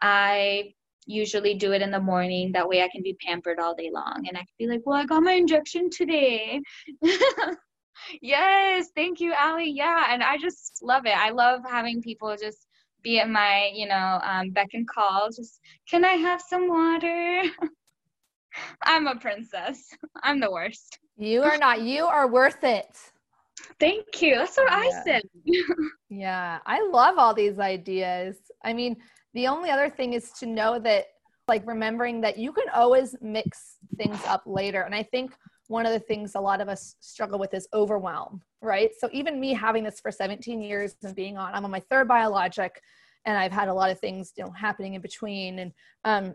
I 0.00 0.74
usually 1.06 1.54
do 1.54 1.72
it 1.72 1.82
in 1.82 1.90
the 1.90 2.00
morning. 2.00 2.52
That 2.52 2.68
way 2.68 2.82
I 2.82 2.88
can 2.88 3.02
be 3.02 3.16
pampered 3.24 3.58
all 3.58 3.74
day 3.74 3.90
long. 3.92 4.24
And 4.28 4.36
I 4.36 4.40
can 4.40 4.54
be 4.58 4.66
like, 4.66 4.82
well, 4.84 4.96
I 4.96 5.04
got 5.04 5.22
my 5.22 5.32
injection 5.32 5.90
today. 5.90 6.60
yes, 8.22 8.88
thank 8.94 9.20
you, 9.20 9.34
Ali. 9.34 9.70
Yeah. 9.70 10.06
And 10.10 10.22
I 10.22 10.36
just 10.38 10.80
love 10.82 11.06
it. 11.06 11.16
I 11.16 11.30
love 11.30 11.60
having 11.68 12.02
people 12.02 12.34
just 12.40 12.66
be 13.02 13.18
at 13.18 13.28
my, 13.28 13.70
you 13.74 13.88
know, 13.88 14.20
um, 14.22 14.50
beck 14.50 14.68
and 14.74 14.88
call. 14.88 15.28
Just, 15.34 15.60
can 15.88 16.04
I 16.04 16.12
have 16.12 16.40
some 16.40 16.68
water? 16.68 17.42
I'm 18.82 19.06
a 19.06 19.16
princess. 19.16 19.88
I'm 20.22 20.40
the 20.40 20.50
worst. 20.50 20.98
You 21.16 21.42
are 21.42 21.58
not. 21.58 21.82
You 21.82 22.06
are 22.06 22.26
worth 22.26 22.64
it. 22.64 23.12
Thank 23.78 24.22
you. 24.22 24.36
That's 24.36 24.56
what 24.56 24.70
yeah. 24.70 24.78
I 24.78 25.02
said. 25.04 25.22
yeah. 26.10 26.58
I 26.66 26.86
love 26.88 27.16
all 27.18 27.34
these 27.34 27.58
ideas. 27.58 28.36
I 28.64 28.72
mean, 28.72 28.96
the 29.34 29.46
only 29.46 29.70
other 29.70 29.88
thing 29.88 30.12
is 30.12 30.32
to 30.32 30.46
know 30.46 30.78
that, 30.80 31.06
like, 31.48 31.66
remembering 31.66 32.20
that 32.22 32.38
you 32.38 32.52
can 32.52 32.68
always 32.74 33.16
mix 33.20 33.76
things 33.96 34.18
up 34.26 34.42
later. 34.46 34.82
And 34.82 34.94
I 34.94 35.02
think 35.02 35.32
one 35.68 35.86
of 35.86 35.92
the 35.92 36.00
things 36.00 36.34
a 36.34 36.40
lot 36.40 36.60
of 36.60 36.68
us 36.68 36.96
struggle 37.00 37.38
with 37.38 37.54
is 37.54 37.68
overwhelm, 37.72 38.42
right? 38.60 38.90
So 38.98 39.08
even 39.12 39.40
me 39.40 39.54
having 39.54 39.84
this 39.84 40.00
for 40.00 40.10
17 40.10 40.60
years 40.60 40.96
and 41.02 41.14
being 41.14 41.38
on, 41.38 41.54
I'm 41.54 41.64
on 41.64 41.70
my 41.70 41.82
third 41.88 42.08
biologic, 42.08 42.82
and 43.24 43.38
I've 43.38 43.52
had 43.52 43.68
a 43.68 43.74
lot 43.74 43.90
of 43.90 44.00
things, 44.00 44.32
you 44.36 44.44
know, 44.44 44.50
happening 44.50 44.94
in 44.94 45.00
between, 45.00 45.60
and 45.60 45.72
um, 46.04 46.34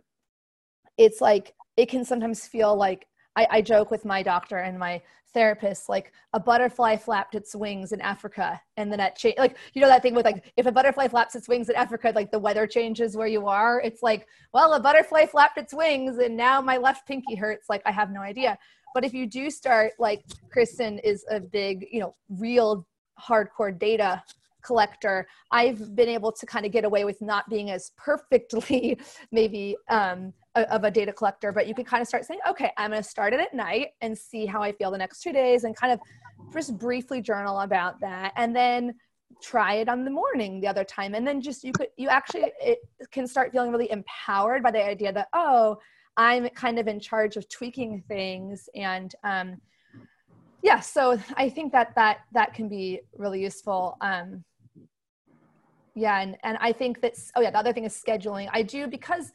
it's 0.97 1.19
like 1.19 1.53
it 1.76 1.89
can 1.89 2.06
sometimes 2.06 2.47
feel 2.47 2.76
like 2.76 3.06
I, 3.36 3.48
I 3.52 3.62
joke 3.62 3.91
with 3.91 4.06
my 4.06 4.24
doctor 4.24 4.57
and 4.57 4.78
my 4.80 5.02
therapist 5.34 5.90
like 5.90 6.14
a 6.32 6.40
butterfly 6.40 6.95
flapped 6.95 7.36
its 7.36 7.53
wings 7.53 7.91
in 7.91 7.99
Africa 7.99 8.62
and 8.78 8.90
then 8.90 8.99
that 8.99 9.18
change 9.18 9.36
like 9.38 9.57
you 9.74 9.82
know 9.82 9.88
that 9.90 10.02
thing 10.02 10.16
with 10.16 10.24
like 10.24 10.53
if 10.56 10.66
a 10.66 10.72
butterfly 10.72 11.10
flaps 11.10 11.36
its 11.36 11.49
wings 11.49 11.68
in 11.68 11.76
Africa 11.76 12.14
like 12.16 12.32
the 12.32 12.40
weather 12.40 12.66
changes 12.66 13.18
where 13.18 13.28
you 13.28 13.45
are? 13.48 13.82
It's 13.82 14.02
like 14.02 14.28
well 14.53 14.74
a 14.74 14.80
butterfly 14.80 15.26
flapped 15.26 15.57
its 15.57 15.74
wings 15.74 16.20
and 16.20 16.38
now 16.38 16.62
my 16.62 16.78
left 16.78 17.06
pinky 17.06 17.36
hurts. 17.36 17.70
Like 17.70 17.82
I 17.86 17.91
have 17.91 18.12
no 18.12 18.22
idea. 18.22 18.57
But 18.95 19.03
if 19.03 19.14
you 19.14 19.28
do 19.28 19.52
start, 19.52 19.91
like 19.99 20.24
Kristen 20.49 20.99
is 20.99 21.26
a 21.30 21.41
big, 21.41 21.86
you 21.91 21.99
know, 21.99 22.16
real 22.30 22.88
hardcore 23.22 23.78
data 23.78 24.24
collector, 24.64 25.28
I've 25.52 25.94
been 25.95 26.07
able 26.07 26.32
to 26.32 26.45
kind 26.45 26.66
of 26.66 26.72
get 26.72 26.86
away 26.86 27.03
with 27.03 27.22
not 27.22 27.48
being 27.49 27.72
as 27.72 27.91
perfectly 27.98 28.98
maybe 29.34 29.76
um, 29.90 30.34
of 30.56 30.84
a 30.84 30.91
data 30.91 31.11
collector, 31.11 31.52
but 31.52 31.68
you 31.68 31.76
can 31.76 31.86
kind 31.86 32.02
of 32.02 32.07
start 32.07 32.26
saying, 32.26 32.40
okay, 32.48 32.72
I'm 32.77 32.91
going 32.91 33.02
to 33.02 33.07
start 33.07 33.34
it 33.34 33.40
at 33.40 33.53
night 33.53 33.90
and 34.02 34.18
see 34.18 34.45
how 34.45 34.61
I 34.61 34.72
feel 34.72 34.91
the 34.91 34.98
next 34.98 35.22
two 35.22 35.34
days 35.34 35.64
and 35.64 35.76
kind 35.76 35.91
of 35.91 35.99
just 36.53 36.77
briefly 36.77 37.22
journal 37.22 37.60
about 37.60 37.99
that. 38.02 38.34
And 38.38 38.56
then 38.56 38.95
try 39.41 39.76
it 39.76 39.90
on 39.90 40.06
the 40.06 40.11
morning 40.11 40.61
the 40.61 40.68
other 40.68 40.84
time 40.84 41.14
and 41.14 41.27
then 41.27 41.41
just 41.41 41.64
you 41.64 41.73
could 41.73 41.88
you 41.98 42.07
actually 42.07 42.52
it 42.61 42.80
can 43.11 43.27
start 43.27 43.52
feeling 43.52 43.72
really 43.72 43.91
empowered 43.91 44.64
by 44.64 44.72
the 44.72 44.84
idea 44.84 45.11
that 45.11 45.27
oh 45.34 45.77
I'm 46.15 46.48
kind 46.49 46.80
of 46.80 46.88
in 46.88 46.99
charge 46.99 47.36
of 47.36 47.49
tweaking 47.49 48.03
things 48.07 48.69
and 48.76 49.14
um, 49.23 49.57
yeah 50.64 50.80
so 50.80 51.19
I 51.36 51.49
think 51.49 51.73
that 51.73 51.94
that 51.95 52.19
that 52.34 52.53
can 52.53 52.69
be 52.69 53.02
really 53.18 53.41
useful 53.41 53.98
um, 53.99 54.44
yeah 55.95 56.22
and 56.22 56.38
and 56.44 56.57
I 56.61 56.72
think 56.72 57.02
that 57.02 57.15
oh 57.36 57.41
yeah 57.41 57.52
the 57.52 57.57
other 57.57 57.73
thing 57.73 57.84
is 57.84 58.02
scheduling 58.02 58.48
I 58.53 58.61
do 58.61 58.88
because 58.88 59.34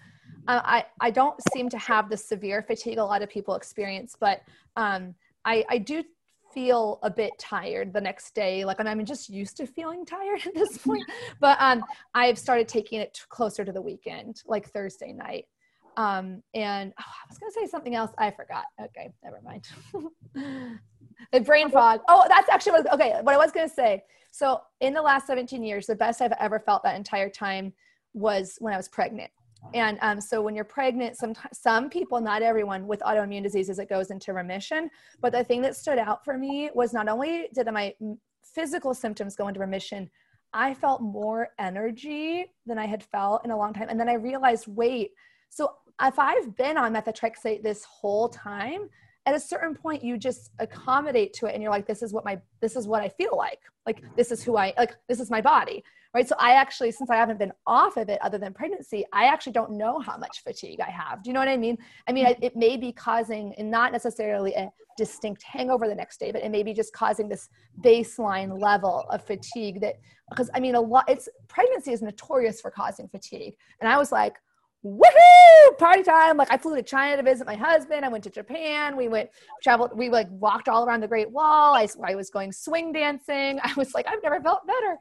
uh, 0.49 0.61
I 0.65 0.87
I 1.01 1.11
don't 1.11 1.39
seem 1.53 1.69
to 1.71 1.79
have 1.79 2.09
the 2.09 2.17
severe 2.17 2.63
fatigue 2.63 2.99
a 2.99 3.05
lot 3.05 3.23
of 3.23 3.29
people 3.29 3.55
experience 3.55 4.17
but 4.19 4.43
um, 4.77 5.15
I 5.45 5.65
I 5.69 5.79
do 5.79 6.05
feel 6.53 6.99
a 7.03 7.11
bit 7.11 7.31
tired 7.39 7.93
the 7.93 8.01
next 8.01 8.35
day 8.35 8.65
like 8.65 8.81
and 8.81 8.89
i'm 8.89 9.05
just 9.05 9.29
used 9.29 9.57
to 9.57 9.69
feeling 9.69 10.05
tired 10.05 10.41
at 10.47 10.53
this 10.53 10.79
point 10.79 11.05
but 11.39 11.57
um 11.61 11.85
i've 12.17 12.37
started 12.37 12.67
taking 12.67 13.01
it 13.01 13.21
closer 13.29 13.65
to 13.65 13.71
the 13.71 13.81
weekend 13.81 14.43
like 14.49 14.69
thursday 14.71 15.13
night 15.13 15.47
um, 15.97 16.43
and 16.55 16.93
oh, 16.99 17.05
I 17.05 17.27
was 17.29 17.39
going 17.39 17.53
to 17.53 17.61
say 17.61 17.67
something 17.67 17.95
else. 17.95 18.11
I 18.17 18.31
forgot. 18.31 18.65
Okay, 18.81 19.13
never 19.23 19.41
mind. 19.45 19.69
the 21.33 21.41
brain 21.41 21.71
fog. 21.71 22.01
Oh, 22.09 22.27
that's 22.29 22.49
actually 22.49 22.73
what, 22.73 22.93
okay. 22.95 23.19
What 23.23 23.35
I 23.35 23.39
was 23.39 23.53
going 23.53 23.69
to 23.69 23.75
say. 23.75 24.05
So 24.31 24.61
in 24.81 24.95
the 24.95 25.03
last 25.03 25.27
17 25.27 25.63
years, 25.63 25.87
the 25.87 25.95
best 25.95 26.23
I've 26.23 26.33
ever 26.39 26.59
felt 26.59 26.83
that 26.85 26.97
entire 26.97 27.29
time 27.29 27.73
was 28.15 28.57
when 28.61 28.73
I 28.73 28.77
was 28.77 28.89
pregnant. 28.89 29.31
And 29.75 29.99
um, 30.03 30.21
so 30.21 30.43
when 30.43 30.55
you're 30.55 30.65
pregnant, 30.65 31.17
some, 31.17 31.35
some 31.53 31.91
people, 31.91 32.21
not 32.21 32.43
everyone 32.43 32.87
with 32.87 33.01
autoimmune 33.01 33.43
diseases, 33.43 33.79
it 33.79 33.89
goes 33.89 34.11
into 34.11 34.33
remission. 34.33 34.91
But 35.21 35.33
the 35.33 35.45
thing 35.45 35.63
that 35.63 35.77
stood 35.77 35.99
out 35.99 36.25
for 36.25 36.37
me 36.37 36.71
was 36.75 36.93
not 36.93 37.09
only 37.09 37.49
did 37.55 37.67
my 37.73 37.95
physical 38.43 38.95
symptoms 38.95 39.37
go 39.37 39.49
into 39.49 39.61
remission, 39.61 40.11
I 40.53 40.75
felt 40.75 41.01
more 41.01 41.49
energy 41.59 42.47
than 42.67 42.79
I 42.79 42.87
had 42.87 43.03
felt 43.03 43.45
in 43.45 43.51
a 43.51 43.57
long 43.57 43.73
time. 43.73 43.89
And 43.89 44.01
then 44.01 44.09
I 44.09 44.15
realized, 44.15 44.67
wait, 44.67 45.13
so 45.49 45.75
if 46.03 46.19
I've 46.19 46.57
been 46.57 46.77
on 46.77 46.93
methotrexate 46.93 47.63
this 47.63 47.85
whole 47.85 48.29
time, 48.29 48.89
at 49.27 49.35
a 49.35 49.41
certain 49.41 49.75
point 49.75 50.03
you 50.03 50.17
just 50.17 50.51
accommodate 50.59 51.33
to 51.35 51.47
it 51.47 51.55
and 51.55 51.63
you're 51.63 51.71
like 51.71 51.87
this 51.87 52.03
is 52.03 52.13
what 52.13 52.25
my 52.25 52.41
this 52.61 52.75
is 52.75 52.89
what 52.89 53.03
i 53.03 53.09
feel 53.09 53.37
like 53.37 53.61
like 53.87 54.03
this 54.17 54.33
is 54.33 54.43
who 54.43 54.57
i 54.57 54.73
like 54.79 54.97
this 55.09 55.21
is 55.21 55.31
my 55.31 55.41
body 55.41 55.85
right? 56.15 56.29
So 56.29 56.35
i 56.39 56.53
actually 56.53 56.91
since 56.93 57.11
i 57.11 57.17
haven't 57.17 57.39
been 57.39 57.53
off 57.67 57.97
of 57.97 58.09
it 58.09 58.21
other 58.23 58.39
than 58.39 58.53
pregnancy 58.53 59.05
i 59.13 59.27
actually 59.27 59.53
don't 59.53 59.73
know 59.73 59.99
how 59.99 60.17
much 60.17 60.43
fatigue 60.43 60.81
i 60.81 60.91
have. 60.91 61.23
Do 61.23 61.31
you 61.31 61.35
know 61.35 61.41
what 61.41 61.49
i 61.49 61.57
mean? 61.57 61.79
I 62.07 62.13
mean 62.13 62.27
it 62.41 62.57
may 62.57 62.77
be 62.77 62.93
causing 62.93 63.55
and 63.59 63.71
not 63.71 63.93
necessarily 63.93 64.55
a 64.55 64.71
distinct 64.97 65.43
hangover 65.43 65.89
the 65.89 65.95
next 65.95 66.19
day 66.19 66.31
but 66.33 66.43
it 66.43 66.51
may 66.51 66.63
be 66.63 66.75
just 66.75 66.93
causing 66.93 67.29
this 67.29 67.49
baseline 67.83 68.61
level 68.61 69.07
of 69.11 69.25
fatigue 69.25 69.81
that 69.81 69.95
because 70.29 70.51
i 70.55 70.61
mean 70.61 70.75
a 70.75 70.81
lot 70.81 71.05
it's 71.09 71.29
pregnancy 71.49 71.93
is 71.93 72.03
notorious 72.03 72.61
for 72.61 72.71
causing 72.71 73.09
fatigue. 73.09 73.55
And 73.81 73.89
i 73.89 73.97
was 73.97 74.13
like 74.13 74.37
woohoo! 74.83 75.77
Party 75.79 76.03
time. 76.03 76.39
Like 76.39 76.51
i 76.51 76.57
flew 76.57 76.75
to 76.75 76.83
china 76.83 77.17
to 77.17 77.23
visit 77.23 77.47
my 77.47 77.55
husband. 77.55 78.05
I 78.05 78.09
went 78.09 78.25
to 78.25 78.31
japan. 78.31 78.97
We 78.97 79.09
went 79.09 79.31
traveled 79.63 79.97
we 79.97 80.09
like 80.09 80.29
walked 80.31 80.69
all 80.69 80.87
around 80.87 81.01
the 81.03 81.09
great 81.09 81.31
wall. 81.31 81.75
I, 81.75 81.87
I 82.03 82.15
was 82.15 82.31
going 82.31 82.51
swing 82.51 82.93
dancing. 82.93 83.61
I 83.63 83.73
was 83.77 83.95
like 83.95 84.07
i've 84.09 84.23
never 84.23 84.41
felt 84.41 84.67
better 84.67 84.99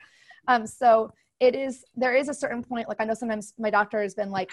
um 0.50 0.68
so 0.68 1.12
it 1.40 1.56
is 1.56 1.86
there 1.96 2.14
is 2.14 2.28
a 2.28 2.34
certain 2.34 2.62
point 2.62 2.90
like 2.90 3.00
i 3.00 3.06
know 3.06 3.14
sometimes 3.14 3.54
my 3.58 3.70
doctor 3.70 4.02
has 4.02 4.14
been 4.14 4.30
like 4.30 4.52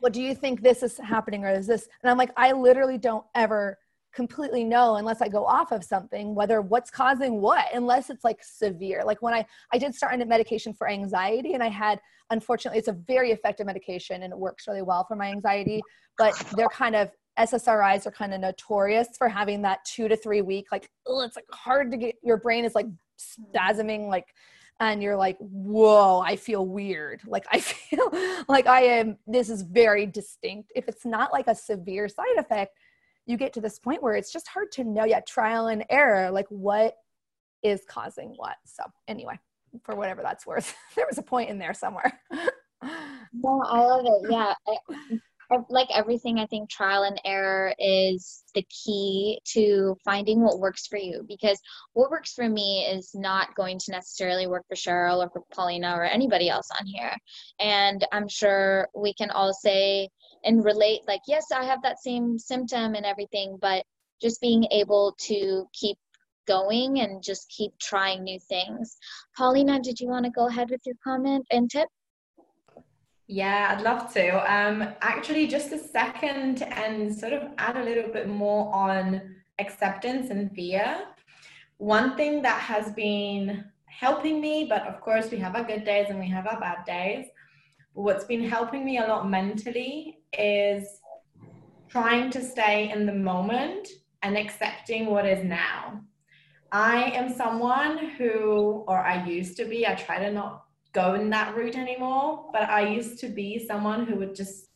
well 0.00 0.10
do 0.10 0.22
you 0.22 0.34
think 0.34 0.62
this 0.62 0.82
is 0.82 0.96
happening 0.98 1.44
or 1.44 1.50
is 1.50 1.66
this 1.66 1.86
and 2.02 2.10
i'm 2.10 2.16
like 2.16 2.30
i 2.38 2.52
literally 2.52 2.96
don't 2.96 3.26
ever 3.34 3.76
completely 4.14 4.64
know 4.64 4.96
unless 4.96 5.20
I 5.20 5.28
go 5.28 5.44
off 5.44 5.72
of 5.72 5.84
something, 5.84 6.34
whether 6.34 6.62
what's 6.62 6.90
causing 6.90 7.40
what, 7.40 7.66
unless 7.74 8.10
it's 8.10 8.24
like 8.24 8.42
severe. 8.42 9.02
Like 9.04 9.20
when 9.22 9.34
I, 9.34 9.44
I 9.72 9.78
did 9.78 9.94
start 9.94 10.20
a 10.20 10.24
medication 10.24 10.72
for 10.72 10.88
anxiety 10.88 11.54
and 11.54 11.62
I 11.62 11.68
had, 11.68 12.00
unfortunately, 12.30 12.78
it's 12.78 12.88
a 12.88 12.92
very 12.92 13.32
effective 13.32 13.66
medication 13.66 14.22
and 14.22 14.32
it 14.32 14.38
works 14.38 14.66
really 14.68 14.82
well 14.82 15.04
for 15.04 15.16
my 15.16 15.30
anxiety, 15.30 15.82
but 16.16 16.32
they're 16.56 16.68
kind 16.68 16.94
of, 16.94 17.10
SSRIs 17.36 18.06
are 18.06 18.12
kind 18.12 18.32
of 18.32 18.40
notorious 18.40 19.08
for 19.18 19.28
having 19.28 19.60
that 19.62 19.84
two 19.84 20.06
to 20.06 20.16
three 20.16 20.40
week, 20.40 20.66
like, 20.70 20.88
it's 21.04 21.34
like 21.34 21.44
hard 21.50 21.90
to 21.90 21.96
get, 21.96 22.14
your 22.22 22.36
brain 22.36 22.64
is 22.64 22.76
like 22.76 22.86
spasming, 23.18 24.06
like, 24.06 24.26
and 24.80 25.02
you're 25.02 25.16
like, 25.16 25.36
whoa, 25.38 26.20
I 26.20 26.36
feel 26.36 26.66
weird. 26.66 27.22
Like 27.26 27.46
I 27.50 27.60
feel 27.60 28.10
like 28.48 28.66
I 28.66 28.82
am, 28.82 29.18
this 29.26 29.48
is 29.48 29.62
very 29.62 30.06
distinct. 30.06 30.72
If 30.74 30.88
it's 30.88 31.04
not 31.04 31.32
like 31.32 31.48
a 31.48 31.54
severe 31.54 32.08
side 32.08 32.36
effect, 32.36 32.76
you 33.26 33.36
get 33.36 33.52
to 33.54 33.60
this 33.60 33.78
point 33.78 34.02
where 34.02 34.14
it's 34.14 34.32
just 34.32 34.48
hard 34.48 34.70
to 34.72 34.84
know 34.84 35.04
yet 35.04 35.26
trial 35.26 35.68
and 35.68 35.84
error 35.90 36.30
like 36.30 36.46
what 36.48 36.94
is 37.62 37.82
causing 37.88 38.34
what 38.36 38.56
so 38.66 38.82
anyway 39.08 39.38
for 39.82 39.96
whatever 39.96 40.22
that's 40.22 40.46
worth 40.46 40.74
there 40.96 41.06
was 41.08 41.18
a 41.18 41.22
point 41.22 41.50
in 41.50 41.58
there 41.58 41.74
somewhere 41.74 42.20
no 43.32 43.62
i 43.66 43.78
love 43.78 44.04
it 44.04 44.30
yeah 44.30 44.54
I, 44.68 45.18
like 45.68 45.88
everything 45.94 46.38
i 46.38 46.46
think 46.46 46.68
trial 46.68 47.02
and 47.04 47.20
error 47.24 47.74
is 47.78 48.44
the 48.54 48.64
key 48.70 49.40
to 49.44 49.96
finding 50.04 50.42
what 50.42 50.58
works 50.58 50.86
for 50.86 50.98
you 50.98 51.24
because 51.28 51.60
what 51.92 52.10
works 52.10 52.32
for 52.32 52.48
me 52.48 52.86
is 52.90 53.10
not 53.14 53.54
going 53.54 53.78
to 53.78 53.92
necessarily 53.92 54.46
work 54.46 54.64
for 54.68 54.74
cheryl 54.74 55.24
or 55.24 55.30
for 55.30 55.42
paulina 55.52 55.94
or 55.96 56.04
anybody 56.04 56.48
else 56.48 56.68
on 56.78 56.86
here. 56.86 57.16
And 57.60 58.06
i'm 58.12 58.28
sure 58.28 58.88
we 58.94 59.14
can 59.14 59.30
all 59.30 59.52
say 59.52 60.08
and 60.44 60.64
relate 60.64 61.00
like 61.08 61.20
yes 61.26 61.46
i 61.54 61.64
have 61.64 61.82
that 61.82 62.02
same 62.02 62.38
symptom 62.38 62.94
and 62.94 63.06
everything 63.06 63.58
but 63.60 63.84
just 64.22 64.40
being 64.40 64.64
able 64.70 65.14
to 65.18 65.66
keep 65.72 65.98
going 66.46 67.00
and 67.00 67.22
just 67.22 67.48
keep 67.48 67.72
trying 67.78 68.22
new 68.22 68.38
things. 68.38 68.96
Paulina 69.36 69.80
did 69.80 70.00
you 70.00 70.08
want 70.08 70.24
to 70.24 70.30
go 70.30 70.46
ahead 70.48 70.70
with 70.70 70.80
your 70.84 70.96
comment 71.02 71.46
and 71.50 71.70
tip 71.70 71.88
Yeah, 73.26 73.74
I'd 73.74 73.82
love 73.82 74.12
to. 74.14 74.52
Um, 74.52 74.94
actually, 75.00 75.46
just 75.46 75.72
a 75.72 75.78
second 75.78 76.62
and 76.62 77.14
sort 77.14 77.32
of 77.32 77.52
add 77.56 77.76
a 77.76 77.82
little 77.82 78.12
bit 78.12 78.28
more 78.28 78.74
on 78.74 79.36
acceptance 79.58 80.30
and 80.30 80.52
fear. 80.52 81.00
One 81.78 82.16
thing 82.16 82.42
that 82.42 82.60
has 82.60 82.92
been 82.92 83.64
helping 83.86 84.40
me, 84.40 84.66
but 84.68 84.86
of 84.86 85.00
course, 85.00 85.30
we 85.30 85.38
have 85.38 85.56
our 85.56 85.64
good 85.64 85.84
days 85.84 86.06
and 86.10 86.18
we 86.18 86.28
have 86.28 86.46
our 86.46 86.60
bad 86.60 86.84
days. 86.84 87.26
What's 87.94 88.24
been 88.24 88.44
helping 88.44 88.84
me 88.84 88.98
a 88.98 89.06
lot 89.06 89.30
mentally 89.30 90.18
is 90.36 90.86
trying 91.88 92.30
to 92.30 92.42
stay 92.42 92.90
in 92.90 93.06
the 93.06 93.14
moment 93.14 93.88
and 94.22 94.36
accepting 94.36 95.06
what 95.06 95.24
is 95.24 95.44
now. 95.44 96.02
I 96.72 97.04
am 97.12 97.32
someone 97.32 97.98
who, 98.18 98.84
or 98.88 98.98
I 98.98 99.24
used 99.24 99.56
to 99.58 99.64
be, 99.64 99.86
I 99.86 99.94
try 99.94 100.18
to 100.18 100.32
not 100.32 100.63
go 100.94 101.14
in 101.14 101.28
that 101.30 101.56
route 101.56 101.76
anymore, 101.76 102.48
but 102.52 102.62
I 102.62 102.88
used 102.88 103.18
to 103.20 103.28
be 103.28 103.66
someone 103.66 104.06
who 104.06 104.16
would 104.16 104.34
just 104.34 104.68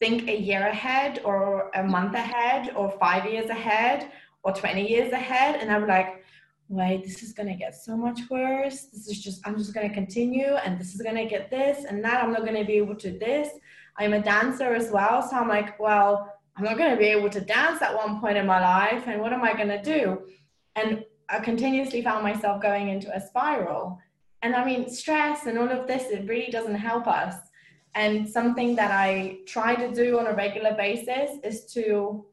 think 0.00 0.28
a 0.28 0.40
year 0.40 0.66
ahead 0.66 1.20
or 1.24 1.70
a 1.74 1.82
month 1.82 2.14
ahead 2.14 2.72
or 2.76 2.90
five 2.92 3.30
years 3.30 3.50
ahead 3.50 4.10
or 4.42 4.52
20 4.52 4.88
years 4.88 5.12
ahead. 5.12 5.60
And 5.60 5.70
I'm 5.70 5.86
like, 5.86 6.24
wait, 6.68 7.04
this 7.04 7.22
is 7.22 7.32
going 7.32 7.48
to 7.48 7.54
get 7.54 7.74
so 7.74 7.96
much 7.96 8.20
worse. 8.30 8.84
This 8.84 9.08
is 9.08 9.22
just, 9.22 9.46
I'm 9.46 9.58
just 9.58 9.74
going 9.74 9.88
to 9.88 9.94
continue 9.94 10.54
and 10.64 10.78
this 10.78 10.94
is 10.94 11.02
going 11.02 11.16
to 11.16 11.26
get 11.26 11.50
this 11.50 11.84
and 11.84 12.02
that. 12.04 12.22
I'm 12.22 12.32
not 12.32 12.42
going 12.42 12.56
to 12.56 12.64
be 12.64 12.74
able 12.74 12.96
to 12.96 13.18
this. 13.18 13.48
I'm 13.96 14.12
a 14.12 14.22
dancer 14.22 14.74
as 14.74 14.90
well. 14.90 15.22
So 15.28 15.36
I'm 15.36 15.48
like, 15.48 15.78
well, 15.78 16.32
I'm 16.56 16.64
not 16.64 16.78
going 16.78 16.90
to 16.90 16.96
be 16.96 17.06
able 17.06 17.30
to 17.30 17.40
dance 17.40 17.82
at 17.82 17.94
one 17.94 18.20
point 18.20 18.36
in 18.36 18.46
my 18.46 18.60
life. 18.60 19.04
And 19.06 19.20
what 19.20 19.32
am 19.32 19.42
I 19.42 19.54
going 19.54 19.68
to 19.68 19.82
do? 19.82 20.22
And 20.76 21.04
I 21.28 21.40
continuously 21.40 22.02
found 22.02 22.22
myself 22.22 22.62
going 22.62 22.88
into 22.88 23.14
a 23.14 23.20
spiral. 23.20 23.98
And 24.44 24.54
I 24.54 24.62
mean, 24.62 24.90
stress 24.90 25.46
and 25.46 25.56
all 25.58 25.70
of 25.70 25.86
this, 25.86 26.10
it 26.10 26.28
really 26.28 26.50
doesn't 26.52 26.74
help 26.74 27.06
us. 27.06 27.34
And 27.94 28.28
something 28.28 28.76
that 28.76 28.90
I 28.90 29.38
try 29.46 29.74
to 29.74 29.90
do 29.90 30.18
on 30.18 30.26
a 30.26 30.34
regular 30.34 30.74
basis 30.74 31.30
is 31.42 31.64
to 31.72 32.26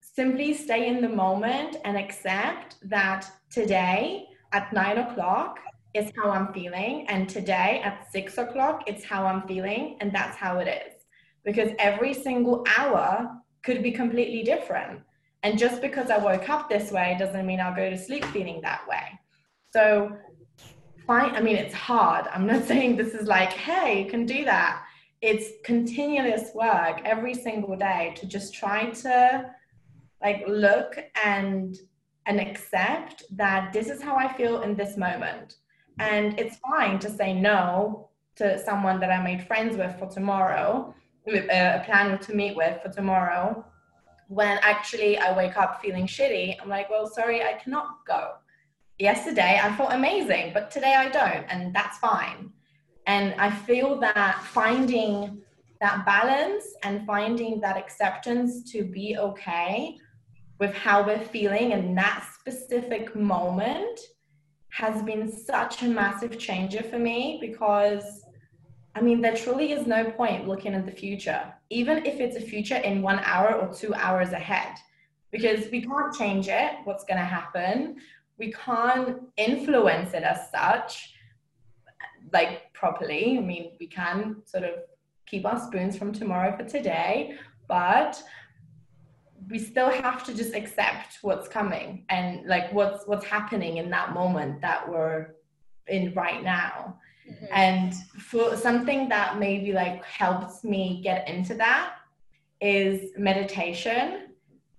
simply 0.00 0.54
stay 0.54 0.86
in 0.86 1.02
the 1.02 1.08
moment 1.08 1.76
and 1.84 1.96
accept 1.96 2.76
that 2.88 3.28
today 3.50 4.28
at 4.52 4.72
nine 4.72 4.98
o'clock 4.98 5.58
is 5.92 6.12
how 6.16 6.30
I'm 6.30 6.52
feeling. 6.52 7.04
And 7.08 7.28
today 7.28 7.80
at 7.82 8.06
six 8.12 8.38
o'clock, 8.38 8.84
it's 8.86 9.04
how 9.04 9.26
I'm 9.26 9.42
feeling. 9.48 9.96
And 10.00 10.12
that's 10.12 10.36
how 10.36 10.60
it 10.60 10.68
is. 10.68 10.92
Because 11.44 11.70
every 11.80 12.14
single 12.14 12.64
hour 12.78 13.28
could 13.64 13.82
be 13.82 13.90
completely 13.90 14.44
different. 14.44 15.00
And 15.42 15.58
just 15.58 15.80
because 15.82 16.10
I 16.10 16.18
woke 16.18 16.48
up 16.48 16.68
this 16.68 16.92
way 16.92 17.16
doesn't 17.18 17.44
mean 17.44 17.58
I'll 17.58 17.74
go 17.74 17.90
to 17.90 17.98
sleep 17.98 18.24
feeling 18.26 18.60
that 18.62 18.86
way. 18.86 19.18
So, 19.72 20.16
fine. 21.06 21.34
I 21.34 21.40
mean, 21.40 21.56
it's 21.56 21.74
hard. 21.74 22.26
I'm 22.32 22.46
not 22.46 22.64
saying 22.70 22.96
this 22.96 23.14
is 23.14 23.26
like, 23.26 23.52
hey, 23.52 24.02
you 24.02 24.10
can 24.10 24.26
do 24.26 24.44
that. 24.44 24.82
It's 25.22 25.46
continuous 25.64 26.50
work 26.54 27.00
every 27.04 27.34
single 27.34 27.76
day 27.76 28.14
to 28.16 28.26
just 28.26 28.54
try 28.54 28.90
to 28.90 29.50
like 30.22 30.44
look 30.46 30.98
and 31.24 31.76
and 32.26 32.40
accept 32.40 33.22
that 33.30 33.72
this 33.72 33.88
is 33.88 34.02
how 34.02 34.16
I 34.16 34.32
feel 34.32 34.62
in 34.62 34.74
this 34.74 34.96
moment. 34.96 35.56
And 36.00 36.38
it's 36.38 36.56
fine 36.56 36.98
to 36.98 37.10
say 37.10 37.32
no 37.32 38.08
to 38.34 38.58
someone 38.58 39.00
that 39.00 39.10
I 39.10 39.22
made 39.22 39.46
friends 39.46 39.76
with 39.76 39.96
for 39.98 40.08
tomorrow, 40.08 40.94
uh, 41.28 41.38
a 41.48 41.82
plan 41.86 42.18
to 42.18 42.34
meet 42.34 42.56
with 42.56 42.82
for 42.82 42.90
tomorrow, 42.90 43.64
when 44.28 44.58
actually 44.62 45.18
I 45.18 45.36
wake 45.36 45.56
up 45.56 45.80
feeling 45.80 46.06
shitty, 46.06 46.56
I'm 46.60 46.68
like, 46.68 46.90
well, 46.90 47.06
sorry, 47.06 47.42
I 47.42 47.54
cannot 47.54 48.04
go. 48.06 48.32
Yesterday 48.98 49.60
I 49.62 49.74
felt 49.76 49.92
amazing, 49.92 50.52
but 50.54 50.70
today 50.70 50.94
I 50.94 51.08
don't, 51.08 51.44
and 51.50 51.74
that's 51.74 51.98
fine. 51.98 52.50
And 53.06 53.34
I 53.38 53.50
feel 53.50 54.00
that 54.00 54.42
finding 54.42 55.42
that 55.80 56.06
balance 56.06 56.64
and 56.82 57.06
finding 57.06 57.60
that 57.60 57.76
acceptance 57.76 58.70
to 58.72 58.84
be 58.84 59.16
okay 59.18 59.98
with 60.58 60.74
how 60.74 61.04
we're 61.04 61.18
feeling 61.18 61.72
in 61.72 61.94
that 61.94 62.26
specific 62.40 63.14
moment 63.14 64.00
has 64.70 65.02
been 65.02 65.30
such 65.30 65.82
a 65.82 65.86
massive 65.86 66.38
changer 66.38 66.82
for 66.82 66.98
me 66.98 67.38
because 67.40 68.22
I 68.94 69.02
mean, 69.02 69.20
there 69.20 69.36
truly 69.36 69.72
is 69.72 69.86
no 69.86 70.10
point 70.10 70.48
looking 70.48 70.72
at 70.72 70.86
the 70.86 70.90
future, 70.90 71.52
even 71.68 72.06
if 72.06 72.18
it's 72.18 72.36
a 72.36 72.40
future 72.40 72.76
in 72.76 73.02
one 73.02 73.20
hour 73.24 73.52
or 73.54 73.74
two 73.74 73.92
hours 73.92 74.32
ahead, 74.32 74.74
because 75.30 75.70
we 75.70 75.82
can't 75.82 76.14
change 76.14 76.48
it, 76.48 76.72
what's 76.84 77.04
going 77.04 77.18
to 77.18 77.24
happen. 77.24 77.96
We 78.38 78.52
can't 78.52 79.22
influence 79.36 80.12
it 80.14 80.22
as 80.22 80.50
such, 80.50 81.14
like 82.32 82.72
properly. 82.72 83.38
I 83.38 83.40
mean, 83.40 83.72
we 83.80 83.86
can 83.86 84.42
sort 84.44 84.64
of 84.64 84.74
keep 85.26 85.46
our 85.46 85.58
spoons 85.58 85.96
from 85.96 86.12
tomorrow 86.12 86.56
for 86.56 86.64
today, 86.64 87.36
but 87.68 88.22
we 89.48 89.58
still 89.58 89.90
have 89.90 90.24
to 90.24 90.34
just 90.34 90.54
accept 90.54 91.18
what's 91.22 91.48
coming 91.48 92.04
and 92.08 92.46
like 92.46 92.72
what's 92.72 93.06
what's 93.06 93.24
happening 93.24 93.76
in 93.76 93.90
that 93.90 94.12
moment 94.12 94.60
that 94.60 94.88
we're 94.88 95.34
in 95.86 96.12
right 96.14 96.42
now 96.42 96.98
Mm-hmm. 97.30 97.46
And 97.50 97.94
for 98.20 98.56
something 98.56 99.08
that 99.08 99.38
maybe 99.38 99.72
like 99.72 100.04
helps 100.04 100.64
me 100.64 101.00
get 101.02 101.28
into 101.28 101.54
that 101.54 101.94
is 102.60 103.12
meditation, 103.16 104.25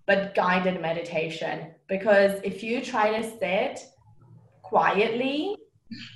but 0.08 0.34
guided 0.34 0.82
meditation. 0.82 1.68
Because 1.88 2.40
if 2.44 2.64
you 2.64 2.82
try 2.82 3.22
to 3.22 3.38
sit 3.38 3.86
quietly, 4.64 5.56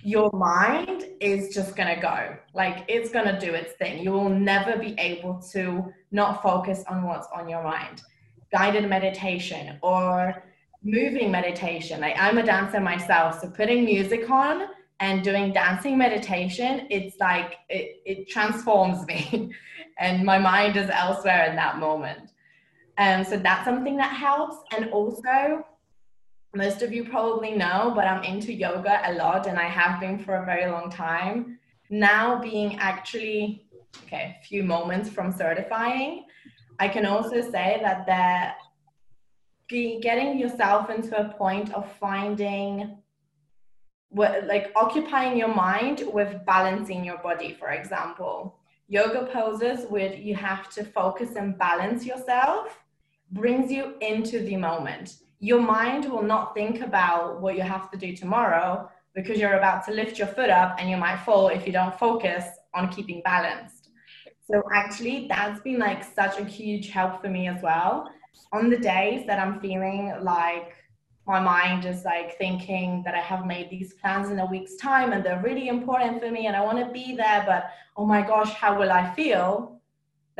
your 0.04 0.30
mind 0.34 1.06
is 1.20 1.54
just 1.54 1.76
gonna 1.76 2.02
go. 2.02 2.36
Like 2.54 2.86
it's 2.88 3.12
gonna 3.12 3.40
do 3.40 3.54
its 3.54 3.74
thing. 3.74 4.04
You 4.04 4.12
will 4.12 4.30
never 4.30 4.78
be 4.78 4.96
able 4.98 5.42
to 5.52 5.94
not 6.12 6.42
focus 6.42 6.84
on 6.90 7.04
what's 7.04 7.28
on 7.36 7.48
your 7.48 7.64
mind. 7.64 8.02
Guided 8.52 8.90
meditation 8.90 9.78
or 9.82 10.44
moving 10.84 11.30
meditation. 11.30 12.02
Like 12.02 12.16
I'm 12.18 12.38
a 12.38 12.44
dancer 12.44 12.80
myself, 12.80 13.42
so 13.42 13.50
putting 13.50 13.86
music 13.86 14.30
on 14.30 14.68
and 15.00 15.24
doing 15.24 15.52
dancing 15.52 15.98
meditation, 15.98 16.88
it's 16.90 17.18
like 17.20 17.58
it, 17.70 18.02
it 18.06 18.30
transforms 18.30 19.06
me 19.08 19.52
and 20.00 20.24
my 20.24 20.38
mind 20.38 20.76
is 20.78 20.90
elsewhere 20.90 21.50
in 21.50 21.56
that 21.56 21.78
moment. 21.78 22.31
And 23.02 23.26
um, 23.26 23.32
so 23.32 23.38
that's 23.40 23.66
something 23.66 23.98
that 23.98 24.14
helps. 24.14 24.58
And 24.78 24.92
also, 24.92 25.66
most 26.54 26.84
of 26.84 26.94
you 26.94 27.04
probably 27.04 27.54
know, 27.54 27.94
but 27.96 28.06
I'm 28.06 28.24
into 28.24 28.54
yoga 28.54 29.02
a 29.06 29.14
lot 29.14 29.48
and 29.48 29.58
I 29.58 29.68
have 29.68 30.00
been 30.00 30.20
for 30.20 30.36
a 30.36 30.46
very 30.46 30.70
long 30.70 30.92
time. 30.92 31.58
Now, 31.90 32.40
being 32.40 32.78
actually, 32.78 33.66
okay, 34.04 34.38
a 34.40 34.46
few 34.46 34.64
moments 34.64 35.10
from 35.10 35.32
certifying, 35.32 36.26
I 36.78 36.88
can 36.90 37.08
also 37.08 37.42
say 37.42 37.80
that 37.82 38.06
that 38.06 38.58
getting 39.68 40.38
yourself 40.38 40.92
into 40.92 41.20
a 41.20 41.34
point 41.34 41.74
of 41.74 41.92
finding 42.00 42.98
like 44.14 44.72
occupying 44.76 45.38
your 45.38 45.56
mind 45.56 46.04
with 46.14 46.46
balancing 46.46 47.04
your 47.04 47.18
body, 47.18 47.56
for 47.58 47.70
example. 47.70 48.60
Yoga 48.90 49.28
poses 49.34 49.90
where 49.90 50.14
you 50.14 50.36
have 50.36 50.70
to 50.76 50.84
focus 50.84 51.36
and 51.36 51.58
balance 51.58 52.06
yourself 52.06 52.81
brings 53.32 53.72
you 53.72 53.96
into 54.02 54.40
the 54.40 54.58
moment. 54.58 55.18
Your 55.40 55.62
mind 55.62 56.06
will 56.06 56.24
not 56.24 56.54
think 56.54 56.82
about 56.82 57.42
what 57.42 57.56
you 57.56 57.62
have 57.62 57.90
to 57.92 57.98
do 57.98 58.16
tomorrow 58.16 58.90
because 59.16 59.40
you're 59.40 59.58
about 59.58 59.86
to 59.86 59.92
lift 59.92 60.18
your 60.18 60.28
foot 60.28 60.50
up 60.50 60.76
and 60.80 60.90
you 60.90 60.98
might 60.98 61.18
fall 61.18 61.48
if 61.48 61.66
you 61.66 61.74
don't 61.74 61.98
focus 61.98 62.46
on 62.74 62.90
keeping 62.90 63.22
balanced. 63.24 63.90
So 64.50 64.62
actually 64.74 65.28
that's 65.28 65.62
been 65.62 65.80
like 65.80 66.04
such 66.04 66.40
a 66.40 66.44
huge 66.44 66.90
help 66.90 67.22
for 67.22 67.30
me 67.30 67.48
as 67.48 67.62
well. 67.62 68.10
On 68.52 68.70
the 68.70 68.78
days 68.78 69.26
that 69.28 69.40
I'm 69.40 69.60
feeling 69.60 70.14
like 70.22 70.76
my 71.28 71.40
mind 71.40 71.86
is 71.86 72.04
like 72.04 72.38
thinking 72.38 73.02
that 73.06 73.16
I 73.16 73.20
have 73.20 73.46
made 73.46 73.70
these 73.70 73.94
plans 73.94 74.30
in 74.30 74.40
a 74.40 74.46
week's 74.46 74.76
time 74.76 75.14
and 75.14 75.24
they're 75.24 75.42
really 75.42 75.70
important 75.70 76.22
for 76.22 76.30
me 76.30 76.48
and 76.48 76.56
I 76.56 76.62
want 76.62 76.80
to 76.80 76.92
be 76.92 77.16
there, 77.16 77.44
but 77.46 77.72
oh 77.96 78.06
my 78.06 78.22
gosh, 78.22 78.52
how 78.54 78.78
will 78.78 78.92
I 78.92 79.14
feel? 79.14 79.71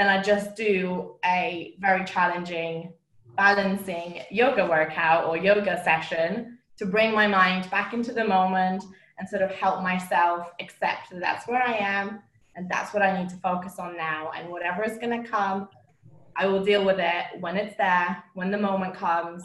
Then 0.02 0.10
I 0.10 0.20
just 0.20 0.56
do 0.56 1.18
a 1.24 1.76
very 1.78 2.04
challenging 2.06 2.92
balancing 3.38 4.22
yoga 4.32 4.66
workout 4.66 5.26
or 5.26 5.38
yoga 5.38 5.80
session 5.84 6.58
to 6.78 6.88
bring 6.88 7.14
my 7.14 7.28
mind 7.28 7.70
back 7.70 7.94
into 7.94 8.12
the 8.12 8.26
moment 8.26 8.84
and 9.20 9.30
sort 9.30 9.44
of 9.44 9.52
help 9.52 9.84
myself 9.84 10.54
accept 10.60 11.12
that 11.12 11.20
that's 11.20 11.48
where 11.48 11.62
I 11.62 11.74
am 11.74 12.20
and 12.56 12.68
that's 12.68 12.96
what 12.96 13.04
I 13.04 13.22
need 13.22 13.30
to 13.30 13.36
focus 13.36 13.78
on 13.78 13.96
now. 13.96 14.32
And 14.36 14.50
whatever 14.50 14.84
is 14.84 14.98
going 14.98 15.22
to 15.22 15.30
come, 15.30 15.70
I 16.36 16.48
will 16.48 16.64
deal 16.66 16.84
with 16.84 16.98
it 16.98 17.40
when 17.40 17.56
it's 17.56 17.78
there, 17.78 18.24
when 18.34 18.50
the 18.50 18.58
moment 18.58 18.96
comes, 18.96 19.44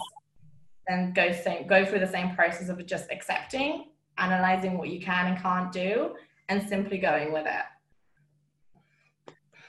then 0.89 1.12
go 1.12 1.33
same, 1.33 1.66
go 1.66 1.85
through 1.85 2.01
the 2.01 2.07
same 2.07 2.35
process 2.35 2.70
of 2.70 2.87
just 2.87 3.11
accepting, 3.11 3.91
analyzing 4.16 4.78
what 4.78 4.89
you 4.89 5.01
can 5.01 5.27
and 5.27 5.43
can't 5.43 5.70
do, 5.70 6.15
and 6.49 6.66
simply 6.66 6.97
going 6.97 7.31
with 7.31 7.45
it. 7.45 7.66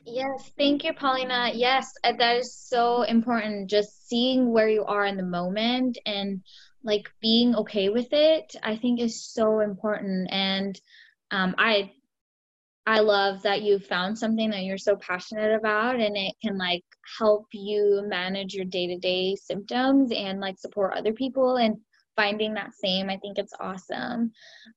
Yes, 0.10 0.52
thank 0.58 0.86
you, 0.86 0.94
Paulina. 0.94 1.52
Yes, 1.54 1.94
uh, 2.02 2.14
that 2.14 2.38
is 2.38 2.56
so 2.56 3.02
important. 3.02 3.70
Just 3.70 4.08
seeing 4.08 4.54
where 4.54 4.70
you 4.70 4.86
are 4.86 5.06
in 5.06 5.18
the 5.18 5.24
moment 5.24 5.98
and 6.06 6.44
like 6.82 7.12
being 7.22 7.54
okay 7.56 7.90
with 7.90 8.14
it, 8.14 8.56
I 8.64 8.78
think 8.78 9.02
is 9.02 9.22
so 9.22 9.60
important. 9.60 10.30
And 10.32 10.80
um, 11.30 11.56
I 11.58 11.92
I 12.86 13.02
love 13.02 13.42
that 13.42 13.64
you 13.64 13.80
found 13.80 14.18
something 14.18 14.52
that 14.52 14.64
you're 14.64 14.78
so 14.78 14.96
passionate 14.96 15.54
about 15.54 16.00
and 16.00 16.16
it 16.16 16.36
can 16.42 16.58
like 16.58 16.86
help 17.20 17.48
you 17.52 18.02
manage 18.08 18.54
your 18.54 18.64
day-to-day 18.64 19.36
symptoms 19.36 20.14
and 20.16 20.40
like 20.40 20.58
support 20.58 20.94
other 20.94 21.12
people 21.12 21.58
and 21.58 21.76
finding 22.18 22.54
that 22.56 22.72
same 22.74 23.10
i 23.10 23.16
think 23.18 23.38
it's 23.38 23.54
awesome. 23.62 24.32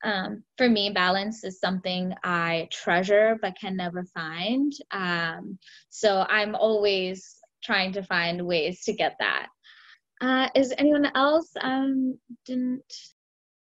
Um, 0.04 0.44
for 0.56 0.68
me 0.68 0.90
balance 0.90 1.42
is 1.42 1.58
something 1.58 2.14
i 2.22 2.68
treasure 2.70 3.36
but 3.42 3.58
can 3.60 3.76
never 3.76 4.04
find. 4.14 4.72
Um, 4.92 5.58
so 5.88 6.24
i'm 6.28 6.54
always 6.54 7.36
trying 7.64 7.92
to 7.92 8.02
find 8.02 8.46
ways 8.46 8.84
to 8.84 8.92
get 8.92 9.16
that. 9.18 9.48
Uh, 10.20 10.48
is 10.54 10.72
anyone 10.78 11.10
else 11.14 11.50
um, 11.60 12.18
didn't 12.46 12.84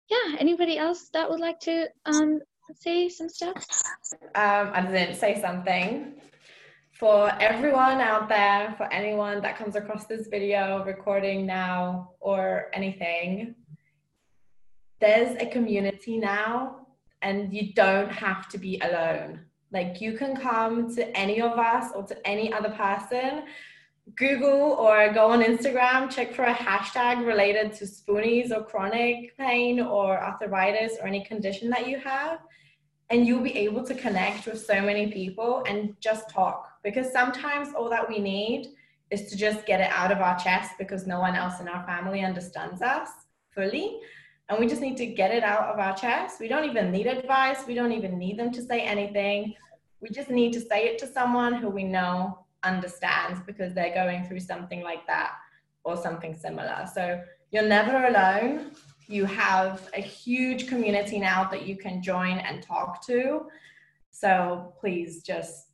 yeah 0.08 0.36
anybody 0.38 0.76
else 0.78 1.08
that 1.12 1.28
would 1.28 1.40
like 1.40 1.58
to 1.60 1.86
um, 2.04 2.40
say 2.74 3.08
some 3.08 3.28
stuff? 3.28 3.56
Um, 4.34 4.70
i 4.74 4.86
didn't 4.86 5.16
say 5.16 5.40
something. 5.40 6.14
For 6.92 7.32
everyone 7.40 7.98
out 8.02 8.28
there 8.28 8.74
for 8.76 8.92
anyone 8.92 9.40
that 9.40 9.56
comes 9.56 9.74
across 9.74 10.04
this 10.04 10.26
video 10.26 10.84
recording 10.84 11.46
now 11.46 12.10
or 12.20 12.66
anything 12.74 13.54
there's 15.00 15.36
a 15.40 15.46
community 15.46 16.18
now 16.18 16.86
and 17.22 17.52
you 17.52 17.72
don't 17.72 18.10
have 18.10 18.48
to 18.48 18.58
be 18.58 18.80
alone. 18.82 19.40
Like 19.72 20.00
you 20.00 20.16
can 20.16 20.36
come 20.36 20.94
to 20.94 21.16
any 21.16 21.40
of 21.40 21.58
us 21.58 21.92
or 21.94 22.02
to 22.04 22.26
any 22.26 22.52
other 22.52 22.70
person, 22.70 23.44
Google 24.16 24.72
or 24.72 25.12
go 25.12 25.30
on 25.30 25.42
Instagram, 25.42 26.10
check 26.10 26.34
for 26.34 26.44
a 26.44 26.54
hashtag 26.54 27.24
related 27.24 27.72
to 27.74 27.84
spoonies 27.84 28.50
or 28.50 28.64
chronic 28.64 29.36
pain 29.36 29.80
or 29.80 30.22
arthritis 30.22 30.96
or 31.00 31.06
any 31.06 31.24
condition 31.24 31.70
that 31.70 31.86
you 31.86 31.98
have. 31.98 32.40
And 33.10 33.26
you'll 33.26 33.42
be 33.42 33.56
able 33.56 33.84
to 33.84 33.94
connect 33.94 34.46
with 34.46 34.64
so 34.64 34.80
many 34.80 35.10
people 35.10 35.64
and 35.66 35.96
just 36.00 36.30
talk. 36.30 36.68
Because 36.82 37.12
sometimes 37.12 37.74
all 37.74 37.90
that 37.90 38.08
we 38.08 38.18
need 38.18 38.68
is 39.10 39.28
to 39.30 39.36
just 39.36 39.66
get 39.66 39.80
it 39.80 39.90
out 39.90 40.12
of 40.12 40.18
our 40.18 40.38
chest 40.38 40.72
because 40.78 41.06
no 41.06 41.20
one 41.20 41.34
else 41.34 41.60
in 41.60 41.68
our 41.68 41.84
family 41.86 42.24
understands 42.24 42.82
us 42.82 43.08
fully 43.52 43.98
and 44.50 44.58
we 44.58 44.66
just 44.66 44.82
need 44.82 44.96
to 44.96 45.06
get 45.06 45.30
it 45.30 45.44
out 45.44 45.72
of 45.72 45.78
our 45.78 45.96
chest. 45.96 46.40
We 46.40 46.48
don't 46.48 46.64
even 46.64 46.90
need 46.90 47.06
advice. 47.06 47.64
We 47.68 47.74
don't 47.74 47.92
even 47.92 48.18
need 48.18 48.36
them 48.36 48.50
to 48.52 48.60
say 48.60 48.80
anything. 48.80 49.54
We 50.00 50.08
just 50.08 50.28
need 50.28 50.52
to 50.54 50.60
say 50.60 50.86
it 50.88 50.98
to 50.98 51.06
someone 51.06 51.54
who 51.54 51.70
we 51.70 51.84
know 51.84 52.40
understands 52.64 53.40
because 53.46 53.74
they're 53.74 53.94
going 53.94 54.26
through 54.26 54.40
something 54.40 54.82
like 54.82 55.06
that 55.06 55.34
or 55.84 55.96
something 55.96 56.34
similar. 56.34 56.88
So 56.92 57.22
you're 57.52 57.68
never 57.68 58.06
alone. 58.06 58.72
You 59.06 59.24
have 59.26 59.88
a 59.94 60.00
huge 60.00 60.66
community 60.66 61.20
now 61.20 61.44
that 61.44 61.64
you 61.64 61.76
can 61.76 62.02
join 62.02 62.38
and 62.38 62.60
talk 62.60 63.06
to. 63.06 63.46
So 64.10 64.74
please 64.80 65.22
just 65.22 65.68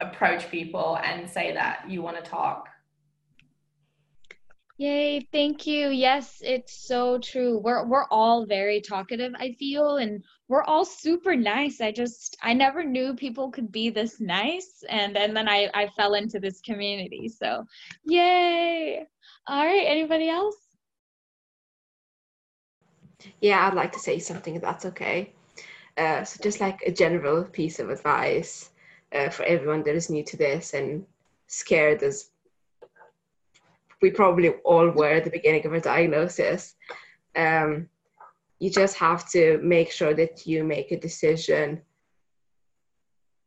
approach 0.00 0.50
people 0.50 0.98
and 1.04 1.28
say 1.28 1.52
that 1.52 1.84
you 1.86 2.00
want 2.00 2.16
to 2.16 2.22
talk 2.22 2.68
Yay, 4.78 5.20
thank 5.32 5.66
you. 5.66 5.88
Yes, 5.88 6.42
it's 6.44 6.86
so 6.86 7.18
true. 7.18 7.58
We're 7.58 7.86
we're 7.86 8.06
all 8.10 8.44
very 8.44 8.82
talkative, 8.82 9.32
I 9.38 9.52
feel, 9.58 9.96
and 9.96 10.22
we're 10.48 10.64
all 10.64 10.84
super 10.84 11.34
nice. 11.34 11.80
I 11.80 11.92
just 11.92 12.36
I 12.42 12.52
never 12.52 12.84
knew 12.84 13.14
people 13.14 13.50
could 13.50 13.72
be 13.72 13.88
this 13.88 14.20
nice 14.20 14.84
and 14.90 15.16
and 15.16 15.34
then 15.34 15.48
I 15.48 15.70
I 15.74 15.88
fell 15.96 16.12
into 16.14 16.38
this 16.40 16.60
community. 16.60 17.28
So, 17.28 17.64
yay. 18.04 19.06
All 19.48 19.64
right, 19.64 19.86
anybody 19.86 20.28
else? 20.28 20.56
Yeah, 23.40 23.66
I'd 23.66 23.74
like 23.74 23.92
to 23.92 23.98
say 23.98 24.18
something 24.18 24.56
if 24.56 24.62
that's 24.62 24.84
okay. 24.86 25.32
Uh, 25.96 26.24
so 26.24 26.38
just 26.42 26.60
like 26.60 26.82
a 26.82 26.92
general 26.92 27.44
piece 27.44 27.78
of 27.78 27.88
advice 27.88 28.70
uh, 29.14 29.30
for 29.30 29.44
everyone 29.44 29.82
that 29.84 29.94
is 29.94 30.10
new 30.10 30.24
to 30.24 30.36
this 30.36 30.74
and 30.74 31.06
scared 31.46 32.02
as 32.02 32.30
we 34.02 34.10
probably 34.10 34.50
all 34.64 34.90
were 34.90 35.12
at 35.12 35.24
the 35.24 35.30
beginning 35.30 35.66
of 35.66 35.72
a 35.72 35.80
diagnosis. 35.80 36.74
Um, 37.34 37.88
you 38.58 38.70
just 38.70 38.96
have 38.98 39.28
to 39.30 39.58
make 39.62 39.90
sure 39.90 40.14
that 40.14 40.46
you 40.46 40.64
make 40.64 40.92
a 40.92 40.98
decision 40.98 41.82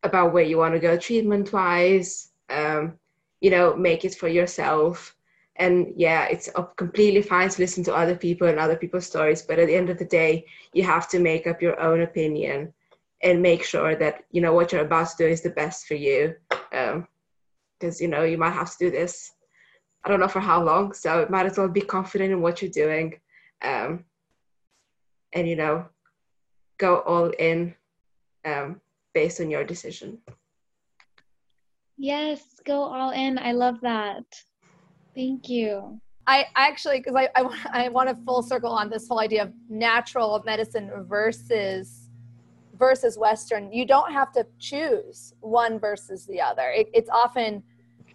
about 0.03 0.33
where 0.33 0.43
you 0.43 0.57
want 0.57 0.73
to 0.73 0.79
go 0.79 0.97
treatment 0.97 1.51
wise. 1.51 2.31
Um, 2.49 2.99
you 3.41 3.49
know, 3.49 3.75
make 3.75 4.05
it 4.05 4.15
for 4.15 4.27
yourself. 4.27 5.15
And 5.55 5.93
yeah, 5.95 6.25
it's 6.25 6.49
completely 6.77 7.21
fine 7.21 7.49
to 7.49 7.61
listen 7.61 7.83
to 7.85 7.95
other 7.95 8.15
people 8.15 8.47
and 8.47 8.59
other 8.59 8.77
people's 8.77 9.05
stories, 9.05 9.41
but 9.41 9.59
at 9.59 9.67
the 9.67 9.75
end 9.75 9.89
of 9.89 9.97
the 9.97 10.05
day, 10.05 10.45
you 10.73 10.83
have 10.83 11.09
to 11.09 11.19
make 11.19 11.47
up 11.47 11.61
your 11.61 11.79
own 11.79 12.01
opinion 12.01 12.73
and 13.21 13.41
make 13.41 13.63
sure 13.63 13.95
that 13.95 14.23
you 14.31 14.39
know 14.41 14.53
what 14.53 14.71
you're 14.71 14.85
about 14.85 15.09
to 15.09 15.15
do 15.17 15.27
is 15.27 15.41
the 15.41 15.49
best 15.49 15.85
for 15.85 15.95
you. 15.95 16.35
Because 16.49 16.95
um, 16.95 17.97
you 17.99 18.07
know 18.07 18.23
you 18.23 18.37
might 18.37 18.51
have 18.51 18.71
to 18.71 18.77
do 18.79 18.91
this 18.91 19.33
I 20.03 20.09
don't 20.09 20.19
know 20.19 20.27
for 20.27 20.39
how 20.39 20.63
long, 20.63 20.93
so 20.93 21.19
it 21.19 21.29
might 21.29 21.45
as 21.45 21.57
well 21.57 21.67
be 21.67 21.81
confident 21.81 22.31
in 22.31 22.41
what 22.41 22.61
you're 22.61 22.71
doing, 22.71 23.19
um, 23.61 24.05
and 25.33 25.47
you 25.47 25.55
know, 25.55 25.85
go 26.77 26.99
all 27.01 27.29
in 27.31 27.75
um, 28.45 28.79
based 29.13 29.41
on 29.41 29.49
your 29.49 29.63
decision. 29.63 30.19
Yes, 31.97 32.61
go 32.65 32.81
all 32.81 33.11
in. 33.11 33.37
I 33.37 33.51
love 33.51 33.81
that. 33.81 34.23
Thank 35.15 35.49
you. 35.49 35.99
I 36.27 36.45
actually, 36.55 36.99
because 36.99 37.15
I, 37.15 37.27
I, 37.35 37.85
I 37.85 37.89
want 37.89 38.07
to 38.07 38.15
full 38.23 38.41
circle 38.41 38.71
on 38.71 38.89
this 38.89 39.07
whole 39.07 39.19
idea 39.19 39.43
of 39.43 39.53
natural 39.69 40.41
medicine 40.45 40.91
versus 41.07 42.09
versus 42.77 43.17
Western. 43.17 43.73
You 43.73 43.85
don't 43.85 44.13
have 44.13 44.31
to 44.31 44.45
choose 44.57 45.33
one 45.41 45.79
versus 45.79 46.25
the 46.25 46.39
other. 46.39 46.69
It, 46.69 46.87
it's 46.93 47.09
often 47.09 47.61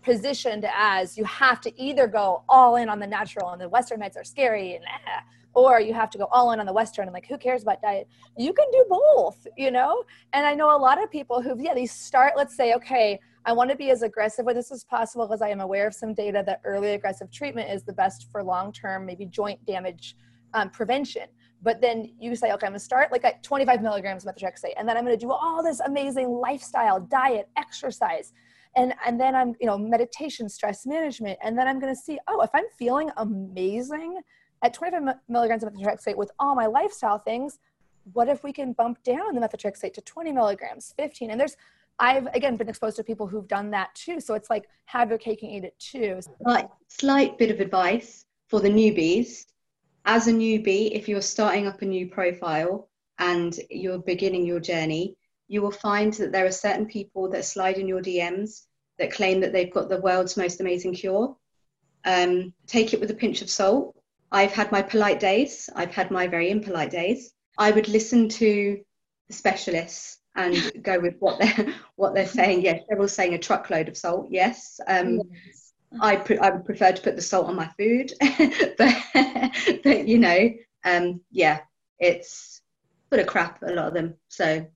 positioned 0.04 0.66
as 0.76 1.16
you 1.16 1.24
have 1.24 1.60
to 1.62 1.80
either 1.80 2.06
go 2.06 2.44
all 2.48 2.76
in 2.76 2.88
on 2.88 2.98
the 2.98 3.06
natural 3.06 3.50
and 3.50 3.60
the 3.60 3.68
Western 3.68 4.00
meds 4.00 4.16
are 4.16 4.24
scary 4.24 4.74
and 4.74 4.84
eh, 4.84 5.20
or 5.54 5.80
you 5.80 5.94
have 5.94 6.10
to 6.10 6.18
go 6.18 6.26
all 6.30 6.52
in 6.52 6.60
on 6.60 6.66
the 6.66 6.72
Western 6.72 7.06
and 7.06 7.14
like 7.14 7.26
who 7.26 7.38
cares 7.38 7.62
about 7.62 7.80
diet? 7.80 8.08
You 8.36 8.52
can 8.52 8.66
do 8.72 8.84
both, 8.88 9.46
you 9.56 9.70
know? 9.70 10.04
And 10.32 10.46
I 10.46 10.54
know 10.54 10.76
a 10.76 10.78
lot 10.78 11.02
of 11.02 11.10
people 11.10 11.40
who, 11.40 11.56
yeah, 11.60 11.74
they 11.74 11.86
start, 11.86 12.34
let's 12.36 12.56
say, 12.56 12.74
okay, 12.74 13.20
I 13.46 13.52
want 13.52 13.70
to 13.70 13.76
be 13.76 13.90
as 13.90 14.02
aggressive 14.02 14.44
with 14.44 14.56
this 14.56 14.72
as 14.72 14.84
possible 14.84 15.26
because 15.26 15.42
I 15.42 15.48
am 15.48 15.60
aware 15.60 15.86
of 15.86 15.94
some 15.94 16.14
data 16.14 16.42
that 16.46 16.60
early 16.64 16.92
aggressive 16.94 17.30
treatment 17.30 17.70
is 17.70 17.84
the 17.84 17.92
best 17.92 18.30
for 18.32 18.42
long 18.42 18.72
term, 18.72 19.06
maybe 19.06 19.26
joint 19.26 19.64
damage 19.66 20.16
um, 20.54 20.70
prevention. 20.70 21.28
But 21.62 21.80
then 21.80 22.12
you 22.18 22.34
say, 22.36 22.52
okay, 22.52 22.66
I'm 22.66 22.72
gonna 22.72 22.78
start 22.78 23.12
like 23.12 23.24
at 23.24 23.42
25 23.42 23.80
milligrams 23.80 24.26
of 24.26 24.34
methotrexate, 24.34 24.72
and 24.76 24.88
then 24.88 24.96
I'm 24.96 25.04
gonna 25.04 25.16
do 25.16 25.30
all 25.30 25.62
this 25.62 25.80
amazing 25.80 26.28
lifestyle, 26.28 27.00
diet, 27.00 27.48
exercise 27.56 28.32
and 28.76 28.94
and 29.06 29.20
then 29.20 29.34
i'm 29.34 29.54
you 29.60 29.66
know 29.66 29.78
meditation 29.78 30.48
stress 30.48 30.86
management 30.86 31.38
and 31.42 31.58
then 31.58 31.66
i'm 31.68 31.80
going 31.80 31.94
to 31.94 32.00
see 32.00 32.18
oh 32.28 32.40
if 32.42 32.50
i'm 32.54 32.64
feeling 32.78 33.10
amazing 33.18 34.20
at 34.62 34.72
25 34.72 35.16
milligrams 35.28 35.62
of 35.62 35.72
methotrexate 35.72 36.16
with 36.16 36.30
all 36.38 36.54
my 36.54 36.66
lifestyle 36.66 37.18
things 37.18 37.58
what 38.12 38.28
if 38.28 38.44
we 38.44 38.52
can 38.52 38.72
bump 38.72 39.02
down 39.02 39.34
the 39.34 39.40
methotrexate 39.40 39.92
to 39.92 40.00
20 40.00 40.32
milligrams 40.32 40.94
15 40.96 41.30
and 41.30 41.40
there's 41.40 41.56
i've 41.98 42.26
again 42.34 42.56
been 42.56 42.68
exposed 42.68 42.96
to 42.96 43.04
people 43.04 43.26
who've 43.26 43.48
done 43.48 43.70
that 43.70 43.94
too. 43.94 44.20
So 44.20 44.34
it's 44.34 44.50
like 44.50 44.64
have 44.86 45.10
your 45.10 45.18
cake 45.18 45.42
and 45.42 45.52
eat 45.52 45.64
it 45.64 45.78
too. 45.78 46.20
Slight, 46.42 46.68
slight 46.88 47.38
bit 47.38 47.50
of 47.50 47.60
advice 47.60 48.26
for 48.48 48.60
the 48.60 48.68
newbies. 48.68 49.46
As 50.04 50.26
a 50.26 50.32
newbie 50.32 50.90
if 50.92 51.08
you're 51.08 51.22
starting 51.22 51.66
up 51.66 51.82
a 51.82 51.86
new 51.86 52.08
profile 52.08 52.88
and 53.18 53.58
you're 53.70 53.98
beginning 53.98 54.44
your 54.44 54.60
journey 54.60 55.16
you 55.54 55.62
will 55.62 55.70
find 55.70 56.12
that 56.14 56.32
there 56.32 56.44
are 56.44 56.50
certain 56.50 56.84
people 56.84 57.30
that 57.30 57.44
slide 57.44 57.78
in 57.78 57.86
your 57.86 58.02
DMs 58.02 58.62
that 58.98 59.12
claim 59.12 59.40
that 59.40 59.52
they've 59.52 59.72
got 59.72 59.88
the 59.88 60.00
world's 60.00 60.36
most 60.36 60.60
amazing 60.60 60.92
cure. 60.92 61.36
Um, 62.04 62.52
take 62.66 62.92
it 62.92 62.98
with 62.98 63.12
a 63.12 63.14
pinch 63.22 63.40
of 63.40 63.48
salt. 63.48 63.96
I've 64.32 64.50
had 64.50 64.72
my 64.72 64.82
polite 64.82 65.20
days, 65.20 65.70
I've 65.76 65.94
had 65.94 66.10
my 66.10 66.26
very 66.26 66.50
impolite 66.50 66.90
days. 66.90 67.32
I 67.56 67.70
would 67.70 67.88
listen 67.88 68.28
to 68.30 68.80
the 69.28 69.32
specialists 69.32 70.18
and 70.34 70.72
go 70.82 70.98
with 70.98 71.14
what 71.20 71.38
they're 71.38 71.72
what 71.94 72.14
they're 72.14 72.26
saying. 72.26 72.62
Yes, 72.62 72.80
they're 72.88 72.98
all 72.98 73.06
saying 73.06 73.34
a 73.34 73.38
truckload 73.38 73.88
of 73.88 73.96
salt. 73.96 74.26
Yes, 74.30 74.80
um, 74.88 75.20
yes. 75.30 75.72
I 76.00 76.16
pre- 76.16 76.38
I 76.38 76.50
would 76.50 76.64
prefer 76.64 76.90
to 76.90 77.00
put 77.02 77.14
the 77.14 77.22
salt 77.22 77.46
on 77.46 77.54
my 77.54 77.68
food, 77.78 78.12
but 78.76 78.94
but 79.84 80.08
you 80.08 80.18
know, 80.18 80.50
um, 80.84 81.20
yeah, 81.30 81.60
it's 82.00 82.60
full 83.08 83.20
of 83.20 83.28
crap. 83.28 83.62
A 83.62 83.72
lot 83.72 83.86
of 83.86 83.94
them. 83.94 84.14
So 84.28 84.66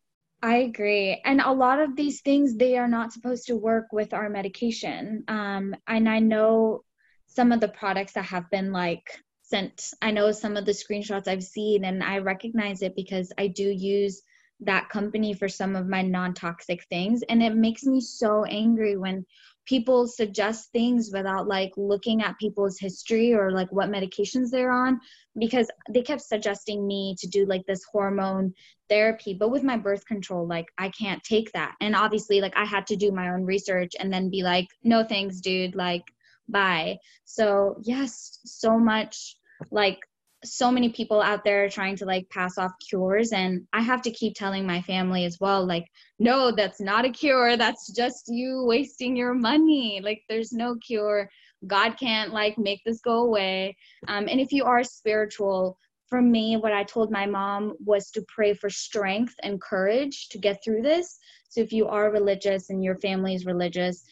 I 0.42 0.58
agree. 0.58 1.20
And 1.24 1.40
a 1.40 1.52
lot 1.52 1.80
of 1.80 1.96
these 1.96 2.20
things, 2.20 2.56
they 2.56 2.78
are 2.78 2.88
not 2.88 3.12
supposed 3.12 3.46
to 3.48 3.56
work 3.56 3.86
with 3.92 4.14
our 4.14 4.28
medication. 4.28 5.24
Um, 5.26 5.74
and 5.86 6.08
I 6.08 6.20
know 6.20 6.84
some 7.26 7.50
of 7.50 7.60
the 7.60 7.68
products 7.68 8.12
that 8.12 8.26
have 8.26 8.48
been 8.50 8.72
like 8.72 9.02
sent, 9.42 9.90
I 10.00 10.12
know 10.12 10.30
some 10.30 10.56
of 10.56 10.64
the 10.64 10.72
screenshots 10.72 11.26
I've 11.26 11.42
seen, 11.42 11.84
and 11.84 12.04
I 12.04 12.18
recognize 12.18 12.82
it 12.82 12.94
because 12.94 13.32
I 13.36 13.48
do 13.48 13.68
use 13.68 14.22
that 14.60 14.88
company 14.90 15.34
for 15.34 15.48
some 15.48 15.74
of 15.74 15.88
my 15.88 16.02
non 16.02 16.34
toxic 16.34 16.84
things. 16.84 17.22
And 17.28 17.42
it 17.42 17.56
makes 17.56 17.84
me 17.84 18.00
so 18.00 18.44
angry 18.44 18.96
when 18.96 19.26
people 19.68 20.06
suggest 20.06 20.72
things 20.72 21.10
without 21.12 21.46
like 21.46 21.70
looking 21.76 22.22
at 22.22 22.38
people's 22.38 22.78
history 22.78 23.34
or 23.34 23.52
like 23.52 23.70
what 23.70 23.90
medications 23.90 24.50
they're 24.50 24.72
on 24.72 24.98
because 25.38 25.70
they 25.90 26.00
kept 26.00 26.22
suggesting 26.22 26.86
me 26.86 27.14
to 27.18 27.26
do 27.28 27.44
like 27.44 27.64
this 27.66 27.84
hormone 27.92 28.54
therapy. 28.88 29.34
But 29.34 29.50
with 29.50 29.62
my 29.62 29.76
birth 29.76 30.06
control 30.06 30.46
like 30.46 30.66
i 30.78 30.88
can't 30.88 31.22
take 31.22 31.52
that. 31.52 31.74
And 31.80 31.94
obviously 31.94 32.40
like 32.40 32.56
i 32.56 32.64
had 32.64 32.86
to 32.86 32.96
do 32.96 33.12
my 33.12 33.28
own 33.28 33.44
research 33.44 33.92
and 34.00 34.12
then 34.12 34.30
be 34.30 34.42
like 34.42 34.66
no 34.82 35.04
thanks 35.04 35.40
dude. 35.40 35.74
Like 35.74 36.04
bye. 36.48 36.96
So 37.24 37.76
yes 37.82 38.40
so 38.46 38.78
much 38.78 39.36
like 39.70 39.98
so 40.44 40.70
many 40.70 40.88
people 40.88 41.20
out 41.20 41.42
there 41.44 41.68
trying 41.68 41.96
to 41.96 42.04
like 42.04 42.28
pass 42.30 42.58
off 42.58 42.70
cures 42.88 43.32
and 43.32 43.66
i 43.72 43.80
have 43.80 44.00
to 44.00 44.10
keep 44.10 44.34
telling 44.34 44.64
my 44.64 44.80
family 44.82 45.24
as 45.24 45.38
well 45.40 45.66
like 45.66 45.84
no 46.18 46.50
that's 46.50 46.80
not 46.80 47.04
a 47.04 47.10
cure. 47.10 47.56
That's 47.56 47.92
just 47.92 48.28
you 48.28 48.64
wasting 48.64 49.16
your 49.16 49.34
money. 49.34 50.00
Like 50.02 50.22
there's 50.28 50.52
no 50.52 50.76
cure. 50.76 51.30
God 51.66 51.96
can't 51.98 52.32
like 52.32 52.58
make 52.58 52.80
this 52.84 53.00
go 53.00 53.22
away. 53.22 53.76
Um, 54.08 54.28
and 54.28 54.40
if 54.40 54.52
you 54.52 54.64
are 54.64 54.82
spiritual 54.84 55.78
for 56.08 56.22
me 56.22 56.56
what 56.56 56.72
i 56.72 56.82
told 56.82 57.10
my 57.10 57.26
mom 57.26 57.74
was 57.84 58.10
to 58.10 58.24
pray 58.34 58.54
for 58.54 58.70
strength 58.70 59.34
and 59.42 59.60
courage 59.60 60.28
to 60.30 60.38
get 60.38 60.62
through 60.64 60.82
this. 60.82 61.18
So 61.50 61.60
if 61.60 61.72
you 61.72 61.86
are 61.86 62.10
religious 62.10 62.70
and 62.70 62.82
your 62.82 62.96
family 62.98 63.34
is 63.34 63.46
religious 63.46 64.04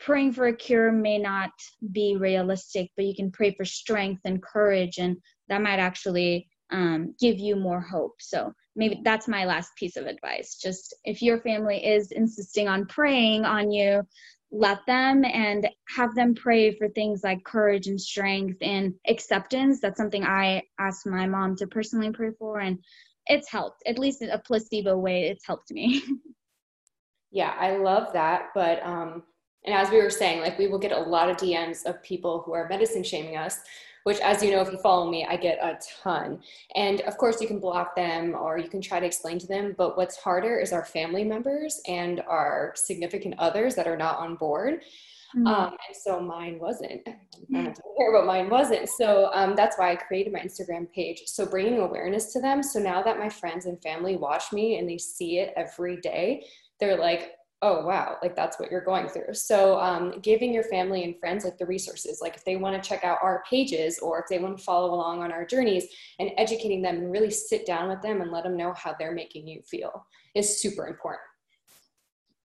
praying 0.00 0.32
for 0.32 0.48
a 0.48 0.56
cure 0.56 0.90
may 0.90 1.18
not 1.18 1.50
be 1.92 2.16
realistic 2.16 2.90
but 2.96 3.04
you 3.04 3.14
can 3.14 3.30
pray 3.30 3.54
for 3.54 3.64
strength 3.64 4.20
and 4.24 4.42
courage 4.42 4.98
and 4.98 5.16
that 5.48 5.62
might 5.62 5.78
actually 5.78 6.48
um, 6.70 7.14
give 7.20 7.38
you 7.38 7.56
more 7.56 7.80
hope. 7.80 8.16
So 8.20 8.52
maybe 8.76 9.00
that's 9.04 9.28
my 9.28 9.44
last 9.44 9.74
piece 9.76 9.96
of 9.96 10.06
advice. 10.06 10.56
Just 10.56 10.94
if 11.04 11.22
your 11.22 11.38
family 11.40 11.84
is 11.84 12.10
insisting 12.12 12.68
on 12.68 12.86
praying 12.86 13.44
on 13.44 13.70
you, 13.70 14.02
let 14.50 14.78
them 14.86 15.24
and 15.24 15.68
have 15.96 16.14
them 16.14 16.34
pray 16.34 16.76
for 16.76 16.88
things 16.88 17.22
like 17.24 17.44
courage 17.44 17.88
and 17.88 18.00
strength 18.00 18.58
and 18.60 18.94
acceptance. 19.08 19.80
That's 19.80 19.98
something 19.98 20.24
I 20.24 20.62
asked 20.78 21.06
my 21.06 21.26
mom 21.26 21.56
to 21.56 21.66
personally 21.66 22.10
pray 22.12 22.30
for, 22.38 22.60
and 22.60 22.78
it's 23.26 23.50
helped. 23.50 23.82
At 23.86 23.98
least 23.98 24.22
in 24.22 24.30
a 24.30 24.38
placebo 24.38 24.96
way, 24.96 25.24
it's 25.24 25.46
helped 25.46 25.72
me. 25.72 26.02
yeah, 27.32 27.54
I 27.58 27.78
love 27.78 28.12
that. 28.12 28.50
But 28.54 28.84
um, 28.86 29.24
and 29.64 29.74
as 29.74 29.90
we 29.90 30.00
were 30.00 30.10
saying, 30.10 30.40
like 30.40 30.58
we 30.58 30.68
will 30.68 30.78
get 30.78 30.92
a 30.92 31.00
lot 31.00 31.28
of 31.28 31.36
DMs 31.36 31.84
of 31.84 32.00
people 32.02 32.42
who 32.46 32.52
are 32.52 32.68
medicine 32.68 33.02
shaming 33.02 33.36
us 33.36 33.58
which 34.04 34.20
as 34.20 34.42
you 34.42 34.50
know, 34.52 34.60
if 34.60 34.70
you 34.70 34.78
follow 34.78 35.10
me, 35.10 35.26
I 35.28 35.36
get 35.36 35.58
a 35.62 35.78
ton. 36.02 36.40
And 36.74 37.00
of 37.02 37.18
course 37.18 37.40
you 37.40 37.48
can 37.48 37.58
block 37.58 37.96
them 37.96 38.34
or 38.34 38.58
you 38.58 38.68
can 38.68 38.80
try 38.80 39.00
to 39.00 39.06
explain 39.06 39.38
to 39.40 39.46
them, 39.46 39.74
but 39.76 39.96
what's 39.96 40.16
harder 40.16 40.58
is 40.58 40.72
our 40.72 40.84
family 40.84 41.24
members 41.24 41.80
and 41.88 42.20
our 42.28 42.72
significant 42.76 43.34
others 43.38 43.74
that 43.74 43.86
are 43.86 43.96
not 43.96 44.18
on 44.18 44.36
board. 44.36 44.82
Mm-hmm. 45.36 45.46
Um, 45.46 45.70
and 45.88 45.96
so 46.00 46.20
mine 46.20 46.58
wasn't. 46.60 47.00
I 47.08 47.62
don't 47.62 47.74
care, 47.74 48.12
but 48.12 48.24
mine 48.24 48.48
wasn't. 48.48 48.88
So 48.88 49.30
um, 49.32 49.56
that's 49.56 49.76
why 49.76 49.90
I 49.90 49.96
created 49.96 50.32
my 50.32 50.38
Instagram 50.38 50.92
page. 50.92 51.22
So 51.26 51.44
bringing 51.44 51.80
awareness 51.80 52.32
to 52.34 52.40
them. 52.40 52.62
So 52.62 52.78
now 52.78 53.02
that 53.02 53.18
my 53.18 53.28
friends 53.28 53.66
and 53.66 53.80
family 53.82 54.16
watch 54.16 54.52
me 54.52 54.78
and 54.78 54.88
they 54.88 54.98
see 54.98 55.38
it 55.38 55.52
every 55.56 55.96
day, 56.00 56.44
they're 56.78 56.98
like, 56.98 57.32
oh 57.64 57.84
wow 57.84 58.18
like 58.22 58.36
that's 58.36 58.58
what 58.58 58.70
you're 58.70 58.84
going 58.84 59.08
through. 59.08 59.32
So 59.32 59.80
um, 59.80 60.20
giving 60.20 60.52
your 60.52 60.64
family 60.64 61.02
and 61.04 61.18
friends 61.18 61.44
like 61.44 61.56
the 61.56 61.66
resources 61.66 62.20
like 62.20 62.36
if 62.36 62.44
they 62.44 62.56
want 62.56 62.80
to 62.80 62.88
check 62.88 63.04
out 63.04 63.18
our 63.22 63.42
pages 63.48 63.98
or 64.00 64.20
if 64.20 64.26
they 64.28 64.38
want 64.38 64.58
to 64.58 64.62
follow 64.62 64.94
along 64.94 65.22
on 65.22 65.32
our 65.32 65.46
journeys 65.46 65.86
and 66.18 66.30
educating 66.36 66.82
them 66.82 66.96
and 66.96 67.10
really 67.10 67.30
sit 67.30 67.64
down 67.66 67.88
with 67.88 68.02
them 68.02 68.20
and 68.20 68.30
let 68.30 68.44
them 68.44 68.56
know 68.56 68.74
how 68.74 68.94
they're 68.98 69.14
making 69.14 69.48
you 69.48 69.62
feel 69.62 70.06
is 70.34 70.60
super 70.60 70.86
important. 70.86 71.22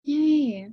Yay. 0.03 0.69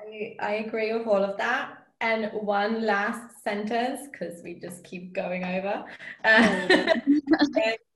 I, 0.00 0.36
I 0.40 0.52
agree 0.66 0.92
with 0.92 1.06
all 1.06 1.22
of 1.22 1.36
that. 1.36 1.78
And 2.00 2.30
one 2.32 2.84
last 2.84 3.42
sentence 3.42 4.08
because 4.10 4.42
we 4.42 4.54
just 4.54 4.84
keep 4.84 5.12
going 5.12 5.44
over. 5.44 5.84
Uh, 6.24 6.94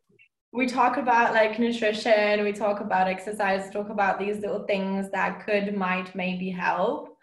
we 0.53 0.67
talk 0.67 0.97
about 0.97 1.35
like 1.35 1.59
nutrition, 1.59 2.43
we 2.43 2.53
talk 2.53 2.81
about 2.81 3.09
exercise, 3.09 3.71
talk 3.71 3.91
about 3.91 4.19
these 4.19 4.39
little 4.39 4.65
things 4.65 5.11
that 5.11 5.45
could, 5.45 5.77
might, 5.77 6.15
maybe 6.15 6.51
help. 6.51 7.17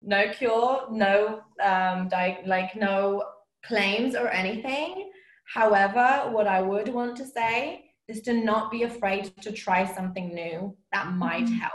No 0.00 0.30
cure, 0.30 0.86
no 0.90 1.40
um, 1.62 2.08
di- 2.08 2.42
like 2.46 2.76
no 2.76 3.24
claims 3.64 4.14
or 4.14 4.28
anything. 4.28 5.10
However, 5.52 6.30
what 6.30 6.46
I 6.46 6.62
would 6.62 6.88
want 6.88 7.16
to 7.16 7.26
say 7.26 7.84
is 8.06 8.22
to 8.22 8.32
not 8.32 8.70
be 8.70 8.84
afraid 8.84 9.32
to 9.42 9.50
try 9.50 9.84
something 9.84 10.32
new 10.32 10.76
that 10.92 11.12
might 11.12 11.44
mm-hmm. 11.44 11.54
help. 11.54 11.72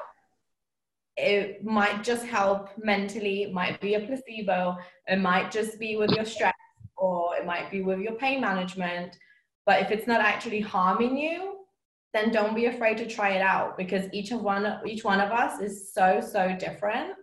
It 1.17 1.63
might 1.63 2.03
just 2.03 2.25
help 2.25 2.69
mentally, 2.77 3.43
it 3.43 3.53
might 3.53 3.79
be 3.81 3.95
a 3.95 3.99
placebo, 3.99 4.77
it 5.07 5.19
might 5.19 5.51
just 5.51 5.79
be 5.79 5.95
with 5.95 6.09
your 6.11 6.25
stress, 6.25 6.53
or 6.97 7.35
it 7.35 7.45
might 7.45 7.69
be 7.69 7.81
with 7.81 7.99
your 7.99 8.13
pain 8.13 8.41
management 8.41 9.17
but 9.65 9.81
if 9.81 9.91
it's 9.91 10.07
not 10.07 10.21
actually 10.21 10.61
harming 10.61 11.17
you, 11.17 11.57
then 12.13 12.31
don't 12.31 12.55
be 12.55 12.65
afraid 12.65 12.97
to 12.97 13.07
try 13.07 13.31
it 13.31 13.41
out 13.41 13.77
because 13.77 14.05
each 14.13 14.31
of 14.31 14.41
one 14.41 14.79
each 14.85 15.03
one 15.03 15.19
of 15.19 15.31
us 15.31 15.59
is 15.59 15.91
so 15.93 16.21
so 16.21 16.55
different 16.59 17.13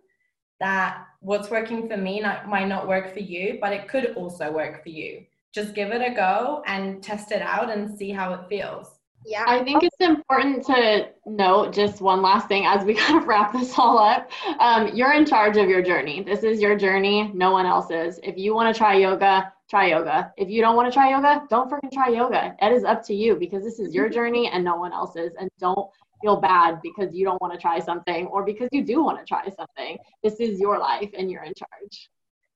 that 0.58 1.06
what's 1.20 1.50
working 1.50 1.88
for 1.88 1.96
me 1.96 2.20
not, 2.20 2.48
might 2.48 2.68
not 2.68 2.86
work 2.86 3.12
for 3.12 3.20
you, 3.20 3.58
but 3.60 3.72
it 3.72 3.88
could 3.88 4.14
also 4.14 4.52
work 4.52 4.82
for 4.82 4.90
you. 4.90 5.24
Just 5.52 5.74
give 5.74 5.90
it 5.90 6.02
a 6.02 6.14
go 6.14 6.62
and 6.66 7.02
test 7.02 7.32
it 7.32 7.42
out 7.42 7.70
and 7.70 7.96
see 7.96 8.10
how 8.10 8.34
it 8.34 8.48
feels. 8.48 8.99
Yeah. 9.24 9.44
I 9.46 9.62
think 9.62 9.82
it's 9.82 9.96
important 10.00 10.64
to 10.66 11.08
note 11.26 11.72
just 11.72 12.00
one 12.00 12.22
last 12.22 12.48
thing 12.48 12.66
as 12.66 12.84
we 12.84 12.94
kind 12.96 13.18
of 13.18 13.28
wrap 13.28 13.52
this 13.52 13.78
all 13.78 13.98
up. 13.98 14.30
Um, 14.58 14.88
you're 14.94 15.12
in 15.12 15.26
charge 15.26 15.56
of 15.56 15.68
your 15.68 15.82
journey. 15.82 16.22
This 16.22 16.42
is 16.42 16.60
your 16.60 16.76
journey, 16.76 17.30
no 17.34 17.52
one 17.52 17.66
else's. 17.66 18.18
If 18.22 18.36
you 18.38 18.54
want 18.54 18.74
to 18.74 18.78
try 18.78 18.94
yoga, 18.94 19.52
try 19.68 19.90
yoga. 19.90 20.32
If 20.36 20.48
you 20.48 20.60
don't 20.62 20.76
want 20.76 20.90
to 20.90 20.94
try 20.94 21.10
yoga, 21.10 21.44
don't 21.50 21.70
freaking 21.70 21.92
try 21.92 22.08
yoga. 22.08 22.56
It 22.60 22.72
is 22.72 22.84
up 22.84 23.04
to 23.04 23.14
you 23.14 23.36
because 23.36 23.62
this 23.62 23.78
is 23.78 23.94
your 23.94 24.08
journey 24.08 24.48
and 24.48 24.64
no 24.64 24.76
one 24.76 24.92
else's. 24.92 25.32
And 25.38 25.50
don't 25.58 25.88
feel 26.22 26.36
bad 26.36 26.80
because 26.82 27.14
you 27.14 27.24
don't 27.24 27.40
want 27.40 27.52
to 27.52 27.58
try 27.58 27.78
something 27.78 28.26
or 28.26 28.44
because 28.44 28.68
you 28.72 28.84
do 28.84 29.02
want 29.02 29.18
to 29.18 29.24
try 29.24 29.44
something. 29.44 29.98
This 30.22 30.40
is 30.40 30.58
your 30.58 30.78
life 30.78 31.10
and 31.16 31.30
you're 31.30 31.44
in 31.44 31.52
charge. 31.54 32.10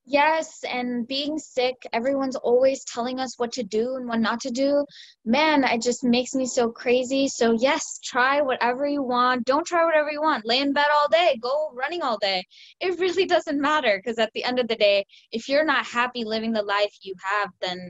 Yes, 0.07 0.63
and 0.65 1.09
being 1.09 1.39
sick, 1.39 1.87
everyone's 1.95 2.37
always 2.37 2.85
telling 2.85 3.21
us 3.21 3.39
what 3.39 3.53
to 3.53 3.63
do 3.63 3.97
and 3.97 4.07
what 4.07 4.21
not 4.21 4.39
to 4.43 4.51
do. 4.51 4.85
Man, 5.25 5.65
it 5.65 5.81
just 5.81 6.05
makes 6.05 6.35
me 6.35 6.45
so 6.45 6.71
crazy. 6.71 7.27
So, 7.27 7.53
yes, 7.53 7.99
try 8.05 8.43
whatever 8.43 8.87
you 8.87 9.03
want. 9.03 9.47
Don't 9.47 9.67
try 9.67 9.83
whatever 9.85 10.11
you 10.11 10.21
want. 10.21 10.45
Lay 10.45 10.59
in 10.61 10.75
bed 10.75 10.87
all 10.95 11.09
day, 11.09 11.39
go 11.41 11.71
running 11.75 12.03
all 12.03 12.19
day. 12.19 12.45
It 12.81 12.99
really 13.01 13.25
doesn't 13.35 13.59
matter 13.59 13.99
because 13.99 14.19
at 14.19 14.31
the 14.35 14.45
end 14.45 14.59
of 14.59 14.69
the 14.69 14.77
day, 14.77 15.07
if 15.33 15.49
you're 15.49 15.65
not 15.65 15.87
happy 15.87 16.25
living 16.25 16.53
the 16.53 16.63
life 16.63 16.95
you 17.01 17.15
have, 17.23 17.49
then 17.63 17.89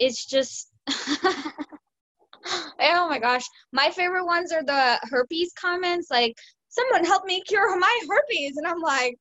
it's 0.00 0.26
just. 0.26 0.68
oh 2.80 3.08
my 3.08 3.18
gosh. 3.20 3.44
My 3.72 3.90
favorite 3.90 4.26
ones 4.26 4.50
are 4.52 4.64
the 4.64 4.98
herpes 5.04 5.52
comments 5.60 6.08
like, 6.10 6.34
someone 6.68 7.04
help 7.04 7.24
me 7.24 7.40
cure 7.42 7.78
my 7.78 8.00
herpes. 8.08 8.56
And 8.56 8.66
I'm 8.66 8.80
like, 8.80 9.16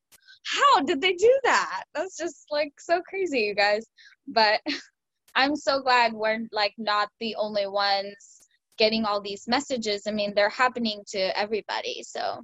how 0.45 0.81
did 0.81 1.01
they 1.01 1.13
do 1.13 1.39
that? 1.43 1.83
That's 1.93 2.17
just 2.17 2.45
like 2.51 2.73
so 2.79 3.01
crazy, 3.01 3.39
you 3.39 3.55
guys. 3.55 3.85
But 4.27 4.61
I'm 5.35 5.55
so 5.55 5.81
glad 5.81 6.13
we're 6.13 6.47
like 6.51 6.73
not 6.77 7.09
the 7.19 7.35
only 7.35 7.67
ones 7.67 8.41
getting 8.77 9.05
all 9.05 9.21
these 9.21 9.47
messages. 9.47 10.03
I 10.07 10.11
mean, 10.11 10.33
they're 10.35 10.49
happening 10.49 11.01
to 11.09 11.37
everybody. 11.37 12.03
So 12.03 12.41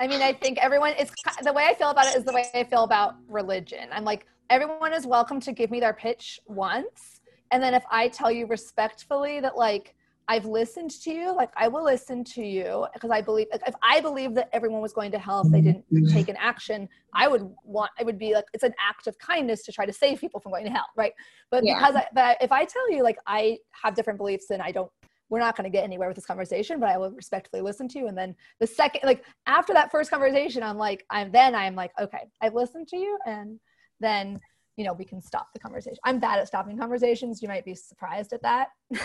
I 0.00 0.06
mean, 0.06 0.22
I 0.22 0.32
think 0.32 0.58
everyone 0.58 0.92
is 0.92 1.10
the 1.42 1.52
way 1.52 1.64
I 1.64 1.74
feel 1.74 1.90
about 1.90 2.06
it 2.06 2.16
is 2.16 2.24
the 2.24 2.32
way 2.32 2.46
I 2.54 2.62
feel 2.64 2.84
about 2.84 3.16
religion. 3.28 3.88
I'm 3.90 4.04
like, 4.04 4.26
everyone 4.48 4.92
is 4.92 5.06
welcome 5.06 5.40
to 5.40 5.52
give 5.52 5.70
me 5.70 5.80
their 5.80 5.92
pitch 5.92 6.38
once. 6.46 7.20
And 7.50 7.60
then 7.62 7.74
if 7.74 7.82
I 7.90 8.08
tell 8.08 8.30
you 8.30 8.46
respectfully 8.46 9.40
that, 9.40 9.56
like, 9.56 9.96
I've 10.28 10.44
listened 10.44 10.90
to 10.90 11.10
you. 11.10 11.34
Like 11.34 11.50
I 11.56 11.68
will 11.68 11.82
listen 11.82 12.22
to 12.24 12.44
you 12.44 12.86
because 12.92 13.10
I 13.10 13.22
believe 13.22 13.46
like, 13.50 13.62
if 13.66 13.74
I 13.82 14.00
believe 14.00 14.34
that 14.34 14.50
everyone 14.52 14.82
was 14.82 14.92
going 14.92 15.10
to 15.12 15.18
hell 15.18 15.40
if 15.40 15.50
they 15.50 15.62
didn't 15.62 15.86
mm-hmm. 15.92 16.12
take 16.12 16.28
an 16.28 16.36
action, 16.36 16.86
I 17.14 17.28
would 17.28 17.50
want 17.64 17.90
it 17.98 18.04
would 18.04 18.18
be 18.18 18.34
like 18.34 18.44
it's 18.52 18.62
an 18.62 18.74
act 18.78 19.06
of 19.06 19.18
kindness 19.18 19.64
to 19.64 19.72
try 19.72 19.86
to 19.86 19.92
save 19.92 20.20
people 20.20 20.38
from 20.38 20.52
going 20.52 20.66
to 20.66 20.70
hell, 20.70 20.86
right? 20.96 21.12
But 21.50 21.64
yeah. 21.64 21.78
because 21.78 21.96
I, 21.96 22.06
but 22.12 22.36
if 22.42 22.52
I 22.52 22.66
tell 22.66 22.92
you 22.92 23.02
like 23.02 23.16
I 23.26 23.58
have 23.82 23.94
different 23.94 24.18
beliefs 24.18 24.50
and 24.50 24.60
I 24.60 24.70
don't 24.70 24.90
we're 25.30 25.38
not 25.38 25.56
going 25.56 25.64
to 25.64 25.70
get 25.70 25.84
anywhere 25.84 26.08
with 26.08 26.16
this 26.16 26.26
conversation, 26.26 26.80
but 26.80 26.88
I 26.88 26.96
will 26.96 27.10
respectfully 27.10 27.60
listen 27.62 27.86
to 27.88 27.98
you. 27.98 28.06
And 28.06 28.16
then 28.16 28.34
the 28.60 28.66
second, 28.66 29.02
like 29.04 29.24
after 29.46 29.74
that 29.74 29.90
first 29.90 30.10
conversation, 30.10 30.62
I'm 30.62 30.78
like, 30.78 31.04
I'm 31.10 31.30
then 31.30 31.54
I'm 31.54 31.74
like, 31.74 31.90
okay, 32.00 32.28
I've 32.40 32.54
listened 32.54 32.88
to 32.88 32.96
you, 32.96 33.18
and 33.26 33.58
then 34.00 34.40
you 34.76 34.84
know 34.84 34.92
we 34.92 35.04
can 35.06 35.22
stop 35.22 35.48
the 35.54 35.58
conversation. 35.58 35.98
I'm 36.04 36.18
bad 36.18 36.38
at 36.38 36.48
stopping 36.48 36.78
conversations. 36.78 37.40
You 37.40 37.48
might 37.48 37.64
be 37.64 37.74
surprised 37.74 38.34
at 38.34 38.42
that. 38.42 38.68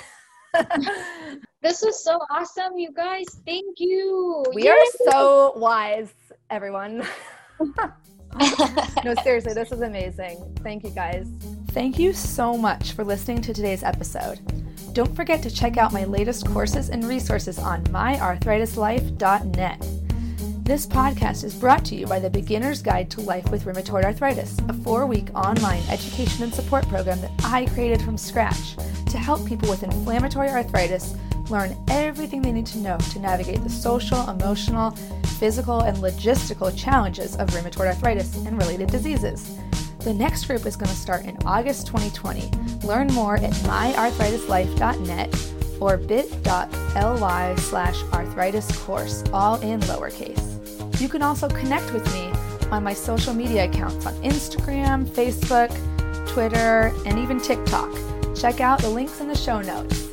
this 1.61 1.83
is 1.83 2.03
so 2.03 2.19
awesome, 2.29 2.77
you 2.77 2.91
guys. 2.91 3.25
Thank 3.45 3.79
you. 3.79 4.43
We 4.53 4.63
Yay. 4.63 4.71
are 4.71 4.85
so 5.09 5.53
wise, 5.55 6.11
everyone. 6.49 7.05
no, 9.03 9.13
seriously, 9.23 9.53
this 9.53 9.71
is 9.71 9.81
amazing. 9.81 10.57
Thank 10.63 10.83
you 10.83 10.89
guys. 10.91 11.27
Thank 11.71 11.97
you 11.99 12.13
so 12.13 12.57
much 12.57 12.93
for 12.93 13.03
listening 13.03 13.41
to 13.41 13.53
today's 13.53 13.83
episode. 13.83 14.39
Don't 14.93 15.13
forget 15.15 15.43
to 15.43 15.49
check 15.49 15.77
out 15.77 15.91
my 15.91 16.05
latest 16.05 16.45
courses 16.45 16.89
and 16.89 17.03
resources 17.03 17.57
on 17.57 17.83
myarthritislife.net. 17.85 20.02
This 20.63 20.87
podcast 20.87 21.43
is 21.43 21.53
brought 21.53 21.83
to 21.85 21.95
you 21.95 22.07
by 22.07 22.19
the 22.19 22.29
Beginner's 22.29 22.81
Guide 22.81 23.11
to 23.11 23.19
Life 23.19 23.51
with 23.51 23.65
Rheumatoid 23.65 24.05
Arthritis, 24.05 24.57
a 24.69 24.73
four 24.73 25.05
week 25.05 25.27
online 25.35 25.83
education 25.89 26.41
and 26.41 26.53
support 26.53 26.87
program 26.87 27.19
that 27.19 27.31
I 27.43 27.65
created 27.65 28.01
from 28.01 28.17
scratch 28.17 28.77
to 29.07 29.17
help 29.17 29.45
people 29.45 29.67
with 29.69 29.83
inflammatory 29.83 30.47
arthritis 30.47 31.15
learn 31.49 31.75
everything 31.89 32.41
they 32.41 32.53
need 32.53 32.65
to 32.67 32.77
know 32.77 32.97
to 32.97 33.19
navigate 33.19 33.61
the 33.61 33.69
social, 33.69 34.29
emotional, 34.29 34.91
physical, 35.37 35.81
and 35.81 35.97
logistical 35.97 36.73
challenges 36.77 37.35
of 37.35 37.49
rheumatoid 37.49 37.87
arthritis 37.87 38.33
and 38.45 38.57
related 38.57 38.89
diseases. 38.89 39.57
The 39.99 40.13
next 40.13 40.45
group 40.45 40.65
is 40.65 40.77
going 40.77 40.89
to 40.89 40.95
start 40.95 41.25
in 41.25 41.37
August 41.45 41.87
2020. 41.87 42.49
Learn 42.87 43.07
more 43.07 43.35
at 43.35 43.51
myarthritislife.net 43.51 45.35
or 45.81 45.97
bit.ly 45.97 47.55
slash 47.57 48.01
arthritis 48.13 48.77
course, 48.77 49.25
all 49.33 49.59
in 49.59 49.81
lowercase. 49.81 50.52
You 50.99 51.09
can 51.09 51.21
also 51.21 51.47
connect 51.47 51.93
with 51.93 52.05
me 52.13 52.31
on 52.71 52.83
my 52.83 52.93
social 52.93 53.33
media 53.33 53.65
accounts 53.65 54.05
on 54.05 54.13
Instagram, 54.23 55.05
Facebook, 55.05 55.69
Twitter, 56.27 56.93
and 57.05 57.19
even 57.19 57.39
TikTok. 57.39 57.91
Check 58.35 58.61
out 58.61 58.79
the 58.79 58.89
links 58.89 59.19
in 59.21 59.27
the 59.27 59.35
show 59.35 59.61
notes. 59.61 60.09